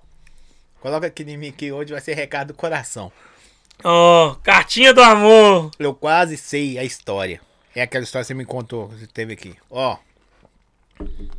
coloca 0.79 1.07
aqui 1.07 1.23
em 1.23 1.37
mim 1.37 1.51
que 1.51 1.71
hoje 1.71 1.91
vai 1.91 1.99
ser 1.99 2.13
recado 2.13 2.47
do 2.47 2.53
coração. 2.53 3.11
Ó, 3.83 4.35
cartinha 4.41 4.93
do 4.93 5.01
amor. 5.01 5.71
Eu 5.77 5.93
quase 5.93 6.37
sei 6.37 6.79
a 6.79 6.83
história. 6.83 7.41
É 7.75 7.81
aquela 7.81 8.05
história 8.05 8.23
que 8.23 8.27
você 8.27 8.33
me 8.33 8.45
contou, 8.45 8.87
que 8.87 8.99
você 8.99 9.07
teve 9.07 9.33
aqui. 9.33 9.53
Ó, 9.69 9.97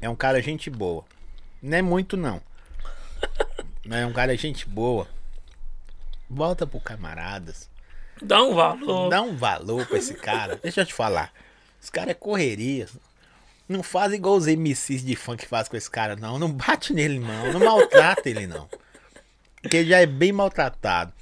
é 0.01 0.09
um 0.09 0.15
cara 0.15 0.43
gente 0.43 0.69
boa. 0.69 1.05
Não 1.62 1.76
é 1.76 1.82
muito, 1.82 2.16
não. 2.16 2.40
Mas 3.85 4.01
é 4.01 4.06
um 4.06 4.12
cara 4.12 4.36
gente 4.36 4.68
boa. 4.68 5.09
Volta 6.28 6.66
pro 6.66 6.80
camaradas. 6.80 7.68
Dá 8.20 8.43
um 8.43 8.55
valor. 8.55 9.09
Dá 9.09 9.22
um 9.22 9.36
valor 9.36 9.86
pra 9.86 9.98
esse 9.98 10.14
cara. 10.14 10.56
Deixa 10.62 10.82
eu 10.82 10.86
te 10.86 10.94
falar. 10.94 11.32
Esse 11.80 11.90
cara 11.90 12.10
é 12.10 12.14
correria. 12.14 12.86
Não 13.68 13.82
faz 13.82 14.12
igual 14.12 14.36
os 14.36 14.47
MCs 14.47 15.05
de 15.05 15.14
funk 15.14 15.47
faz 15.47 15.68
com 15.68 15.76
esse 15.76 15.90
cara, 15.90 16.16
não. 16.16 16.39
Não 16.39 16.51
bate 16.51 16.93
nele, 16.93 17.18
não. 17.18 17.52
Não 17.52 17.60
maltrata 17.60 18.28
ele, 18.28 18.47
não. 18.47 18.68
Porque 19.60 19.78
ele 19.78 19.90
já 19.90 20.01
é 20.01 20.06
bem 20.06 20.32
maltratado. 20.32 21.12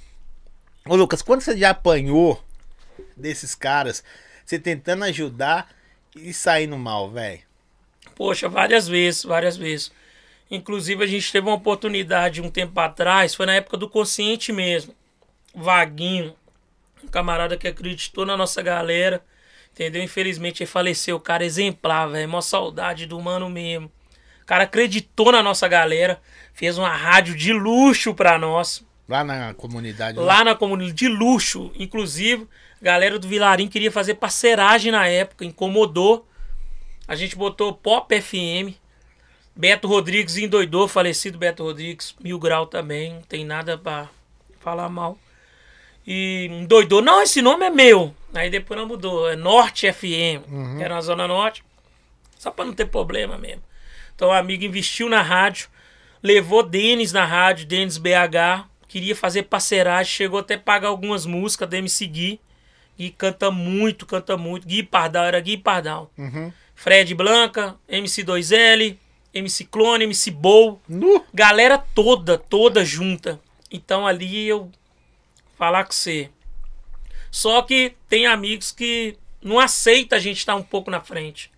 Ô, 0.85 0.95
Lucas, 0.95 1.21
quando 1.21 1.41
você 1.41 1.57
já 1.57 1.71
apanhou 1.71 2.41
desses 3.15 3.53
caras, 3.53 4.03
você 4.45 4.57
tentando 4.57 5.03
ajudar 5.03 5.69
e 6.15 6.33
saindo 6.33 6.77
mal, 6.77 7.09
velho? 7.11 7.41
Poxa, 8.15 8.47
várias 8.47 8.87
vezes, 8.87 9.23
várias 9.23 9.57
vezes. 9.57 9.91
Inclusive, 10.49 11.03
a 11.03 11.07
gente 11.07 11.31
teve 11.31 11.47
uma 11.47 11.55
oportunidade 11.55 12.41
um 12.41 12.49
tempo 12.49 12.79
atrás, 12.79 13.35
foi 13.35 13.45
na 13.45 13.55
época 13.55 13.77
do 13.77 13.89
consciente 13.89 14.53
mesmo. 14.53 14.93
Vaguinho, 15.53 16.33
um 17.03 17.07
camarada 17.07 17.57
que 17.57 17.67
acreditou 17.67 18.25
na 18.25 18.37
nossa 18.37 18.61
galera. 18.61 19.23
Entendeu? 19.73 20.01
Infelizmente 20.01 20.63
ele 20.63 20.69
faleceu, 20.69 21.19
cara 21.19 21.45
exemplar, 21.45 22.09
velho. 22.09 22.27
Mó 22.27 22.41
saudade 22.41 23.05
do 23.05 23.19
mano 23.21 23.47
mesmo. 23.49 23.91
O 24.41 24.45
cara 24.45 24.63
acreditou 24.63 25.31
na 25.31 25.43
nossa 25.43 25.67
galera, 25.67 26.19
fez 26.53 26.77
uma 26.77 26.89
rádio 26.89 27.35
de 27.35 27.53
luxo 27.53 28.13
pra 28.15 28.39
nós. 28.39 28.83
Lá 29.07 29.23
na 29.23 29.53
comunidade. 29.53 30.17
Lá 30.17 30.43
na 30.43 30.55
comunidade, 30.55 30.97
de 30.97 31.07
luxo. 31.07 31.71
Inclusive, 31.77 32.47
a 32.81 32.85
galera 32.85 33.19
do 33.19 33.27
Vilarim 33.27 33.67
queria 33.67 33.91
fazer 33.91 34.15
parceragem 34.15 34.91
na 34.91 35.07
época, 35.07 35.45
incomodou. 35.45 36.27
A 37.07 37.15
gente 37.15 37.35
botou 37.35 37.71
Pop 37.71 38.19
FM. 38.19 38.73
Beto 39.57 39.87
Rodrigues 39.87 40.37
endoidou, 40.37 40.87
falecido 40.87 41.37
Beto 41.37 41.63
Rodrigues, 41.63 42.15
mil 42.21 42.37
grau 42.37 42.67
também, 42.67 43.13
não 43.15 43.21
tem 43.23 43.43
nada 43.43 43.77
pra 43.77 44.07
falar 44.59 44.87
mal. 44.87 45.17
E 46.05 46.47
endoidou, 46.51 47.01
não, 47.01 47.21
esse 47.21 47.41
nome 47.41 47.65
é 47.65 47.69
meu. 47.69 48.15
Aí 48.33 48.49
depois 48.49 48.79
não 48.79 48.87
mudou, 48.87 49.29
é 49.29 49.35
Norte 49.35 49.91
FM, 49.91 50.45
Uhum. 50.47 50.77
que 50.77 50.83
era 50.83 50.95
na 50.95 51.01
Zona 51.01 51.27
Norte. 51.27 51.63
Só 52.37 52.51
pra 52.51 52.63
não 52.65 52.73
ter 52.73 52.85
problema 52.85 53.37
mesmo. 53.37 53.63
Então 54.15 54.29
o 54.29 54.31
amigo 54.31 54.63
investiu 54.63 55.09
na 55.09 55.21
rádio, 55.21 55.67
levou 56.21 56.61
Denis 56.63 57.11
na 57.11 57.25
rádio, 57.25 57.65
Denis 57.65 57.97
BH, 57.97 58.65
queria 58.87 59.15
fazer 59.15 59.43
parceragem, 59.43 60.11
chegou 60.13 60.39
até 60.39 60.53
a 60.53 60.59
pagar 60.59 60.89
algumas 60.89 61.25
músicas 61.25 61.67
da 61.67 61.77
MC 61.77 62.05
Gui. 62.07 62.39
Gui 62.97 63.09
canta 63.11 63.51
muito, 63.51 64.05
canta 64.05 64.37
muito. 64.37 64.67
Gui 64.67 64.83
Pardal, 64.83 65.25
era 65.25 65.39
Gui 65.39 65.57
Pardal. 65.57 66.11
Uhum. 66.17 66.51
Fred 66.75 67.13
Blanca, 67.15 67.75
MC2L, 67.89 68.97
MC 69.33 69.65
Clone, 69.65 70.05
MC 70.05 70.31
Bow. 70.31 70.81
Nu. 70.87 71.23
Galera 71.33 71.77
toda, 71.77 72.37
toda 72.37 72.85
junta. 72.85 73.39
Então 73.71 74.07
ali 74.07 74.47
eu 74.47 74.71
falar 75.57 75.83
com 75.83 75.91
você. 75.91 76.29
Só 77.29 77.61
que 77.61 77.95
tem 78.07 78.25
amigos 78.25 78.71
que 78.71 79.17
não 79.41 79.59
aceita 79.59 80.15
a 80.15 80.19
gente 80.19 80.37
estar 80.37 80.55
um 80.55 80.63
pouco 80.63 80.89
na 80.89 81.01
frente. 81.01 81.51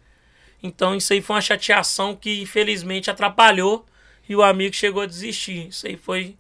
Então 0.62 0.96
isso 0.96 1.14
aí 1.14 1.22
foi 1.22 1.36
uma 1.36 1.42
chateação 1.42 2.16
que 2.16 2.42
infelizmente 2.42 3.10
atrapalhou 3.10 3.86
e 4.28 4.36
o 4.36 4.44
amigo 4.44 4.76
chegou 4.76 5.02
a 5.02 5.08
desistir. 5.08 5.68
Isso 5.68 5.88
aí 5.88 5.96
foi 5.96 6.36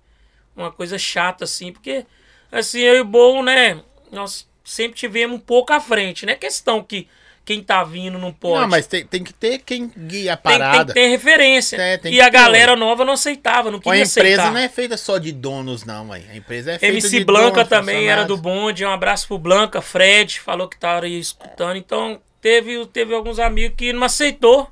uma 0.55 0.71
coisa 0.71 0.97
chata 0.97 1.45
assim, 1.45 1.71
porque 1.71 2.05
assim 2.51 2.79
eu 2.79 2.97
e 2.97 3.01
o 3.01 3.05
Bow, 3.05 3.41
né, 3.41 3.81
nós 4.11 4.47
sempre 4.63 4.97
tivemos 4.97 5.37
um 5.37 5.39
pouco 5.39 5.71
à 5.71 5.79
frente, 5.79 6.25
não 6.25 6.33
é 6.33 6.35
questão 6.35 6.83
que 6.83 7.07
quem 7.49 7.63
tá 7.63 7.83
vindo 7.83 8.19
não 8.19 8.31
pode. 8.31 8.61
Não, 8.61 8.67
mas 8.67 8.85
tem, 8.85 9.03
tem 9.03 9.23
que 9.23 9.33
ter 9.33 9.57
quem 9.57 9.91
guia 9.97 10.33
a 10.33 10.37
Tem, 10.37 10.51
tem 10.51 10.59
parada. 10.59 10.93
que 10.93 10.99
ter 10.99 11.07
referência. 11.07 11.77
É, 11.77 11.97
tem 11.97 12.13
e 12.13 12.21
a 12.21 12.25
ter, 12.25 12.29
galera 12.29 12.75
nova 12.75 13.03
não 13.03 13.13
aceitava, 13.13 13.71
não 13.71 13.79
a 13.79 13.81
queria 13.81 14.03
empresa 14.03 14.21
aceitar. 14.21 14.51
não 14.51 14.59
é 14.59 14.69
feita 14.69 14.95
só 14.95 15.17
de 15.17 15.31
donos, 15.31 15.83
não, 15.83 16.05
mãe. 16.05 16.27
A 16.29 16.35
empresa 16.35 16.73
é 16.73 16.77
feita 16.77 16.93
MC 16.93 17.17
de 17.17 17.25
Blanca 17.25 17.55
donos, 17.55 17.69
também 17.69 18.07
era 18.07 18.23
do 18.23 18.37
bonde. 18.37 18.85
Um 18.85 18.91
abraço 18.91 19.27
pro 19.27 19.39
Blanca, 19.39 19.81
Fred, 19.81 20.39
falou 20.39 20.67
que 20.67 20.77
tava 20.77 21.07
aí 21.07 21.19
escutando. 21.19 21.75
Então, 21.75 22.21
teve, 22.39 22.85
teve 22.85 23.15
alguns 23.15 23.39
amigos 23.39 23.75
que 23.75 23.91
não 23.91 24.03
aceitou 24.03 24.69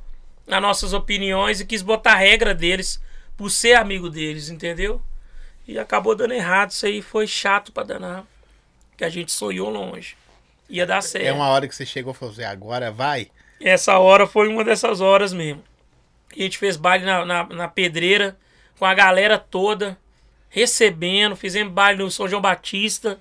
as 0.48 0.62
nossas 0.62 0.94
opiniões 0.94 1.60
e 1.60 1.66
quis 1.66 1.82
botar 1.82 2.12
a 2.12 2.18
regra 2.18 2.54
deles 2.54 3.02
por 3.36 3.49
ser 3.49 3.74
amigo 3.74 4.08
deles, 4.08 4.52
entendeu? 4.52 5.02
E 5.68 5.80
acabou 5.80 6.16
dando 6.16 6.36
errado. 6.36 6.70
Isso 6.70 6.86
aí 6.86 7.02
foi 7.02 7.26
chato 7.26 7.72
pra 7.72 7.82
danar. 7.82 8.24
Que 8.95 9.04
a 9.04 9.10
gente 9.10 9.32
sonhou 9.32 9.68
longe. 9.68 10.16
Ia 10.69 10.85
dar 10.85 11.02
certo. 11.02 11.26
É 11.26 11.31
uma 11.31 11.48
hora 11.48 11.68
que 11.68 11.76
você 11.76 11.85
chegou 11.85 12.14
e 12.14 12.15
falou 12.15 12.34
assim, 12.34 12.44
agora 12.44 12.91
vai. 12.91 13.30
Essa 13.60 13.98
hora 13.98 14.27
foi 14.27 14.48
uma 14.48 14.64
dessas 14.64 15.02
horas 15.02 15.34
mesmo. 15.34 15.64
A 16.35 16.39
gente 16.41 16.57
fez 16.57 16.76
baile 16.77 17.06
na, 17.06 17.26
na, 17.26 17.44
na 17.48 17.68
pedreira, 17.68 18.38
com 18.77 18.85
a 18.85 18.94
galera 18.94 19.38
toda, 19.39 19.98
recebendo, 20.49 21.35
fizemos 21.35 21.73
baile 21.73 22.03
no 22.03 22.11
São 22.11 22.27
João 22.27 22.41
Batista. 22.41 23.19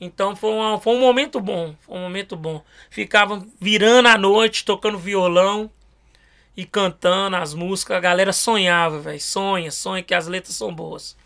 Então 0.00 0.34
foi, 0.34 0.50
uma- 0.50 0.80
foi 0.80 0.94
um 0.94 1.00
momento 1.00 1.40
bom, 1.40 1.74
foi 1.80 1.96
um 1.96 2.00
momento 2.02 2.36
bom. 2.36 2.62
Ficavam 2.90 3.46
virando 3.60 4.08
a 4.08 4.18
noite, 4.18 4.64
tocando 4.64 4.98
violão 4.98 5.70
e 6.56 6.64
cantando 6.64 7.36
as 7.36 7.54
músicas. 7.54 7.96
A 7.96 8.00
galera 8.00 8.32
sonhava, 8.32 8.98
velho. 8.98 9.20
Sonha, 9.20 9.70
sonha 9.70 10.02
que 10.02 10.14
as 10.14 10.26
letras 10.26 10.54
são 10.56 10.74
boas. 10.74 11.16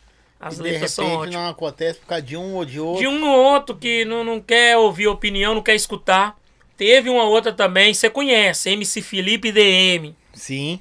As 0.40 0.54
e 0.54 0.56
de 0.58 0.62
letras 0.62 0.92
são 0.92 1.04
repente 1.04 1.20
ótimas. 1.20 1.34
não 1.34 1.48
acontece 1.48 1.98
por 1.98 2.06
causa 2.06 2.22
de 2.22 2.36
um 2.36 2.54
ou 2.54 2.64
de 2.64 2.78
outro. 2.78 3.00
De 3.00 3.08
um 3.08 3.28
ou 3.28 3.44
outro 3.44 3.76
que 3.76 4.04
não, 4.04 4.22
não 4.22 4.40
quer 4.40 4.76
ouvir 4.76 5.08
opinião, 5.08 5.54
não 5.54 5.62
quer 5.62 5.74
escutar. 5.74 6.38
Teve 6.76 7.10
uma 7.10 7.24
outra 7.24 7.52
também, 7.52 7.92
você 7.92 8.08
conhece, 8.08 8.70
MC 8.70 9.02
Felipe 9.02 9.50
DM. 9.50 10.14
Sim. 10.32 10.80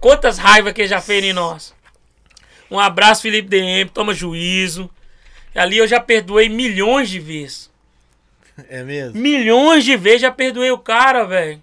Quantas 0.00 0.36
raivas 0.36 0.72
que 0.72 0.82
ele 0.82 0.88
já 0.88 1.00
fez 1.00 1.24
em 1.24 1.32
nós. 1.32 1.72
Um 2.70 2.78
abraço, 2.78 3.22
Felipe 3.22 3.48
DM, 3.48 3.88
toma 3.88 4.12
juízo. 4.12 4.90
Ali 5.54 5.78
eu 5.78 5.86
já 5.86 6.00
perdoei 6.00 6.48
milhões 6.48 7.08
de 7.08 7.20
vezes. 7.20 7.70
É 8.68 8.82
mesmo? 8.82 9.18
Milhões 9.18 9.84
de 9.84 9.96
vezes 9.96 10.22
já 10.22 10.32
perdoei 10.32 10.70
o 10.70 10.78
cara, 10.78 11.24
velho. 11.24 11.62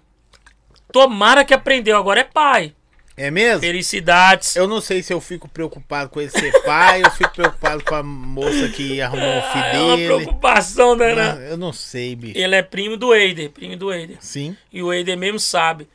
Tomara 0.90 1.44
que 1.44 1.52
aprendeu, 1.52 1.96
agora 1.96 2.20
é 2.20 2.24
pai. 2.24 2.74
É 3.16 3.30
mesmo? 3.30 3.60
Felicidades. 3.60 4.56
Eu 4.56 4.68
não 4.68 4.80
sei 4.80 5.02
se 5.02 5.10
eu 5.12 5.20
fico 5.22 5.48
preocupado 5.48 6.10
com 6.10 6.20
ele 6.20 6.30
ser 6.30 6.52
pai, 6.64 7.02
eu 7.02 7.10
fico 7.10 7.30
preocupado 7.32 7.82
com 7.82 7.94
a 7.94 8.02
moça 8.02 8.68
que 8.68 9.00
arrumou 9.00 9.38
o 9.38 9.42
filho 9.42 9.64
Ah, 9.64 9.68
é 9.74 9.78
uma 9.80 9.96
dele. 9.96 10.06
preocupação, 10.06 10.94
né? 10.94 11.14
Não, 11.14 11.40
eu 11.40 11.56
não 11.56 11.72
sei, 11.72 12.14
bicho. 12.14 12.38
Ele 12.38 12.54
é 12.54 12.62
primo 12.62 12.96
do 12.96 13.14
Eider, 13.14 13.50
primo 13.50 13.74
do 13.76 13.90
Eider. 13.92 14.18
Sim. 14.20 14.54
E 14.70 14.82
o 14.82 14.92
Eider 14.92 15.16
mesmo 15.16 15.40
sabe. 15.40 15.88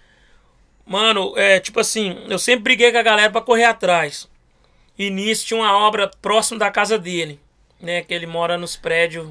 Mano, 0.85 1.33
é 1.37 1.59
tipo 1.59 1.79
assim, 1.79 2.17
eu 2.27 2.39
sempre 2.39 2.63
briguei 2.63 2.91
com 2.91 2.97
a 2.97 3.03
galera 3.03 3.31
pra 3.31 3.39
correr 3.41 3.65
atrás. 3.65 4.27
E 4.97 5.09
nisso 5.11 5.45
tinha 5.45 5.59
uma 5.59 5.77
obra 5.77 6.09
próximo 6.21 6.57
da 6.59 6.71
casa 6.71 6.97
dele, 6.97 7.39
né? 7.79 8.01
Que 8.01 8.13
ele 8.15 8.25
mora 8.25 8.57
nos 8.57 8.75
prédios. 8.75 9.29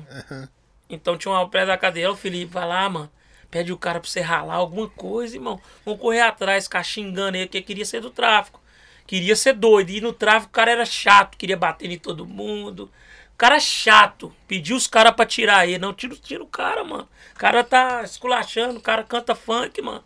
Então 0.88 1.18
tinha 1.18 1.32
uma 1.32 1.48
prédio 1.48 1.68
da 1.68 1.76
cadeia. 1.76 2.10
O 2.10 2.16
Felipe 2.16 2.52
vai 2.52 2.66
lá, 2.66 2.88
mano. 2.88 3.10
Pede 3.50 3.72
o 3.72 3.76
cara 3.76 3.98
pra 3.98 4.08
você 4.08 4.20
ralar 4.20 4.54
alguma 4.54 4.88
coisa, 4.88 5.36
irmão. 5.36 5.60
Vamos 5.84 6.00
correr 6.00 6.20
atrás, 6.20 6.64
ficar 6.64 6.82
xingando 6.82 7.36
ele, 7.36 7.48
que 7.48 7.60
queria 7.60 7.84
ser 7.84 8.00
do 8.00 8.10
tráfico. 8.10 8.60
Queria 9.06 9.34
ser 9.34 9.54
doido. 9.54 9.90
E 9.90 10.00
no 10.00 10.12
tráfico 10.12 10.50
o 10.50 10.54
cara 10.54 10.70
era 10.70 10.84
chato, 10.86 11.36
queria 11.36 11.56
bater 11.56 11.90
em 11.90 11.98
todo 11.98 12.24
mundo. 12.24 12.90
O 13.34 13.36
cara 13.36 13.56
é 13.56 13.60
chato. 13.60 14.32
Pediu 14.46 14.76
os 14.76 14.86
caras 14.86 15.12
pra 15.12 15.26
tirar 15.26 15.66
ele. 15.66 15.78
Não, 15.78 15.92
tira, 15.92 16.14
tira 16.14 16.44
o 16.44 16.46
cara, 16.46 16.84
mano. 16.84 17.08
O 17.34 17.38
cara 17.38 17.64
tá 17.64 18.02
esculachando, 18.04 18.78
o 18.78 18.82
cara 18.82 19.02
canta 19.02 19.34
funk, 19.34 19.82
mano. 19.82 20.04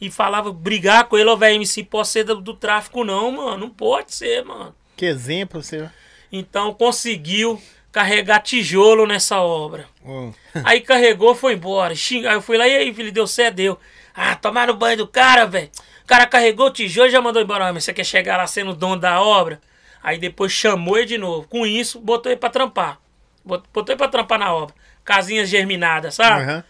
E 0.00 0.10
falava, 0.10 0.52
brigar 0.52 1.06
com 1.06 1.18
ele, 1.18 1.28
ô 1.28 1.36
velho, 1.36 1.56
MC, 1.56 1.82
pode 1.82 2.08
ser 2.08 2.22
do, 2.22 2.40
do 2.40 2.54
tráfico, 2.54 3.02
não, 3.02 3.32
mano. 3.32 3.56
Não 3.56 3.70
pode 3.70 4.14
ser, 4.14 4.44
mano. 4.44 4.72
Que 4.96 5.06
exemplo 5.06 5.60
você. 5.60 5.90
Então 6.30 6.72
conseguiu 6.72 7.60
carregar 7.96 8.40
tijolo 8.40 9.06
nessa 9.06 9.40
obra. 9.40 9.86
Hum. 10.04 10.30
Aí 10.64 10.82
carregou, 10.82 11.34
foi 11.34 11.54
embora. 11.54 11.94
Xinga. 11.94 12.28
Aí 12.28 12.34
eu 12.36 12.42
fui 12.42 12.58
lá, 12.58 12.68
e 12.68 12.76
aí, 12.76 12.92
filho, 12.92 13.10
deu 13.10 13.26
certo, 13.26 13.54
deu. 13.54 13.78
Ah, 14.14 14.34
tomaram 14.36 14.74
o 14.74 14.76
banho 14.76 14.98
do 14.98 15.06
cara, 15.08 15.46
velho. 15.46 15.70
O 16.04 16.06
cara 16.06 16.26
carregou 16.26 16.66
o 16.66 16.70
tijolo 16.70 17.08
e 17.08 17.10
já 17.10 17.22
mandou 17.22 17.40
embora. 17.40 17.66
Ah, 17.68 17.72
Mas 17.72 17.84
você 17.84 17.94
quer 17.94 18.04
chegar 18.04 18.36
lá 18.36 18.46
sendo 18.46 18.74
dono 18.74 19.00
da 19.00 19.22
obra? 19.22 19.58
Aí 20.02 20.18
depois 20.18 20.52
chamou 20.52 20.98
ele 20.98 21.06
de 21.06 21.16
novo. 21.18 21.48
Com 21.48 21.64
isso, 21.66 21.98
botou 21.98 22.30
ele 22.30 22.38
pra 22.38 22.50
trampar. 22.50 22.98
Bot- 23.42 23.64
Botou 23.72 23.92
ele 23.94 23.98
pra 23.98 24.08
trampar 24.08 24.38
na 24.38 24.52
obra. 24.54 24.74
Casinhas 25.02 25.48
germinadas, 25.48 26.14
sabe? 26.16 26.42
Aham. 26.42 26.64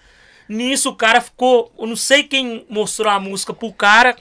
Nisso 0.48 0.90
o 0.90 0.94
cara 0.94 1.20
ficou. 1.20 1.73
Eu 1.77 1.89
não 1.89 1.97
sei 1.97 2.23
quem 2.23 2.65
mostrou 2.70 3.11
a 3.12 3.19
música 3.19 3.53
pro 3.53 3.73
cara. 3.73 4.15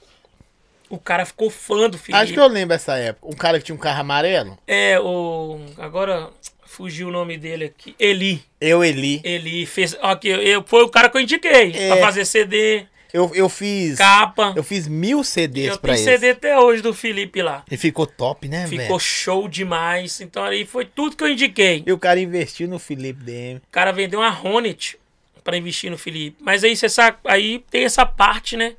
O 0.89 0.97
cara 0.97 1.23
ficou 1.25 1.49
fã 1.51 1.87
do 1.89 1.97
Felipe. 1.99 2.19
Acho 2.23 2.33
que 2.33 2.39
eu 2.39 2.47
lembro 2.47 2.75
essa 2.75 2.95
época. 2.97 3.27
Um 3.27 3.35
cara 3.35 3.59
que 3.59 3.65
tinha 3.65 3.75
um 3.75 3.79
carro 3.79 4.01
amarelo. 4.01 4.57
É, 4.67 4.99
o. 4.99 5.59
Agora 5.77 6.29
fugiu 6.75 7.07
o 7.07 7.11
nome 7.11 7.37
dele 7.37 7.65
aqui. 7.65 7.95
Eli. 7.99 8.43
Eu, 8.59 8.83
Eli. 8.83 9.21
Ele 9.23 9.65
fez. 9.65 9.95
Que 10.19 10.27
eu, 10.29 10.41
eu- 10.41 10.63
foi 10.67 10.83
o 10.83 10.89
cara 10.89 11.09
que 11.09 11.17
eu 11.17 11.21
indiquei 11.21 11.71
É. 11.73 11.87
pra 11.89 11.97
fazer 12.01 12.25
CD, 12.25 12.85
Eu, 13.13 13.31
eu 13.33 13.47
fiz. 13.47 13.97
capa. 13.97 14.53
Eu 14.55 14.63
fiz 14.63 14.87
mil 14.87 15.23
CDs 15.23 15.71
Eu 15.71 15.79
pra 15.79 15.93
tenho 15.95 16.07
ele. 16.07 16.17
CD 16.17 16.29
até 16.31 16.59
hoje 16.59 16.81
do 16.81 16.93
Felipe 16.93 17.41
lá. 17.41 17.63
E 17.71 17.77
ficou 17.77 18.05
top, 18.05 18.47
né, 18.47 18.65
velho? 18.67 18.81
Ficou 18.81 18.99
show 18.99 19.47
demais. 19.47 20.19
Então 20.19 20.43
aí 20.43 20.65
foi 20.65 20.83
tudo 20.85 21.15
que 21.15 21.23
eu 21.23 21.29
indiquei. 21.29 21.83
E 21.85 21.91
o 21.93 21.97
cara 21.97 22.19
investiu 22.19 22.67
no 22.67 22.77
Felipe 22.79 23.23
DM. 23.23 23.57
O 23.57 23.61
cara 23.71 23.91
vendeu 23.93 24.19
uma 24.19 24.37
Hornet 24.43 24.97
pra 25.43 25.55
investir 25.57 25.89
no 25.89 25.97
Felipe. 25.97 26.37
Mas 26.41 26.63
aí 26.63 26.75
você 26.75 26.89
sabe, 26.89 27.17
aí 27.25 27.63
tem 27.71 27.85
essa 27.85 28.05
parte, 28.05 28.57
né? 28.57 28.75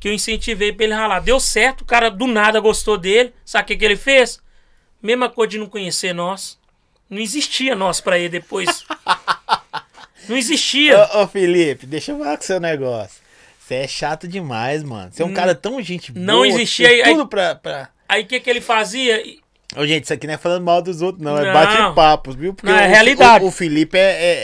Que 0.00 0.08
eu 0.08 0.12
incentivei 0.12 0.72
pra 0.72 0.84
ele 0.84 0.94
ralar. 0.94 1.20
Deu 1.20 1.38
certo, 1.38 1.82
o 1.82 1.84
cara 1.84 2.08
do 2.10 2.26
nada 2.26 2.58
gostou 2.60 2.96
dele. 2.98 3.32
Sabe 3.44 3.64
o 3.64 3.66
que, 3.68 3.76
que 3.76 3.84
ele 3.84 3.96
fez? 3.96 4.40
Mesma 5.02 5.28
coisa 5.28 5.50
de 5.52 5.58
não 5.58 5.66
conhecer 5.68 6.12
nós. 6.12 6.57
Não 7.08 7.18
existia 7.18 7.74
nós 7.74 8.00
pra 8.00 8.18
ele 8.18 8.28
depois. 8.28 8.84
não 10.28 10.36
existia. 10.36 10.98
Ô, 11.14 11.22
ô, 11.22 11.28
Felipe, 11.28 11.86
deixa 11.86 12.12
eu 12.12 12.18
falar 12.18 12.36
com 12.36 12.42
o 12.42 12.46
seu 12.46 12.60
negócio. 12.60 13.20
Você 13.60 13.74
é 13.76 13.88
chato 13.88 14.26
demais, 14.26 14.82
mano. 14.82 15.10
Você 15.12 15.22
é 15.22 15.26
um 15.26 15.34
cara 15.34 15.54
tão 15.54 15.80
gente 15.82 16.10
boa. 16.12 16.24
não 16.24 16.44
existia- 16.44 16.88
aí- 16.88 17.02
Tudo 17.04 17.26
pra. 17.26 17.54
pra... 17.54 17.88
Aí 18.08 18.22
o 18.22 18.26
que, 18.26 18.40
que 18.40 18.48
ele 18.48 18.60
fazia? 18.60 19.22
Ô, 19.76 19.86
gente, 19.86 20.04
isso 20.04 20.12
aqui 20.14 20.26
não 20.26 20.34
é 20.34 20.38
falando 20.38 20.64
mal 20.64 20.80
dos 20.80 21.02
outros, 21.02 21.22
não. 21.22 21.36
É 21.36 21.44
Não. 21.44 21.52
bate-papos, 21.52 22.34
viu? 22.34 22.54
Porque 22.54 22.70
Não, 22.70 22.78
é 22.78 22.86
o- 22.86 22.90
realidade. 22.90 23.44
O, 23.44 23.48
o 23.48 23.50
Felipe 23.50 23.98
é, 23.98 24.00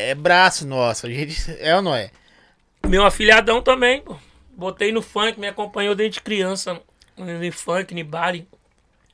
é- 0.07 0.09
é 0.11 0.15
braço 0.15 0.66
nosso. 0.66 1.07
A 1.07 1.11
gente. 1.11 1.35
É 1.61 1.74
ou 1.74 1.81
não 1.82 1.95
é? 1.95 2.11
Meu 2.86 3.05
afilhadão 3.07 3.62
também, 3.62 4.03
pô. 4.03 4.16
Botei 4.57 4.93
no 4.93 5.01
funk, 5.01 5.41
me 5.41 5.49
acompanhou 5.49 5.95
desde 5.95 6.20
criança. 6.20 6.78
No 7.16 7.53
funk, 7.53 7.95
no 7.95 8.05
baile. 8.05 8.47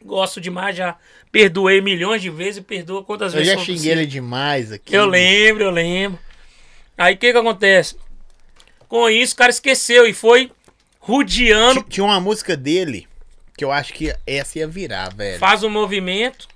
Gosto 0.04 0.40
demais, 0.40 0.76
já 0.76 0.96
perdoei 1.30 1.80
milhões 1.80 2.22
de 2.22 2.30
vezes 2.30 2.58
e 2.58 2.62
perdoa 2.62 3.04
quantas 3.04 3.32
Eu 3.32 3.38
vezes 3.38 3.52
já 3.52 3.58
for 3.58 3.64
xinguei 3.64 3.76
possível. 3.76 3.98
ele 3.98 4.06
demais 4.06 4.72
aqui. 4.72 4.94
Eu 4.94 5.06
lembro, 5.06 5.64
eu 5.64 5.70
lembro. 5.70 6.18
Aí 6.96 7.14
o 7.14 7.18
que 7.18 7.32
que 7.32 7.38
acontece? 7.38 7.96
Com 8.88 9.08
isso, 9.08 9.34
o 9.34 9.36
cara 9.36 9.50
esqueceu 9.50 10.06
e 10.06 10.12
foi 10.12 10.50
rodeando. 10.98 11.82
Tinha 11.82 12.04
uma 12.04 12.20
música 12.20 12.56
dele 12.56 13.06
que 13.56 13.64
eu 13.64 13.70
acho 13.70 13.92
que 13.92 14.14
essa 14.26 14.58
ia 14.58 14.66
virar, 14.66 15.14
velho. 15.14 15.38
Faz 15.38 15.62
o 15.62 15.66
um 15.66 15.70
movimento. 15.70 16.48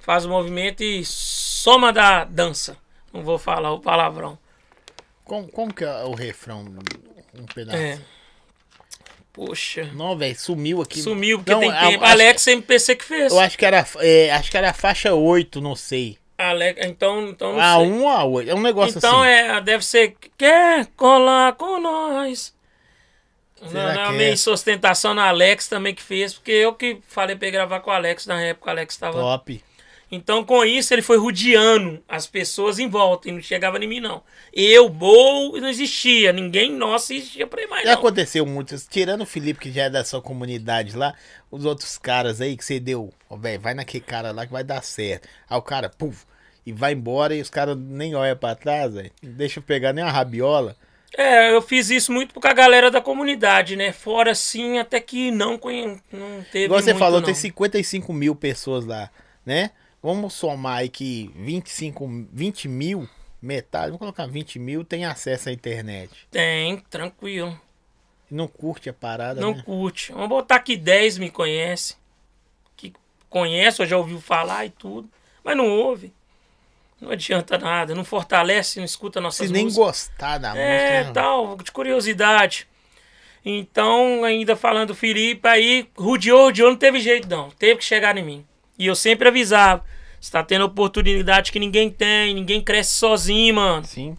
Faz 0.00 0.24
o 0.24 0.28
um 0.28 0.32
movimento 0.32 0.82
e 0.82 1.04
soma 1.04 1.92
da 1.92 2.24
dança. 2.24 2.76
Não 3.12 3.22
vou 3.22 3.38
falar 3.38 3.72
o 3.72 3.80
palavrão. 3.80 4.38
Como, 5.24 5.48
como 5.48 5.72
que 5.72 5.84
é 5.84 6.04
o 6.04 6.14
refrão? 6.14 6.64
Um 7.34 7.46
pedaço. 7.46 7.78
É. 7.78 7.98
Poxa. 9.32 9.90
Não, 9.94 10.16
velho, 10.16 10.38
sumiu 10.38 10.82
aqui. 10.82 11.00
Sumiu, 11.00 11.38
porque 11.38 11.52
não, 11.52 11.60
tem 11.60 11.72
tempo. 11.72 12.04
A, 12.04 12.10
Alex 12.10 12.46
MPC 12.46 12.96
que 12.96 13.04
fez. 13.04 13.32
Eu 13.32 13.40
acho 13.40 13.56
que 13.56 13.64
era, 13.64 13.86
é, 13.98 14.30
acho 14.30 14.50
que 14.50 14.56
era 14.56 14.70
a 14.70 14.74
faixa 14.74 15.14
8, 15.14 15.60
não 15.60 15.74
sei. 15.74 16.18
Alex, 16.36 16.84
então, 16.84 17.28
então 17.28 17.52
não 17.54 17.60
a 17.60 17.76
sei. 17.76 17.90
1 17.90 18.08
a 18.08 18.24
8, 18.24 18.50
é 18.50 18.54
um 18.54 18.60
negócio 18.60 18.98
então, 18.98 19.22
assim. 19.22 19.32
Então 19.32 19.56
é, 19.56 19.60
deve 19.60 19.84
ser 19.84 20.16
quer 20.36 20.86
colar 20.96 21.54
com 21.54 21.80
nós. 21.80 22.52
Será 23.68 23.94
não, 23.94 24.04
não, 24.06 24.12
meio 24.12 24.32
é? 24.32 24.36
sustentação 24.36 25.14
na 25.14 25.28
Alex 25.28 25.68
também 25.68 25.94
que 25.94 26.02
fez, 26.02 26.34
porque 26.34 26.50
eu 26.50 26.74
que 26.74 26.98
falei 27.06 27.36
pra 27.36 27.46
ele 27.46 27.56
gravar 27.56 27.80
com 27.80 27.90
o 27.90 27.94
Alex 27.94 28.26
na 28.26 28.40
época, 28.40 28.68
o 28.68 28.70
Alex 28.70 28.96
tava. 28.96 29.20
Top. 29.20 29.62
Então, 30.14 30.44
com 30.44 30.62
isso, 30.62 30.92
ele 30.92 31.00
foi 31.00 31.16
rodeando 31.16 32.02
as 32.06 32.26
pessoas 32.26 32.78
em 32.78 32.86
volta 32.86 33.30
e 33.30 33.32
não 33.32 33.40
chegava 33.40 33.82
em 33.82 33.88
mim, 33.88 33.98
não. 33.98 34.22
Eu, 34.52 34.86
Bol, 34.90 35.58
não 35.58 35.68
existia. 35.70 36.34
Ninguém 36.34 36.70
nosso 36.70 37.14
existia 37.14 37.46
pra 37.46 37.62
ir 37.62 37.66
mais, 37.66 37.84
Já 37.84 37.92
não. 37.92 37.98
aconteceu 37.98 38.44
muito. 38.44 38.76
Tirando 38.90 39.22
o 39.22 39.26
Felipe, 39.26 39.58
que 39.58 39.72
já 39.72 39.84
é 39.84 39.90
da 39.90 40.04
sua 40.04 40.20
comunidade 40.20 40.94
lá, 40.94 41.14
os 41.50 41.64
outros 41.64 41.96
caras 41.96 42.42
aí 42.42 42.58
que 42.58 42.64
você 42.64 42.78
deu, 42.78 43.10
ó, 43.30 43.36
velho, 43.36 43.58
vai 43.58 43.72
naquele 43.72 44.04
cara 44.04 44.32
lá 44.32 44.44
que 44.44 44.52
vai 44.52 44.62
dar 44.62 44.82
certo. 44.82 45.26
Aí 45.48 45.56
o 45.56 45.62
cara, 45.62 45.88
puf, 45.88 46.26
e 46.66 46.74
vai 46.74 46.92
embora 46.92 47.34
e 47.34 47.40
os 47.40 47.48
caras 47.48 47.74
nem 47.74 48.14
olham 48.14 48.36
pra 48.36 48.54
trás, 48.54 48.92
velho. 48.92 49.10
Deixa 49.22 49.60
eu 49.60 49.62
pegar 49.62 49.94
nem 49.94 50.04
a 50.04 50.10
rabiola. 50.10 50.76
É, 51.16 51.54
eu 51.54 51.62
fiz 51.62 51.88
isso 51.88 52.12
muito 52.12 52.34
com 52.38 52.46
a 52.46 52.52
galera 52.52 52.90
da 52.90 53.00
comunidade, 53.00 53.76
né? 53.76 53.92
Fora 53.92 54.34
sim, 54.34 54.78
até 54.78 55.00
que 55.00 55.30
não, 55.30 55.52
não 56.12 56.42
teve. 56.52 56.66
Igual 56.66 56.80
você 56.80 56.92
muito, 56.92 56.98
falou, 56.98 57.20
não. 57.20 57.26
tem 57.26 57.34
55 57.34 58.12
mil 58.12 58.34
pessoas 58.36 58.84
lá, 58.84 59.10
né? 59.44 59.70
Vamos 60.02 60.32
somar 60.34 60.78
aí 60.78 60.88
que 60.88 61.30
25, 61.36 62.26
20 62.32 62.68
mil, 62.68 63.08
metade, 63.40 63.86
vamos 63.86 64.00
colocar 64.00 64.26
20 64.26 64.58
mil, 64.58 64.84
tem 64.84 65.04
acesso 65.04 65.48
à 65.48 65.52
internet. 65.52 66.10
Tem, 66.30 66.78
tranquilo. 66.90 67.58
Não 68.30 68.48
curte 68.48 68.88
a 68.88 68.92
parada, 68.92 69.40
Não 69.40 69.54
né? 69.54 69.62
curte. 69.62 70.10
Vamos 70.10 70.28
botar 70.28 70.58
que 70.60 70.76
10 70.76 71.18
me 71.18 71.30
conhece. 71.30 71.96
Que 72.76 72.92
conhece 73.28 73.82
ou 73.82 73.86
já 73.86 73.96
ouviu 73.96 74.20
falar 74.20 74.64
e 74.64 74.70
tudo. 74.70 75.08
Mas 75.44 75.56
não 75.56 75.68
ouve. 75.68 76.12
Não 77.00 77.10
adianta 77.10 77.58
nada. 77.58 77.94
Não 77.94 78.04
fortalece, 78.04 78.78
não 78.78 78.86
escuta 78.86 79.20
nossas 79.20 79.48
Se 79.48 79.52
músicas. 79.52 79.76
nem 79.76 79.84
gostar 79.84 80.38
da 80.38 80.56
é, 80.56 80.96
música. 80.96 81.10
É, 81.10 81.12
tal, 81.12 81.56
de 81.58 81.70
curiosidade. 81.70 82.66
Então, 83.44 84.24
ainda 84.24 84.56
falando 84.56 84.88
do 84.88 84.94
Felipe, 84.94 85.46
aí, 85.46 85.88
rodeou, 85.96 86.44
rodeou, 86.44 86.70
não 86.70 86.76
teve 86.78 87.00
jeito 87.00 87.28
não. 87.28 87.50
Teve 87.50 87.78
que 87.78 87.84
chegar 87.84 88.16
em 88.16 88.24
mim. 88.24 88.46
E 88.82 88.86
eu 88.86 88.96
sempre 88.96 89.28
avisava. 89.28 89.84
Está 90.20 90.42
tendo 90.42 90.64
oportunidade 90.64 91.52
que 91.52 91.58
ninguém 91.60 91.88
tem, 91.88 92.34
ninguém 92.34 92.60
cresce 92.60 92.94
sozinho, 92.94 93.54
mano. 93.54 93.84
Sim. 93.84 94.16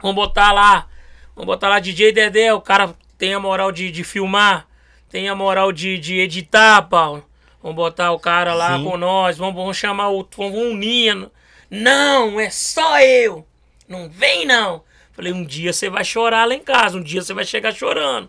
Vamos 0.00 0.14
botar 0.14 0.52
lá. 0.52 0.88
Vamos 1.34 1.46
botar 1.46 1.68
lá 1.70 1.80
DJ 1.80 2.12
Dedé, 2.12 2.52
o 2.52 2.60
cara 2.60 2.94
tem 3.16 3.32
a 3.32 3.40
moral 3.40 3.72
de, 3.72 3.90
de 3.90 4.04
filmar, 4.04 4.68
tem 5.08 5.28
a 5.28 5.34
moral 5.34 5.72
de, 5.72 5.98
de 5.98 6.18
editar, 6.18 6.82
Paulo. 6.82 7.24
Vamos 7.62 7.76
botar 7.76 8.12
o 8.12 8.20
cara 8.20 8.52
lá 8.52 8.76
Sim. 8.76 8.84
com 8.84 8.96
nós, 8.98 9.38
vamos, 9.38 9.54
vamos 9.54 9.76
chamar 9.76 10.10
o. 10.10 10.28
Vamos 10.36 10.58
unir. 10.58 11.30
Não, 11.70 12.38
é 12.38 12.50
só 12.50 13.00
eu. 13.00 13.46
Não 13.88 14.08
vem 14.08 14.44
não. 14.44 14.84
Falei, 15.12 15.32
um 15.32 15.44
dia 15.44 15.72
você 15.72 15.88
vai 15.88 16.04
chorar 16.04 16.44
lá 16.46 16.54
em 16.54 16.60
casa, 16.60 16.98
um 16.98 17.02
dia 17.02 17.22
você 17.22 17.32
vai 17.32 17.44
chegar 17.44 17.74
chorando. 17.74 18.28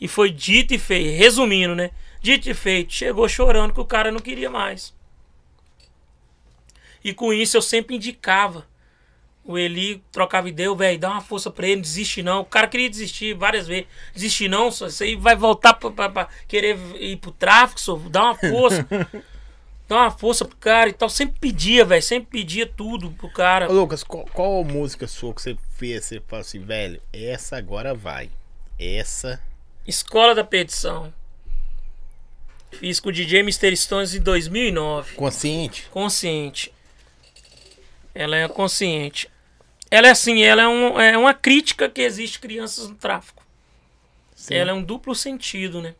E 0.00 0.08
foi 0.08 0.30
dito 0.30 0.74
e 0.74 0.78
feito, 0.78 1.16
resumindo, 1.16 1.76
né? 1.76 1.90
Dito 2.20 2.50
e 2.50 2.54
feito, 2.54 2.92
chegou 2.92 3.28
chorando 3.28 3.72
que 3.72 3.80
o 3.80 3.84
cara 3.84 4.10
não 4.10 4.18
queria 4.18 4.50
mais. 4.50 4.92
E 7.04 7.12
com 7.12 7.32
isso 7.32 7.56
eu 7.56 7.62
sempre 7.62 7.96
indicava. 7.96 8.66
O 9.44 9.58
Eli 9.58 10.02
trocava 10.12 10.48
ideia, 10.48 10.72
velho, 10.72 10.98
dá 10.98 11.10
uma 11.10 11.20
força 11.20 11.50
pra 11.50 11.66
ele, 11.66 11.80
desiste 11.80 12.22
não. 12.22 12.42
O 12.42 12.44
cara 12.44 12.68
queria 12.68 12.88
desistir 12.88 13.34
várias 13.34 13.66
vezes. 13.66 13.86
Desiste 14.14 14.46
não, 14.46 14.68
isso 14.68 15.02
aí 15.02 15.16
vai 15.16 15.34
voltar 15.34 15.74
pra, 15.74 15.90
pra, 15.90 16.08
pra 16.08 16.28
querer 16.46 16.78
ir 17.00 17.16
pro 17.16 17.32
tráfico, 17.32 17.80
só, 17.80 17.96
dá 17.96 18.22
uma 18.22 18.34
força. 18.36 18.86
dá 19.88 19.96
uma 19.96 20.10
força 20.12 20.44
pro 20.44 20.56
cara 20.56 20.90
e 20.90 20.92
tal. 20.92 21.08
Sempre 21.08 21.40
pedia, 21.40 21.84
velho, 21.84 22.02
sempre 22.02 22.40
pedia 22.40 22.66
tudo 22.66 23.10
pro 23.10 23.28
cara. 23.28 23.68
Ô, 23.68 23.74
Lucas, 23.74 24.04
qual, 24.04 24.24
qual 24.26 24.64
música 24.64 25.08
sua 25.08 25.34
que 25.34 25.42
você 25.42 25.56
fez? 25.76 26.04
Você 26.04 26.22
falou 26.26 26.40
assim, 26.40 26.60
velho, 26.60 27.02
essa 27.12 27.56
agora 27.56 27.92
vai. 27.92 28.30
Essa. 28.78 29.42
Escola 29.86 30.36
da 30.36 30.44
Petição. 30.44 31.12
Fiz 32.70 33.00
com 33.00 33.10
o 33.10 33.12
DJ 33.12 33.40
Mr. 33.40 33.76
Stones 33.76 34.14
em 34.14 34.20
2009. 34.20 35.16
Consciente? 35.16 35.88
Consciente. 35.90 36.72
Ela 38.14 38.36
é 38.36 38.48
consciente. 38.48 39.28
Ela 39.90 40.08
é 40.08 40.10
assim, 40.10 40.42
ela 40.42 40.62
é, 40.62 40.68
um, 40.68 41.00
é 41.00 41.18
uma 41.18 41.34
crítica 41.34 41.88
que 41.88 42.00
existe 42.00 42.38
crianças 42.38 42.88
no 42.88 42.94
tráfico. 42.94 43.42
Sim. 44.34 44.54
Ela 44.54 44.70
é 44.70 44.74
um 44.74 44.82
duplo 44.82 45.14
sentido, 45.14 45.80
né? 45.80 45.94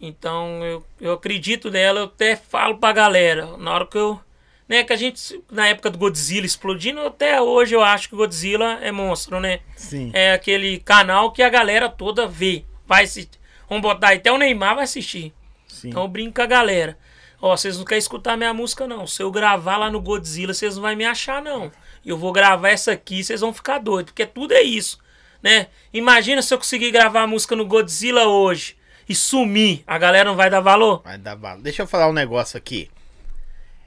Então 0.00 0.64
eu, 0.64 0.84
eu 1.00 1.12
acredito 1.12 1.70
nela, 1.70 2.00
eu 2.00 2.04
até 2.04 2.36
falo 2.36 2.78
pra 2.78 2.92
galera. 2.92 3.56
Na 3.56 3.72
hora 3.72 3.86
que 3.86 3.96
eu. 3.96 4.20
Né, 4.68 4.84
que 4.84 4.92
a 4.92 4.96
gente, 4.96 5.42
na 5.50 5.66
época 5.66 5.88
do 5.88 5.96
Godzilla 5.96 6.44
explodindo, 6.44 7.00
até 7.00 7.40
hoje 7.40 7.74
eu 7.74 7.82
acho 7.82 8.06
que 8.06 8.14
o 8.14 8.18
Godzilla 8.18 8.78
é 8.82 8.92
monstro, 8.92 9.40
né? 9.40 9.60
Sim. 9.74 10.10
É 10.12 10.34
aquele 10.34 10.78
canal 10.80 11.32
que 11.32 11.42
a 11.42 11.48
galera 11.48 11.88
toda 11.88 12.26
vê. 12.26 12.66
Vai 12.86 13.04
assistir. 13.04 13.38
Vamos 13.66 13.80
botar 13.80 14.12
até 14.12 14.30
o 14.30 14.36
Neymar 14.36 14.74
vai 14.74 14.84
assistir. 14.84 15.32
Sim. 15.66 15.88
Então 15.88 16.02
eu 16.02 16.08
brinco 16.08 16.34
com 16.34 16.42
a 16.42 16.46
galera. 16.46 16.98
Ó, 17.40 17.56
vocês 17.56 17.78
não 17.78 17.84
querem 17.84 17.98
escutar 17.98 18.36
minha 18.36 18.52
música, 18.52 18.86
não. 18.86 19.06
Se 19.06 19.22
eu 19.22 19.30
gravar 19.30 19.76
lá 19.76 19.90
no 19.90 20.00
Godzilla, 20.00 20.52
vocês 20.52 20.74
não 20.74 20.82
vão 20.82 20.96
me 20.96 21.04
achar, 21.04 21.40
não. 21.40 21.70
Eu 22.04 22.18
vou 22.18 22.32
gravar 22.32 22.70
essa 22.70 22.92
aqui, 22.92 23.22
vocês 23.22 23.40
vão 23.40 23.52
ficar 23.52 23.78
doidos, 23.78 24.12
porque 24.12 24.26
tudo 24.26 24.54
é 24.54 24.62
isso, 24.62 24.98
né? 25.42 25.68
Imagina 25.92 26.42
se 26.42 26.52
eu 26.52 26.58
conseguir 26.58 26.90
gravar 26.90 27.22
a 27.22 27.26
música 27.26 27.54
no 27.54 27.66
Godzilla 27.66 28.26
hoje 28.26 28.76
e 29.08 29.14
sumir, 29.14 29.84
a 29.86 29.96
galera 29.98 30.28
não 30.28 30.36
vai 30.36 30.50
dar 30.50 30.60
valor? 30.60 31.02
Vai 31.02 31.16
dar 31.16 31.36
valor. 31.36 31.62
Deixa 31.62 31.82
eu 31.82 31.86
falar 31.86 32.08
um 32.08 32.12
negócio 32.12 32.58
aqui. 32.58 32.90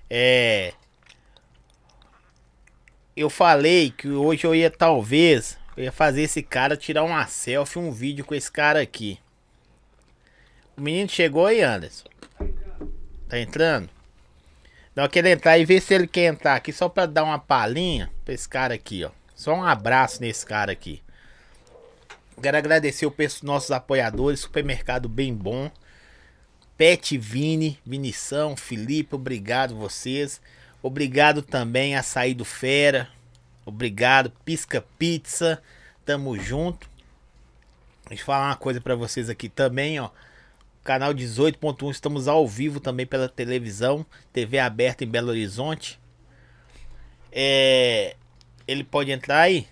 É. 0.09 0.73
Eu 3.15 3.29
falei 3.29 3.91
que 3.91 4.09
hoje 4.09 4.45
eu 4.45 4.55
ia, 4.55 4.71
talvez, 4.71 5.57
eu 5.75 5.83
ia 5.83 5.91
fazer 5.91 6.23
esse 6.23 6.41
cara 6.41 6.77
tirar 6.77 7.03
uma 7.03 7.27
selfie, 7.27 7.79
um 7.79 7.91
vídeo 7.91 8.23
com 8.23 8.33
esse 8.33 8.51
cara 8.51 8.81
aqui. 8.81 9.19
O 10.77 10.81
menino 10.81 11.09
chegou 11.09 11.45
aí, 11.45 11.61
Anderson. 11.61 12.10
Tá 13.31 13.39
entrando? 13.39 13.89
Dá 14.93 15.05
aquele 15.05 15.29
entrar 15.29 15.57
e 15.57 15.63
ver 15.63 15.79
se 15.79 15.93
ele 15.93 16.05
quer 16.05 16.25
entrar 16.25 16.53
aqui 16.53 16.73
só 16.73 16.89
pra 16.89 17.05
dar 17.05 17.23
uma 17.23 17.39
palhinha 17.39 18.11
pra 18.25 18.33
esse 18.33 18.49
cara 18.49 18.73
aqui, 18.73 19.05
ó. 19.05 19.11
Só 19.33 19.53
um 19.53 19.63
abraço 19.63 20.19
nesse 20.19 20.45
cara 20.45 20.73
aqui. 20.73 21.01
Quero 22.43 22.57
agradecer 22.57 23.05
o 23.05 23.15
nossos 23.41 23.71
apoiadores, 23.71 24.41
supermercado 24.41 25.07
bem 25.07 25.33
bom. 25.33 25.71
Pet 26.75 27.17
Vini, 27.17 27.79
Vinição, 27.85 28.57
Felipe, 28.57 29.15
obrigado 29.15 29.77
vocês. 29.77 30.41
Obrigado 30.83 31.41
também 31.41 31.95
a 31.95 32.03
Sair 32.03 32.33
do 32.33 32.43
Fera. 32.43 33.07
Obrigado, 33.65 34.29
Pisca 34.43 34.83
Pizza. 34.99 35.63
Tamo 36.03 36.37
junto. 36.37 36.89
Deixa 38.09 38.23
eu 38.23 38.25
falar 38.25 38.49
uma 38.49 38.57
coisa 38.57 38.81
para 38.81 38.95
vocês 38.95 39.29
aqui 39.29 39.47
também, 39.47 40.01
ó. 40.01 40.09
Canal 40.83 41.13
18.1, 41.13 41.91
estamos 41.91 42.27
ao 42.27 42.47
vivo 42.47 42.79
também 42.79 43.05
pela 43.05 43.29
televisão, 43.29 44.05
TV 44.33 44.57
aberta 44.57 45.03
em 45.03 45.07
Belo 45.07 45.29
Horizonte. 45.29 45.99
É, 47.31 48.15
ele 48.67 48.83
pode 48.83 49.11
entrar 49.11 49.41
aí? 49.41 49.67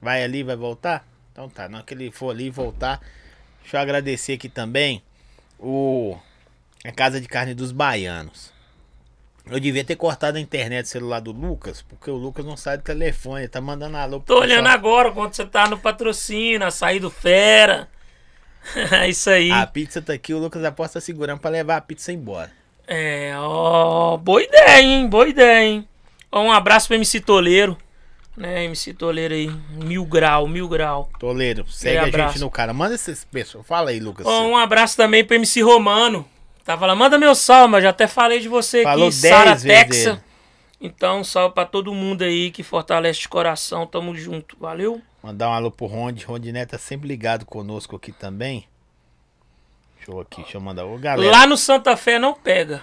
Vai 0.00 0.22
ali, 0.22 0.42
vai 0.42 0.56
voltar? 0.56 1.06
Então 1.32 1.48
tá, 1.48 1.68
não 1.68 1.82
que 1.82 1.94
ele 1.94 2.10
for 2.10 2.30
ali 2.30 2.50
voltar. 2.50 3.00
Deixa 3.62 3.76
eu 3.76 3.80
agradecer 3.80 4.34
aqui 4.34 4.48
também 4.48 5.02
o 5.58 6.16
a 6.84 6.92
Casa 6.92 7.20
de 7.20 7.26
Carne 7.26 7.54
dos 7.54 7.72
Baianos. 7.72 8.52
Eu 9.46 9.58
devia 9.58 9.82
ter 9.82 9.96
cortado 9.96 10.36
a 10.36 10.40
internet 10.40 10.84
do 10.84 10.88
celular 10.88 11.20
do 11.20 11.32
Lucas, 11.32 11.80
porque 11.80 12.10
o 12.10 12.16
Lucas 12.16 12.44
não 12.44 12.56
sai 12.56 12.76
do 12.76 12.82
telefone, 12.82 13.42
ele 13.42 13.48
tá 13.48 13.60
mandando 13.60 13.96
alô. 13.96 14.20
Tô 14.20 14.40
olhando 14.40 14.64
pessoal. 14.64 14.78
agora 14.78 15.12
quando 15.12 15.32
você 15.32 15.46
tá 15.46 15.66
no 15.66 15.78
patrocínio, 15.78 16.70
sair 16.70 17.00
do 17.00 17.10
fera. 17.10 17.88
É 18.92 19.08
isso 19.08 19.30
aí. 19.30 19.50
A 19.50 19.66
pizza 19.66 20.00
tá 20.00 20.12
aqui, 20.12 20.32
o 20.34 20.38
Lucas 20.38 20.64
aposta 20.64 21.00
segurando 21.00 21.40
pra 21.40 21.50
levar 21.50 21.76
a 21.76 21.80
pizza 21.80 22.12
embora. 22.12 22.50
É, 22.86 23.34
ó, 23.36 24.16
boa 24.16 24.42
ideia, 24.42 24.80
hein? 24.80 25.06
Boa 25.08 25.28
ideia, 25.28 25.62
hein? 25.62 25.88
Ó, 26.32 26.42
um 26.42 26.52
abraço 26.52 26.88
pro 26.88 26.96
MC 26.96 27.20
Toleiro. 27.20 27.76
Né, 28.36 28.64
MC 28.64 28.94
Toleiro 28.94 29.34
aí, 29.34 29.50
mil 29.72 30.04
grau, 30.04 30.46
mil 30.46 30.68
grau. 30.68 31.10
Toleiro, 31.18 31.66
segue 31.68 31.98
a 31.98 32.28
gente 32.28 32.38
no 32.38 32.50
cara. 32.50 32.72
Manda 32.72 32.94
esses 32.94 33.24
pessoas. 33.24 33.66
Fala 33.66 33.90
aí, 33.90 33.98
Lucas. 33.98 34.24
Ó, 34.26 34.46
um 34.46 34.56
abraço 34.56 34.96
também 34.96 35.24
pro 35.24 35.34
MC 35.34 35.60
Romano. 35.60 36.26
Tava 36.64 36.86
lá, 36.86 36.94
manda 36.94 37.18
meu 37.18 37.34
salve, 37.34 37.72
mas 37.72 37.82
já 37.82 37.90
até 37.90 38.06
falei 38.06 38.40
de 38.40 38.48
você 38.48 38.82
Falou 38.82 39.08
aqui, 39.08 39.16
Sara 39.16 39.56
Texa. 39.56 40.22
Então, 40.80 41.24
salve 41.24 41.54
pra 41.54 41.64
todo 41.64 41.92
mundo 41.92 42.22
aí 42.22 42.50
que 42.50 42.62
fortalece 42.62 43.20
de 43.20 43.28
coração. 43.28 43.86
Tamo 43.86 44.14
junto. 44.14 44.56
Valeu? 44.60 45.00
Mandar 45.28 45.50
um 45.50 45.52
alô 45.52 45.70
pro 45.70 45.84
Ronde. 45.84 46.24
Rondiné 46.24 46.64
tá 46.64 46.78
sempre 46.78 47.06
ligado 47.06 47.44
conosco 47.44 47.94
aqui 47.94 48.12
também. 48.12 48.64
Deixa 49.98 50.10
eu 50.10 50.20
aqui, 50.20 50.40
deixa 50.40 50.56
eu 50.56 50.60
mandar. 50.62 50.86
Ô, 50.86 50.96
galera. 50.96 51.30
Lá 51.30 51.46
no 51.46 51.54
Santa 51.54 51.94
Fé 51.98 52.18
não 52.18 52.32
pega. 52.32 52.80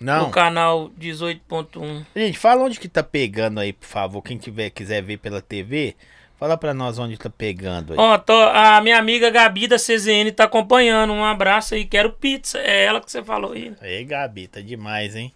Não. 0.00 0.28
No 0.28 0.30
canal 0.30 0.88
18.1. 0.98 2.06
Gente, 2.16 2.38
fala 2.38 2.62
onde 2.64 2.80
que 2.80 2.88
tá 2.88 3.02
pegando 3.02 3.60
aí, 3.60 3.74
por 3.74 3.84
favor. 3.84 4.22
Quem 4.22 4.38
tiver, 4.38 4.70
quiser 4.70 5.02
ver 5.02 5.18
pela 5.18 5.42
TV, 5.42 5.94
fala 6.40 6.56
pra 6.56 6.72
nós 6.72 6.98
onde 6.98 7.18
tá 7.18 7.28
pegando 7.28 7.92
aí. 7.92 7.98
Ó, 7.98 8.16
tô- 8.16 8.32
a 8.32 8.80
minha 8.80 8.98
amiga 8.98 9.28
Gabi 9.28 9.66
da 9.66 9.76
CZN 9.76 10.32
tá 10.32 10.44
acompanhando. 10.44 11.12
Um 11.12 11.22
abraço 11.22 11.74
aí, 11.74 11.84
quero 11.84 12.14
pizza. 12.14 12.56
É 12.60 12.84
ela 12.86 12.98
que 12.98 13.10
você 13.12 13.22
falou 13.22 13.52
aí. 13.52 13.68
né? 13.68 13.76
Aí, 13.82 14.02
Gabi, 14.06 14.48
tá 14.48 14.62
demais, 14.62 15.14
hein? 15.14 15.30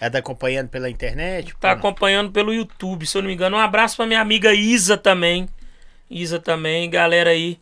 Ela 0.00 0.10
tá 0.10 0.18
acompanhando 0.20 0.70
pela 0.70 0.88
internet? 0.88 1.54
Tá 1.60 1.72
acompanhando 1.72 2.30
pelo 2.32 2.54
YouTube, 2.54 3.04
se 3.06 3.16
eu 3.18 3.20
não 3.20 3.28
me 3.28 3.34
engano. 3.34 3.58
Um 3.58 3.60
abraço 3.60 3.96
pra 3.96 4.06
minha 4.06 4.22
amiga 4.22 4.54
Isa 4.54 4.96
também. 4.96 5.46
Isa 6.10 6.38
também, 6.38 6.88
galera 6.88 7.30
aí 7.30 7.58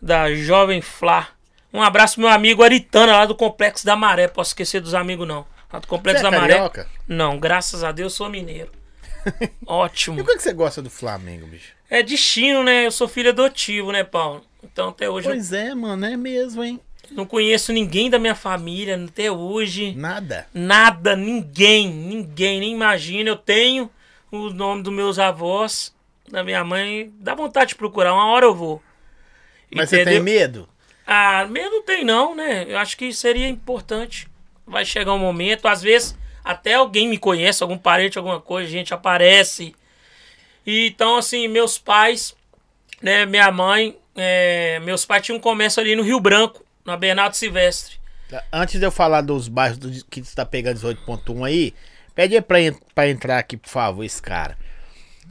da 0.00 0.32
Jovem 0.34 0.80
Flá. 0.80 1.28
Um 1.72 1.82
abraço 1.82 2.20
meu 2.20 2.28
amigo 2.28 2.62
Aritana, 2.62 3.12
lá 3.18 3.26
do 3.26 3.34
Complexo 3.34 3.84
da 3.84 3.96
Maré. 3.96 4.28
Posso 4.28 4.50
esquecer 4.50 4.80
dos 4.80 4.94
amigos, 4.94 5.26
não. 5.28 5.46
Lá 5.72 5.78
do 5.78 5.86
Complexo 5.86 6.22
Você 6.22 6.26
é 6.26 6.30
da 6.30 6.38
Maré. 6.38 6.54
carioca? 6.54 6.88
Não, 7.06 7.38
graças 7.38 7.84
a 7.84 7.92
Deus 7.92 8.14
sou 8.14 8.28
mineiro. 8.28 8.70
E 9.40 9.50
Ótimo. 9.66 10.16
por 10.24 10.24
que 10.36 10.38
você 10.40 10.52
gosta 10.52 10.80
do 10.80 10.88
Flamengo, 10.88 11.46
bicho? 11.48 11.72
É 11.90 12.00
destino, 12.00 12.62
né? 12.62 12.86
Eu 12.86 12.92
sou 12.92 13.08
filho 13.08 13.30
adotivo, 13.30 13.90
né, 13.90 14.04
Paulo? 14.04 14.44
Então 14.62 14.90
até 14.90 15.10
hoje 15.10 15.26
eu 15.26 15.32
Pois 15.32 15.52
é, 15.52 15.74
mano, 15.74 16.06
é 16.06 16.16
mesmo, 16.16 16.62
hein? 16.62 16.80
não 17.10 17.26
conheço 17.26 17.72
ninguém 17.72 18.08
da 18.10 18.18
minha 18.18 18.34
família, 18.34 18.96
até 19.04 19.30
hoje. 19.30 19.94
Nada. 19.96 20.46
Nada, 20.54 21.14
ninguém, 21.16 21.88
ninguém, 21.88 22.60
nem 22.60 22.72
imagina. 22.72 23.28
Eu 23.30 23.36
tenho 23.36 23.90
o 24.30 24.50
nome 24.50 24.82
dos 24.82 24.92
meus 24.92 25.18
avós, 25.18 25.92
da 26.30 26.42
minha 26.44 26.62
mãe. 26.64 27.12
Dá 27.18 27.34
vontade 27.34 27.70
de 27.70 27.74
procurar, 27.76 28.12
uma 28.14 28.26
hora 28.26 28.46
eu 28.46 28.54
vou. 28.54 28.82
Mas 29.74 29.88
você 29.90 30.04
tem 30.04 30.20
medo? 30.20 30.68
Ah, 31.06 31.46
medo 31.48 31.82
tem 31.82 32.04
não, 32.04 32.34
né? 32.34 32.64
Eu 32.68 32.78
acho 32.78 32.96
que 32.96 33.12
seria 33.12 33.48
importante. 33.48 34.28
Vai 34.66 34.84
chegar 34.84 35.12
um 35.12 35.18
momento, 35.18 35.66
às 35.68 35.82
vezes 35.82 36.16
até 36.44 36.74
alguém 36.74 37.08
me 37.08 37.18
conhece, 37.18 37.62
algum 37.62 37.76
parente, 37.78 38.18
alguma 38.18 38.40
coisa, 38.40 38.68
gente 38.70 38.94
aparece. 38.94 39.74
E, 40.64 40.86
então, 40.88 41.16
assim, 41.16 41.48
meus 41.48 41.76
pais, 41.78 42.34
né, 43.02 43.26
minha 43.26 43.50
mãe, 43.50 43.96
é, 44.16 44.78
meus 44.80 45.04
pais 45.04 45.24
tinham 45.24 45.38
um 45.38 45.40
comércio 45.40 45.80
ali 45.80 45.94
no 45.96 46.02
Rio 46.02 46.20
Branco, 46.20 46.64
na 46.84 46.96
Bernardo 46.96 47.34
Silvestre. 47.34 47.96
Antes 48.52 48.78
de 48.80 48.86
eu 48.86 48.90
falar 48.90 49.20
dos 49.20 49.46
bairros 49.48 49.78
do- 49.78 50.04
que 50.06 50.22
você 50.24 50.34
tá 50.34 50.44
pegando 50.44 50.74
18.1 50.76 51.44
aí, 51.44 51.72
pede 52.14 52.40
pra, 52.40 52.60
en- 52.60 52.76
pra 52.94 53.08
entrar 53.08 53.38
aqui, 53.38 53.56
por 53.56 53.68
favor, 53.68 54.04
esse 54.04 54.20
cara. 54.20 54.56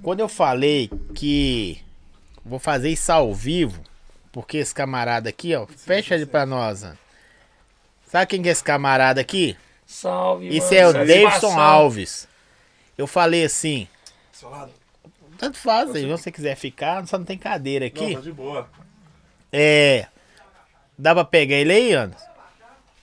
Quando 0.06 0.20
eu 0.20 0.30
falei 0.30 0.88
que 1.16 1.82
vou 2.46 2.60
fazer 2.60 2.92
isso 2.92 3.12
ao 3.12 3.34
vivo, 3.34 3.82
porque 4.32 4.58
esse 4.58 4.72
camarada 4.72 5.30
aqui, 5.30 5.56
ó, 5.56 5.66
fecha 5.66 6.14
ele 6.14 6.28
pra 6.28 6.46
nós, 6.46 6.84
ó. 6.84 6.92
Sabe 8.06 8.28
quem 8.28 8.44
que 8.44 8.48
é 8.48 8.52
esse 8.52 8.64
camarada 8.64 9.20
aqui? 9.20 9.58
Salve, 9.84 10.46
mano, 10.46 10.74
é 10.76 10.88
o. 10.88 10.94
Davidson 10.94 11.60
Alves. 11.60 12.28
Eu 12.96 13.08
falei 13.08 13.46
assim, 13.46 13.88
Seu 14.32 14.48
lado. 14.48 14.72
tanto 15.40 15.58
faz, 15.58 15.90
aí, 15.96 16.02
se 16.02 16.08
você 16.08 16.32
quiser 16.32 16.56
ficar, 16.56 17.08
só 17.08 17.18
não 17.18 17.26
tem 17.26 17.40
cadeira 17.40 17.88
aqui. 17.88 18.10
Não, 18.10 18.14
tá 18.14 18.22
de 18.22 18.32
boa. 18.32 18.70
É. 19.52 20.06
Dá 20.96 21.16
pra 21.16 21.26
pegar 21.26 21.56
ele 21.56 21.74
aí, 21.74 21.94
Anderson? 21.94 22.28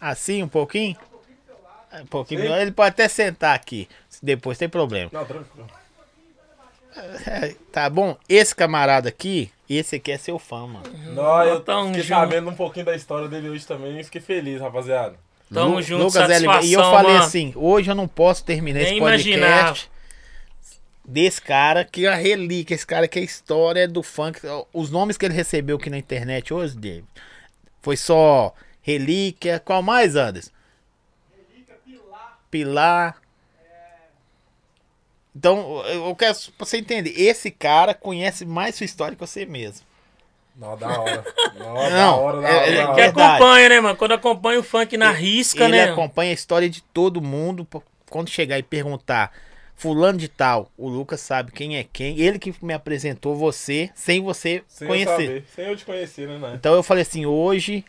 Assim, 0.01 0.41
um 0.45 0.49
pouquinho? 0.49 0.97
Um 2.01 2.07
pouquinho. 2.07 2.45
Ele 2.55 2.71
pode 2.71 2.91
até 2.91 3.09
sentar 3.09 3.57
aqui. 3.57 3.89
Depois 4.23 4.57
tem 4.57 4.69
problema. 4.69 5.11
Não, 5.13 5.25
tranquilo. 5.25 5.82
É, 7.27 7.55
tá 7.73 7.89
bom? 7.89 8.17
Esse 8.29 8.55
camarada 8.55 9.09
aqui, 9.09 9.51
esse 9.69 9.97
aqui 9.97 10.13
é 10.13 10.19
seu 10.19 10.39
fã, 10.39 10.67
mano. 10.67 10.85
Não, 11.15 11.43
eu 11.45 11.61
Tamo 11.61 11.87
fiquei 11.89 12.03
junto. 12.03 12.19
sabendo 12.21 12.51
um 12.51 12.55
pouquinho 12.55 12.85
da 12.87 12.95
história 12.95 13.29
dele 13.29 13.49
hoje 13.49 13.67
também 13.67 13.99
e 13.99 14.05
fiquei 14.05 14.21
feliz, 14.21 14.61
rapaziada. 14.61 15.17
Tamo 15.53 15.77
Lu- 15.77 15.83
junto, 15.83 16.05
Lucas 16.05 16.31
L. 16.31 16.47
E 16.67 16.73
eu 16.73 16.81
falei 16.83 17.13
mano. 17.15 17.25
assim: 17.25 17.53
hoje 17.57 17.91
eu 17.91 17.95
não 17.95 18.07
posso 18.09 18.45
terminar 18.45 18.81
Nem 18.81 18.93
esse 18.93 19.01
podcast 19.01 19.29
imaginava. 19.31 19.79
desse 21.05 21.41
cara 21.43 21.85
que 21.85 22.07
é 22.07 22.09
a 22.11 22.15
relíquia. 22.15 22.75
Esse 22.75 22.87
cara 22.87 23.07
que 23.09 23.19
é 23.19 23.23
a 23.23 23.25
história 23.25 23.87
do 23.89 24.03
funk. 24.03 24.41
Os 24.73 24.91
nomes 24.91 25.17
que 25.17 25.25
ele 25.27 25.35
recebeu 25.35 25.77
aqui 25.77 25.89
na 25.91 25.99
internet 25.99 26.53
hoje, 26.55 26.77
David, 26.77 27.05
foi 27.81 27.97
só 27.97 28.55
relíquia. 28.83 29.61
Qual 29.65 29.83
mais, 29.83 30.15
Anderson? 30.17 30.51
Pilar. 32.51 33.22
Então, 35.35 35.83
eu 35.87 36.07
eu 36.09 36.15
quero 36.17 36.35
pra 36.57 36.67
você 36.67 36.77
entender. 36.79 37.11
Esse 37.17 37.51
cara 37.51 37.95
conhece 37.95 38.45
mais 38.45 38.75
sua 38.75 38.85
história 38.85 39.15
que 39.17 39.21
você 39.27 39.47
mesmo. 39.47 39.87
Não, 40.55 40.77
da 40.77 41.01
hora. 41.01 41.25
Não, 41.59 41.75
da 41.75 41.91
Não, 41.91 42.21
hora, 42.23 42.41
da 42.43 42.49
é- 42.49 42.55
hora. 42.57 42.67
é- 42.67 42.77
da 42.77 42.83
Que 42.83 42.83
hora. 42.91 42.95
Verdade. 42.95 43.35
acompanha, 43.37 43.69
né, 43.71 43.81
mano? 43.81 43.97
Quando 43.97 44.13
acompanha 44.13 44.61
o 44.61 44.63
funk 44.63 44.97
na 44.99 45.11
risca, 45.11 45.65
ele 45.65 45.73
né? 45.79 45.85
acompanha 45.85 46.31
a 46.31 46.35
história 46.35 46.69
de 46.69 46.83
todo 46.83 47.23
mundo. 47.23 47.67
Quando 48.11 48.29
chegar 48.29 48.59
e 48.59 48.63
perguntar, 48.63 49.33
fulano 49.75 50.19
de 50.19 50.29
tal, 50.29 50.71
o 50.77 50.87
Lucas 50.87 51.23
sabe 51.23 51.51
quem 51.53 51.79
é 51.79 51.85
quem. 51.91 52.19
Ele 52.21 52.39
que 52.39 52.55
me 52.61 52.75
apresentou 52.75 53.35
você, 53.35 53.89
sem 53.95 54.21
você 54.21 54.63
Sem 54.69 54.87
eu 54.87 54.93
conhecer. 54.93 55.11
saber. 55.27 55.45
Sem 55.57 55.65
eu 55.67 55.77
te 55.77 55.85
conhecer, 55.87 56.29
né, 56.29 56.37
né? 56.37 56.53
Então 56.55 56.75
eu 56.75 56.83
falei 56.83 57.01
assim, 57.03 57.25
hoje, 57.25 57.83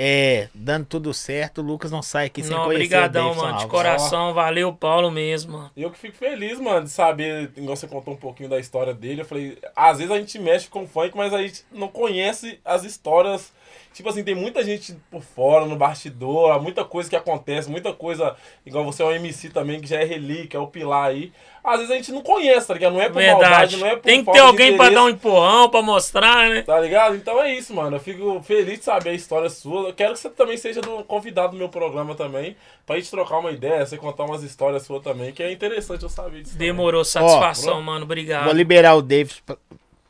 é, 0.00 0.48
dando 0.54 0.86
tudo 0.86 1.12
certo, 1.12 1.58
o 1.58 1.64
Lucas 1.64 1.90
não 1.90 2.02
sai 2.02 2.26
aqui 2.26 2.40
sem 2.40 2.52
Não, 2.52 2.64
conhecer 2.66 2.84
obrigadão, 2.84 3.22
o 3.22 3.24
Davidson 3.30 3.42
mano. 3.46 3.56
De 3.58 3.62
Alves. 3.64 3.70
coração, 3.76 4.32
valeu, 4.32 4.72
Paulo 4.72 5.10
mesmo. 5.10 5.68
eu 5.76 5.90
que 5.90 5.98
fico 5.98 6.16
feliz, 6.16 6.60
mano, 6.60 6.84
de 6.84 6.90
saber, 6.90 7.50
igual 7.56 7.74
você 7.74 7.88
contou 7.88 8.14
um 8.14 8.16
pouquinho 8.16 8.48
da 8.48 8.60
história 8.60 8.94
dele. 8.94 9.22
Eu 9.22 9.24
falei, 9.24 9.58
às 9.74 9.98
vezes 9.98 10.12
a 10.12 10.18
gente 10.20 10.38
mexe 10.38 10.68
com 10.68 10.86
funk, 10.86 11.16
mas 11.16 11.34
a 11.34 11.42
gente 11.42 11.64
não 11.72 11.88
conhece 11.88 12.60
as 12.64 12.84
histórias. 12.84 13.52
Tipo 13.92 14.08
assim, 14.10 14.22
tem 14.22 14.36
muita 14.36 14.62
gente 14.62 14.94
por 15.10 15.20
fora, 15.22 15.66
no 15.66 15.74
bastidor, 15.76 16.52
há 16.52 16.58
muita 16.60 16.84
coisa 16.84 17.10
que 17.10 17.16
acontece, 17.16 17.68
muita 17.68 17.92
coisa, 17.92 18.36
igual 18.64 18.84
você 18.84 19.02
é 19.02 19.06
um 19.06 19.10
MC 19.12 19.48
também, 19.50 19.80
que 19.80 19.88
já 19.88 20.00
é 20.00 20.04
relíquia, 20.04 20.58
é 20.58 20.60
o 20.60 20.68
pilar 20.68 21.08
aí. 21.08 21.32
Às 21.72 21.78
vezes 21.80 21.90
a 21.90 21.96
gente 21.96 22.12
não 22.12 22.22
conhece, 22.22 22.66
tá 22.66 22.74
ligado? 22.74 22.92
Não 22.94 23.00
é 23.02 23.08
por 23.08 23.14
Verdade. 23.16 23.40
maldade, 23.42 23.76
não 23.76 23.86
é 23.86 23.96
por 23.96 24.02
Tem 24.02 24.24
que 24.24 24.32
ter 24.32 24.38
alguém 24.40 24.76
pra 24.76 24.86
interesse. 24.86 24.94
dar 24.94 25.04
um 25.04 25.08
empurrão, 25.08 25.68
pra 25.68 25.82
mostrar, 25.82 26.48
né? 26.50 26.62
Tá 26.62 26.78
ligado? 26.80 27.14
Então 27.16 27.40
é 27.42 27.54
isso, 27.54 27.74
mano. 27.74 27.96
Eu 27.96 28.00
fico 28.00 28.42
feliz 28.42 28.78
de 28.78 28.84
saber 28.84 29.10
a 29.10 29.14
história 29.14 29.48
sua. 29.50 29.88
Eu 29.88 29.94
quero 29.94 30.14
que 30.14 30.20
você 30.20 30.30
também 30.30 30.56
seja 30.56 30.80
do 30.80 31.02
convidado 31.04 31.52
do 31.52 31.58
meu 31.58 31.68
programa 31.68 32.14
também. 32.14 32.56
Pra 32.86 32.96
gente 32.96 33.10
trocar 33.10 33.38
uma 33.38 33.50
ideia, 33.50 33.84
você 33.84 33.96
contar 33.96 34.24
umas 34.24 34.42
histórias 34.42 34.82
suas 34.82 35.02
também, 35.02 35.32
que 35.32 35.42
é 35.42 35.52
interessante 35.52 36.02
eu 36.02 36.08
saber 36.08 36.42
disso. 36.42 36.54
também. 36.54 36.68
Demorou, 36.68 37.04
satisfação, 37.04 37.78
Ó, 37.78 37.82
mano. 37.82 38.04
Obrigado. 38.04 38.44
Vou 38.44 38.54
liberar 38.54 38.94
o 38.94 39.02
Davis, 39.02 39.42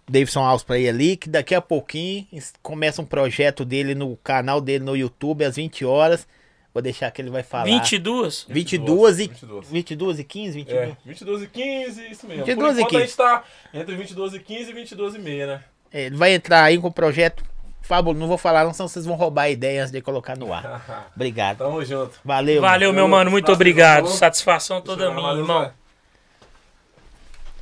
Davidson 0.08 0.42
Alves 0.44 0.62
pra 0.64 0.78
ir 0.78 0.88
ali, 0.88 1.16
que 1.16 1.28
daqui 1.28 1.54
a 1.54 1.60
pouquinho 1.60 2.26
começa 2.62 3.02
um 3.02 3.04
projeto 3.04 3.64
dele 3.64 3.94
no 3.94 4.16
canal 4.18 4.60
dele 4.60 4.84
no 4.84 4.96
YouTube, 4.96 5.44
às 5.44 5.56
20 5.56 5.84
horas. 5.84 6.26
Vou 6.72 6.82
deixar 6.82 7.10
que 7.10 7.20
ele 7.22 7.30
vai 7.30 7.42
falar. 7.42 7.64
22? 7.64 8.46
22 8.48 9.18
e 9.18 9.28
22. 9.28 9.68
22 9.68 10.18
e 10.18 10.24
15, 10.24 10.52
22. 10.58 10.88
É, 10.88 10.96
22 11.04 11.42
e 11.42 11.46
15, 11.46 12.10
isso 12.10 12.26
mesmo. 12.26 12.44
22 12.44 12.74
Por 12.74 12.80
e 12.80 12.82
enquanto 12.82 12.86
a 12.86 13.00
15. 13.00 13.04
gente 13.06 13.16
tá 13.16 13.44
entre 13.74 13.96
22 13.96 14.34
e 14.34 14.38
15 14.40 14.70
e 14.70 14.74
22 14.74 15.14
e 15.14 15.18
meia, 15.18 15.46
né? 15.46 15.64
É, 15.92 16.02
Ele 16.02 16.16
vai 16.16 16.34
entrar 16.34 16.64
aí 16.64 16.78
com 16.78 16.88
o 16.88 16.92
projeto 16.92 17.42
Fábio, 17.88 18.12
não 18.12 18.28
vou 18.28 18.36
falar 18.36 18.64
não, 18.64 18.74
senão 18.74 18.86
vocês 18.86 19.06
vão 19.06 19.16
roubar 19.16 19.44
a 19.44 19.50
ideia 19.50 19.80
antes 19.80 19.90
de 19.90 20.02
colocar 20.02 20.36
no 20.36 20.52
ar. 20.52 21.08
Obrigado. 21.16 21.56
Tamo 21.56 21.82
junto. 21.82 22.18
Valeu. 22.22 22.60
Valeu, 22.60 22.92
meu 22.92 23.08
mano. 23.08 23.30
Muito 23.30 23.46
Prazer, 23.46 23.56
obrigado. 23.56 24.08
Satisfação 24.08 24.82
toda 24.82 25.10
minha, 25.10 25.32
irmão. 25.32 25.72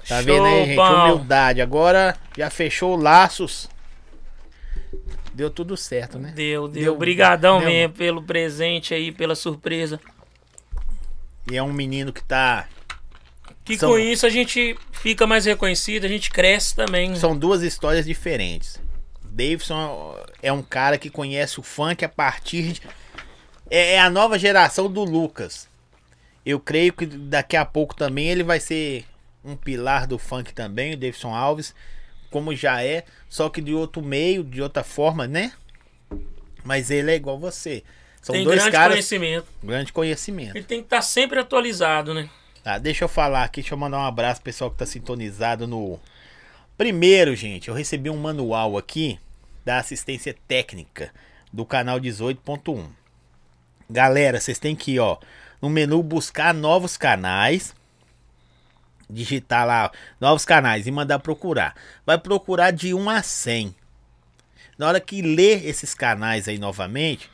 Tá 0.09 0.21
vendo 0.21 0.45
aí, 0.45 0.57
Show, 0.57 0.65
gente? 0.67 0.77
Paulo. 0.77 1.15
Humildade. 1.15 1.61
Agora 1.63 2.17
já 2.37 2.51
fechou 2.51 2.97
laços. 2.97 3.69
Deu 5.37 5.51
tudo 5.51 5.77
certo, 5.77 6.19
né? 6.19 6.33
Deu, 6.35 6.67
deu. 6.67 6.83
Deu- 6.85 6.95
Obrigadão 6.95 7.59
deu. 7.59 7.69
mesmo 7.69 7.93
pelo 7.93 8.23
presente 8.23 8.95
aí, 8.95 9.13
pela 9.13 9.35
surpresa. 9.35 10.01
E 11.51 11.55
é 11.59 11.63
um 11.63 11.75
menino 11.75 12.11
que 12.11 12.25
tá. 12.25 12.67
Que 13.63 13.77
São- 13.77 13.91
com 13.91 13.99
isso 13.99 14.25
a 14.25 14.31
gente 14.31 14.75
fica 14.93 15.27
mais 15.27 15.45
reconhecido, 15.45 16.07
a 16.07 16.09
gente 16.09 16.31
cresce 16.31 16.75
também. 16.75 17.15
São 17.17 17.37
duas 17.37 17.61
histórias 17.63 18.07
diferentes. 18.07 18.81
Davidson 19.23 20.17
é 20.43 20.51
um 20.51 20.63
cara 20.63 20.97
que 20.97 21.11
conhece 21.11 21.61
o 21.61 21.63
funk 21.63 22.03
a 22.03 22.09
partir 22.09 22.73
de. 22.73 22.83
É 23.69 23.95
é 23.95 24.01
a 24.01 24.09
nova 24.09 24.39
geração 24.39 24.91
do 24.91 25.05
Lucas. 25.05 25.69
Eu 26.47 26.59
creio 26.59 26.95
que 26.95 27.05
daqui 27.05 27.57
a 27.59 27.65
pouco 27.67 27.95
também 27.95 28.29
ele 28.31 28.43
vai 28.43 28.59
ser 28.59 29.05
um 29.45 29.55
pilar 29.55 30.07
do 30.07 30.19
funk 30.19 30.55
também, 30.55 30.95
o 30.95 30.97
Davidson 30.97 31.35
Alves, 31.35 31.75
como 32.37 32.55
já 32.55 32.85
é, 32.85 33.03
só 33.31 33.49
que 33.49 33.63
de 33.63 33.73
outro 33.73 34.03
meio, 34.03 34.45
de 34.45 34.61
outra 34.61 34.85
forma, 34.85 35.27
né? 35.27 35.53
Mas 36.63 36.91
ele 36.91 37.11
é 37.11 37.15
igual 37.15 37.39
você. 37.39 37.83
São 38.21 38.35
Tem 38.35 38.45
dois 38.45 38.59
grande 38.59 38.73
caras 38.73 38.93
conhecimento. 38.93 39.47
grande 39.65 39.91
conhecimento. 39.91 40.55
Ele 40.55 40.65
tem 40.67 40.81
que 40.81 40.85
estar 40.85 41.01
sempre 41.01 41.39
atualizado, 41.41 42.13
né? 42.13 42.29
Tá, 42.63 42.77
deixa 42.77 43.05
eu 43.05 43.09
falar 43.09 43.43
aqui, 43.43 43.63
deixa 43.63 43.73
eu 43.73 43.79
mandar 43.79 44.01
um 44.01 44.05
abraço 44.05 44.43
pro 44.43 44.53
pessoal 44.53 44.71
que 44.71 44.77
tá 44.77 44.85
sintonizado 44.85 45.67
no. 45.67 45.99
Primeiro, 46.77 47.35
gente, 47.35 47.69
eu 47.69 47.75
recebi 47.75 48.11
um 48.11 48.19
manual 48.19 48.77
aqui 48.77 49.19
da 49.65 49.79
assistência 49.79 50.37
técnica 50.47 51.11
do 51.51 51.65
canal 51.65 51.99
18.1. 51.99 52.85
Galera, 53.89 54.39
vocês 54.39 54.59
têm 54.59 54.77
que 54.77 54.93
ir, 54.93 54.99
ó, 54.99 55.17
no 55.63 55.71
menu 55.71 56.03
buscar 56.03 56.53
novos 56.53 56.99
canais. 56.99 57.75
Digitar 59.09 59.67
lá 59.67 59.91
novos 60.21 60.45
canais 60.45 60.87
e 60.87 60.91
mandar 60.91 61.19
procurar. 61.19 61.75
Vai 62.05 62.19
procurar 62.19 62.71
de 62.71 62.93
1 62.93 63.11
a 63.11 63.23
100. 63.23 63.75
Na 64.79 64.89
hora 64.89 65.01
que 65.01 65.23
ler 65.23 65.67
esses 65.67 65.95
canais 65.95 66.49
aí 66.49 66.59
novamente, 66.59 67.31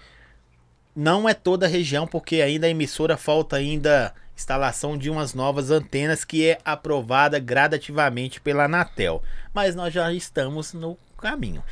não 0.94 1.28
é 1.28 1.34
toda 1.34 1.66
a 1.66 1.68
região, 1.68 2.06
porque 2.06 2.42
ainda 2.42 2.66
a 2.66 2.70
emissora 2.70 3.16
falta 3.16 3.56
ainda 3.56 4.14
instalação 4.36 4.96
de 4.96 5.10
umas 5.10 5.34
novas 5.34 5.70
antenas 5.70 6.24
que 6.24 6.48
é 6.48 6.58
aprovada 6.64 7.38
gradativamente 7.38 8.40
pela 8.40 8.64
Anatel. 8.64 9.22
Mas 9.52 9.74
nós 9.74 9.92
já 9.92 10.12
estamos 10.12 10.72
no 10.72 10.96
caminho. 11.18 11.62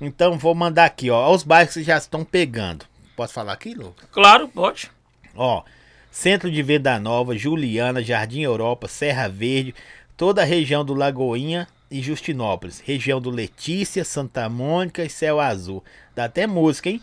Então 0.00 0.38
vou 0.38 0.54
mandar 0.54 0.86
aqui, 0.86 1.10
ó, 1.10 1.30
os 1.32 1.42
bairros 1.42 1.74
que 1.74 1.82
já 1.82 1.96
estão 1.96 2.24
pegando. 2.24 2.86
Posso 3.14 3.34
falar 3.34 3.52
aqui, 3.52 3.74
Lucas? 3.74 4.08
Claro, 4.10 4.48
pode. 4.48 4.90
Ó, 5.34 5.62
Centro 6.10 6.50
de 6.50 6.62
Venda 6.62 6.98
Nova, 6.98 7.36
Juliana, 7.36 8.02
Jardim 8.02 8.40
Europa, 8.40 8.88
Serra 8.88 9.28
Verde, 9.28 9.74
toda 10.16 10.42
a 10.42 10.44
região 10.44 10.84
do 10.84 10.92
Lagoinha 10.92 11.68
e 11.90 12.02
Justinópolis, 12.02 12.80
região 12.80 13.20
do 13.20 13.30
Letícia, 13.30 14.04
Santa 14.04 14.48
Mônica 14.48 15.04
e 15.04 15.10
Céu 15.10 15.40
Azul. 15.40 15.82
Dá 16.14 16.24
até 16.24 16.46
música, 16.46 16.90
hein? 16.90 17.00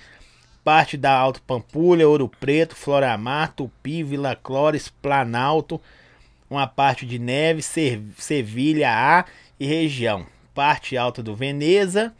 Parte 0.63 0.97
da 0.97 1.11
Alto 1.11 1.41
Pampulha, 1.41 2.07
Ouro 2.07 2.27
Preto, 2.27 2.75
Floramar, 2.75 3.53
Tupi, 3.53 4.03
Vila 4.03 4.35
Clores, 4.35 4.89
Planalto, 4.89 5.79
uma 6.49 6.67
parte 6.67 7.05
de 7.05 7.17
Neve, 7.17 7.61
Sevilha 7.61 8.89
A 8.91 9.25
e 9.59 9.65
região. 9.65 10.25
Parte 10.53 10.97
alta 10.97 11.21
do 11.23 11.35
Veneza, 11.35 12.13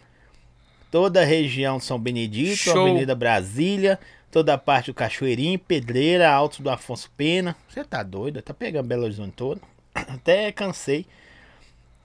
toda 0.91 1.21
a 1.21 1.25
região 1.25 1.79
São 1.79 1.99
Benedito, 1.99 2.55
Show. 2.55 2.81
Avenida 2.81 3.15
Brasília, 3.15 3.99
toda 4.37 4.53
a 4.53 4.57
parte 4.57 4.91
do 4.91 4.93
Cachoeirinho, 4.93 5.57
Pedreira, 5.57 6.29
Alto 6.29 6.61
do 6.61 6.69
Afonso 6.69 7.09
Pena. 7.17 7.55
Você 7.67 7.83
tá 7.83 8.03
doido? 8.03 8.39
Tá 8.39 8.53
pegando 8.53 8.87
Belo 8.87 9.01
Horizonte 9.01 9.31
todo. 9.31 9.59
Até 9.95 10.51
cansei. 10.51 11.07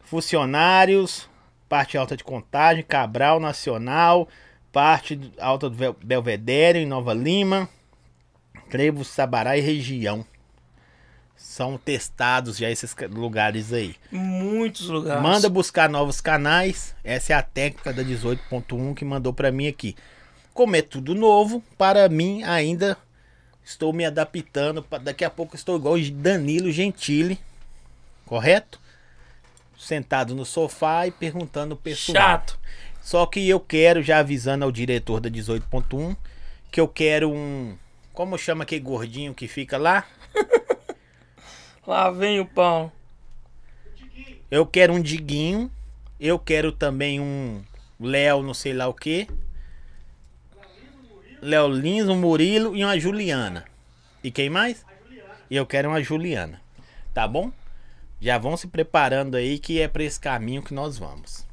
Funcionários, 0.02 1.28
parte 1.68 1.98
alta 1.98 2.16
de 2.16 2.24
contagem, 2.24 2.82
Cabral 2.82 3.38
Nacional, 3.38 4.26
parte 4.72 5.20
alta 5.38 5.68
do 5.68 5.92
Belvedere 6.02 6.78
em 6.78 6.86
Nova 6.86 7.12
Lima, 7.12 7.68
Trevo, 8.70 9.04
Sabará 9.04 9.58
e 9.58 9.60
região. 9.60 10.24
São 11.36 11.76
testados 11.76 12.56
já 12.56 12.70
esses 12.70 12.96
lugares 13.10 13.74
aí. 13.74 13.94
Muitos 14.10 14.88
lugares. 14.88 15.22
Manda 15.22 15.50
buscar 15.50 15.90
novos 15.90 16.18
canais. 16.18 16.94
Essa 17.04 17.34
é 17.34 17.36
a 17.36 17.42
técnica 17.42 17.92
da 17.92 18.02
18.1 18.02 18.94
que 18.94 19.04
mandou 19.04 19.34
para 19.34 19.52
mim 19.52 19.66
aqui. 19.66 19.94
Como 20.54 20.76
é 20.76 20.82
tudo 20.82 21.14
novo, 21.14 21.62
para 21.78 22.08
mim 22.08 22.42
ainda 22.42 22.96
estou 23.64 23.92
me 23.92 24.04
adaptando. 24.04 24.84
Daqui 25.02 25.24
a 25.24 25.30
pouco 25.30 25.56
estou 25.56 25.76
igual 25.76 25.96
Danilo 26.12 26.70
Gentili, 26.70 27.38
correto? 28.26 28.80
Sentado 29.78 30.34
no 30.34 30.44
sofá 30.44 31.06
e 31.06 31.10
perguntando 31.10 31.74
o 31.74 31.78
pessoal. 31.78 32.16
Chato. 32.16 32.58
Só 33.00 33.26
que 33.26 33.48
eu 33.48 33.58
quero, 33.58 34.02
já 34.02 34.18
avisando 34.18 34.64
ao 34.64 34.70
diretor 34.70 35.20
da 35.20 35.28
18.1, 35.28 36.16
que 36.70 36.80
eu 36.80 36.86
quero 36.86 37.30
um. 37.32 37.76
Como 38.12 38.38
chama 38.38 38.62
aquele 38.62 38.82
gordinho 38.82 39.34
que 39.34 39.48
fica 39.48 39.76
lá? 39.78 40.06
lá 41.86 42.10
vem 42.10 42.38
o 42.38 42.46
pão. 42.46 42.92
Eu 44.50 44.66
quero 44.66 44.92
um 44.92 45.00
Diguinho. 45.00 45.70
Eu 46.20 46.38
quero 46.38 46.70
também 46.70 47.18
um 47.18 47.62
Léo, 47.98 48.42
não 48.42 48.54
sei 48.54 48.72
lá 48.72 48.86
o 48.86 48.94
que. 48.94 49.26
Léo 51.42 51.66
Lins, 51.66 52.08
um 52.08 52.14
Murilo 52.14 52.76
e 52.76 52.84
uma 52.84 52.96
Juliana. 52.96 53.64
E 54.22 54.30
quem 54.30 54.48
mais? 54.48 54.86
E 55.50 55.56
eu 55.56 55.66
quero 55.66 55.88
uma 55.88 56.00
Juliana. 56.00 56.62
Tá 57.12 57.26
bom? 57.26 57.50
Já 58.20 58.38
vão 58.38 58.56
se 58.56 58.68
preparando 58.68 59.36
aí 59.36 59.58
que 59.58 59.80
é 59.80 59.88
pra 59.88 60.04
esse 60.04 60.20
caminho 60.20 60.62
que 60.62 60.72
nós 60.72 60.96
vamos. 60.96 61.44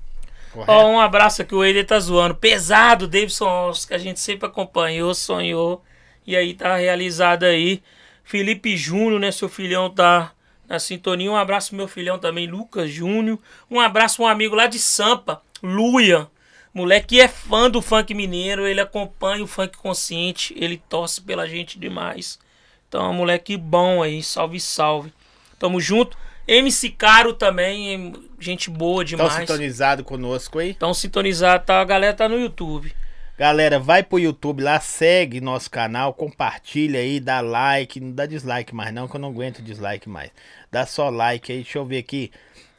Ó, 0.56 0.88
um 0.92 1.00
abraço 1.00 1.42
aqui, 1.42 1.56
o 1.56 1.64
Eider 1.64 1.88
tá 1.88 2.00
zoando. 2.00 2.36
Pesado, 2.36 3.08
Davidson 3.08 3.72
que 3.88 3.94
a 3.96 3.98
gente 3.98 4.20
sempre 4.20 4.48
acompanhou, 4.48 5.16
sonhou. 5.16 5.84
E 6.26 6.36
aí 6.36 6.54
tá 6.54 6.76
realizado 6.76 7.44
aí. 7.44 7.82
Felipe 8.24 8.78
Júnior, 8.78 9.20
né? 9.20 9.32
Seu 9.32 9.50
filhão 9.50 9.90
tá 9.90 10.34
na 10.68 10.78
sintonia. 10.78 11.32
Um 11.32 11.36
abraço 11.36 11.70
pro 11.70 11.78
meu 11.78 11.88
filhão 11.88 12.20
também, 12.20 12.46
Lucas 12.46 12.92
Júnior. 12.92 13.40
Um 13.72 13.80
abraço 13.80 14.22
um 14.22 14.28
amigo 14.28 14.54
lá 14.54 14.68
de 14.68 14.78
Sampa, 14.78 15.42
Luia. 15.64 16.28
Moleque 16.74 17.20
é 17.20 17.28
fã 17.28 17.70
do 17.70 17.82
funk 17.82 18.14
mineiro, 18.14 18.68
ele 18.68 18.80
acompanha 18.80 19.44
o 19.44 19.48
funk 19.48 19.78
consciente, 19.78 20.54
ele 20.58 20.82
torce 20.90 21.22
pela 21.22 21.48
gente 21.48 21.80
demais. 21.80 22.40
Então, 22.88 23.06
é 23.06 23.10
um 23.10 23.14
moleque 23.14 23.58
bom 23.58 24.02
aí, 24.02 24.22
salve, 24.22 24.60
salve. 24.60 25.14
Tamo 25.58 25.80
junto. 25.80 26.18
MC 26.48 26.90
Caro 26.90 27.34
também, 27.34 28.14
gente 28.40 28.70
boa 28.70 29.06
demais. 29.06 29.32
Estão 29.32 29.46
sintonizado 29.46 30.04
conosco 30.04 30.58
aí? 30.58 30.72
Estão 30.72 30.94
sintonizados, 30.94 31.68
tá? 31.68 31.80
A 31.80 31.86
galera 31.86 32.14
tá 32.14 32.28
no 32.28 32.40
YouTube. 32.40 32.92
Galera, 33.38 33.80
vai 33.80 34.04
pro 34.04 34.20
YouTube 34.20 34.64
lá, 34.64 34.80
segue 34.80 35.40
nosso 35.40 35.70
canal, 35.72 36.14
compartilha 36.14 37.00
aí, 37.00 37.20
dá 37.20 37.40
like, 37.40 38.00
não 38.00 38.12
dá 38.12 38.26
dislike 38.26 38.76
mais 38.76 38.94
não, 38.94 39.08
que 39.08 39.16
eu 39.16 39.20
não 39.20 39.30
aguento 39.30 39.62
dislike 39.62 40.10
mais. 40.10 40.32
Dá 40.72 40.86
só 40.86 41.10
like 41.10 41.52
aí, 41.52 41.60
deixa 41.60 41.78
eu 41.78 41.86
ver 41.86 42.00
aqui. 42.00 42.32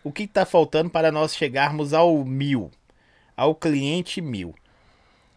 O 0.03 0.13
que 0.13 0.27
tá 0.27 0.45
faltando 0.45 0.91
para 0.91 1.13
nós 1.13 1.35
chegarmos 1.35 1.95
ao 1.95 2.25
mil? 2.25 2.71
Ao 3.41 3.55
cliente 3.55 4.21
mil. 4.21 4.55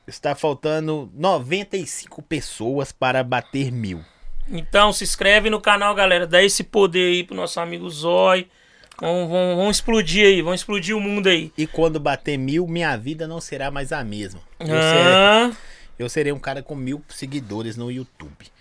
Está 0.05 0.35
faltando 0.35 1.09
95 1.13 2.21
pessoas 2.21 2.91
para 2.91 3.23
bater 3.23 3.71
mil. 3.71 4.03
Então 4.49 4.91
se 4.91 5.05
inscreve 5.05 5.49
no 5.49 5.61
canal, 5.61 5.95
galera. 5.95 6.27
Dá 6.27 6.43
esse 6.43 6.65
poder 6.65 7.13
aí 7.13 7.23
pro 7.23 7.33
nosso 7.33 7.61
amigo 7.61 7.89
Zói. 7.89 8.49
Vamos, 8.99 9.29
vamos, 9.29 9.55
vamos, 9.55 9.77
explodir 9.77 10.25
aí, 10.25 10.41
vamos 10.41 10.59
explodir 10.59 10.97
o 10.97 10.99
mundo 10.99 11.27
aí. 11.27 11.53
E 11.57 11.65
quando 11.65 11.97
bater 11.97 12.37
mil, 12.37 12.67
minha 12.67 12.95
vida 12.97 13.25
não 13.25 13.39
será 13.39 13.71
mais 13.71 13.93
a 13.93 14.03
mesma. 14.03 14.41
Eu, 14.59 14.75
ah. 14.75 14.81
serei, 14.81 15.57
eu 15.97 16.09
serei 16.09 16.33
um 16.33 16.39
cara 16.39 16.61
com 16.61 16.75
mil 16.75 17.01
seguidores 17.07 17.77
no 17.77 17.89
YouTube. 17.89 18.51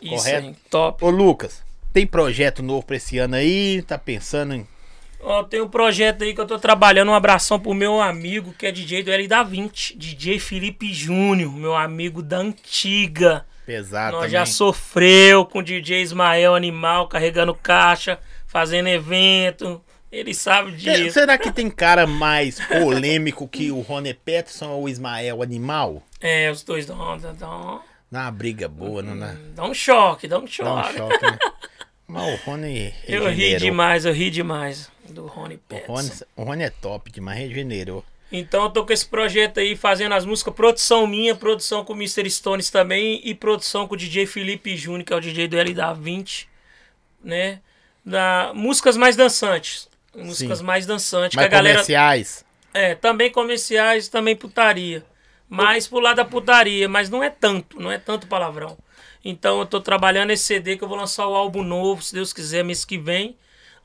Isso 0.00 0.14
correto? 0.14 0.46
Aí, 0.46 0.56
top. 0.70 1.04
Ô 1.04 1.10
Lucas, 1.10 1.64
tem 1.92 2.06
projeto 2.06 2.62
novo 2.62 2.86
pra 2.86 2.96
esse 2.96 3.18
ano 3.18 3.34
aí? 3.34 3.82
Tá 3.82 3.98
pensando 3.98 4.54
em 4.54 4.66
Ó, 5.22 5.44
tem 5.44 5.60
um 5.60 5.68
projeto 5.68 6.24
aí 6.24 6.34
que 6.34 6.40
eu 6.40 6.46
tô 6.46 6.58
trabalhando. 6.58 7.10
Um 7.10 7.14
abração 7.14 7.58
pro 7.58 7.72
meu 7.72 8.00
amigo 8.00 8.52
que 8.52 8.66
é 8.66 8.72
DJ 8.72 9.04
do 9.04 9.10
L 9.12 9.28
da 9.28 9.42
20, 9.44 9.96
DJ 9.96 10.40
Felipe 10.40 10.92
Júnior, 10.92 11.52
meu 11.52 11.76
amigo 11.76 12.20
da 12.20 12.38
antiga. 12.38 13.46
Pesado. 13.64 14.12
Nós 14.12 14.24
também. 14.24 14.30
já 14.32 14.44
sofreu 14.44 15.46
com 15.46 15.60
o 15.60 15.62
DJ 15.62 16.02
Ismael 16.02 16.56
Animal 16.56 17.06
carregando 17.06 17.54
caixa, 17.54 18.18
fazendo 18.46 18.88
evento. 18.88 19.80
Ele 20.10 20.34
sabe 20.34 20.72
disso. 20.72 21.12
Será 21.12 21.38
que 21.38 21.50
tem 21.50 21.70
cara 21.70 22.06
mais 22.06 22.60
polêmico 22.60 23.48
que 23.48 23.70
o 23.70 23.80
Rony 23.80 24.12
Peterson 24.12 24.70
ou 24.70 24.82
o 24.82 24.88
Ismael 24.88 25.40
Animal? 25.40 26.02
É, 26.20 26.50
os 26.50 26.62
dois 26.62 26.84
dão. 26.84 26.98
Dá 28.10 28.20
uma 28.20 28.30
briga 28.30 28.68
boa, 28.68 29.02
não 29.02 29.18
dá? 29.18 29.34
Dá 29.54 29.64
um 29.64 29.72
choque, 29.72 30.28
dá 30.28 30.38
um 30.38 30.46
choque. 30.46 30.98
Dá 30.98 31.04
um 31.04 31.10
choque, 31.10 31.24
né? 31.24 31.38
Mas 32.12 32.34
o 32.34 32.44
Rony. 32.44 32.94
Eu 33.08 33.26
ri 33.30 33.56
demais, 33.56 34.04
eu 34.04 34.12
ri 34.12 34.30
demais 34.30 34.90
do 35.08 35.26
Rony 35.26 35.56
Pets. 35.56 35.88
O 35.88 35.92
Rony, 35.94 36.10
o 36.36 36.42
Rony 36.42 36.64
é 36.64 36.70
top 36.70 37.10
demais, 37.10 37.38
regenerou. 37.38 38.04
Então 38.30 38.64
eu 38.64 38.70
tô 38.70 38.84
com 38.84 38.92
esse 38.92 39.06
projeto 39.06 39.60
aí, 39.60 39.74
fazendo 39.74 40.12
as 40.12 40.26
músicas, 40.26 40.52
produção 40.54 41.06
minha, 41.06 41.34
produção 41.34 41.82
com 41.86 41.94
o 41.94 41.96
Mr. 41.96 42.30
Stones 42.30 42.68
também 42.68 43.18
e 43.24 43.34
produção 43.34 43.88
com 43.88 43.94
o 43.94 43.96
DJ 43.96 44.26
Felipe 44.26 44.76
Júnior, 44.76 45.04
que 45.04 45.12
é 45.12 45.16
o 45.16 45.20
DJ 45.20 45.48
do 45.48 45.56
LDA20, 45.56 46.46
né? 47.24 47.60
Da, 48.04 48.52
músicas 48.54 48.98
mais 48.98 49.16
dançantes. 49.16 49.88
Músicas 50.14 50.58
Sim. 50.58 50.64
mais 50.64 50.84
dançantes. 50.84 51.34
Mais 51.34 51.48
que 51.48 51.54
a 51.54 51.56
galera, 51.56 51.76
comerciais. 51.76 52.44
É, 52.74 52.94
também 52.94 53.30
comerciais, 53.30 54.08
também 54.08 54.36
putaria. 54.36 55.02
Mais 55.48 55.88
pro 55.88 55.98
lado 55.98 56.16
da 56.16 56.26
putaria, 56.26 56.86
mas 56.90 57.08
não 57.08 57.22
é 57.22 57.30
tanto, 57.30 57.80
não 57.80 57.90
é 57.90 57.96
tanto 57.96 58.26
palavrão. 58.26 58.76
Então 59.24 59.60
eu 59.60 59.66
tô 59.66 59.80
trabalhando 59.80 60.30
esse 60.30 60.44
CD 60.44 60.76
que 60.76 60.84
eu 60.84 60.88
vou 60.88 60.96
lançar 60.96 61.26
o 61.26 61.34
álbum 61.34 61.62
novo, 61.62 62.02
se 62.02 62.14
Deus 62.14 62.32
quiser, 62.32 62.64
mês 62.64 62.84
que 62.84 62.98
vem. 62.98 63.36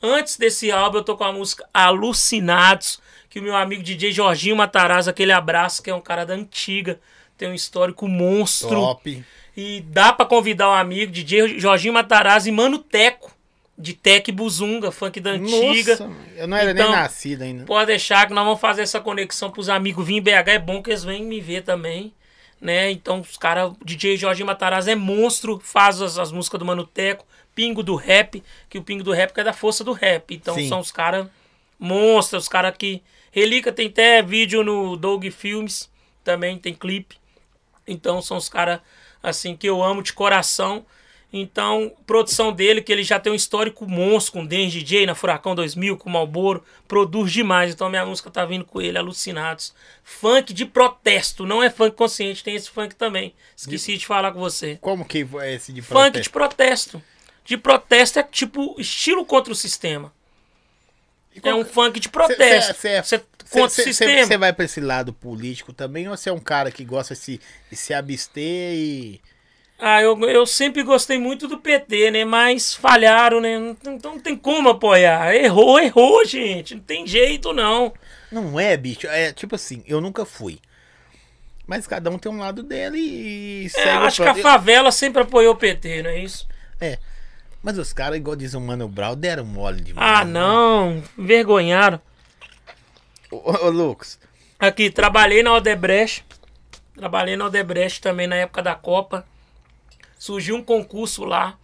Antes 0.02 0.38
desse 0.38 0.72
álbum, 0.72 1.00
eu 1.00 1.04
tô 1.04 1.18
com 1.18 1.24
a 1.24 1.32
música 1.32 1.68
Alucinados, 1.74 3.00
que 3.30 3.40
o 3.40 3.44
meu 3.44 3.56
amigo 3.56 3.84
DJ 3.84 4.12
Jorginho 4.12 4.56
Matarazzo, 4.56 5.10
aquele 5.10 5.32
abraço, 5.32 5.82
que 5.82 5.90
é 5.90 5.96
um 5.96 6.02
cara 6.02 6.26
da 6.26 6.34
antiga, 6.34 7.00
tem 7.38 7.50
um 7.50 7.54
histórico 7.54 8.08
monstro. 8.08 8.70
Top. 8.70 9.24
E 9.56 9.82
dá 9.82 10.14
para 10.14 10.26
convidar 10.26 10.70
um 10.70 10.74
amigo, 10.74 11.12
DJ 11.12 11.60
Jorginho 11.60 11.94
Matarazzo 11.94 12.48
e 12.48 12.52
Mano 12.52 12.78
Teco, 12.78 13.36
de 13.78 13.94
Tec 13.94 14.32
Buzunga, 14.32 14.92
funk 14.92 15.20
da 15.20 15.32
antiga. 15.32 15.92
Nossa, 15.92 16.12
eu 16.36 16.48
não 16.48 16.58
era 16.58 16.72
então, 16.72 16.90
nem 16.90 16.96
nascido 16.96 17.44
ainda. 17.44 17.66
Pode 17.66 17.88
deixar 17.88 18.28
que 18.28 18.34
nós 18.34 18.44
vamos 18.44 18.60
fazer 18.60 18.82
essa 18.82 19.00
conexão 19.00 19.52
pros 19.52 19.70
amigos 19.70 20.06
vir 20.06 20.16
em 20.16 20.22
BH. 20.22 20.48
É 20.48 20.60
bom 20.60 20.82
que 20.82 20.90
eles 20.90 21.04
venham 21.04 21.28
me 21.28 21.40
ver 21.40 21.64
também. 21.64 22.12
Né? 22.60 22.92
Então, 22.92 23.20
os 23.20 23.38
caras, 23.38 23.74
DJ 23.86 24.18
Jorginho 24.18 24.48
Matarazzo 24.48 24.90
é 24.90 24.96
monstro, 24.96 25.60
faz 25.60 26.02
as, 26.02 26.18
as 26.18 26.32
músicas 26.32 26.60
do 26.60 26.66
Mano 26.66 26.86
Teco 26.86 27.26
pingo 27.58 27.82
do 27.82 27.96
rap, 27.96 28.44
que 28.70 28.78
o 28.78 28.84
pingo 28.84 29.04
do 29.04 29.12
rap 29.12 29.36
é 29.36 29.44
da 29.44 29.52
força 29.52 29.84
do 29.84 29.92
rap. 29.92 30.36
Então 30.36 30.54
Sim. 30.54 30.70
são 30.70 30.80
os 30.80 30.92
caras 30.92 31.28
monstros, 31.80 32.44
os 32.44 32.50
caras 32.50 32.76
que. 32.78 33.02
Relíquia 33.32 33.72
tem 33.72 33.88
até 33.88 34.22
vídeo 34.22 34.64
no 34.64 34.96
Dog 34.96 35.30
Filmes, 35.32 35.90
também 36.24 36.58
tem 36.58 36.74
clipe. 36.74 37.18
Então 37.88 38.22
são 38.22 38.38
os 38.38 38.48
caras 38.48 38.80
assim 39.22 39.56
que 39.56 39.68
eu 39.68 39.84
amo 39.84 40.04
de 40.04 40.14
coração. 40.14 40.86
Então, 41.32 41.92
produção 42.06 42.54
dele, 42.54 42.82
que 42.82 42.92
ele 42.92 43.04
já 43.04 43.20
tem 43.20 43.32
um 43.32 43.36
histórico 43.36 43.86
monstro 43.86 44.34
com 44.34 44.46
Dance 44.46 44.70
DJ 44.70 45.06
na 45.06 45.14
Furacão 45.14 45.54
2000, 45.54 45.98
com 45.98 46.10
Malboro, 46.10 46.64
produz 46.88 47.34
demais. 47.34 47.74
Então, 47.74 47.90
minha 47.90 48.06
música 48.06 48.32
tá 48.32 48.46
vindo 48.46 48.64
com 48.64 48.82
ele, 48.82 48.98
Alucinados. 48.98 49.74
Funk 50.04 50.54
de 50.54 50.66
protesto, 50.66 51.46
não 51.46 51.62
é 51.62 51.70
funk 51.70 51.98
consciente, 51.98 52.44
tem 52.44 52.56
esse 52.56 52.70
funk 52.70 52.96
também. 52.96 53.34
Esqueci 53.56 53.94
de, 53.94 54.00
de 54.00 54.06
falar 54.06 54.32
com 54.32 54.40
você. 54.40 54.78
Como 54.80 55.04
que 55.04 55.28
é 55.42 55.54
esse 55.54 55.74
de 55.74 55.82
protesto? 55.82 56.14
Funk 56.14 56.22
de 56.22 56.30
protesto. 56.30 57.04
De 57.44 57.58
protesto 57.58 58.20
é 58.20 58.24
tipo 58.24 58.76
estilo 58.80 59.26
contra 59.26 59.52
o 59.52 59.56
sistema. 59.56 60.14
É 61.44 61.54
um 61.54 61.66
funk 61.66 62.00
de 62.00 62.10
protesto. 62.10 62.74
Você 62.74 63.24
contra 63.50 63.66
o 63.66 63.70
sistema. 63.70 64.26
Você 64.26 64.38
vai 64.38 64.54
pra 64.54 64.66
esse 64.66 64.80
lado 64.80 65.14
político 65.14 65.74
também 65.74 66.08
ou 66.08 66.16
você 66.16 66.30
é 66.30 66.34
um 66.34 66.40
cara 66.40 66.72
que 66.72 66.84
gosta 66.84 67.14
de 67.14 67.20
se, 67.20 67.42
de 67.70 67.76
se 67.76 67.94
abster 67.94 68.74
e 68.74 69.22
ah, 69.80 70.02
eu, 70.02 70.20
eu 70.28 70.46
sempre 70.48 70.82
gostei 70.82 71.20
muito 71.20 71.48
do 71.48 71.60
PT, 71.60 72.10
né? 72.10 72.26
Mas 72.26 72.74
falharam, 72.74 73.40
né? 73.40 73.76
Então 73.86 74.14
não 74.14 74.20
tem 74.20 74.36
como 74.36 74.70
apoiar. 74.70 75.36
Errou, 75.36 75.80
errou, 75.80 76.26
gente. 76.26 76.74
Não 76.74 76.82
tem 76.82 77.06
jeito, 77.06 77.54
não. 77.54 77.94
Não 78.32 78.60
é, 78.60 78.76
bicho. 78.76 79.06
É 79.06 79.32
tipo 79.32 79.56
assim, 79.56 79.84
eu 79.86 80.02
nunca 80.02 80.26
fui. 80.26 80.60
Mas 81.68 81.86
cada 81.86 82.10
um 82.10 82.18
tem 82.18 82.32
um 82.32 82.40
lado 82.40 82.64
dele 82.64 82.98
e. 82.98 83.72
É, 83.76 83.92
acho 83.92 84.24
que 84.24 84.30
a 84.30 84.36
favela 84.36 84.92
sempre 84.92 85.22
apoiou 85.22 85.54
o 85.54 85.58
PT, 85.58 86.02
não 86.02 86.10
é 86.10 86.20
isso? 86.20 86.48
É. 86.82 86.98
Mas 87.62 87.78
os 87.78 87.94
caras, 87.94 88.18
igual 88.18 88.36
diz 88.36 88.54
o 88.56 88.62
Mano 88.62 88.88
Brown, 88.88 89.16
deram 89.16 89.46
mole 89.46 89.82
demais. 89.82 90.22
Ah, 90.22 90.26
né? 90.26 90.32
não. 90.32 91.04
Envergonharam. 91.18 92.02
Ô, 93.30 93.66
ô, 93.66 93.70
Lucas. 93.70 94.18
Aqui, 94.58 94.90
trabalhei 94.90 95.44
na 95.44 95.54
Odebrecht. 95.54 96.26
Trabalhei 96.96 97.36
na 97.36 97.46
Odebrecht 97.46 98.02
também 98.02 98.26
na 98.26 98.38
época 98.38 98.64
da 98.64 98.74
Copa 98.74 99.24
surgiu 100.18 100.56
um 100.56 100.64
concurso 100.64 101.24
lá 101.24 101.58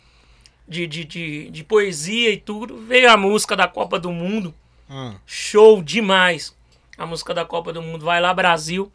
de, 0.67 0.88
de, 0.88 1.03
de, 1.05 1.49
de, 1.49 1.63
poesia 1.63 2.31
e 2.31 2.38
tudo. 2.38 2.77
Veio 2.77 3.09
a 3.11 3.17
música 3.17 3.55
da 3.55 3.67
Copa 3.67 3.99
do 3.99 4.11
Mundo. 4.11 4.53
Hum. 4.89 5.15
Show 5.25 5.81
demais. 5.81 6.55
A 6.97 7.05
música 7.05 7.34
da 7.34 7.45
Copa 7.45 7.73
do 7.73 7.81
Mundo. 7.81 8.05
Vai 8.05 8.21
lá, 8.21 8.34
Brasil. 8.34 8.91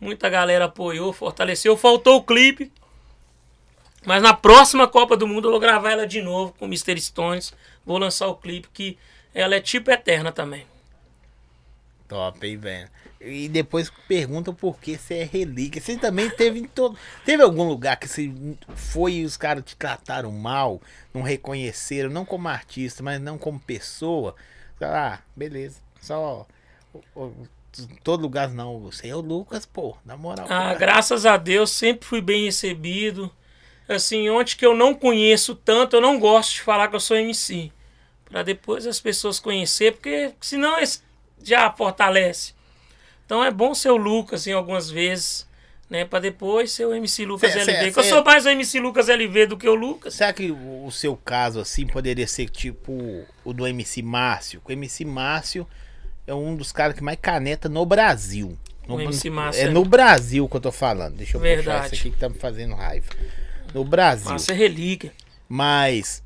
Muita 0.00 0.28
galera 0.28 0.64
apoiou, 0.64 1.12
fortaleceu. 1.12 1.76
Faltou 1.76 2.16
o 2.16 2.22
clipe. 2.22 2.72
Mas 4.04 4.22
na 4.22 4.34
próxima 4.34 4.88
Copa 4.88 5.16
do 5.16 5.28
Mundo 5.28 5.46
eu 5.46 5.52
vou 5.52 5.60
gravar 5.60 5.92
ela 5.92 6.06
de 6.06 6.20
novo 6.20 6.54
com 6.58 6.66
Mr. 6.66 7.00
Stones. 7.00 7.54
Vou 7.86 7.98
lançar 7.98 8.26
o 8.26 8.34
clipe 8.34 8.68
que 8.72 8.98
ela 9.32 9.54
é 9.54 9.60
tipo 9.60 9.90
eterna 9.90 10.32
também. 10.32 10.66
Top, 12.08 12.44
hein, 12.46 12.56
velho. 12.56 12.90
E 13.24 13.48
depois 13.48 13.90
perguntam 14.08 14.52
por 14.52 14.78
que 14.78 14.98
você 14.98 15.18
é 15.18 15.24
relíquia. 15.24 15.80
Você 15.80 15.96
também 15.96 16.28
teve 16.28 16.58
em 16.58 16.64
todo. 16.64 16.98
Teve 17.24 17.42
algum 17.42 17.68
lugar 17.68 17.96
que 17.96 18.08
você 18.08 18.32
foi 18.74 19.14
e 19.14 19.24
os 19.24 19.36
caras 19.36 19.64
te 19.64 19.76
trataram 19.76 20.32
mal, 20.32 20.80
não 21.14 21.22
reconheceram, 21.22 22.10
não 22.10 22.24
como 22.24 22.48
artista, 22.48 23.02
mas 23.02 23.20
não 23.20 23.38
como 23.38 23.60
pessoa. 23.60 24.34
Ah, 24.80 25.20
beleza. 25.36 25.78
Só. 26.00 26.46
Todo 28.02 28.22
lugar 28.22 28.48
não. 28.48 28.80
Você 28.80 29.08
é 29.08 29.14
o 29.14 29.20
Lucas, 29.20 29.64
pô, 29.64 29.96
na 30.04 30.16
moral. 30.16 30.46
Ah, 30.50 30.74
graças 30.74 31.24
a 31.24 31.36
Deus, 31.36 31.70
sempre 31.70 32.06
fui 32.06 32.20
bem 32.20 32.46
recebido. 32.46 33.30
Assim, 33.88 34.28
onde 34.30 34.56
que 34.56 34.66
eu 34.66 34.74
não 34.74 34.94
conheço 34.94 35.54
tanto, 35.54 35.96
eu 35.96 36.00
não 36.00 36.18
gosto 36.18 36.54
de 36.54 36.62
falar 36.62 36.88
que 36.88 36.96
eu 36.96 37.00
sou 37.00 37.16
MC. 37.16 37.70
para 38.28 38.42
depois 38.42 38.86
as 38.86 39.00
pessoas 39.00 39.38
conhecer, 39.38 39.92
porque 39.92 40.32
senão 40.40 40.76
já 41.42 41.70
fortalece. 41.70 42.54
Então 43.24 43.42
é 43.44 43.50
bom 43.50 43.74
ser 43.74 43.90
o 43.90 43.96
Lucas 43.96 44.46
em 44.46 44.52
algumas 44.52 44.90
vezes, 44.90 45.46
né? 45.88 46.04
Pra 46.04 46.18
depois 46.18 46.72
ser 46.72 46.86
o 46.86 46.94
MC 46.94 47.24
Lucas 47.24 47.52
cê, 47.52 47.58
LV. 47.60 47.72
Cê, 47.72 47.92
cê, 47.92 48.00
eu 48.00 48.04
sou 48.04 48.24
mais 48.24 48.44
o 48.44 48.48
MC 48.48 48.80
Lucas 48.80 49.08
LV 49.08 49.46
do 49.46 49.56
que 49.56 49.68
o 49.68 49.74
Lucas. 49.74 50.14
Será 50.14 50.32
que 50.32 50.50
o, 50.50 50.90
seu 50.90 51.16
caso, 51.16 51.60
assim, 51.60 51.86
poderia 51.86 52.26
ser 52.26 52.48
tipo 52.48 53.24
o 53.44 53.52
do 53.52 53.66
MC 53.66 54.02
Márcio? 54.02 54.60
O 54.64 54.72
MC 54.72 55.04
Márcio 55.04 55.66
é 56.26 56.34
um 56.34 56.54
dos 56.54 56.72
caras 56.72 56.96
que 56.96 57.02
mais 57.02 57.18
caneta 57.20 57.68
no 57.68 57.84
Brasil. 57.86 58.56
No, 58.86 58.96
o 58.96 59.00
MC 59.00 59.30
Márcio. 59.30 59.62
É, 59.62 59.66
é 59.66 59.70
no 59.70 59.84
Brasil 59.84 60.48
que 60.48 60.56
eu 60.56 60.60
tô 60.60 60.72
falando. 60.72 61.16
Deixa 61.16 61.36
eu 61.36 61.40
Verdade. 61.40 61.66
puxar 61.66 61.86
isso 61.86 61.94
aqui 61.94 62.10
que 62.10 62.18
tá 62.18 62.28
me 62.28 62.38
fazendo 62.38 62.74
raiva. 62.74 63.08
No 63.72 63.84
Brasil. 63.84 64.30
Márcio 64.30 64.52
é 64.52 64.56
relíquia. 64.56 65.12
Mas 65.48 66.22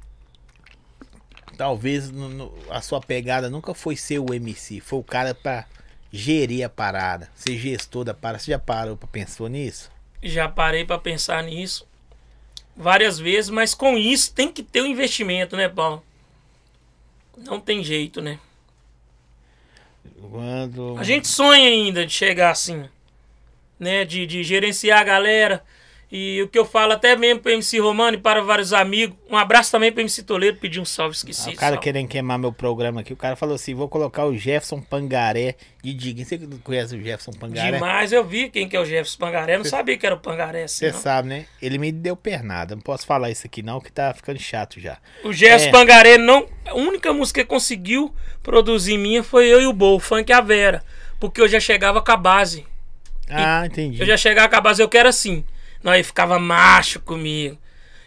talvez 1.57 2.11
no, 2.11 2.29
no, 2.29 2.55
a 2.71 2.81
sua 2.81 3.01
pegada 3.01 3.51
nunca 3.51 3.75
foi 3.75 3.97
ser 3.97 4.19
o 4.19 4.33
MC, 4.33 4.81
foi 4.81 4.99
o 4.99 5.03
cara 5.03 5.35
pra 5.35 5.65
gerir 6.17 6.65
a 6.65 6.69
parada, 6.69 7.31
ser 7.35 7.57
gestor 7.59 8.05
da 8.05 8.15
parada. 8.15 8.43
Você 8.43 8.51
já 8.51 8.59
parou 8.59 8.97
para 8.97 9.09
pensar 9.09 9.49
nisso? 9.49 9.91
Já 10.23 10.49
parei 10.49 10.85
para 10.85 10.99
pensar 10.99 11.43
nisso 11.43 11.87
várias 12.77 13.19
vezes, 13.19 13.51
mas 13.51 13.75
com 13.75 13.97
isso 13.97 14.33
tem 14.33 14.53
que 14.53 14.63
ter 14.63 14.83
o 14.83 14.85
um 14.85 14.87
investimento, 14.87 15.57
né, 15.57 15.69
Paulo? 15.69 16.05
Não 17.37 17.59
tem 17.61 17.83
jeito, 17.83 18.21
né? 18.21 18.39
Quando... 20.31 20.97
A 20.99 21.05
gente 21.05 21.29
sonha 21.29 21.69
ainda 21.69 22.05
de 22.05 22.13
chegar 22.13 22.51
assim, 22.51 22.89
né? 23.79 24.05
De, 24.05 24.27
de 24.27 24.43
gerenciar 24.43 25.01
a 25.01 25.05
galera, 25.05 25.65
e 26.11 26.41
o 26.41 26.49
que 26.49 26.57
eu 26.57 26.65
falo 26.65 26.93
até 26.93 27.17
mesmo 27.17 27.41
pro 27.41 27.51
MC 27.51 27.81
Romano 27.81 28.17
e 28.17 28.21
para 28.21 28.41
vários 28.41 28.73
amigos. 28.73 29.17
Um 29.29 29.37
abraço 29.37 29.73
também 29.73 29.91
pro 29.91 30.01
MC 30.01 30.23
Toledo, 30.23 30.59
pedir 30.59 30.79
um 30.79 30.85
salve, 30.85 31.17
esqueci. 31.17 31.51
Ah, 31.51 31.53
o 31.53 31.57
cara 31.57 31.73
salve. 31.73 31.83
querendo 31.83 32.07
queimar 32.07 32.39
meu 32.39 32.53
programa 32.53 33.01
aqui, 33.01 33.13
o 33.13 33.17
cara 33.17 33.35
falou 33.35 33.57
assim: 33.57 33.75
vou 33.75 33.89
colocar 33.89 34.25
o 34.25 34.37
Jefferson 34.37 34.81
Pangaré 34.81 35.57
de 35.83 35.93
Diguinho. 35.93 36.25
Você 36.25 36.39
conhece 36.63 36.95
o 36.95 37.03
Jefferson 37.03 37.33
Pangaré? 37.33 37.73
Demais, 37.73 38.13
eu 38.13 38.25
vi 38.25 38.49
quem 38.49 38.69
que 38.69 38.77
é 38.77 38.81
o 38.81 38.85
Jefferson 38.85 39.19
Pangaré. 39.19 39.55
Eu 39.55 39.59
não 39.59 39.65
Cê, 39.65 39.71
sabia 39.71 39.99
que 39.99 40.07
era 40.07 40.15
o 40.15 40.19
Pangaré 40.19 40.65
assim. 40.65 40.87
Você 40.87 40.93
sabe, 40.93 41.29
né? 41.29 41.47
Ele 41.61 41.77
me 41.77 41.91
deu 41.91 42.15
pernada. 42.17 42.77
Não 42.77 42.83
posso 42.83 43.05
falar 43.05 43.31
isso 43.31 43.45
aqui, 43.45 43.61
não, 43.61 43.81
que 43.81 43.91
tá 43.91 44.15
ficando 44.15 44.39
chato 44.39 44.79
já. 44.79 44.99
O 45.25 45.33
Jefferson 45.33 45.69
é. 45.69 45.73
Pangaré 45.73 46.19
não. 46.19 46.47
A 46.67 46.75
única 46.75 47.13
música 47.13 47.43
que 47.43 47.49
conseguiu 47.49 48.15
produzir 48.45 48.97
minha 48.97 49.25
foi 49.25 49.47
eu 49.49 49.61
e 49.61 49.67
o 49.67 49.73
Bo, 49.73 49.97
o 49.97 50.01
funk 50.01 50.33
a 50.33 50.41
Vera. 50.41 50.85
Porque 51.19 51.41
eu 51.41 51.49
já 51.49 51.59
chegava 51.59 52.01
com 52.01 52.13
a 52.13 52.17
base. 52.17 52.65
Ah, 53.29 53.65
e 53.65 53.67
entendi. 53.67 54.01
Eu 54.01 54.07
já 54.07 54.17
chegava 54.17 54.49
com 54.49 54.57
a 54.57 54.61
base, 54.61 54.81
eu 54.81 54.89
quero 54.89 55.09
assim. 55.09 55.45
Nós 55.87 56.05
ficava 56.05 56.37
macho 56.37 56.99
comigo. 56.99 57.57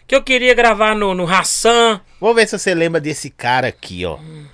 Que 0.06 0.14
eu 0.14 0.22
queria 0.22 0.52
gravar 0.52 0.94
no, 0.94 1.14
no 1.14 1.26
Hassan. 1.26 1.98
Vamos 2.20 2.36
ver 2.36 2.46
se 2.46 2.58
você 2.58 2.74
lembra 2.74 3.00
desse 3.00 3.30
cara 3.30 3.68
aqui, 3.68 4.04
ó. 4.04 4.18
Hum. 4.18 4.44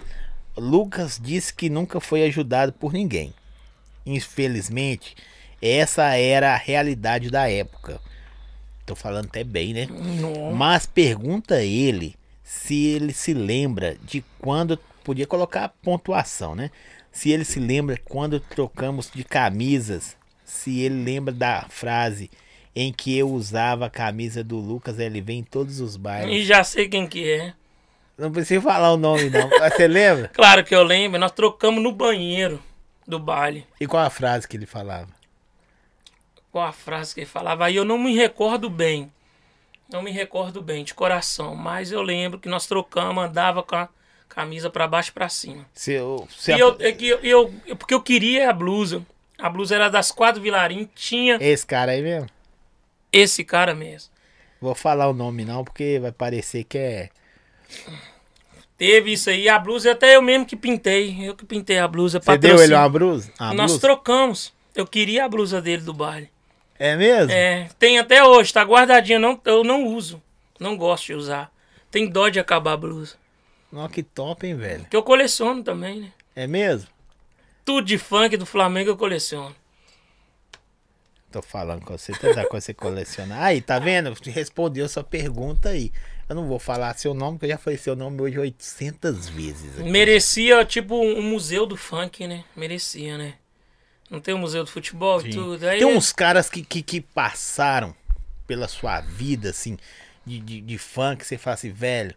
Lucas 0.56 1.20
disse 1.20 1.52
que 1.52 1.68
nunca 1.68 1.98
foi 1.98 2.22
ajudado 2.22 2.72
por 2.72 2.92
ninguém. 2.92 3.34
Infelizmente, 4.06 5.16
essa 5.60 6.14
era 6.14 6.54
a 6.54 6.56
realidade 6.56 7.28
da 7.28 7.50
época. 7.50 8.00
Tô 8.86 8.94
falando 8.94 9.26
até 9.26 9.42
bem, 9.42 9.74
né? 9.74 9.88
Não. 9.90 10.52
Mas 10.52 10.86
pergunta 10.86 11.60
ele 11.64 12.14
se 12.44 12.86
ele 12.86 13.12
se 13.12 13.34
lembra 13.34 13.96
de 14.04 14.24
quando. 14.38 14.78
Podia 15.02 15.26
colocar 15.26 15.64
a 15.64 15.68
pontuação, 15.68 16.54
né? 16.54 16.70
Se 17.10 17.32
ele 17.32 17.44
se 17.44 17.58
lembra 17.58 18.00
quando 18.04 18.38
trocamos 18.38 19.10
de 19.12 19.24
camisas. 19.24 20.16
Se 20.44 20.78
ele 20.78 21.02
lembra 21.02 21.34
da 21.34 21.66
frase 21.68 22.30
em 22.78 22.92
que 22.92 23.16
eu 23.16 23.30
usava 23.30 23.86
a 23.86 23.90
camisa 23.90 24.44
do 24.44 24.58
Lucas 24.58 24.98
LV 24.98 25.32
em 25.32 25.42
todos 25.42 25.80
os 25.80 25.96
bairros. 25.96 26.30
E 26.30 26.44
já 26.44 26.62
sei 26.62 26.86
quem 26.86 27.06
que 27.06 27.26
é. 27.26 27.54
Não 28.18 28.30
precisa 28.30 28.60
falar 28.60 28.92
o 28.92 28.98
nome, 28.98 29.30
não. 29.30 29.48
Você 29.48 29.88
lembra? 29.88 30.28
Claro 30.34 30.62
que 30.62 30.74
eu 30.74 30.82
lembro. 30.82 31.18
Nós 31.18 31.32
trocamos 31.32 31.82
no 31.82 31.90
banheiro 31.90 32.62
do 33.08 33.18
baile. 33.18 33.66
E 33.80 33.86
qual 33.86 34.04
a 34.04 34.10
frase 34.10 34.46
que 34.46 34.58
ele 34.58 34.66
falava? 34.66 35.08
Qual 36.52 36.66
a 36.66 36.72
frase 36.72 37.14
que 37.14 37.20
ele 37.20 37.26
falava? 37.26 37.64
Aí 37.64 37.76
eu 37.76 37.84
não 37.84 37.96
me 37.96 38.14
recordo 38.14 38.68
bem. 38.68 39.10
Não 39.90 40.02
me 40.02 40.10
recordo 40.10 40.60
bem, 40.60 40.84
de 40.84 40.92
coração. 40.92 41.54
Mas 41.54 41.90
eu 41.90 42.02
lembro 42.02 42.38
que 42.38 42.48
nós 42.48 42.66
trocamos, 42.66 43.24
andava 43.24 43.62
com 43.62 43.76
a 43.76 43.88
camisa 44.28 44.68
para 44.68 44.86
baixo 44.86 45.10
e 45.10 45.12
pra 45.14 45.30
cima. 45.30 45.64
Se 45.72 45.92
eu, 45.92 46.28
se 46.30 46.52
e 46.52 46.60
eu, 46.60 46.76
é 46.78 46.94
eu, 47.00 47.20
eu, 47.66 47.76
porque 47.76 47.94
eu 47.94 48.02
queria 48.02 48.50
a 48.50 48.52
blusa. 48.52 49.02
A 49.38 49.48
blusa 49.48 49.74
era 49.74 49.88
das 49.88 50.10
quatro 50.10 50.42
Vilarim, 50.42 50.88
tinha. 50.94 51.38
Esse 51.40 51.64
cara 51.64 51.92
aí 51.92 52.02
mesmo? 52.02 52.35
Esse 53.16 53.42
cara 53.44 53.74
mesmo. 53.74 54.10
Vou 54.60 54.74
falar 54.74 55.08
o 55.08 55.14
nome 55.14 55.44
não, 55.44 55.64
porque 55.64 55.98
vai 55.98 56.12
parecer 56.12 56.64
que 56.64 56.76
é. 56.76 57.08
Teve 58.76 59.12
isso 59.12 59.30
aí, 59.30 59.48
a 59.48 59.58
blusa 59.58 59.92
até 59.92 60.16
eu 60.16 60.22
mesmo 60.22 60.44
que 60.44 60.54
pintei. 60.54 61.16
Eu 61.26 61.34
que 61.34 61.46
pintei 61.46 61.78
a 61.78 61.88
blusa. 61.88 62.20
Você 62.22 62.36
deu 62.36 62.62
ele 62.62 62.74
uma 62.74 62.88
blusa? 62.88 63.32
Uma 63.40 63.54
Nós 63.54 63.72
blusa? 63.72 63.80
trocamos. 63.80 64.52
Eu 64.74 64.86
queria 64.86 65.24
a 65.24 65.28
blusa 65.28 65.62
dele 65.62 65.82
do 65.82 65.94
baile. 65.94 66.30
É 66.78 66.94
mesmo? 66.94 67.32
É, 67.32 67.70
tem 67.78 67.98
até 67.98 68.22
hoje, 68.22 68.52
tá 68.52 68.62
guardadinha. 68.62 69.18
Não, 69.18 69.40
eu 69.46 69.64
não 69.64 69.86
uso. 69.86 70.22
Não 70.60 70.76
gosto 70.76 71.06
de 71.06 71.14
usar. 71.14 71.50
Tem 71.90 72.06
dó 72.06 72.28
de 72.28 72.38
acabar 72.38 72.72
a 72.72 72.76
blusa. 72.76 73.14
Nossa, 73.72 73.94
que 73.94 74.02
top, 74.02 74.46
hein, 74.46 74.54
velho? 74.56 74.84
Que 74.90 74.96
eu 74.96 75.02
coleciono 75.02 75.62
também, 75.62 76.00
né? 76.00 76.12
É 76.34 76.46
mesmo? 76.46 76.88
Tudo 77.64 77.86
de 77.86 77.96
funk 77.96 78.36
do 78.36 78.44
Flamengo 78.44 78.90
eu 78.90 78.96
coleciono. 78.96 79.56
Tô 81.36 81.42
falando 81.42 81.84
com 81.84 81.98
você, 81.98 82.12
tanta 82.12 82.46
coisa 82.48 82.64
você 82.64 82.72
coleciona. 82.72 83.44
Aí, 83.44 83.60
tá 83.60 83.78
vendo? 83.78 84.10
Respondeu 84.24 84.88
sua 84.88 85.04
pergunta 85.04 85.68
aí. 85.68 85.92
Eu 86.26 86.34
não 86.34 86.48
vou 86.48 86.58
falar 86.58 86.96
seu 86.96 87.12
nome, 87.12 87.36
porque 87.36 87.44
eu 87.44 87.50
já 87.50 87.58
falei 87.58 87.78
seu 87.78 87.94
nome 87.94 88.22
hoje 88.22 88.38
800 88.38 89.28
vezes. 89.28 89.78
Aqui. 89.78 89.90
Merecia, 89.90 90.64
tipo, 90.64 90.98
um 90.98 91.20
museu 91.20 91.66
do 91.66 91.76
funk, 91.76 92.26
né? 92.26 92.42
Merecia, 92.56 93.18
né? 93.18 93.34
Não 94.08 94.18
tem 94.18 94.34
um 94.34 94.38
museu 94.38 94.64
do 94.64 94.70
futebol 94.70 95.20
e 95.20 95.28
tudo. 95.28 95.68
Aí 95.68 95.78
tem 95.78 95.92
é... 95.92 95.94
uns 95.94 96.10
caras 96.10 96.48
que, 96.48 96.64
que, 96.64 96.80
que 96.80 97.02
passaram 97.02 97.94
pela 98.46 98.66
sua 98.66 99.02
vida, 99.02 99.50
assim, 99.50 99.76
de, 100.24 100.40
de, 100.40 100.62
de 100.62 100.78
funk, 100.78 101.22
você 101.22 101.36
fala 101.36 101.52
assim, 101.52 101.70
velho, 101.70 102.14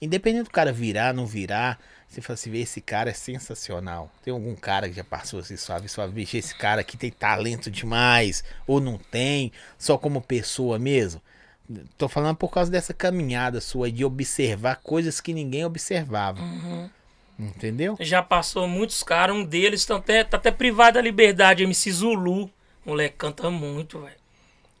independente 0.00 0.44
do 0.44 0.50
cara 0.50 0.72
virar, 0.72 1.12
não 1.12 1.26
virar, 1.26 1.78
você 2.12 2.20
fala 2.20 2.34
assim, 2.34 2.54
esse 2.56 2.80
cara 2.80 3.10
é 3.10 3.14
sensacional. 3.14 4.12
Tem 4.22 4.32
algum 4.32 4.54
cara 4.54 4.88
que 4.88 4.94
já 4.94 5.04
passou 5.04 5.40
assim, 5.40 5.56
suave, 5.56 5.88
suave, 5.88 6.12
bicho, 6.12 6.36
esse 6.36 6.54
cara 6.54 6.82
aqui 6.82 6.96
tem 6.96 7.10
talento 7.10 7.70
demais, 7.70 8.44
ou 8.66 8.80
não 8.80 8.98
tem, 8.98 9.50
só 9.78 9.96
como 9.96 10.20
pessoa 10.20 10.78
mesmo. 10.78 11.22
Tô 11.96 12.08
falando 12.08 12.36
por 12.36 12.50
causa 12.50 12.70
dessa 12.70 12.92
caminhada 12.92 13.60
sua 13.62 13.90
de 13.90 14.04
observar 14.04 14.76
coisas 14.76 15.20
que 15.20 15.32
ninguém 15.32 15.64
observava. 15.64 16.38
Entendeu? 17.38 17.96
Já 17.98 18.22
passou 18.22 18.68
muitos 18.68 19.02
caras, 19.02 19.34
um 19.34 19.42
deles 19.42 19.80
estão 19.80 19.96
até, 19.96 20.22
tá 20.22 20.36
até 20.36 20.50
privado 20.50 20.94
da 20.94 21.00
liberdade, 21.00 21.62
MC 21.62 21.90
Zulu. 21.90 22.44
O 22.84 22.90
moleque 22.90 23.16
canta 23.16 23.50
muito, 23.50 24.00
velho. 24.00 24.20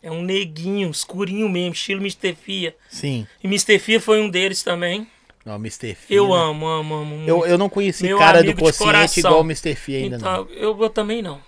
É 0.02 0.10
um 0.10 0.22
neguinho, 0.22 0.90
escurinho 0.90 1.48
mesmo, 1.48 1.72
estilo 1.72 2.00
Mr. 2.00 2.34
Fia. 2.34 2.76
Sim. 2.90 3.26
E 3.42 3.46
Mr. 3.46 3.78
Fia 3.78 4.00
foi 4.00 4.20
um 4.20 4.28
deles 4.28 4.62
também. 4.62 5.06
Ó, 5.44 5.56
Mr. 5.56 5.94
Fia. 5.94 6.16
Eu 6.16 6.28
né? 6.28 6.34
amo, 6.34 6.66
amo, 6.66 6.94
amo. 6.94 7.16
muito. 7.16 7.28
Eu, 7.28 7.44
eu 7.44 7.58
não 7.58 7.68
conheci 7.68 8.04
Meu 8.04 8.18
cara 8.18 8.42
do 8.42 8.54
consciente 8.54 9.20
igual 9.20 9.40
o 9.40 9.44
Mr. 9.44 9.74
Fia 9.74 9.98
ainda 9.98 10.18
não. 10.18 10.42
então, 10.42 10.48
eu, 10.54 10.80
eu 10.80 10.90
também 10.90 11.20
não. 11.20 11.40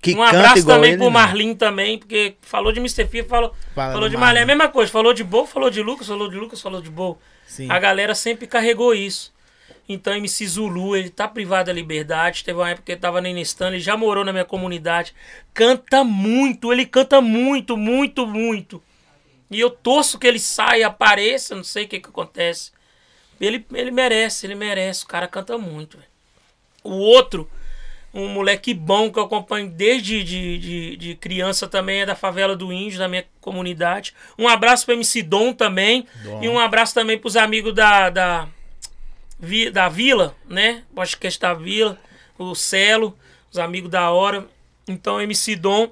Que 0.00 0.12
um 0.12 0.16
canta 0.16 0.38
abraço 0.38 0.58
igual 0.58 0.76
também 0.76 0.90
ele, 0.90 0.98
pro 0.98 1.06
não. 1.06 1.12
Marlin 1.12 1.54
também, 1.54 1.98
porque 1.98 2.34
falou 2.40 2.72
de 2.72 2.80
Mr. 2.80 3.06
Fia, 3.06 3.24
falou, 3.24 3.54
Fala 3.74 3.92
falou 3.92 4.08
de 4.08 4.16
Marlin. 4.16 4.40
É 4.40 4.42
a 4.42 4.46
mesma 4.46 4.68
coisa, 4.68 4.90
falou 4.90 5.12
de 5.12 5.22
Bo, 5.22 5.44
falou 5.46 5.68
de 5.68 5.82
Lucas, 5.82 6.06
falou 6.06 6.28
de 6.28 6.36
Lucas, 6.36 6.60
falou 6.60 6.80
de 6.80 6.88
Bo. 6.88 7.18
Sim. 7.46 7.70
A 7.70 7.78
galera 7.78 8.14
sempre 8.14 8.46
carregou 8.46 8.94
isso. 8.94 9.32
Então, 9.86 10.14
MC 10.14 10.46
Zulu, 10.46 10.94
ele 10.94 11.10
tá 11.10 11.26
privado 11.26 11.66
da 11.66 11.72
liberdade. 11.72 12.44
Teve 12.44 12.58
uma 12.58 12.70
época 12.70 12.86
que 12.86 12.92
ele 12.92 13.00
tava 13.00 13.20
na 13.20 13.28
Inestan, 13.28 13.68
ele 13.68 13.80
já 13.80 13.96
morou 13.96 14.24
na 14.24 14.32
minha 14.32 14.44
comunidade. 14.44 15.12
Canta 15.52 16.04
muito, 16.04 16.72
ele 16.72 16.86
canta 16.86 17.20
muito, 17.20 17.76
muito, 17.76 18.24
muito. 18.24 18.80
E 19.50 19.58
eu 19.58 19.68
torço 19.68 20.16
que 20.18 20.28
ele 20.28 20.38
saia, 20.38 20.86
apareça, 20.86 21.56
não 21.56 21.64
sei 21.64 21.84
o 21.84 21.88
que 21.88 21.98
que 21.98 22.08
acontece. 22.08 22.70
Ele, 23.40 23.64
ele 23.72 23.90
merece, 23.90 24.46
ele 24.46 24.54
merece. 24.54 25.04
O 25.04 25.08
cara 25.08 25.26
canta 25.26 25.56
muito. 25.56 25.96
velho. 25.96 26.10
O 26.84 26.92
outro, 26.92 27.48
um 28.12 28.28
moleque 28.28 28.74
bom 28.74 29.10
que 29.10 29.18
eu 29.18 29.24
acompanho 29.24 29.70
desde 29.70 30.22
de, 30.22 30.58
de, 30.58 30.96
de 30.96 31.14
criança 31.14 31.66
também, 31.68 32.00
é 32.00 32.06
da 32.06 32.14
favela 32.14 32.54
do 32.54 32.72
Índio, 32.72 32.98
da 32.98 33.08
minha 33.08 33.24
comunidade. 33.40 34.14
Um 34.38 34.48
abraço 34.48 34.84
pro 34.84 34.94
MC 34.94 35.22
Dom 35.22 35.52
também. 35.52 36.06
Dom. 36.22 36.42
E 36.42 36.48
um 36.48 36.58
abraço 36.58 36.94
também 36.94 37.18
pros 37.18 37.36
amigos 37.36 37.74
da, 37.74 38.10
da, 38.10 38.48
da 39.72 39.88
Vila, 39.88 40.34
né? 40.48 40.82
Podcast 40.94 41.40
da 41.40 41.54
Vila, 41.54 41.98
o 42.38 42.54
Celo, 42.54 43.16
os 43.50 43.58
amigos 43.58 43.90
da 43.90 44.10
hora. 44.10 44.46
Então, 44.88 45.20
MC 45.20 45.56
Dom, 45.56 45.90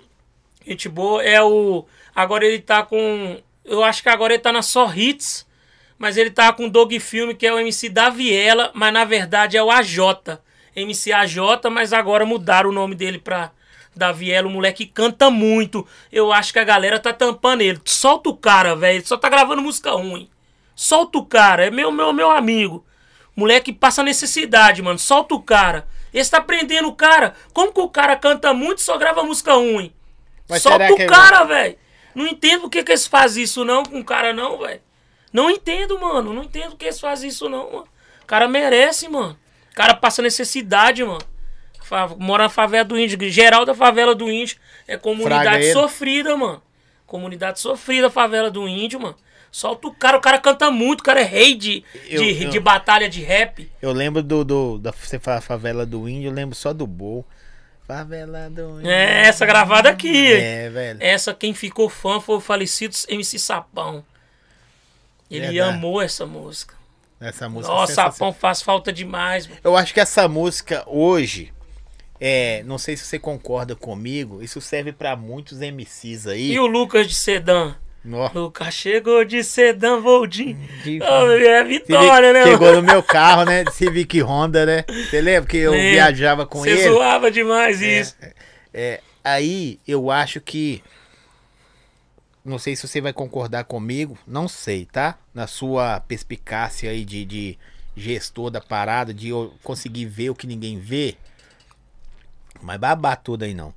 gente 0.66 0.88
boa, 0.88 1.22
é 1.22 1.42
o. 1.42 1.86
Agora 2.14 2.44
ele 2.44 2.58
tá 2.60 2.82
com. 2.82 3.40
Eu 3.64 3.84
acho 3.84 4.02
que 4.02 4.08
agora 4.08 4.34
ele 4.34 4.42
tá 4.42 4.50
na 4.50 4.62
Só 4.62 4.92
Hits, 4.92 5.46
mas 5.98 6.16
ele 6.16 6.30
tá 6.30 6.52
com 6.52 6.66
o 6.66 6.70
Dog 6.70 6.98
Filme, 7.00 7.34
que 7.34 7.46
é 7.46 7.52
o 7.52 7.58
MC 7.58 7.88
da 7.88 8.08
Viela, 8.10 8.70
mas 8.74 8.92
na 8.92 9.04
verdade 9.04 9.56
é 9.56 9.62
o 9.62 9.70
AJ. 9.70 9.98
MC 10.76 11.12
AJ, 11.12 11.36
mas 11.72 11.92
agora 11.92 12.24
mudaram 12.24 12.70
o 12.70 12.72
nome 12.72 12.94
dele 12.94 13.18
pra 13.18 13.50
da 13.96 14.12
Viela. 14.12 14.46
O 14.46 14.50
moleque 14.50 14.86
canta 14.86 15.28
muito. 15.28 15.84
Eu 16.12 16.32
acho 16.32 16.52
que 16.52 16.58
a 16.60 16.64
galera 16.64 17.00
tá 17.00 17.12
tampando 17.12 17.62
ele. 17.62 17.80
Solta 17.84 18.28
o 18.30 18.36
cara, 18.36 18.76
velho. 18.76 19.04
Só 19.04 19.16
tá 19.16 19.28
gravando 19.28 19.60
música 19.60 19.90
ruim. 19.90 20.30
Solta 20.76 21.18
o 21.18 21.26
cara. 21.26 21.66
É 21.66 21.70
meu, 21.70 21.90
meu, 21.90 22.12
meu 22.12 22.30
amigo. 22.30 22.86
Moleque 23.34 23.72
passa 23.72 24.02
necessidade, 24.04 24.82
mano. 24.82 24.98
Solta 25.00 25.34
o 25.34 25.42
cara. 25.42 25.88
Esse 26.14 26.30
tá 26.30 26.40
prendendo 26.40 26.86
o 26.88 26.94
cara. 26.94 27.34
Como 27.52 27.72
que 27.72 27.80
o 27.80 27.88
cara 27.88 28.14
canta 28.14 28.54
muito 28.54 28.78
e 28.78 28.82
só 28.82 28.96
grava 28.96 29.24
música 29.24 29.54
ruim? 29.54 29.92
Mas 30.48 30.62
Solta 30.62 30.92
o 30.92 30.96
que- 30.96 31.06
cara, 31.06 31.42
velho. 31.42 31.76
Não 32.14 32.26
entendo 32.26 32.62
por 32.62 32.70
que, 32.70 32.84
que 32.84 32.92
eles 32.92 33.06
fazem 33.06 33.42
isso 33.42 33.64
não 33.64 33.82
com 33.84 33.98
o 33.98 34.04
cara, 34.04 34.32
não, 34.32 34.58
velho. 34.58 34.80
Não 35.32 35.50
entendo, 35.50 35.98
mano. 36.00 36.32
Não 36.32 36.44
entendo 36.44 36.76
que 36.76 36.84
eles 36.84 37.00
fazem 37.00 37.28
isso, 37.28 37.48
não, 37.48 37.64
mano. 37.72 37.88
O 38.22 38.26
cara 38.26 38.46
merece, 38.48 39.08
mano. 39.08 39.36
O 39.70 39.74
cara 39.74 39.94
passa 39.94 40.22
necessidade, 40.22 41.04
mano. 41.04 41.20
Mora 42.18 42.44
na 42.44 42.48
favela 42.48 42.84
do 42.84 42.98
índio. 42.98 43.18
Geral 43.30 43.64
da 43.64 43.74
favela 43.74 44.14
do 44.14 44.30
índio 44.30 44.56
é 44.86 44.96
comunidade 44.96 45.64
sofrida, 45.72 46.36
mano. 46.36 46.62
Comunidade 47.06 47.60
sofrida, 47.60 48.10
favela 48.10 48.50
do 48.50 48.68
índio, 48.68 49.00
mano. 49.00 49.16
Solta 49.50 49.88
o 49.88 49.94
cara, 49.94 50.18
o 50.18 50.20
cara 50.20 50.38
canta 50.38 50.70
muito, 50.70 51.00
o 51.00 51.02
cara 51.02 51.20
é 51.20 51.24
rei 51.24 51.54
de, 51.54 51.82
Eu- 52.06 52.22
de, 52.22 52.44
eu- 52.44 52.50
de 52.50 52.60
batalha 52.60 53.08
de 53.08 53.22
rap. 53.22 53.70
Eu 53.80 53.92
lembro 53.92 54.22
do, 54.22 54.44
do 54.44 54.78
da 54.78 54.90
você 54.92 55.18
fala 55.18 55.40
favela 55.40 55.86
do 55.86 56.06
índio, 56.06 56.28
eu 56.28 56.34
lembro 56.34 56.54
só 56.54 56.74
do 56.74 56.86
Bol. 56.86 57.24
Favela 57.86 58.50
do 58.50 58.80
índio. 58.80 58.90
É, 58.90 59.22
essa 59.26 59.46
gravada 59.46 59.88
aqui. 59.88 60.30
É, 60.34 60.68
velho. 60.68 60.98
Essa, 61.00 61.32
quem 61.32 61.54
ficou 61.54 61.88
fã 61.88 62.20
foi 62.20 62.36
o 62.36 62.40
falecido 62.40 62.94
MC 63.08 63.38
Sapão. 63.38 64.04
Ele 65.30 65.46
Verdade. 65.48 65.60
amou 65.76 66.00
essa 66.00 66.24
música. 66.26 66.74
Essa 67.20 67.48
música. 67.48 67.72
é 67.72 67.76
Nossa. 67.76 67.94
Sapão 67.94 68.32
faz 68.32 68.62
falta 68.62 68.92
demais. 68.92 69.46
mano. 69.46 69.60
Eu 69.64 69.76
acho 69.76 69.92
que 69.92 70.00
essa 70.00 70.28
música 70.28 70.84
hoje 70.86 71.52
é, 72.20 72.62
não 72.64 72.78
sei 72.78 72.96
se 72.96 73.04
você 73.04 73.18
concorda 73.18 73.74
comigo, 73.76 74.42
isso 74.42 74.60
serve 74.60 74.92
pra 74.92 75.14
muitos 75.16 75.60
MCs 75.60 76.26
aí. 76.26 76.52
E 76.52 76.58
o 76.60 76.66
Lucas 76.66 77.06
de 77.08 77.14
Sedã? 77.14 77.74
Nó, 78.04 78.30
Lucas 78.32 78.72
chegou 78.74 79.24
de 79.24 79.42
Sedã, 79.44 80.00
Voldin. 80.00 80.54
de- 80.82 81.00
Oh, 81.02 81.30
é 81.32 81.62
Civic- 81.64 81.86
vitória, 81.86 82.32
né? 82.32 82.44
Chegou 82.44 82.68
mano? 82.68 82.80
no 82.82 82.86
meu 82.86 83.02
carro, 83.04 83.44
né? 83.44 83.64
Civic 83.72 84.20
Honda, 84.22 84.64
né? 84.64 84.84
Você 84.88 85.20
lembra 85.20 85.48
que 85.50 85.56
eu 85.58 85.72
Lembro. 85.72 85.90
viajava 85.90 86.46
com 86.46 86.60
Você 86.60 86.70
ele? 86.70 86.88
zoava 86.88 87.30
demais 87.30 87.82
isso. 87.82 88.16
É, 88.72 89.00
aí 89.22 89.78
eu 89.86 90.10
acho 90.10 90.40
que. 90.40 90.82
Não 92.48 92.58
sei 92.58 92.74
se 92.74 92.88
você 92.88 92.98
vai 92.98 93.12
concordar 93.12 93.64
comigo, 93.64 94.16
não 94.26 94.48
sei, 94.48 94.86
tá? 94.86 95.18
Na 95.34 95.46
sua 95.46 96.00
perspicácia 96.00 96.90
aí 96.90 97.04
de, 97.04 97.26
de 97.26 97.58
gestor 97.94 98.50
da 98.50 98.58
parada, 98.58 99.12
de 99.12 99.28
eu 99.28 99.52
conseguir 99.62 100.06
ver 100.06 100.30
o 100.30 100.34
que 100.34 100.46
ninguém 100.46 100.78
vê. 100.78 101.14
Mas 102.62 102.78
babar 102.78 103.18
tudo 103.18 103.42
aí 103.44 103.52
não. 103.52 103.74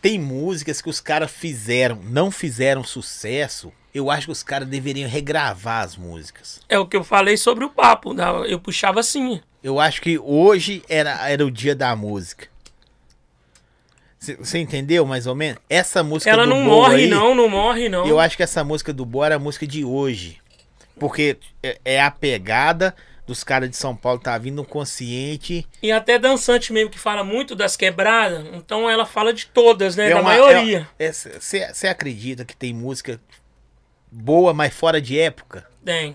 Tem 0.00 0.18
músicas 0.18 0.80
que 0.80 0.88
os 0.88 1.00
caras 1.00 1.30
fizeram, 1.30 1.96
não 1.96 2.30
fizeram 2.30 2.82
sucesso. 2.82 3.70
Eu 3.92 4.10
acho 4.10 4.26
que 4.26 4.32
os 4.32 4.42
caras 4.42 4.66
deveriam 4.66 5.08
regravar 5.08 5.84
as 5.84 5.98
músicas. 5.98 6.60
É 6.66 6.78
o 6.78 6.86
que 6.86 6.96
eu 6.96 7.04
falei 7.04 7.36
sobre 7.36 7.64
o 7.64 7.70
papo. 7.70 8.14
né? 8.14 8.24
Eu 8.46 8.58
puxava 8.58 9.00
assim. 9.00 9.42
Eu 9.62 9.78
acho 9.78 10.00
que 10.00 10.18
hoje 10.18 10.82
era, 10.88 11.28
era 11.28 11.44
o 11.44 11.50
dia 11.50 11.74
da 11.74 11.94
música. 11.94 12.48
Você 14.38 14.58
entendeu 14.58 15.04
mais 15.06 15.26
ou 15.26 15.34
menos? 15.34 15.60
Essa 15.68 16.02
música 16.02 16.30
Ela 16.30 16.44
do 16.44 16.50
não 16.50 16.64
Boa 16.64 16.88
morre, 16.88 17.02
aí, 17.04 17.06
não, 17.08 17.34
não 17.34 17.48
morre, 17.48 17.88
não. 17.88 18.06
Eu 18.06 18.18
acho 18.20 18.36
que 18.36 18.42
essa 18.42 18.62
música 18.64 18.92
do 18.92 19.04
Boa 19.04 19.26
era 19.26 19.36
a 19.36 19.38
música 19.38 19.66
de 19.66 19.84
hoje. 19.84 20.38
Porque 20.98 21.36
é, 21.62 21.78
é 21.84 22.00
a 22.02 22.10
pegada 22.10 22.94
dos 23.26 23.42
caras 23.42 23.70
de 23.70 23.76
São 23.76 23.96
Paulo, 23.96 24.18
tá 24.20 24.36
vindo 24.36 24.62
consciente. 24.64 25.66
E 25.82 25.90
até 25.90 26.18
dançante 26.18 26.72
mesmo, 26.72 26.90
que 26.90 26.98
fala 26.98 27.24
muito 27.24 27.54
das 27.54 27.76
quebradas. 27.76 28.46
Então 28.52 28.88
ela 28.88 29.06
fala 29.06 29.32
de 29.32 29.46
todas, 29.46 29.96
né? 29.96 30.06
É 30.06 30.10
da 30.10 30.16
uma- 30.16 30.22
maioria. 30.24 30.88
Você 31.40 31.86
acredita 31.88 32.44
que 32.44 32.54
tem 32.56 32.72
música 32.74 33.18
boa, 34.10 34.52
mas 34.52 34.72
fora 34.74 35.00
de 35.00 35.18
época? 35.18 35.66
Tem. 35.84 36.14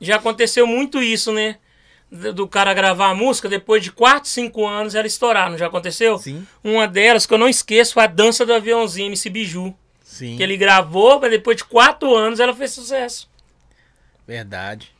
Já 0.00 0.16
aconteceu 0.16 0.66
muito 0.66 1.02
isso, 1.02 1.32
né? 1.32 1.56
Do 2.32 2.46
cara 2.46 2.72
gravar 2.72 3.08
a 3.10 3.14
música, 3.14 3.48
depois 3.48 3.82
de 3.82 3.90
4, 3.90 4.28
5 4.30 4.64
anos 4.64 4.94
ela 4.94 5.06
estourar, 5.06 5.50
não 5.50 5.58
já 5.58 5.66
aconteceu? 5.66 6.16
Sim. 6.16 6.46
Uma 6.62 6.86
delas 6.86 7.26
que 7.26 7.34
eu 7.34 7.38
não 7.38 7.48
esqueço 7.48 7.94
foi 7.94 8.04
a 8.04 8.06
Dança 8.06 8.46
do 8.46 8.54
Aviãozinho, 8.54 9.08
MC 9.08 9.28
Biju. 9.28 9.74
Sim. 10.04 10.36
Que 10.36 10.42
ele 10.44 10.56
gravou, 10.56 11.20
mas 11.20 11.30
depois 11.32 11.56
de 11.56 11.64
4 11.64 12.14
anos 12.14 12.38
ela 12.38 12.54
fez 12.54 12.70
sucesso. 12.70 13.28
Verdade. 14.26 14.92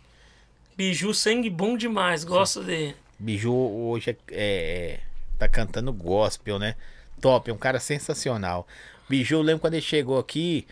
Biju, 0.77 1.15
sangue 1.15 1.49
bom 1.49 1.77
demais, 1.77 2.25
gosto 2.25 2.65
dele. 2.65 2.97
Biju 3.17 3.55
hoje 3.55 4.11
é, 4.11 4.17
é- 4.33 5.01
tá 5.39 5.47
cantando 5.49 5.93
gospel, 5.93 6.59
né? 6.59 6.75
Top, 7.21 7.49
é 7.49 7.55
um 7.55 7.59
cara 7.59 7.79
sensacional. 7.79 8.67
Biju, 9.09 9.37
eu 9.37 9.43
lembro 9.43 9.61
quando 9.61 9.75
ele 9.75 9.83
chegou 9.83 10.19
aqui, 10.19 10.67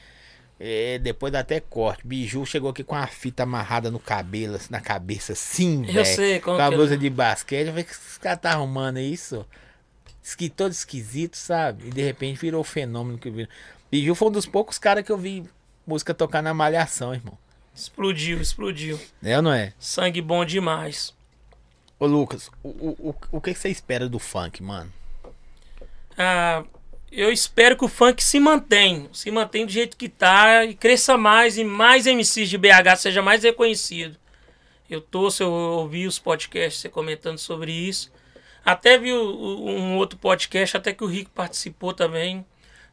é, 0.65 0.99
depois 1.01 1.33
dá 1.33 1.41
até 1.41 1.59
corte. 1.59 2.07
Biju 2.07 2.47
chegou 2.47 2.71
aqui 2.71 2.85
com 2.85 2.95
a 2.95 3.05
fita 3.09 3.43
amarrada 3.43 3.91
no 3.91 3.99
cabelo, 3.99 4.57
na 4.71 4.81
cabeça, 4.81 5.33
assim, 5.33 5.85
Eu 5.89 5.93
velho. 5.95 6.07
sei 6.07 6.39
como 6.39 6.57
Com 6.57 6.63
a 6.63 6.69
que 6.69 6.75
é. 6.75 6.77
blusa 6.77 6.97
de 6.97 7.11
basquete. 7.11 7.67
Eu 7.67 7.73
falei, 7.73 7.85
que 7.85 7.91
esse 7.91 8.21
cara 8.21 8.37
tá 8.37 8.53
arrumando 8.53 8.99
isso? 9.01 9.45
Esqui 10.23 10.49
todo 10.49 10.71
esquisito, 10.71 11.37
sabe? 11.37 11.89
E 11.89 11.91
de 11.91 12.01
repente 12.01 12.39
virou 12.41 12.61
o 12.61 12.65
fenômeno 12.65 13.19
que 13.19 13.29
virou. 13.29 13.51
Biju 13.91 14.15
foi 14.15 14.29
um 14.29 14.31
dos 14.31 14.47
poucos 14.47 14.79
caras 14.79 15.05
que 15.05 15.11
eu 15.11 15.19
vi 15.19 15.43
música 15.85 16.15
tocar 16.15 16.41
na 16.41 16.55
malhação, 16.55 17.13
irmão. 17.13 17.37
Explodiu, 17.75 18.41
explodiu. 18.41 19.01
É 19.21 19.35
ou 19.37 19.43
não 19.43 19.53
é? 19.53 19.73
Sangue 19.81 20.23
bom 20.23 20.45
demais. 20.45 21.13
Ô 21.99 22.07
Lucas, 22.07 22.49
o, 22.63 22.69
o, 22.69 22.97
o, 23.11 23.15
o 23.33 23.41
que 23.41 23.53
que 23.53 23.59
você 23.59 23.69
espera 23.69 24.09
do 24.09 24.19
funk, 24.21 24.63
mano? 24.63 24.93
Ah, 26.17 26.63
eu 27.13 27.31
espero 27.31 27.77
que 27.77 27.85
o 27.85 27.89
funk 27.89 28.25
se 28.25 28.41
mantenha. 28.41 29.09
Se 29.13 29.31
mantenha 29.31 29.67
do 29.67 29.73
jeito 29.73 29.97
que 29.97 30.09
tá 30.09 30.65
e 30.65 30.75
cresça 30.75 31.17
mais 31.19 31.59
e 31.59 31.65
mais 31.65 32.07
MCs 32.07 32.49
de 32.49 32.57
BH 32.57 32.97
seja 32.97 33.21
mais 33.21 33.43
reconhecido. 33.43 34.17
Eu 34.89 35.01
torço, 35.01 35.43
eu 35.43 35.51
ouvi 35.51 36.07
os 36.07 36.19
podcasts 36.19 36.81
você 36.81 36.89
comentando 36.89 37.39
sobre 37.39 37.71
isso. 37.71 38.11
Até 38.65 38.97
vi 38.97 39.13
um 39.13 39.97
outro 39.97 40.19
podcast, 40.19 40.77
até 40.77 40.93
que 40.93 41.05
o 41.05 41.07
Rico 41.07 41.31
participou 41.31 41.93
também. 41.93 42.45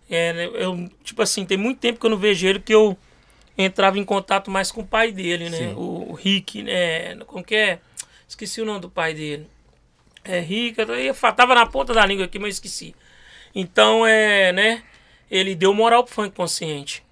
É, 0.10 0.50
eu, 0.54 0.90
tipo 1.04 1.22
assim, 1.22 1.46
tem 1.46 1.58
muito 1.58 1.80
tempo 1.80 2.00
que 2.00 2.06
eu 2.06 2.10
não 2.10 2.18
vejo 2.18 2.46
ele 2.48 2.60
que 2.60 2.74
eu 2.74 2.98
entrava 3.58 4.00
em 4.00 4.04
contato 4.04 4.50
mais 4.50 4.72
com 4.72 4.82
o 4.82 4.88
pai 4.88 5.12
dele, 5.12 5.50
né? 5.50 5.74
O, 5.76 6.12
o 6.12 6.14
Rick, 6.14 6.64
né? 6.64 7.16
Como 7.28 7.44
que 7.44 7.56
é? 7.56 7.80
Esqueci 8.28 8.62
o 8.62 8.66
nome 8.66 8.80
do 8.80 8.90
pai 8.90 9.14
dele. 9.14 9.48
É 10.24 10.40
Rick, 10.40 10.80
eu 10.80 11.16
tava 11.36 11.56
na 11.56 11.66
ponta 11.66 11.94
da 11.94 12.06
língua 12.06 12.26
aqui, 12.26 12.40
mas 12.40 12.56
esqueci. 12.56 12.96
Então, 13.54 14.06
é, 14.06 14.52
né? 14.52 14.84
Ele 15.30 15.56
deu 15.56 15.74
moral 15.74 16.04
pro 16.04 16.14
funk 16.14 16.36
consciente. 16.36 17.04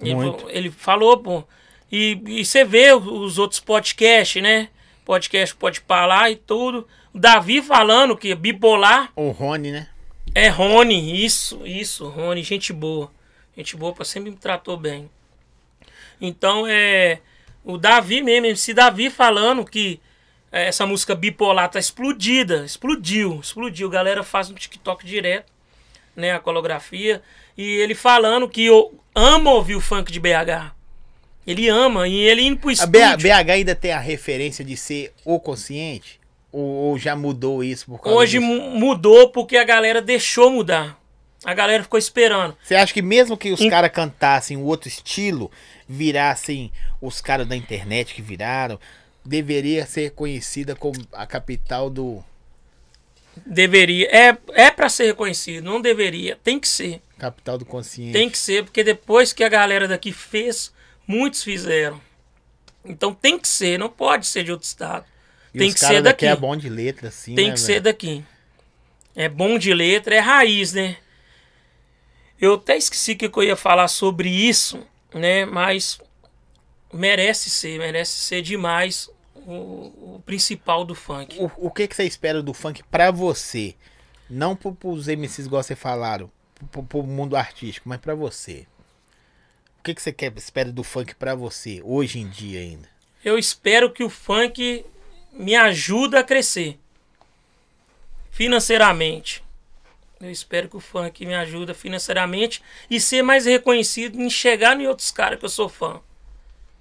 Ele, 0.00 0.14
Muito. 0.14 0.44
fa- 0.46 0.52
ele 0.52 0.70
falou, 0.70 1.16
pô. 1.18 1.44
E, 1.90 2.20
e 2.26 2.44
você 2.44 2.64
vê 2.64 2.92
os 2.92 3.38
outros 3.38 3.60
podcasts, 3.60 4.42
né? 4.42 4.68
Podcast 5.04 5.54
pode 5.54 5.80
falar 5.80 6.30
e 6.30 6.36
tudo. 6.36 6.86
O 7.12 7.18
Davi 7.18 7.60
falando 7.60 8.16
que 8.16 8.34
bipolar 8.34 9.12
O 9.14 9.30
Rony, 9.30 9.70
né? 9.70 9.88
é 10.34 10.48
Rony, 10.48 11.22
isso, 11.24 11.60
isso, 11.66 12.08
Rony, 12.08 12.42
gente 12.42 12.72
boa. 12.72 13.10
Gente 13.56 13.76
boa, 13.76 13.94
sempre 14.04 14.30
me 14.30 14.36
tratou 14.36 14.76
bem. 14.78 15.10
Então 16.20 16.66
é. 16.66 17.18
O 17.64 17.76
Davi 17.78 18.22
mesmo, 18.22 18.46
MC 18.46 18.72
Davi 18.74 19.08
falando 19.10 19.64
que 19.64 20.00
é, 20.50 20.66
essa 20.66 20.84
música 20.86 21.14
bipolar 21.14 21.68
tá 21.70 21.78
explodida. 21.78 22.64
Explodiu, 22.64 23.38
explodiu. 23.40 23.88
Galera 23.90 24.22
faz 24.24 24.48
no 24.48 24.54
TikTok 24.56 25.04
direto, 25.04 25.51
né? 26.16 26.32
A 26.32 26.38
coreografia. 26.40 27.22
E 27.56 27.62
ele 27.76 27.94
falando 27.94 28.48
que 28.48 28.64
eu 28.66 28.92
amo 29.14 29.50
ouvir 29.50 29.74
o 29.76 29.80
funk 29.80 30.10
de 30.12 30.18
BH. 30.20 30.72
Ele 31.46 31.68
ama. 31.68 32.06
E 32.08 32.14
ele 32.16 32.42
indo 32.42 32.56
pro 32.58 32.70
A 32.70 32.72
estúdio. 32.72 32.92
B- 32.92 33.16
BH 33.44 33.50
ainda 33.50 33.74
tem 33.74 33.92
a 33.92 33.98
referência 33.98 34.64
de 34.64 34.76
ser 34.76 35.12
o 35.24 35.38
consciente? 35.40 36.20
Ou, 36.52 36.62
ou 36.62 36.98
já 36.98 37.16
mudou 37.16 37.64
isso 37.64 37.86
por 37.86 37.98
causa 38.00 38.18
Hoje 38.18 38.38
disso? 38.38 38.46
mu- 38.50 38.70
mudou 38.78 39.30
porque 39.30 39.56
a 39.56 39.64
galera 39.64 40.00
deixou 40.02 40.50
mudar. 40.50 40.98
A 41.44 41.54
galera 41.54 41.82
ficou 41.82 41.98
esperando. 41.98 42.56
Você 42.62 42.76
acha 42.76 42.92
que 42.94 43.02
mesmo 43.02 43.36
que 43.36 43.50
os 43.50 43.60
Em- 43.60 43.68
caras 43.70 43.90
cantassem 43.90 44.56
um 44.56 44.62
outro 44.64 44.86
estilo, 44.88 45.50
virassem 45.88 46.70
os 47.00 47.20
caras 47.20 47.46
da 47.48 47.56
internet 47.56 48.14
que 48.14 48.22
viraram, 48.22 48.78
deveria 49.24 49.84
ser 49.86 50.10
conhecida 50.12 50.76
como 50.76 50.94
a 51.12 51.26
capital 51.26 51.90
do 51.90 52.22
Deveria. 53.46 54.08
É, 54.10 54.36
é 54.52 54.70
para 54.70 54.88
ser 54.88 55.06
reconhecido, 55.06 55.64
não 55.64 55.80
deveria. 55.80 56.38
Tem 56.42 56.58
que 56.58 56.68
ser. 56.68 57.00
capital 57.18 57.58
do 57.58 57.64
consciente? 57.64 58.12
Tem 58.12 58.28
que 58.28 58.38
ser, 58.38 58.64
porque 58.64 58.84
depois 58.84 59.32
que 59.32 59.42
a 59.42 59.48
galera 59.48 59.88
daqui 59.88 60.12
fez, 60.12 60.72
muitos 61.06 61.42
fizeram. 61.42 62.00
Então 62.84 63.14
tem 63.14 63.38
que 63.38 63.48
ser, 63.48 63.78
não 63.78 63.88
pode 63.88 64.26
ser 64.26 64.44
de 64.44 64.52
outro 64.52 64.66
estado. 64.66 65.04
E 65.54 65.58
tem 65.58 65.72
que 65.72 65.80
ser 65.80 66.02
daqui 66.02 66.26
é 66.26 66.34
bom 66.34 66.56
de 66.56 66.68
letra, 66.68 67.08
assim, 67.08 67.34
tem 67.34 67.48
né, 67.48 67.54
que 67.54 67.60
velho? 67.60 67.74
ser 67.74 67.80
daqui. 67.80 68.24
É 69.14 69.28
bom 69.28 69.58
de 69.58 69.72
letra, 69.74 70.14
é 70.14 70.18
raiz, 70.18 70.72
né? 70.72 70.96
Eu 72.40 72.54
até 72.54 72.76
esqueci 72.76 73.14
que 73.14 73.26
eu 73.26 73.42
ia 73.42 73.56
falar 73.56 73.86
sobre 73.88 74.28
isso, 74.28 74.84
né? 75.14 75.44
Mas 75.44 76.00
merece 76.92 77.50
ser, 77.50 77.78
merece 77.78 78.16
ser 78.16 78.42
demais 78.42 79.08
o, 79.46 80.16
o 80.16 80.22
principal 80.24 80.84
do 80.84 80.94
funk. 80.94 81.38
O, 81.38 81.50
o 81.66 81.70
que, 81.70 81.86
que 81.86 81.96
você 81.96 82.04
espera 82.04 82.42
do 82.42 82.54
funk 82.54 82.82
pra 82.84 83.10
você? 83.10 83.74
Não 84.28 84.56
pro, 84.56 84.74
pros 84.74 85.08
MCs, 85.08 85.46
igual 85.46 85.62
você 85.62 85.76
falaram, 85.76 86.30
pro, 86.70 86.82
pro 86.82 87.02
mundo 87.02 87.36
artístico, 87.36 87.88
mas 87.88 88.00
pra 88.00 88.14
você. 88.14 88.66
O 89.78 89.82
que, 89.82 89.94
que 89.94 90.02
você 90.02 90.12
quer, 90.12 90.32
espera 90.36 90.70
do 90.70 90.84
funk 90.84 91.14
pra 91.14 91.34
você, 91.34 91.80
hoje 91.84 92.20
em 92.20 92.28
dia 92.28 92.60
ainda? 92.60 92.88
Eu 93.24 93.38
espero 93.38 93.90
que 93.90 94.04
o 94.04 94.08
funk 94.08 94.84
me 95.32 95.54
ajude 95.54 96.16
a 96.16 96.22
crescer 96.22 96.78
financeiramente. 98.30 99.44
Eu 100.20 100.30
espero 100.30 100.68
que 100.68 100.76
o 100.76 100.80
funk 100.80 101.26
me 101.26 101.34
ajude 101.34 101.74
financeiramente 101.74 102.62
e 102.88 103.00
ser 103.00 103.22
mais 103.22 103.44
reconhecido 103.44 104.20
em 104.20 104.30
chegar 104.30 104.80
em 104.80 104.86
outros 104.86 105.10
caras 105.10 105.38
que 105.38 105.44
eu 105.44 105.48
sou 105.48 105.68
fã. 105.68 106.00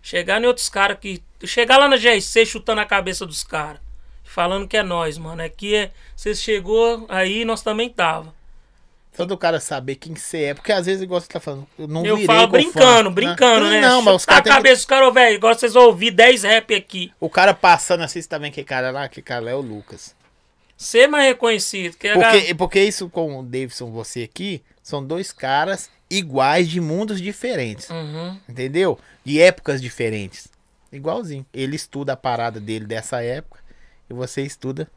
Chegar 0.01 0.41
em 0.41 0.45
outros 0.45 0.69
caras 0.69 0.97
que. 0.99 1.21
Chegar 1.43 1.77
lá 1.77 1.87
na 1.87 1.97
GRC 1.97 2.45
chutando 2.45 2.81
a 2.81 2.85
cabeça 2.85 3.25
dos 3.25 3.43
caras. 3.43 3.81
Falando 4.23 4.67
que 4.67 4.77
é 4.77 4.83
nós, 4.83 5.17
mano. 5.17 5.41
Aqui 5.41 5.75
é. 5.75 5.91
Você 6.15 6.33
chegou 6.33 7.05
aí, 7.09 7.45
nós 7.45 7.61
também 7.61 7.89
tava. 7.89 8.33
Só 9.13 9.25
do 9.25 9.37
cara 9.37 9.59
saber 9.59 9.95
quem 9.95 10.15
você 10.15 10.43
é, 10.43 10.53
porque 10.53 10.71
às 10.71 10.85
vezes, 10.85 11.01
igual 11.01 11.19
você 11.19 11.27
tá 11.27 11.39
falando, 11.39 11.67
eu 11.77 11.85
não 11.85 12.05
Eu 12.05 12.17
falo 12.19 12.47
brincando, 12.47 13.09
fã, 13.09 13.13
brincando, 13.13 13.69
né? 13.69 13.81
Não, 13.81 14.01
mas 14.01 14.15
os 14.15 14.25
caras 14.25 14.39
a 14.39 14.43
têm 14.43 14.51
que... 14.51 14.57
cabeça 14.57 14.75
dos 14.75 14.85
caras, 14.85 15.13
velho. 15.13 15.35
Agora 15.35 15.53
vocês 15.53 15.73
vão 15.73 15.83
ouvir 15.83 16.11
10 16.11 16.43
rap 16.43 16.73
aqui. 16.73 17.11
O 17.19 17.29
cara 17.29 17.53
passando 17.53 18.03
assim, 18.03 18.21
você 18.21 18.29
tá 18.29 18.37
vendo 18.37 18.53
que 18.53 18.63
cara 18.63 18.89
lá, 18.89 19.09
que 19.09 19.21
cara 19.21 19.41
lá 19.41 19.51
é 19.51 19.55
o 19.55 19.59
Lucas. 19.59 20.15
Ser 20.77 21.07
mais 21.07 21.25
reconhecido. 21.25 21.97
Que 21.97 22.07
a 22.07 22.13
Porque, 22.13 22.55
porque 22.55 22.83
isso 22.83 23.09
com 23.09 23.37
o 23.37 23.43
Davidson, 23.43 23.91
você 23.91 24.23
aqui, 24.23 24.63
são 24.81 25.05
dois 25.05 25.33
caras 25.33 25.89
iguais 26.11 26.67
de 26.69 26.81
mundos 26.81 27.21
diferentes. 27.21 27.89
Uhum. 27.89 28.37
Entendeu? 28.47 28.99
De 29.23 29.41
épocas 29.41 29.81
diferentes. 29.81 30.49
Igualzinho. 30.91 31.45
Ele 31.53 31.75
estuda 31.75 32.13
a 32.13 32.17
parada 32.17 32.59
dele 32.59 32.85
dessa 32.85 33.23
época 33.23 33.59
e 34.09 34.13
você 34.13 34.41
estuda 34.41 34.89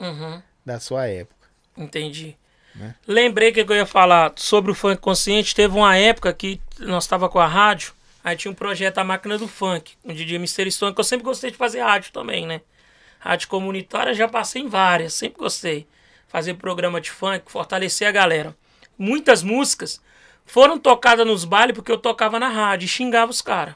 Uhum. 0.00 0.42
da 0.66 0.80
sua 0.80 1.06
época. 1.06 1.48
Entendi. 1.76 2.36
Né? 2.74 2.94
Lembrei 3.06 3.52
que 3.52 3.60
eu 3.60 3.70
ia 3.74 3.86
falar 3.86 4.32
sobre 4.36 4.72
o 4.72 4.74
funk 4.74 5.00
consciente. 5.00 5.54
Teve 5.54 5.76
uma 5.76 5.96
época 5.96 6.32
que 6.32 6.60
nós 6.80 7.06
tava 7.06 7.28
com 7.28 7.38
a 7.38 7.46
rádio, 7.46 7.92
aí 8.24 8.36
tinha 8.36 8.50
um 8.50 8.54
projeto 8.54 8.98
A 8.98 9.04
Máquina 9.04 9.38
do 9.38 9.46
Funk, 9.46 9.92
um 10.04 10.12
DJ 10.12 10.36
Mr. 10.36 10.70
Stone, 10.72 10.94
que 10.94 11.00
eu 11.00 11.04
sempre 11.04 11.24
gostei 11.24 11.50
de 11.52 11.56
fazer 11.56 11.80
rádio 11.82 12.10
também, 12.12 12.46
né? 12.46 12.60
Rádio 13.20 13.46
comunitária 13.48 14.12
já 14.14 14.26
passei 14.26 14.62
em 14.62 14.68
várias, 14.68 15.14
sempre 15.14 15.38
gostei. 15.38 15.86
Fazer 16.26 16.54
programa 16.54 17.00
de 17.00 17.10
funk, 17.10 17.44
fortalecer 17.52 18.08
a 18.08 18.10
galera. 18.10 18.56
Muitas 18.98 19.42
músicas 19.42 20.00
foram 20.44 20.78
tocadas 20.78 21.26
nos 21.26 21.44
bailes 21.44 21.74
porque 21.74 21.92
eu 21.92 21.98
tocava 21.98 22.38
na 22.38 22.48
rádio 22.48 22.86
e 22.86 22.88
xingava 22.88 23.30
os 23.30 23.42
caras. 23.42 23.74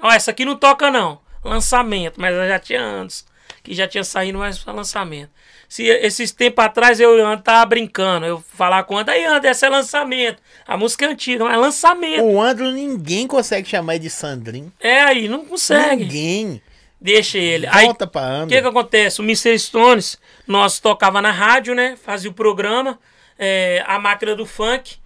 Ó, 0.00 0.10
essa 0.10 0.30
aqui 0.30 0.44
não 0.44 0.56
toca 0.56 0.90
não. 0.90 1.20
Lançamento, 1.44 2.20
mas 2.20 2.34
já 2.34 2.58
tinha 2.58 2.80
anos 2.80 3.24
que 3.62 3.74
já 3.74 3.86
tinha 3.86 4.04
saído 4.04 4.38
mais 4.38 4.58
para 4.58 4.72
lançamento. 4.72 5.30
Se 5.68 5.84
esses 5.84 6.32
tempos 6.32 6.64
atrás 6.64 6.98
eu 6.98 7.16
e 7.16 7.22
o 7.22 7.38
tava 7.38 7.64
brincando, 7.66 8.26
eu 8.26 8.42
falar 8.54 8.82
com 8.84 8.94
o 8.94 8.98
Ando, 8.98 9.10
aí 9.10 9.24
Ando, 9.24 9.46
essa 9.46 9.66
é 9.66 9.68
lançamento. 9.68 10.42
A 10.66 10.76
música 10.76 11.04
é 11.04 11.08
antiga, 11.08 11.44
mas 11.44 11.54
é 11.54 11.56
lançamento. 11.56 12.24
O 12.24 12.40
Andro 12.40 12.70
ninguém 12.72 13.26
consegue 13.26 13.68
chamar 13.68 13.98
de 13.98 14.10
Sandrinho. 14.10 14.72
É 14.80 15.00
aí, 15.02 15.28
não 15.28 15.44
consegue. 15.44 16.04
Ninguém. 16.04 16.62
Deixa 17.00 17.38
ele. 17.38 17.66
Aí 17.70 17.86
Volta 17.86 18.06
pra 18.06 18.20
o 18.20 18.24
Andro. 18.24 18.48
que 18.48 18.60
que 18.60 18.68
acontece? 18.68 19.20
O 19.20 19.24
Mr. 19.24 19.58
Stones, 19.58 20.18
nós 20.46 20.80
tocava 20.80 21.22
na 21.22 21.30
rádio, 21.30 21.74
né? 21.74 21.96
Fazia 22.02 22.30
o 22.30 22.34
programa, 22.34 22.98
é, 23.38 23.82
a 23.86 23.98
máquina 23.98 24.34
do 24.34 24.44
funk. 24.44 24.98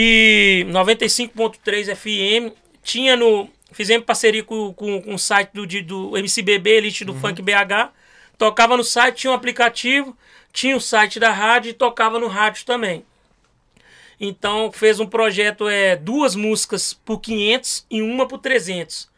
E 0.00 0.64
95.3 0.68 1.96
FM. 1.96 2.54
Tinha 2.84 3.16
no. 3.16 3.50
Fizemos 3.72 4.06
parceria 4.06 4.44
com, 4.44 4.72
com, 4.72 5.02
com 5.02 5.14
o 5.14 5.18
site 5.18 5.50
do, 5.52 5.66
do 5.82 6.16
MCBB, 6.16 6.70
Elite 6.70 7.04
do 7.04 7.12
Funk 7.14 7.42
BH. 7.42 7.90
Tocava 8.38 8.76
no 8.76 8.84
site, 8.84 9.16
tinha 9.16 9.32
um 9.32 9.34
aplicativo, 9.34 10.16
tinha 10.52 10.76
o 10.76 10.80
site 10.80 11.18
da 11.18 11.32
rádio 11.32 11.70
e 11.70 11.74
tocava 11.74 12.20
no 12.20 12.28
rádio 12.28 12.64
também. 12.64 13.04
Então 14.20 14.70
fez 14.70 15.00
um 15.00 15.06
projeto, 15.06 15.68
é, 15.68 15.96
duas 15.96 16.36
músicas 16.36 16.92
por 16.92 17.18
500 17.18 17.84
e 17.90 18.00
uma 18.00 18.26
por 18.26 18.38
300. 18.38 19.10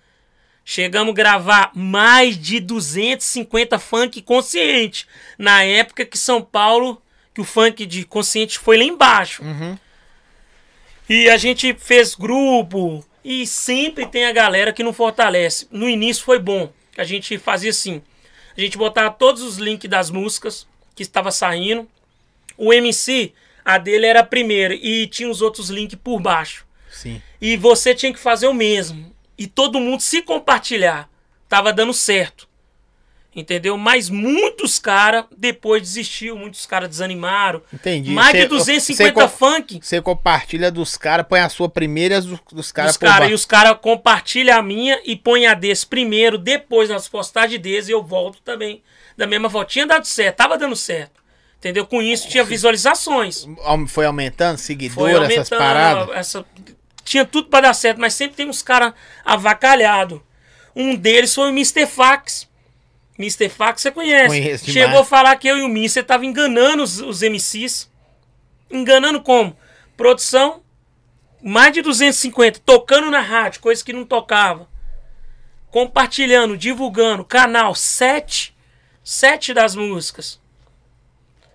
Chegamos 0.64 1.12
a 1.12 1.16
gravar 1.16 1.70
mais 1.74 2.38
de 2.38 2.58
250 2.58 3.78
funk 3.78 4.22
consciente. 4.22 5.06
Na 5.38 5.62
época 5.62 6.06
que 6.06 6.16
São 6.16 6.40
Paulo, 6.40 7.00
que 7.34 7.40
o 7.42 7.44
funk 7.44 7.84
de 7.84 8.04
consciente 8.06 8.58
foi 8.58 8.78
lá 8.78 8.84
embaixo. 8.84 9.42
Uhum. 9.42 9.78
E 11.10 11.28
a 11.28 11.36
gente 11.36 11.74
fez 11.74 12.14
grupo. 12.14 13.04
E 13.24 13.44
sempre 13.44 14.06
tem 14.06 14.26
a 14.26 14.32
galera 14.32 14.72
que 14.72 14.84
não 14.84 14.92
fortalece. 14.92 15.66
No 15.68 15.88
início 15.88 16.24
foi 16.24 16.38
bom. 16.38 16.72
A 16.96 17.02
gente 17.02 17.36
fazia 17.36 17.70
assim. 17.70 18.00
A 18.56 18.60
gente 18.60 18.78
botava 18.78 19.10
todos 19.10 19.42
os 19.42 19.56
links 19.56 19.90
das 19.90 20.08
músicas 20.08 20.68
que 20.94 21.02
estava 21.02 21.32
saindo. 21.32 21.88
O 22.56 22.72
MC, 22.72 23.32
a 23.64 23.76
dele 23.76 24.06
era 24.06 24.20
a 24.20 24.24
primeira. 24.24 24.72
E 24.72 25.08
tinha 25.08 25.28
os 25.28 25.42
outros 25.42 25.68
links 25.68 25.98
por 26.00 26.20
baixo. 26.20 26.64
Sim. 26.88 27.20
E 27.40 27.56
você 27.56 27.92
tinha 27.92 28.12
que 28.12 28.20
fazer 28.20 28.46
o 28.46 28.54
mesmo. 28.54 29.12
E 29.36 29.48
todo 29.48 29.80
mundo 29.80 30.02
se 30.02 30.22
compartilhar. 30.22 31.10
Tava 31.48 31.72
dando 31.72 31.92
certo. 31.92 32.48
Entendeu? 33.34 33.78
Mas 33.78 34.10
muitos 34.10 34.80
caras 34.80 35.24
depois 35.36 35.80
desistiu, 35.82 36.36
muitos 36.36 36.66
caras 36.66 36.88
desanimaram. 36.88 37.62
Entendi. 37.72 38.10
Mais 38.10 38.32
Você- 38.32 38.42
de 38.42 38.46
250 38.48 39.14
você 39.14 39.20
co- 39.22 39.28
funk 39.28 39.80
Você 39.80 40.02
compartilha 40.02 40.70
dos 40.70 40.96
caras, 40.96 41.24
põe 41.28 41.38
a 41.38 41.48
sua 41.48 41.68
primeira 41.68 42.14
e 42.14 42.18
as 42.18 42.24
dos, 42.24 42.72
caras 42.72 42.96
caras. 42.96 43.30
E 43.30 43.32
os 43.32 43.44
caras 43.44 43.78
compartilham 43.80 44.58
a 44.58 44.62
minha 44.62 45.00
e 45.04 45.14
põem 45.14 45.46
a 45.46 45.54
desse 45.54 45.86
primeiro, 45.86 46.38
depois 46.38 46.88
nas 46.90 47.06
postagens 47.06 47.60
deles 47.62 47.88
eu 47.88 48.02
volto 48.02 48.40
também. 48.42 48.82
Da 49.16 49.28
mesma 49.28 49.48
volta. 49.48 49.70
Tinha 49.70 49.86
dado 49.86 50.06
certo, 50.06 50.36
tava 50.36 50.58
dando 50.58 50.74
certo. 50.74 51.20
Entendeu? 51.58 51.86
Com 51.86 52.00
isso 52.02 52.28
tinha 52.28 52.42
visualizações. 52.42 53.46
Foi 53.86 54.06
aumentando, 54.06 54.56
seguidor, 54.58 55.06
aumentando. 55.08 55.30
essas 55.30 55.48
paradas. 55.50 56.08
Essa... 56.16 56.44
Tinha 57.04 57.24
tudo 57.24 57.48
pra 57.48 57.60
dar 57.60 57.74
certo, 57.74 58.00
mas 58.00 58.14
sempre 58.14 58.36
tem 58.36 58.48
uns 58.48 58.62
caras 58.62 58.92
avacalhados. 59.24 60.20
Um 60.74 60.94
deles 60.96 61.34
foi 61.34 61.46
o 61.48 61.50
Mr. 61.50 61.86
Fax. 61.86 62.48
Mr. 63.20 63.48
Fax 63.50 63.82
você 63.82 63.90
conhece. 63.90 64.28
Conheço 64.28 64.64
Chegou 64.64 64.88
demais. 64.88 65.00
a 65.00 65.04
falar 65.04 65.36
que 65.36 65.46
eu 65.46 65.58
e 65.58 65.62
o 65.62 65.66
Mr. 65.68 66.02
tava 66.02 66.24
enganando 66.24 66.82
os, 66.82 67.00
os 67.00 67.20
MCs. 67.22 67.90
Enganando 68.70 69.20
como? 69.20 69.56
Produção, 69.96 70.62
mais 71.42 71.72
de 71.74 71.82
250, 71.82 72.60
tocando 72.64 73.10
na 73.10 73.20
rádio, 73.20 73.60
coisa 73.60 73.84
que 73.84 73.92
não 73.92 74.04
tocava. 74.06 74.68
Compartilhando, 75.70 76.56
divulgando, 76.56 77.24
canal, 77.24 77.74
sete, 77.74 78.56
sete 79.04 79.52
das 79.52 79.74
músicas. 79.76 80.40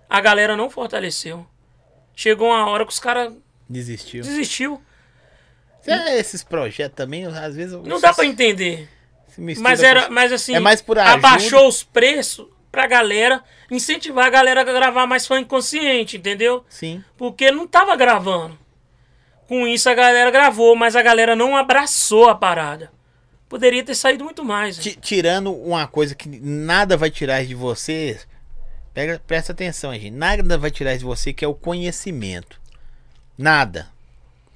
A 0.08 0.20
galera 0.20 0.56
não 0.56 0.70
fortaleceu. 0.70 1.46
Chegou 2.14 2.48
uma 2.48 2.66
hora 2.68 2.86
que 2.86 2.92
os 2.92 3.00
caras 3.00 3.32
Desistiu. 3.68 4.22
desistiu. 4.22 4.82
É, 5.86 6.18
Esses 6.18 6.42
projetos 6.44 6.96
também, 6.96 7.26
às 7.26 7.54
vezes. 7.56 7.72
Não 7.82 8.00
dá 8.00 8.12
pra 8.14 8.24
entender. 8.24 8.88
Mas 9.38 9.80
com- 9.80 9.86
era, 9.86 10.08
mas 10.10 10.32
assim, 10.32 10.54
É 10.54 10.60
mais 10.60 10.80
por 10.80 10.98
ajuda. 10.98 11.14
abaixou 11.14 11.68
os 11.68 11.82
preços 11.82 12.46
pra 12.72 12.86
galera 12.86 13.42
incentivar 13.70 14.26
a 14.26 14.30
galera 14.30 14.60
a 14.60 14.64
gravar 14.64 15.06
mais 15.06 15.26
funk 15.26 15.44
consciente, 15.46 16.16
entendeu? 16.16 16.64
Sim. 16.68 17.02
Porque 17.16 17.50
não 17.50 17.66
tava 17.66 17.94
gravando. 17.96 18.58
Com 19.48 19.66
isso 19.66 19.88
a 19.88 19.94
galera 19.94 20.30
gravou, 20.30 20.74
mas 20.74 20.96
a 20.96 21.02
galera 21.02 21.36
não 21.36 21.56
abraçou 21.56 22.28
a 22.28 22.34
parada. 22.34 22.90
Poderia 23.48 23.84
ter 23.84 23.94
saído 23.94 24.24
muito 24.24 24.44
mais. 24.44 24.76
né? 24.76 24.82
Ti- 24.82 24.98
tirando 25.00 25.52
uma 25.54 25.86
coisa 25.86 26.14
que 26.16 26.28
nada 26.28 26.96
vai 26.96 27.10
tirar 27.10 27.44
de 27.44 27.54
você. 27.54 28.18
Pega, 28.92 29.20
presta 29.26 29.52
atenção, 29.52 29.92
gente. 29.94 30.10
Nada 30.10 30.58
vai 30.58 30.70
tirar 30.70 30.96
de 30.96 31.04
você 31.04 31.32
que 31.32 31.44
é 31.44 31.48
o 31.48 31.54
conhecimento. 31.54 32.60
Nada. 33.38 33.88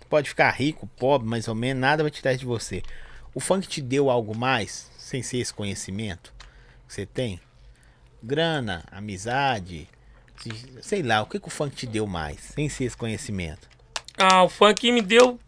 Pode 0.09 0.29
ficar 0.29 0.51
rico, 0.51 0.89
pobre, 0.99 1.29
mais 1.29 1.47
ou 1.47 1.55
menos, 1.55 1.81
nada 1.81 2.03
vai 2.03 2.11
tirar 2.11 2.35
de 2.35 2.45
você. 2.45 2.83
O 3.35 3.41
funk 3.41 3.67
te 3.69 3.81
deu 3.81 4.11
algo 4.11 4.37
mais, 4.37 4.91
sem 4.99 5.23
ser 5.23 5.39
esse 5.39 5.53
conhecimento 5.55 6.33
que 6.87 6.95
você 6.95 7.07
tem? 7.07 7.41
Grana, 8.23 8.85
amizade, 8.91 9.89
se- 10.37 10.79
sei 10.83 11.03
lá, 11.03 11.23
o 11.23 11.27
que, 11.27 11.39
que 11.39 11.49
o 11.49 11.51
funk 11.51 11.75
te 11.75 11.87
deu 11.87 12.07
mais, 12.07 12.41
sem 12.55 12.69
ser 12.69 12.85
esse 12.85 12.97
conhecimento? 12.97 13.69
Ah, 14.19 14.43
o 14.43 14.49
funk 14.49 14.91
me 14.93 15.01
deu, 15.01 15.39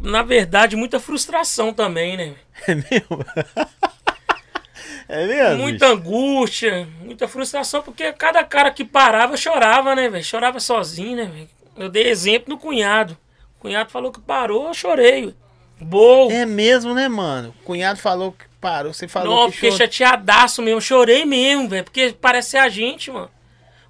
na 0.00 0.22
verdade, 0.22 0.74
muita 0.74 0.98
frustração 0.98 1.72
também, 1.72 2.16
né? 2.16 2.34
É 2.66 2.74
mesmo? 2.74 3.24
é 5.08 5.26
mesmo? 5.26 5.62
Muita 5.62 5.86
angústia, 5.88 6.88
muita 7.00 7.28
frustração, 7.28 7.82
porque 7.82 8.12
cada 8.12 8.42
cara 8.44 8.70
que 8.70 8.84
parava 8.84 9.36
chorava, 9.36 9.94
né, 9.94 10.08
velho? 10.08 10.24
Chorava 10.24 10.60
sozinho, 10.60 11.16
né, 11.16 11.24
velho? 11.24 11.48
Eu 11.76 11.88
dei 11.88 12.08
exemplo 12.08 12.54
do 12.54 12.58
cunhado. 12.58 13.16
O 13.56 13.60
cunhado 13.60 13.90
falou 13.90 14.12
que 14.12 14.20
parou, 14.20 14.68
eu 14.68 14.74
chorei. 14.74 15.34
Boa. 15.82 16.32
É 16.32 16.46
mesmo, 16.46 16.94
né, 16.94 17.08
mano? 17.08 17.54
O 17.60 17.64
cunhado 17.64 17.98
falou 17.98 18.32
que 18.32 18.44
parou, 18.60 18.92
você 18.92 19.08
falou 19.08 19.34
Não, 19.34 19.46
que 19.50 19.56
fiquei 19.56 19.70
chorou. 19.72 19.86
chateadaço 19.86 20.62
mesmo. 20.62 20.80
Chorei 20.80 21.24
mesmo, 21.24 21.68
velho. 21.68 21.84
Porque 21.84 22.14
parece 22.20 22.50
ser 22.50 22.58
a 22.58 22.68
gente, 22.68 23.10
mano. 23.10 23.30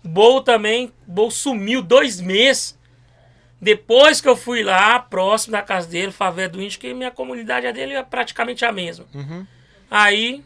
Bol 0.03 0.43
também. 0.43 0.93
Bol 1.07 1.31
sumiu 1.31 1.83
dois 1.83 2.21
meses. 2.21 2.79
Depois 3.61 4.21
que 4.21 4.29
eu 4.29 4.35
fui 4.35 4.65
lá, 4.65 4.99
próximo 4.99 5.53
da 5.53 5.63
casa 5.63 5.87
dele, 5.87 6.11
Favela 6.11 6.49
do 6.49 6.61
Índio, 6.61 6.81
que 6.81 6.93
minha 6.93 7.13
comunidade 7.13 7.65
é 7.67 7.73
dele 7.73 7.93
é 7.95 8.03
praticamente 8.03 8.65
a 8.65 8.73
mesma. 8.73 9.05
Uhum. 9.15 9.47
Aí, 9.89 10.43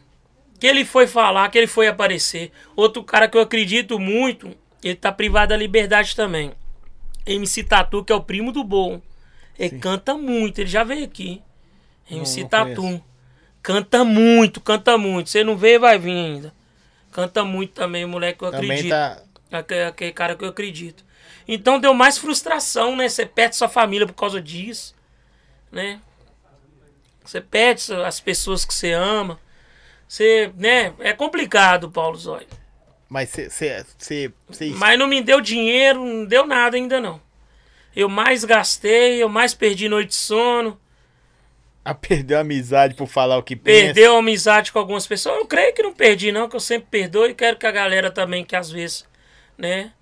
que 0.59 0.67
ele 0.67 0.85
foi 0.85 1.07
falar, 1.07 1.49
que 1.49 1.57
ele 1.57 1.65
foi 1.65 1.87
aparecer. 1.87 2.51
Outro 2.75 3.03
cara 3.03 3.27
que 3.27 3.35
eu 3.35 3.41
acredito 3.41 3.97
muito, 3.97 4.55
ele 4.83 4.95
tá 4.95 5.11
privado 5.11 5.49
da 5.49 5.57
liberdade 5.57 6.15
também. 6.15 6.51
MC 7.25 7.63
Tatu, 7.63 8.03
que 8.03 8.13
é 8.13 8.15
o 8.15 8.21
primo 8.21 8.51
do 8.51 8.63
Bom. 8.63 9.01
Ele 9.57 9.79
canta 9.79 10.15
muito, 10.15 10.59
ele 10.59 10.69
já 10.69 10.83
veio 10.83 11.03
aqui. 11.05 11.41
MC 12.09 12.41
não 12.41 12.49
Tatu. 12.49 12.81
conheço. 12.81 13.03
Canta 13.61 14.03
muito, 14.05 14.61
canta 14.61 14.97
muito. 14.97 15.29
Você 15.29 15.43
não 15.43 15.57
vê, 15.57 15.77
vai 15.77 15.97
vir 15.99 16.11
ainda. 16.11 16.53
Canta 17.11 17.43
muito 17.43 17.73
também, 17.73 18.05
moleque 18.05 18.39
que 18.39 18.45
eu 18.45 18.51
Também 18.51 18.71
acredito. 18.71 18.89
tá. 18.91 19.21
Aquele, 19.51 19.83
aquele 19.83 20.11
cara 20.11 20.35
que 20.35 20.43
eu 20.43 20.49
acredito. 20.49 21.03
Então 21.47 21.79
deu 21.79 21.93
mais 21.93 22.17
frustração, 22.17 22.95
né? 22.95 23.09
Você 23.09 23.25
perde 23.25 23.55
sua 23.55 23.67
família 23.69 24.05
por 24.05 24.13
causa 24.13 24.41
disso, 24.41 24.93
né? 25.71 25.99
Você 27.23 27.41
perde 27.41 27.93
as 28.05 28.19
pessoas 28.19 28.63
que 28.63 28.73
você 28.73 28.91
ama. 28.91 29.39
Você, 30.07 30.51
né? 30.55 30.93
É 30.99 31.11
complicado, 31.13 31.89
Paulo 31.91 32.17
Zóio. 32.17 32.47
Mas 33.09 33.29
você- 33.29 34.31
Mas 34.75 34.99
não 34.99 35.07
me 35.07 35.21
deu 35.21 35.39
dinheiro, 35.41 36.03
não 36.05 36.25
deu 36.25 36.45
nada 36.45 36.75
ainda 36.77 36.99
não. 37.01 37.21
Eu 37.97 38.07
mais 38.07 38.45
gastei, 38.45 39.23
eu 39.23 39.27
mais 39.27 39.55
perdi 39.55 39.89
noite 39.89 40.09
de 40.09 40.15
sono. 40.15 40.79
Ah, 41.83 41.95
perdeu 41.95 42.37
a 42.37 42.41
amizade 42.41 42.93
por 42.93 43.07
falar 43.07 43.39
o 43.39 43.41
que 43.41 43.55
pensa. 43.55 43.85
Perdeu 43.85 44.15
a 44.15 44.19
amizade 44.19 44.71
com 44.71 44.77
algumas 44.77 45.07
pessoas. 45.07 45.37
Eu 45.37 45.47
creio 45.47 45.73
que 45.73 45.81
não 45.81 45.91
perdi, 45.91 46.31
não, 46.31 46.47
que 46.47 46.55
eu 46.55 46.59
sempre 46.59 46.89
perdoo 46.91 47.25
e 47.25 47.33
quero 47.33 47.57
que 47.57 47.65
a 47.65 47.71
galera 47.71 48.11
também, 48.11 48.45
que 48.45 48.55
às 48.55 48.69
vezes, 48.69 49.03
né, 49.57 49.93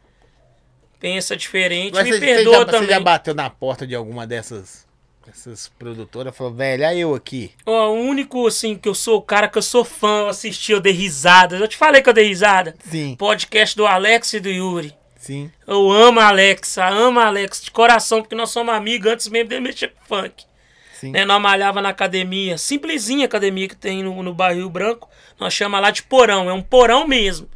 pensa 1.00 1.38
diferente, 1.38 1.94
Mas 1.94 2.04
me 2.04 2.12
você, 2.12 2.20
você 2.20 2.26
perdoa 2.26 2.54
já, 2.54 2.66
também. 2.66 2.82
você 2.82 2.94
já 2.96 3.00
bateu 3.00 3.34
na 3.34 3.50
porta 3.50 3.88
de 3.88 3.96
alguma 3.96 4.28
dessas, 4.28 4.86
dessas 5.26 5.70
produtoras 5.80 6.36
falou, 6.36 6.54
velho, 6.54 6.84
olha 6.84 6.98
eu 6.98 7.16
aqui. 7.16 7.54
Ó, 7.66 7.92
o 7.92 7.94
único, 7.94 8.46
assim, 8.46 8.76
que 8.76 8.90
eu 8.90 8.96
sou 8.96 9.20
o 9.20 9.22
cara 9.22 9.48
que 9.48 9.58
eu 9.58 9.62
sou 9.62 9.86
fã, 9.86 10.24
eu 10.24 10.28
assisti, 10.28 10.74
eu 10.74 10.82
dei 10.82 10.92
risada. 10.92 11.56
Eu 11.56 11.68
te 11.68 11.78
falei 11.78 12.02
que 12.02 12.10
eu 12.10 12.14
dei 12.14 12.28
risada. 12.28 12.76
Sim, 12.84 13.16
Podcast 13.18 13.74
do 13.74 13.88
Alex 13.88 14.34
e 14.34 14.42
do 14.42 14.50
Yuri. 14.50 14.94
Sim. 15.26 15.52
Eu 15.66 15.92
amo 15.92 16.20
a 16.20 16.28
Alexa, 16.28 16.88
amo 16.88 17.20
a 17.20 17.26
Alex 17.26 17.64
de 17.64 17.72
coração, 17.72 18.22
porque 18.22 18.36
nós 18.36 18.52
somos 18.52 18.74
amigos 18.74 19.12
antes 19.12 19.28
mesmo 19.28 19.50
dele 19.50 19.62
mexer 19.62 19.90
com 19.90 20.06
funk. 20.06 20.46
Sim. 20.94 21.12
Né, 21.12 21.26
nós 21.26 21.42
malhava 21.42 21.82
na 21.82 21.90
academia, 21.90 22.58
simplesinha 22.58 23.26
academia 23.26 23.68
que 23.68 23.76
tem 23.76 24.04
no, 24.04 24.24
no 24.24 24.34
Barril 24.34 24.70
Branco. 24.70 25.10
Nós 25.40 25.54
chama 25.54 25.80
lá 25.80 25.92
de 25.92 26.04
porão, 26.04 26.50
é 26.50 26.54
um 26.54 26.62
porão 26.62 27.08
mesmo. 27.08 27.50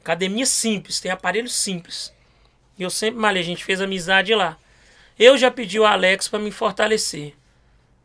Academia 0.00 0.46
simples, 0.46 1.00
tem 1.00 1.10
aparelho 1.10 1.48
simples. 1.48 2.14
E 2.78 2.82
eu 2.82 2.90
sempre 2.90 3.18
malhei, 3.18 3.42
a 3.42 3.44
gente 3.44 3.64
fez 3.64 3.80
amizade 3.80 4.34
lá. 4.34 4.56
Eu 5.18 5.36
já 5.38 5.50
pedi 5.50 5.80
o 5.80 5.86
Alex 5.86 6.28
pra 6.28 6.38
me 6.38 6.50
fortalecer. 6.50 7.34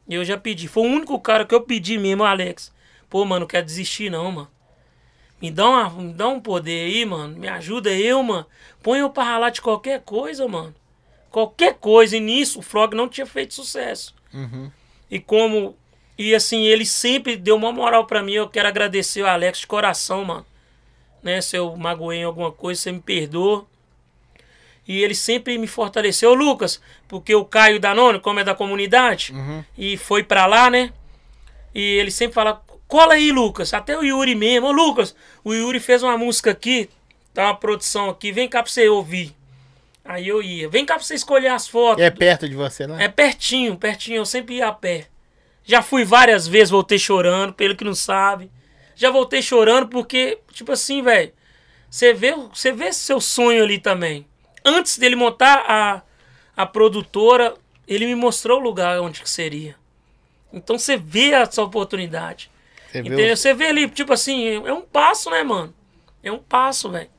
Eu 0.10 0.26
já 0.26 0.38
pedi. 0.38 0.68
Foi 0.68 0.84
o 0.84 0.92
único 0.92 1.20
cara 1.20 1.46
que 1.46 1.54
eu 1.54 1.62
pedi 1.62 1.98
mesmo, 1.98 2.24
o 2.24 2.26
Alex. 2.26 2.72
Pô, 3.10 3.24
mano, 3.26 3.42
não 3.42 3.48
quero 3.48 3.66
desistir 3.66 4.10
não, 4.10 4.32
mano. 4.32 4.50
Me 5.42 5.50
dá, 5.50 5.68
uma, 5.68 5.90
me 5.90 6.14
dá 6.14 6.28
um 6.28 6.40
poder 6.40 6.86
aí, 6.86 7.06
mano. 7.06 7.36
Me 7.38 7.48
ajuda 7.48 7.92
eu, 7.92 8.22
mano. 8.22 8.46
Põe 8.84 9.00
eu 9.00 9.10
pra 9.10 9.24
ralar 9.24 9.50
de 9.50 9.62
qualquer 9.62 10.02
coisa, 10.02 10.48
mano. 10.48 10.74
Qualquer 11.32 11.76
coisa. 11.76 12.16
E 12.16 12.20
nisso 12.20 12.60
o 12.60 12.62
Frog 12.62 12.94
não 12.94 13.10
tinha 13.10 13.26
feito 13.26 13.54
sucesso. 13.54 14.14
Uhum. 14.34 14.70
E 15.10 15.20
como. 15.20 15.76
E 16.18 16.36
assim, 16.36 16.64
ele 16.66 16.86
sempre 16.86 17.36
deu 17.36 17.56
uma 17.56 17.72
moral 17.72 18.06
pra 18.06 18.22
mim. 18.22 18.34
Eu 18.34 18.48
quero 18.50 18.68
agradecer 18.68 19.24
o 19.24 19.28
Alex 19.28 19.60
de 19.60 19.68
coração, 19.68 20.24
mano. 20.24 20.46
Né? 21.24 21.42
Se 21.42 21.56
eu 21.56 21.76
magoei 21.76 22.20
em 22.20 22.24
alguma 22.24 22.52
coisa, 22.52 22.80
você 22.82 22.92
me 22.92 23.00
perdoa. 23.00 23.66
E 24.88 25.02
ele 25.04 25.16
sempre 25.16 25.58
me 25.58 25.68
fortaleceu, 25.68 26.34
Lucas, 26.34 26.82
porque 27.08 27.34
o 27.36 27.46
Caio 27.46 27.80
Danone, 27.80 28.20
como 28.20 28.40
é 28.40 28.44
da 28.44 28.54
comunidade, 28.56 29.32
Uhum. 29.32 29.64
e 29.78 29.96
foi 29.96 30.24
pra 30.24 30.46
lá, 30.48 30.70
né? 30.70 30.92
E 31.74 31.80
ele 31.82 32.12
sempre 32.12 32.34
fala: 32.34 32.62
cola 32.92 33.14
aí, 33.14 33.32
Lucas. 33.32 33.74
Até 33.74 33.98
o 33.98 34.04
Yuri 34.04 34.36
mesmo. 34.36 34.68
Ô, 34.68 34.72
Lucas, 34.74 35.16
o 35.46 35.54
Yuri 35.54 35.80
fez 35.80 36.04
uma 36.04 36.18
música 36.18 36.52
aqui, 36.52 36.90
tá 37.34 37.46
uma 37.46 37.56
produção 37.56 38.10
aqui, 38.10 38.34
vem 38.34 38.50
cá 38.50 38.62
pra 38.62 38.70
você 38.70 38.90
ouvir. 38.90 39.34
Aí 40.04 40.28
eu 40.28 40.44
ia. 40.44 40.68
Vem 40.68 40.86
cá 40.86 40.96
pra 40.96 41.04
você 41.04 41.16
escolher 41.16 41.48
as 41.48 41.70
fotos. 41.70 42.04
É 42.04 42.10
perto 42.10 42.50
de 42.50 42.56
você 42.56 42.86
lá? 42.86 43.02
É 43.02 43.08
pertinho, 43.08 43.78
pertinho. 43.78 44.18
Eu 44.18 44.26
sempre 44.26 44.56
ia 44.56 44.68
a 44.68 44.74
pé. 44.74 45.08
Já 45.64 45.82
fui 45.82 46.04
várias 46.04 46.46
vezes, 46.48 46.70
voltei 46.70 47.00
chorando, 47.00 47.54
pelo 47.54 47.78
que 47.78 47.86
não 47.86 47.96
sabe. 47.96 48.52
Já 48.94 49.10
voltei 49.10 49.42
chorando 49.42 49.88
porque, 49.88 50.40
tipo 50.52 50.74
assim, 50.74 51.02
velho, 51.02 51.32
você 51.90 52.14
vê, 52.14 52.36
você 52.36 52.74
vê 52.74 52.92
seu 52.92 53.22
sonho 53.22 53.64
ali 53.64 53.80
também. 53.80 54.28
Antes 54.66 54.98
dele 54.98 55.16
montar 55.16 55.64
a, 55.66 56.02
a 56.58 56.66
produtora, 56.66 57.54
ele 57.88 58.06
me 58.06 58.16
mostrou 58.16 58.60
o 58.60 58.64
lugar 58.64 59.00
onde 59.00 59.22
que 59.22 59.30
seria. 59.30 59.76
Então 60.52 60.78
você 60.78 60.98
vê 60.98 61.32
essa 61.32 61.64
oportunidade. 61.64 62.51
Você 62.92 63.02
vê, 63.02 63.36
Você 63.36 63.54
vê 63.54 63.66
ali, 63.68 63.90
tipo 63.90 64.14
assim, 64.14 64.66
é 64.66 64.74
um 64.74 64.82
passo, 64.82 65.30
né, 65.30 65.44
mano? 65.44 65.74
É 66.24 66.32
um 66.32 66.40
passo, 66.40 66.90
velho. 66.90 67.10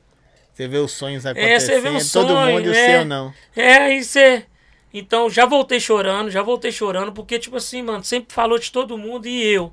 você 0.53 0.69
vê 0.69 0.79
os 0.79 0.93
sonhos 0.93 1.25
É, 1.25 1.31
acontecendo, 1.31 1.61
você 1.61 1.81
vê 1.81 1.89
um 1.89 2.01
sonho, 2.01 2.27
todo 2.27 2.37
mundo 2.39 2.67
e 2.67 2.69
o 2.69 2.75
é. 2.75 2.87
seu 2.87 3.05
não. 3.05 3.35
É, 3.57 3.75
aí 3.79 4.05
você. 4.05 4.47
Então, 4.95 5.31
já 5.31 5.47
voltei 5.47 5.81
chorando, 5.81 6.31
já 6.31 6.43
voltei 6.43 6.71
chorando, 6.71 7.13
porque, 7.13 7.39
tipo 7.39 7.57
assim, 7.57 7.83
mano, 7.83 8.05
sempre 8.05 8.35
falou 8.35 8.59
de 8.59 8.71
todo 8.71 8.99
mundo 8.99 9.27
e 9.27 9.43
eu. 9.43 9.73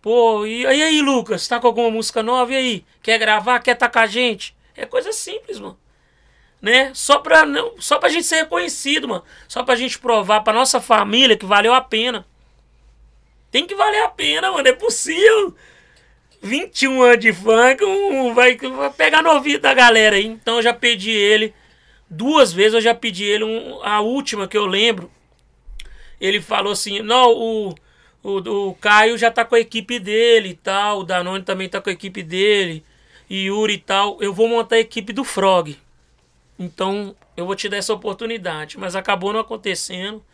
Pô, 0.00 0.46
e, 0.46 0.62
e 0.62 0.66
aí, 0.66 1.02
Lucas, 1.02 1.46
tá 1.46 1.60
com 1.60 1.66
alguma 1.66 1.90
música 1.90 2.22
nova? 2.22 2.52
E 2.52 2.56
aí? 2.56 2.84
Quer 3.02 3.18
gravar? 3.18 3.58
Quer 3.60 3.74
tá 3.74 3.88
com 3.88 3.98
a 3.98 4.06
gente? 4.06 4.56
É 4.76 4.86
coisa 4.86 5.12
simples, 5.12 5.58
mano. 5.58 5.78
Né? 6.62 6.90
Só 6.94 7.18
pra, 7.18 7.44
não, 7.44 7.74
só 7.78 7.98
pra 7.98 8.08
gente 8.08 8.24
ser 8.24 8.36
reconhecido, 8.36 9.06
mano. 9.06 9.22
Só 9.46 9.62
pra 9.62 9.76
gente 9.76 9.98
provar 9.98 10.40
pra 10.40 10.52
nossa 10.52 10.80
família 10.80 11.36
que 11.36 11.44
valeu 11.46 11.74
a 11.74 11.80
pena. 11.80 12.26
Tem 13.50 13.66
que 13.66 13.74
valer 13.74 14.02
a 14.04 14.08
pena, 14.08 14.50
mano. 14.52 14.68
É 14.68 14.72
possível. 14.72 15.54
21 16.40 17.02
anos 17.02 17.18
de 17.20 17.32
funk, 17.32 17.84
um, 17.84 18.32
vai, 18.32 18.56
vai 18.56 18.90
pegar 18.92 19.22
no 19.22 19.30
ouvido 19.32 19.62
da 19.62 19.74
galera 19.74 20.16
aí. 20.16 20.26
Então 20.26 20.56
eu 20.56 20.62
já 20.62 20.72
pedi 20.72 21.10
ele. 21.10 21.52
Duas 22.08 22.52
vezes 22.52 22.74
eu 22.74 22.80
já 22.80 22.94
pedi 22.94 23.24
ele. 23.24 23.44
um- 23.44 23.82
a 23.82 24.00
última 24.00 24.46
que 24.46 24.56
eu 24.56 24.66
lembro. 24.66 25.10
Ele 26.20 26.40
falou 26.40 26.72
assim: 26.72 27.00
não, 27.00 27.30
o, 27.32 27.74
o, 28.22 28.68
o 28.68 28.74
Caio 28.74 29.16
já 29.18 29.30
tá 29.30 29.44
com 29.44 29.54
a 29.54 29.60
equipe 29.60 29.98
dele 29.98 30.50
e 30.50 30.54
tal. 30.54 31.00
O 31.00 31.04
Danone 31.04 31.42
também 31.44 31.68
tá 31.68 31.80
com 31.80 31.90
a 31.90 31.92
equipe 31.92 32.22
dele. 32.22 32.84
E 33.28 33.46
Yuri 33.46 33.74
e 33.74 33.78
tal. 33.78 34.16
Eu 34.20 34.32
vou 34.32 34.48
montar 34.48 34.76
a 34.76 34.80
equipe 34.80 35.12
do 35.12 35.24
Frog. 35.24 35.76
Então 36.58 37.14
eu 37.36 37.46
vou 37.46 37.54
te 37.54 37.68
dar 37.68 37.76
essa 37.78 37.92
oportunidade. 37.92 38.78
Mas 38.78 38.96
acabou 38.96 39.32
não 39.32 39.40
acontecendo, 39.40 40.24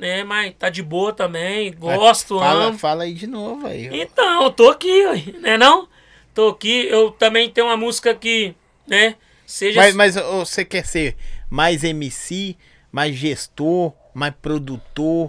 né? 0.00 0.24
Mas 0.24 0.54
tá 0.58 0.70
de 0.70 0.82
boa 0.82 1.12
também, 1.12 1.72
gosto, 1.74 2.38
fala, 2.38 2.64
amo. 2.64 2.78
Fala 2.78 3.04
aí 3.04 3.12
de 3.12 3.26
novo 3.26 3.66
aí. 3.66 3.86
Então, 3.92 4.44
eu 4.44 4.50
tô 4.50 4.70
aqui, 4.70 5.04
né 5.40 5.58
não? 5.58 5.86
Tô 6.34 6.48
aqui, 6.48 6.86
eu 6.86 7.10
também 7.10 7.50
tenho 7.50 7.66
uma 7.66 7.76
música 7.76 8.14
que, 8.14 8.54
né, 8.86 9.16
seja... 9.44 9.78
Mas, 9.78 9.94
mas 9.94 10.14
você 10.14 10.64
quer 10.64 10.86
ser 10.86 11.16
mais 11.50 11.84
MC, 11.84 12.56
mais 12.90 13.14
gestor, 13.14 13.92
mais 14.14 14.32
produtor? 14.40 15.28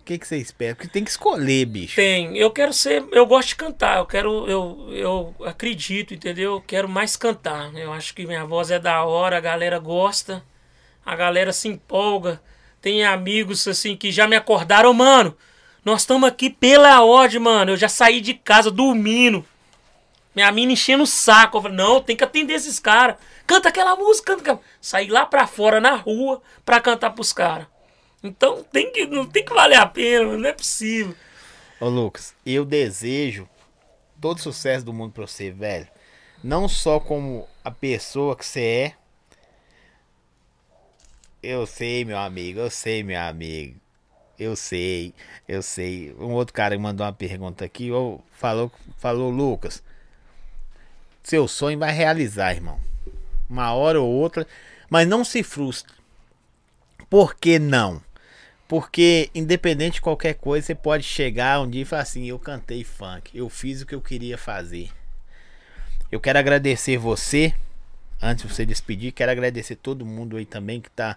O 0.00 0.04
que, 0.04 0.16
que 0.16 0.28
você 0.28 0.36
espera? 0.36 0.76
Porque 0.76 0.88
tem 0.88 1.02
que 1.02 1.10
escolher, 1.10 1.66
bicho. 1.66 1.96
Tem. 1.96 2.38
Eu 2.38 2.50
quero 2.50 2.72
ser. 2.72 3.04
Eu 3.12 3.26
gosto 3.26 3.48
de 3.48 3.56
cantar. 3.56 3.98
Eu 3.98 4.06
quero. 4.06 4.48
Eu, 4.48 4.88
eu 4.90 5.34
acredito, 5.44 6.14
entendeu? 6.14 6.54
Eu 6.54 6.60
quero 6.62 6.88
mais 6.88 7.14
cantar. 7.14 7.74
Eu 7.74 7.92
acho 7.92 8.14
que 8.14 8.26
minha 8.26 8.46
voz 8.46 8.70
é 8.70 8.78
da 8.78 9.04
hora, 9.04 9.36
a 9.36 9.40
galera 9.40 9.78
gosta, 9.78 10.42
a 11.04 11.14
galera 11.14 11.52
se 11.52 11.68
empolga. 11.68 12.40
Tem 12.80 13.04
amigos 13.04 13.66
assim 13.66 13.96
que 13.96 14.10
já 14.10 14.26
me 14.26 14.36
acordaram, 14.36 14.92
mano. 14.94 15.36
Nós 15.84 16.02
estamos 16.02 16.28
aqui 16.28 16.50
pela 16.50 17.02
ordem, 17.02 17.40
mano. 17.40 17.72
Eu 17.72 17.76
já 17.76 17.88
saí 17.88 18.20
de 18.20 18.34
casa 18.34 18.70
dormindo. 18.70 19.44
Minha 20.34 20.52
mina 20.52 20.72
enchendo 20.72 21.02
o 21.02 21.06
saco. 21.06 21.58
Eu 21.58 21.62
falei, 21.62 21.76
não, 21.76 22.00
tem 22.00 22.16
que 22.16 22.24
atender 22.24 22.54
esses 22.54 22.78
caras. 22.78 23.16
Canta 23.46 23.68
aquela 23.68 23.96
música, 23.96 24.32
canta 24.32 24.42
aquela. 24.42 24.60
Saí 24.80 25.08
lá 25.08 25.26
pra 25.26 25.46
fora, 25.46 25.80
na 25.80 25.96
rua, 25.96 26.40
pra 26.64 26.80
cantar 26.80 27.10
pros 27.10 27.32
caras. 27.32 27.66
Então 28.22 28.64
tem 28.72 28.92
que, 28.92 29.06
não 29.06 29.26
tem 29.26 29.44
que 29.44 29.54
valer 29.54 29.78
a 29.78 29.86
pena, 29.86 30.36
não 30.36 30.48
é 30.48 30.52
possível. 30.52 31.14
Ô, 31.80 31.88
Lucas, 31.88 32.34
eu 32.44 32.64
desejo 32.64 33.48
todo 34.20 34.40
sucesso 34.40 34.84
do 34.84 34.92
mundo 34.92 35.12
pra 35.12 35.26
você, 35.26 35.50
velho. 35.50 35.88
Não 36.42 36.68
só 36.68 37.00
como 37.00 37.48
a 37.64 37.70
pessoa 37.70 38.36
que 38.36 38.44
você 38.44 38.60
é. 38.60 38.97
Eu 41.42 41.66
sei, 41.66 42.04
meu 42.04 42.18
amigo, 42.18 42.58
eu 42.58 42.70
sei, 42.70 43.02
meu 43.02 43.20
amigo. 43.20 43.76
Eu 44.38 44.56
sei, 44.56 45.14
eu 45.46 45.62
sei. 45.62 46.12
Um 46.18 46.32
outro 46.32 46.52
cara 46.52 46.78
mandou 46.78 47.06
uma 47.06 47.12
pergunta 47.12 47.64
aqui, 47.64 47.90
ou 47.92 48.24
falou, 48.32 48.70
falou, 48.98 49.30
Lucas. 49.30 49.82
Seu 51.22 51.46
sonho 51.46 51.78
vai 51.78 51.92
realizar, 51.92 52.54
irmão. 52.54 52.80
Uma 53.48 53.72
hora 53.72 54.00
ou 54.00 54.08
outra, 54.08 54.46
mas 54.90 55.06
não 55.06 55.24
se 55.24 55.42
frustre. 55.42 55.92
Por 57.08 57.34
que 57.34 57.58
não? 57.58 58.02
Porque, 58.66 59.30
independente 59.34 59.94
de 59.94 60.00
qualquer 60.00 60.34
coisa, 60.34 60.66
você 60.66 60.74
pode 60.74 61.04
chegar 61.04 61.60
um 61.60 61.70
dia 61.70 61.82
e 61.82 61.84
falar 61.84 62.02
assim: 62.02 62.26
Eu 62.26 62.38
cantei 62.38 62.84
funk, 62.84 63.36
eu 63.36 63.48
fiz 63.48 63.80
o 63.80 63.86
que 63.86 63.94
eu 63.94 64.00
queria 64.00 64.36
fazer. 64.36 64.90
Eu 66.10 66.20
quero 66.20 66.38
agradecer 66.38 66.96
você, 66.96 67.54
antes 68.20 68.46
de 68.46 68.52
você 68.52 68.66
despedir, 68.66 69.12
quero 69.12 69.30
agradecer 69.30 69.76
todo 69.76 70.04
mundo 70.04 70.36
aí 70.36 70.44
também 70.44 70.80
que 70.80 70.90
tá 70.90 71.16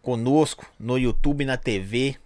conosco 0.00 0.66
no 0.78 0.98
YouTube 0.98 1.44
na 1.44 1.56
TV. 1.56 2.16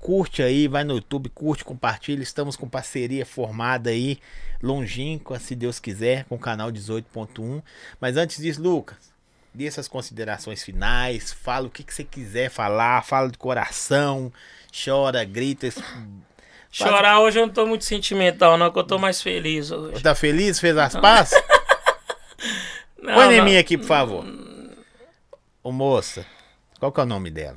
Curte 0.00 0.42
aí, 0.42 0.66
vai 0.66 0.82
no 0.82 0.94
YouTube, 0.94 1.28
curte, 1.28 1.62
compartilha. 1.62 2.22
Estamos 2.22 2.56
com 2.56 2.68
parceria 2.68 3.26
formada 3.26 3.90
aí, 3.90 4.18
longínqua, 4.62 5.38
se 5.38 5.54
Deus 5.54 5.78
quiser, 5.78 6.24
com 6.24 6.36
o 6.36 6.38
canal 6.38 6.72
18.1. 6.72 7.62
Mas 8.00 8.16
antes 8.16 8.38
disso, 8.38 8.62
Lucas, 8.62 9.12
dê 9.52 9.66
essas 9.66 9.88
considerações 9.88 10.62
finais, 10.62 11.32
fala 11.32 11.66
o 11.66 11.70
que, 11.70 11.82
que 11.82 11.92
você 11.92 12.04
quiser 12.04 12.50
falar, 12.50 13.04
fala 13.04 13.28
de 13.28 13.36
coração, 13.36 14.32
chora, 14.72 15.22
grita. 15.22 15.68
Chorar 16.70 17.20
hoje 17.20 17.38
eu 17.38 17.46
não 17.46 17.52
tô 17.52 17.66
muito 17.66 17.84
sentimental, 17.84 18.56
não, 18.56 18.70
que 18.70 18.78
eu 18.78 18.84
tô 18.84 18.98
mais 18.98 19.20
feliz 19.20 19.70
hoje. 19.70 20.02
Tá 20.02 20.14
feliz? 20.14 20.58
Fez 20.58 20.76
as 20.78 20.96
pazes? 20.96 21.34
Não, 23.02 23.14
Põe 23.14 23.34
em 23.34 23.42
mim 23.44 23.56
aqui, 23.56 23.76
por 23.78 23.86
favor. 23.86 24.24
Ô 25.62 25.72
moça, 25.72 26.24
qual 26.78 26.92
que 26.92 27.00
é 27.00 27.02
o 27.02 27.06
nome 27.06 27.30
dela? 27.30 27.56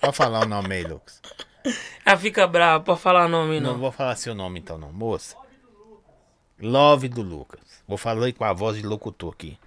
Pode 0.00 0.16
falar 0.16 0.44
o 0.44 0.48
nome 0.48 0.74
aí, 0.74 0.84
Lucas. 0.84 1.20
Ela 2.04 2.16
fica 2.16 2.46
brava 2.46 2.82
pra 2.82 2.96
falar 2.96 3.28
nome, 3.28 3.60
Não 3.60 3.72
não. 3.72 3.78
vou 3.78 3.92
falar 3.92 4.16
seu 4.16 4.34
nome 4.34 4.60
então, 4.60 4.78
não. 4.78 4.92
Moça. 4.92 5.36
Love 6.60 7.08
do 7.08 7.22
Lucas. 7.22 7.60
Vou 7.86 7.98
falar 7.98 8.26
aí 8.26 8.32
com 8.32 8.44
a 8.44 8.52
voz 8.52 8.76
de 8.76 8.82
locutor 8.82 9.32
aqui. 9.32 9.58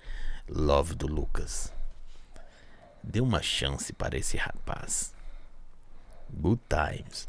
Love 0.49 0.95
do 0.95 1.07
Lucas. 1.07 1.71
Dê 3.03 3.21
uma 3.21 3.41
chance 3.41 3.93
para 3.93 4.17
esse 4.17 4.37
rapaz. 4.37 5.13
Good 6.29 6.61
times. 6.69 7.27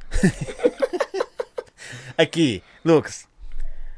aqui, 2.16 2.62
Lucas. 2.84 3.28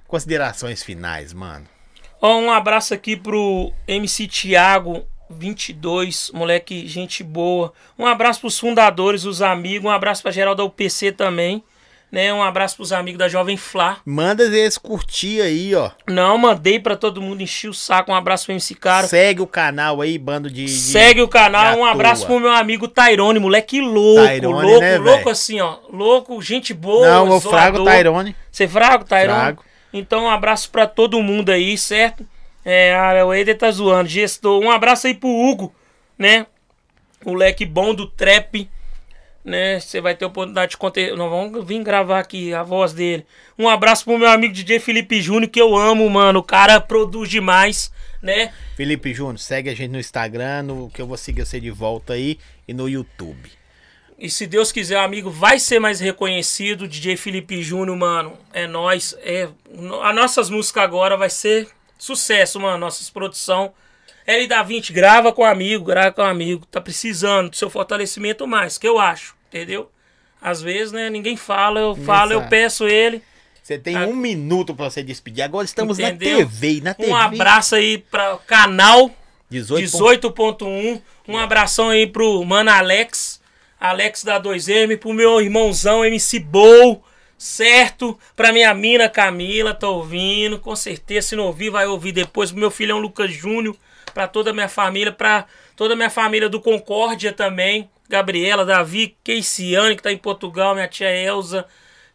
Considerações 0.06 0.82
finais, 0.82 1.32
mano. 1.32 1.66
Ó, 2.20 2.38
um 2.38 2.50
abraço 2.50 2.94
aqui 2.94 3.16
pro 3.16 3.72
MC 3.86 4.26
Thiago 4.26 5.04
22, 5.30 6.30
moleque, 6.34 6.86
gente 6.86 7.22
boa. 7.22 7.72
Um 7.98 8.06
abraço 8.06 8.40
pros 8.40 8.58
fundadores, 8.58 9.24
os 9.24 9.42
amigos. 9.42 9.86
Um 9.88 9.92
abraço 9.92 10.22
pra 10.22 10.30
geral 10.30 10.54
da 10.54 10.64
UPC 10.64 11.12
também. 11.12 11.62
Né? 12.12 12.32
Um 12.32 12.42
abraço 12.44 12.76
pros 12.76 12.92
amigos 12.92 13.18
da 13.18 13.28
Jovem 13.28 13.56
Flá. 13.56 13.96
Manda 14.06 14.44
eles 14.44 14.78
curtir 14.78 15.40
aí, 15.40 15.74
ó. 15.74 15.90
Não, 16.08 16.38
mandei 16.38 16.78
pra 16.78 16.96
todo 16.96 17.20
mundo 17.20 17.40
encher 17.42 17.68
o 17.68 17.74
saco. 17.74 18.12
Um 18.12 18.14
abraço 18.14 18.44
pro 18.46 18.52
MC 18.52 18.72
Caro. 18.76 19.08
Segue 19.08 19.42
o 19.42 19.46
canal 19.48 20.00
aí, 20.00 20.16
bando 20.16 20.48
de. 20.48 20.64
de- 20.66 20.70
Segue 20.70 21.20
o 21.22 21.26
canal, 21.28 21.76
um 21.76 21.84
abraço 21.84 22.24
pro 22.24 22.38
meu 22.38 22.52
amigo 22.52 22.86
Tyrone, 22.86 23.40
moleque 23.40 23.80
louco, 23.80 24.28
Tyrone, 24.28 24.62
louco, 24.62 24.80
né, 24.80 24.96
louco 24.98 25.28
assim, 25.28 25.60
ó. 25.60 25.78
Louco, 25.92 26.40
gente 26.40 26.72
boa. 26.72 27.04
Não, 27.08 27.26
eu 27.32 27.40
frago. 27.40 27.84
Tyrone. 27.84 28.36
Você 28.52 28.68
frago, 28.68 29.04
Tyrone? 29.04 29.26
Frago. 29.26 29.64
Então, 29.96 30.24
um 30.24 30.28
abraço 30.28 30.70
pra 30.70 30.88
todo 30.88 31.22
mundo 31.22 31.50
aí, 31.50 31.78
certo? 31.78 32.26
É, 32.64 32.92
ah, 32.96 33.24
o 33.24 33.32
Eder 33.32 33.56
tá 33.56 33.70
zoando, 33.70 34.08
gestor. 34.08 34.60
Um 34.60 34.68
abraço 34.68 35.06
aí 35.06 35.14
pro 35.14 35.28
Hugo, 35.28 35.72
né? 36.18 36.46
Moleque 37.24 37.64
bom 37.64 37.94
do 37.94 38.08
trap, 38.08 38.68
né? 39.44 39.78
Você 39.78 40.00
vai 40.00 40.16
ter 40.16 40.24
oportunidade 40.24 40.72
de 40.72 40.76
conter. 40.78 41.16
Nós 41.16 41.30
vamos 41.30 41.64
vir 41.64 41.80
gravar 41.84 42.18
aqui 42.18 42.52
a 42.52 42.64
voz 42.64 42.92
dele. 42.92 43.24
Um 43.56 43.68
abraço 43.68 44.04
pro 44.04 44.18
meu 44.18 44.28
amigo 44.28 44.52
DJ 44.52 44.80
Felipe 44.80 45.22
Júnior, 45.22 45.48
que 45.48 45.60
eu 45.60 45.76
amo, 45.76 46.10
mano. 46.10 46.40
O 46.40 46.42
cara 46.42 46.80
produz 46.80 47.28
demais, 47.28 47.92
né? 48.20 48.52
Felipe 48.76 49.14
Júnior, 49.14 49.38
segue 49.38 49.70
a 49.70 49.76
gente 49.76 49.92
no 49.92 50.00
Instagram, 50.00 50.64
no, 50.64 50.90
que 50.90 51.00
eu 51.00 51.06
vou 51.06 51.16
seguir 51.16 51.46
você 51.46 51.60
de 51.60 51.70
volta 51.70 52.14
aí, 52.14 52.40
e 52.66 52.74
no 52.74 52.88
YouTube. 52.88 53.63
E 54.18 54.30
se 54.30 54.46
Deus 54.46 54.70
quiser, 54.70 54.96
o 54.98 55.02
amigo 55.02 55.30
vai 55.30 55.58
ser 55.58 55.78
mais 55.80 55.98
reconhecido. 56.00 56.86
DJ 56.86 57.16
Felipe 57.16 57.62
Júnior, 57.62 57.96
mano, 57.96 58.38
é 58.52 58.66
nós. 58.66 59.16
É, 59.22 59.48
as 60.02 60.14
nossas 60.14 60.48
músicas 60.50 60.84
agora 60.84 61.16
vai 61.16 61.28
ser 61.30 61.68
sucesso, 61.98 62.60
mano. 62.60 62.78
Nossas 62.78 63.10
produção. 63.10 63.72
L 64.26 64.46
da 64.46 64.62
20, 64.62 64.92
grava 64.92 65.32
com 65.32 65.44
amigo, 65.44 65.84
grava 65.84 66.12
com 66.12 66.22
amigo. 66.22 66.64
Tá 66.66 66.80
precisando 66.80 67.50
do 67.50 67.56
seu 67.56 67.68
fortalecimento 67.68 68.46
mais, 68.46 68.78
que 68.78 68.88
eu 68.88 68.98
acho, 68.98 69.34
entendeu? 69.48 69.90
Às 70.40 70.62
vezes, 70.62 70.92
né, 70.92 71.10
ninguém 71.10 71.36
fala, 71.36 71.80
eu 71.80 71.94
falo, 71.96 72.32
eu 72.32 72.40
sabe. 72.40 72.46
Eu 72.46 72.88
ele. 72.88 73.22
Você 73.62 73.78
tem 73.78 73.96
Ah. 73.96 74.06
um 74.06 74.14
minuto 74.14 74.74
pra 74.74 74.90
você 74.90 75.02
despedir. 75.02 75.42
Agora 75.42 75.64
estamos 75.64 75.98
Entendeu? 75.98 76.40
na 76.40 76.44
TV, 76.46 76.80
na 76.82 76.94
TV. 76.94 77.10
Um 77.10 77.16
abraço 77.16 77.74
aí 77.74 77.98
para 77.98 78.36
canal 78.46 79.10
18. 79.50 79.82
18.1. 80.30 81.00
Um 81.26 81.38
abração 81.38 81.88
aí 81.88 82.06
pro 82.06 82.44
mano 82.44 82.70
Alex, 82.70 83.40
Alex 83.80 84.24
da 84.24 84.40
2M, 84.40 84.98
pro 84.98 85.12
meu 85.12 85.40
irmãozão 85.40 86.04
MC 86.04 86.40
Bow, 86.40 87.02
certo? 87.36 88.18
Pra 88.34 88.52
minha 88.52 88.72
mina 88.74 89.08
Camila, 89.08 89.74
tá 89.74 89.88
ouvindo, 89.88 90.58
com 90.58 90.74
certeza. 90.74 91.28
Se 91.28 91.36
não 91.36 91.44
ouvir, 91.44 91.70
vai 91.70 91.86
ouvir 91.86 92.12
depois. 92.12 92.50
Pro 92.50 92.60
meu 92.60 92.70
filhão 92.70 92.98
Lucas 92.98 93.32
Júnior, 93.32 93.76
pra 94.12 94.26
toda 94.26 94.50
a 94.50 94.54
minha 94.54 94.68
família, 94.68 95.12
pra 95.12 95.46
toda 95.76 95.94
a 95.94 95.96
minha 95.96 96.10
família 96.10 96.48
do 96.48 96.60
Concórdia 96.60 97.32
também. 97.32 97.90
Gabriela, 98.08 98.64
Davi, 98.64 99.16
Keiciane, 99.24 99.96
que 99.96 100.02
tá 100.02 100.12
em 100.12 100.18
Portugal, 100.18 100.74
minha 100.74 100.86
tia 100.86 101.10
Elza, 101.10 101.66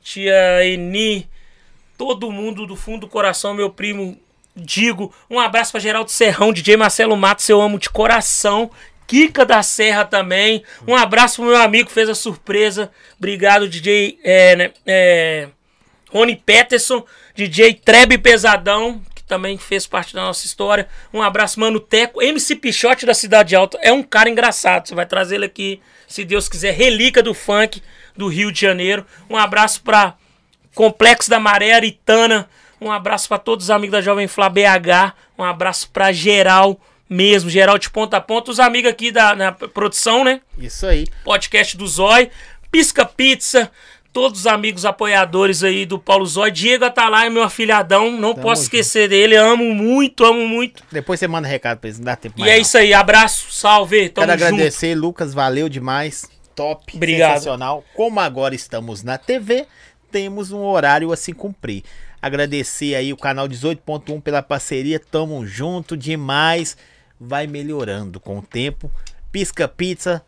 tia 0.01 0.63
Eni, 0.63 1.27
todo 1.97 2.31
mundo 2.31 2.65
do 2.65 2.75
fundo 2.75 3.01
do 3.01 3.07
coração, 3.07 3.53
meu 3.53 3.69
primo 3.69 4.17
Digo. 4.55 5.13
Um 5.29 5.39
abraço 5.39 5.71
pra 5.71 5.79
Geraldo 5.79 6.11
Serrão, 6.11 6.51
DJ 6.51 6.75
Marcelo 6.75 7.15
Matos, 7.15 7.47
eu 7.49 7.61
amo 7.61 7.79
de 7.79 7.89
coração. 7.89 8.69
Kika 9.09 9.43
da 9.43 9.63
Serra 9.63 10.05
também. 10.05 10.63
Um 10.87 10.95
abraço 10.95 11.37
pro 11.37 11.45
meu 11.45 11.57
amigo 11.57 11.89
fez 11.89 12.07
a 12.07 12.13
surpresa. 12.13 12.91
Obrigado, 13.17 13.67
DJ 13.67 14.19
é, 14.23 14.55
né, 14.55 14.71
é, 14.85 15.47
Rony 16.11 16.35
Peterson, 16.35 17.03
DJ 17.33 17.73
Trebe 17.73 18.19
Pesadão, 18.19 19.01
que 19.15 19.23
também 19.23 19.57
fez 19.57 19.87
parte 19.87 20.13
da 20.13 20.21
nossa 20.21 20.45
história. 20.45 20.87
Um 21.11 21.23
abraço, 21.23 21.59
Mano 21.59 21.79
Teco, 21.79 22.21
MC 22.21 22.55
Pichote 22.55 23.03
da 23.03 23.15
Cidade 23.15 23.55
Alta. 23.55 23.79
É 23.81 23.91
um 23.91 24.03
cara 24.03 24.29
engraçado. 24.29 24.87
Você 24.87 24.93
vai 24.93 25.07
trazer 25.07 25.37
ele 25.37 25.45
aqui, 25.45 25.81
se 26.07 26.23
Deus 26.23 26.47
quiser, 26.47 26.75
relíquia 26.75 27.23
do 27.23 27.33
funk 27.33 27.81
do 28.15 28.27
Rio 28.27 28.51
de 28.51 28.61
Janeiro. 28.61 29.03
Um 29.27 29.35
abraço 29.35 29.81
pra 29.81 30.13
Complexo 30.75 31.31
da 31.31 31.39
Maré 31.39 31.73
Aritana. 31.73 32.47
Um 32.79 32.91
abraço 32.91 33.27
pra 33.27 33.39
todos 33.39 33.65
os 33.65 33.71
amigos 33.71 33.93
da 33.93 34.01
Jovem 34.01 34.27
Flá 34.27 34.49
BH. 34.49 35.15
Um 35.35 35.43
abraço 35.43 35.89
pra 35.89 36.11
geral 36.11 36.79
mesmo, 37.09 37.49
geral 37.49 37.77
de 37.77 37.89
ponta 37.89 38.17
a 38.17 38.21
ponta. 38.21 38.51
Os 38.51 38.59
amigos 38.59 38.91
aqui 38.91 39.11
da 39.11 39.35
na 39.35 39.51
produção, 39.51 40.23
né? 40.23 40.41
Isso 40.57 40.85
aí. 40.85 41.07
podcast 41.23 41.75
do 41.75 41.87
Zói, 41.87 42.29
Pisca 42.71 43.03
Pizza, 43.05 43.71
todos 44.13 44.41
os 44.41 44.47
amigos 44.47 44.85
apoiadores 44.85 45.63
aí 45.63 45.85
do 45.85 45.97
Paulo 45.97 46.25
Zói. 46.25 46.51
Diego 46.51 46.85
Atalai, 46.85 47.29
meu 47.29 47.43
afilhadão, 47.43 48.11
não 48.11 48.33
Tamo 48.33 48.43
posso 48.43 48.63
junto. 48.63 48.73
esquecer 48.75 49.09
dele. 49.09 49.35
Amo 49.35 49.73
muito, 49.73 50.23
amo 50.23 50.47
muito. 50.47 50.83
Depois 50.91 51.19
você 51.19 51.27
manda 51.27 51.47
recado 51.47 51.79
pra 51.79 51.87
eles, 51.87 51.97
não 51.99 52.05
dá 52.05 52.15
tempo 52.15 52.35
E 52.37 52.41
mais. 52.41 52.51
é 52.51 52.55
não. 52.55 52.61
isso 52.61 52.77
aí, 52.77 52.93
abraço, 52.93 53.51
salve, 53.51 54.09
tamo 54.09 54.27
Quero 54.27 54.39
junto. 54.39 54.53
agradecer, 54.53 54.95
Lucas, 54.95 55.33
valeu 55.33 55.67
demais. 55.67 56.29
Top, 56.55 56.95
Obrigado. 56.95 57.29
sensacional. 57.35 57.83
Como 57.95 58.19
agora 58.19 58.53
estamos 58.53 59.01
na 59.01 59.17
TV, 59.17 59.65
temos 60.11 60.51
um 60.51 60.59
horário 60.63 61.11
a 61.13 61.15
se 61.17 61.31
cumprir. 61.31 61.83
Agradecer 62.21 62.95
aí 62.95 63.13
o 63.13 63.17
canal 63.17 63.47
18.1 63.47 64.19
pela 64.21 64.41
parceria, 64.43 64.99
tamo 64.99 65.45
junto 65.45 65.95
demais. 65.95 66.75
Vai 67.19 67.47
melhorando 67.47 68.19
com 68.19 68.39
o 68.39 68.41
tempo. 68.41 68.91
Pisca 69.31 69.67
Pizza, 69.67 70.23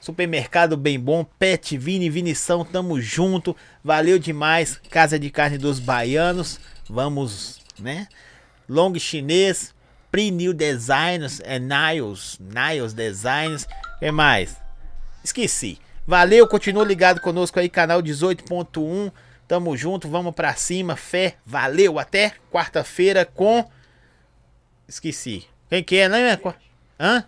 Supermercado 0.00 0.76
Bem 0.76 1.00
Bom, 1.00 1.24
Pet 1.24 1.78
Vini, 1.78 2.10
Vinição, 2.10 2.64
tamo 2.64 3.00
junto. 3.00 3.56
Valeu 3.82 4.18
demais. 4.18 4.78
Casa 4.90 5.18
de 5.18 5.30
Carne 5.30 5.56
dos 5.56 5.78
Baianos. 5.78 6.60
Vamos, 6.88 7.60
né? 7.78 8.06
Long 8.68 8.94
Chinês, 8.98 9.74
Pre-New 10.10 10.52
Designs, 10.52 11.40
é 11.44 11.58
Niles, 11.58 12.38
Niles 12.38 12.92
Designs. 12.92 13.66
Que 13.98 14.10
mais? 14.10 14.56
Esqueci. 15.24 15.78
Valeu, 16.06 16.46
continua 16.46 16.84
ligado 16.84 17.20
conosco 17.20 17.58
aí, 17.58 17.70
canal 17.70 18.02
18.1. 18.02 19.10
Tamo 19.48 19.76
junto, 19.76 20.08
vamos 20.08 20.34
pra 20.34 20.54
cima. 20.54 20.96
Fé, 20.96 21.36
valeu. 21.46 21.98
Até 21.98 22.34
quarta-feira 22.50 23.24
com. 23.24 23.68
Esqueci. 24.86 25.46
Quem 25.68 25.82
que 25.82 25.96
é, 25.96 26.08
né? 26.08 26.38
Hã? 26.98 27.24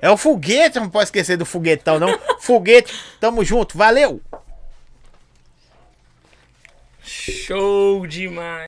É 0.00 0.10
o 0.10 0.16
foguete, 0.16 0.78
não 0.78 0.90
pode 0.90 1.06
esquecer 1.06 1.36
do 1.36 1.46
foguetão, 1.46 1.98
não. 1.98 2.18
Foguete, 2.40 2.94
tamo 3.18 3.44
junto, 3.44 3.76
valeu! 3.76 4.20
Show 7.02 8.06
demais. 8.06 8.64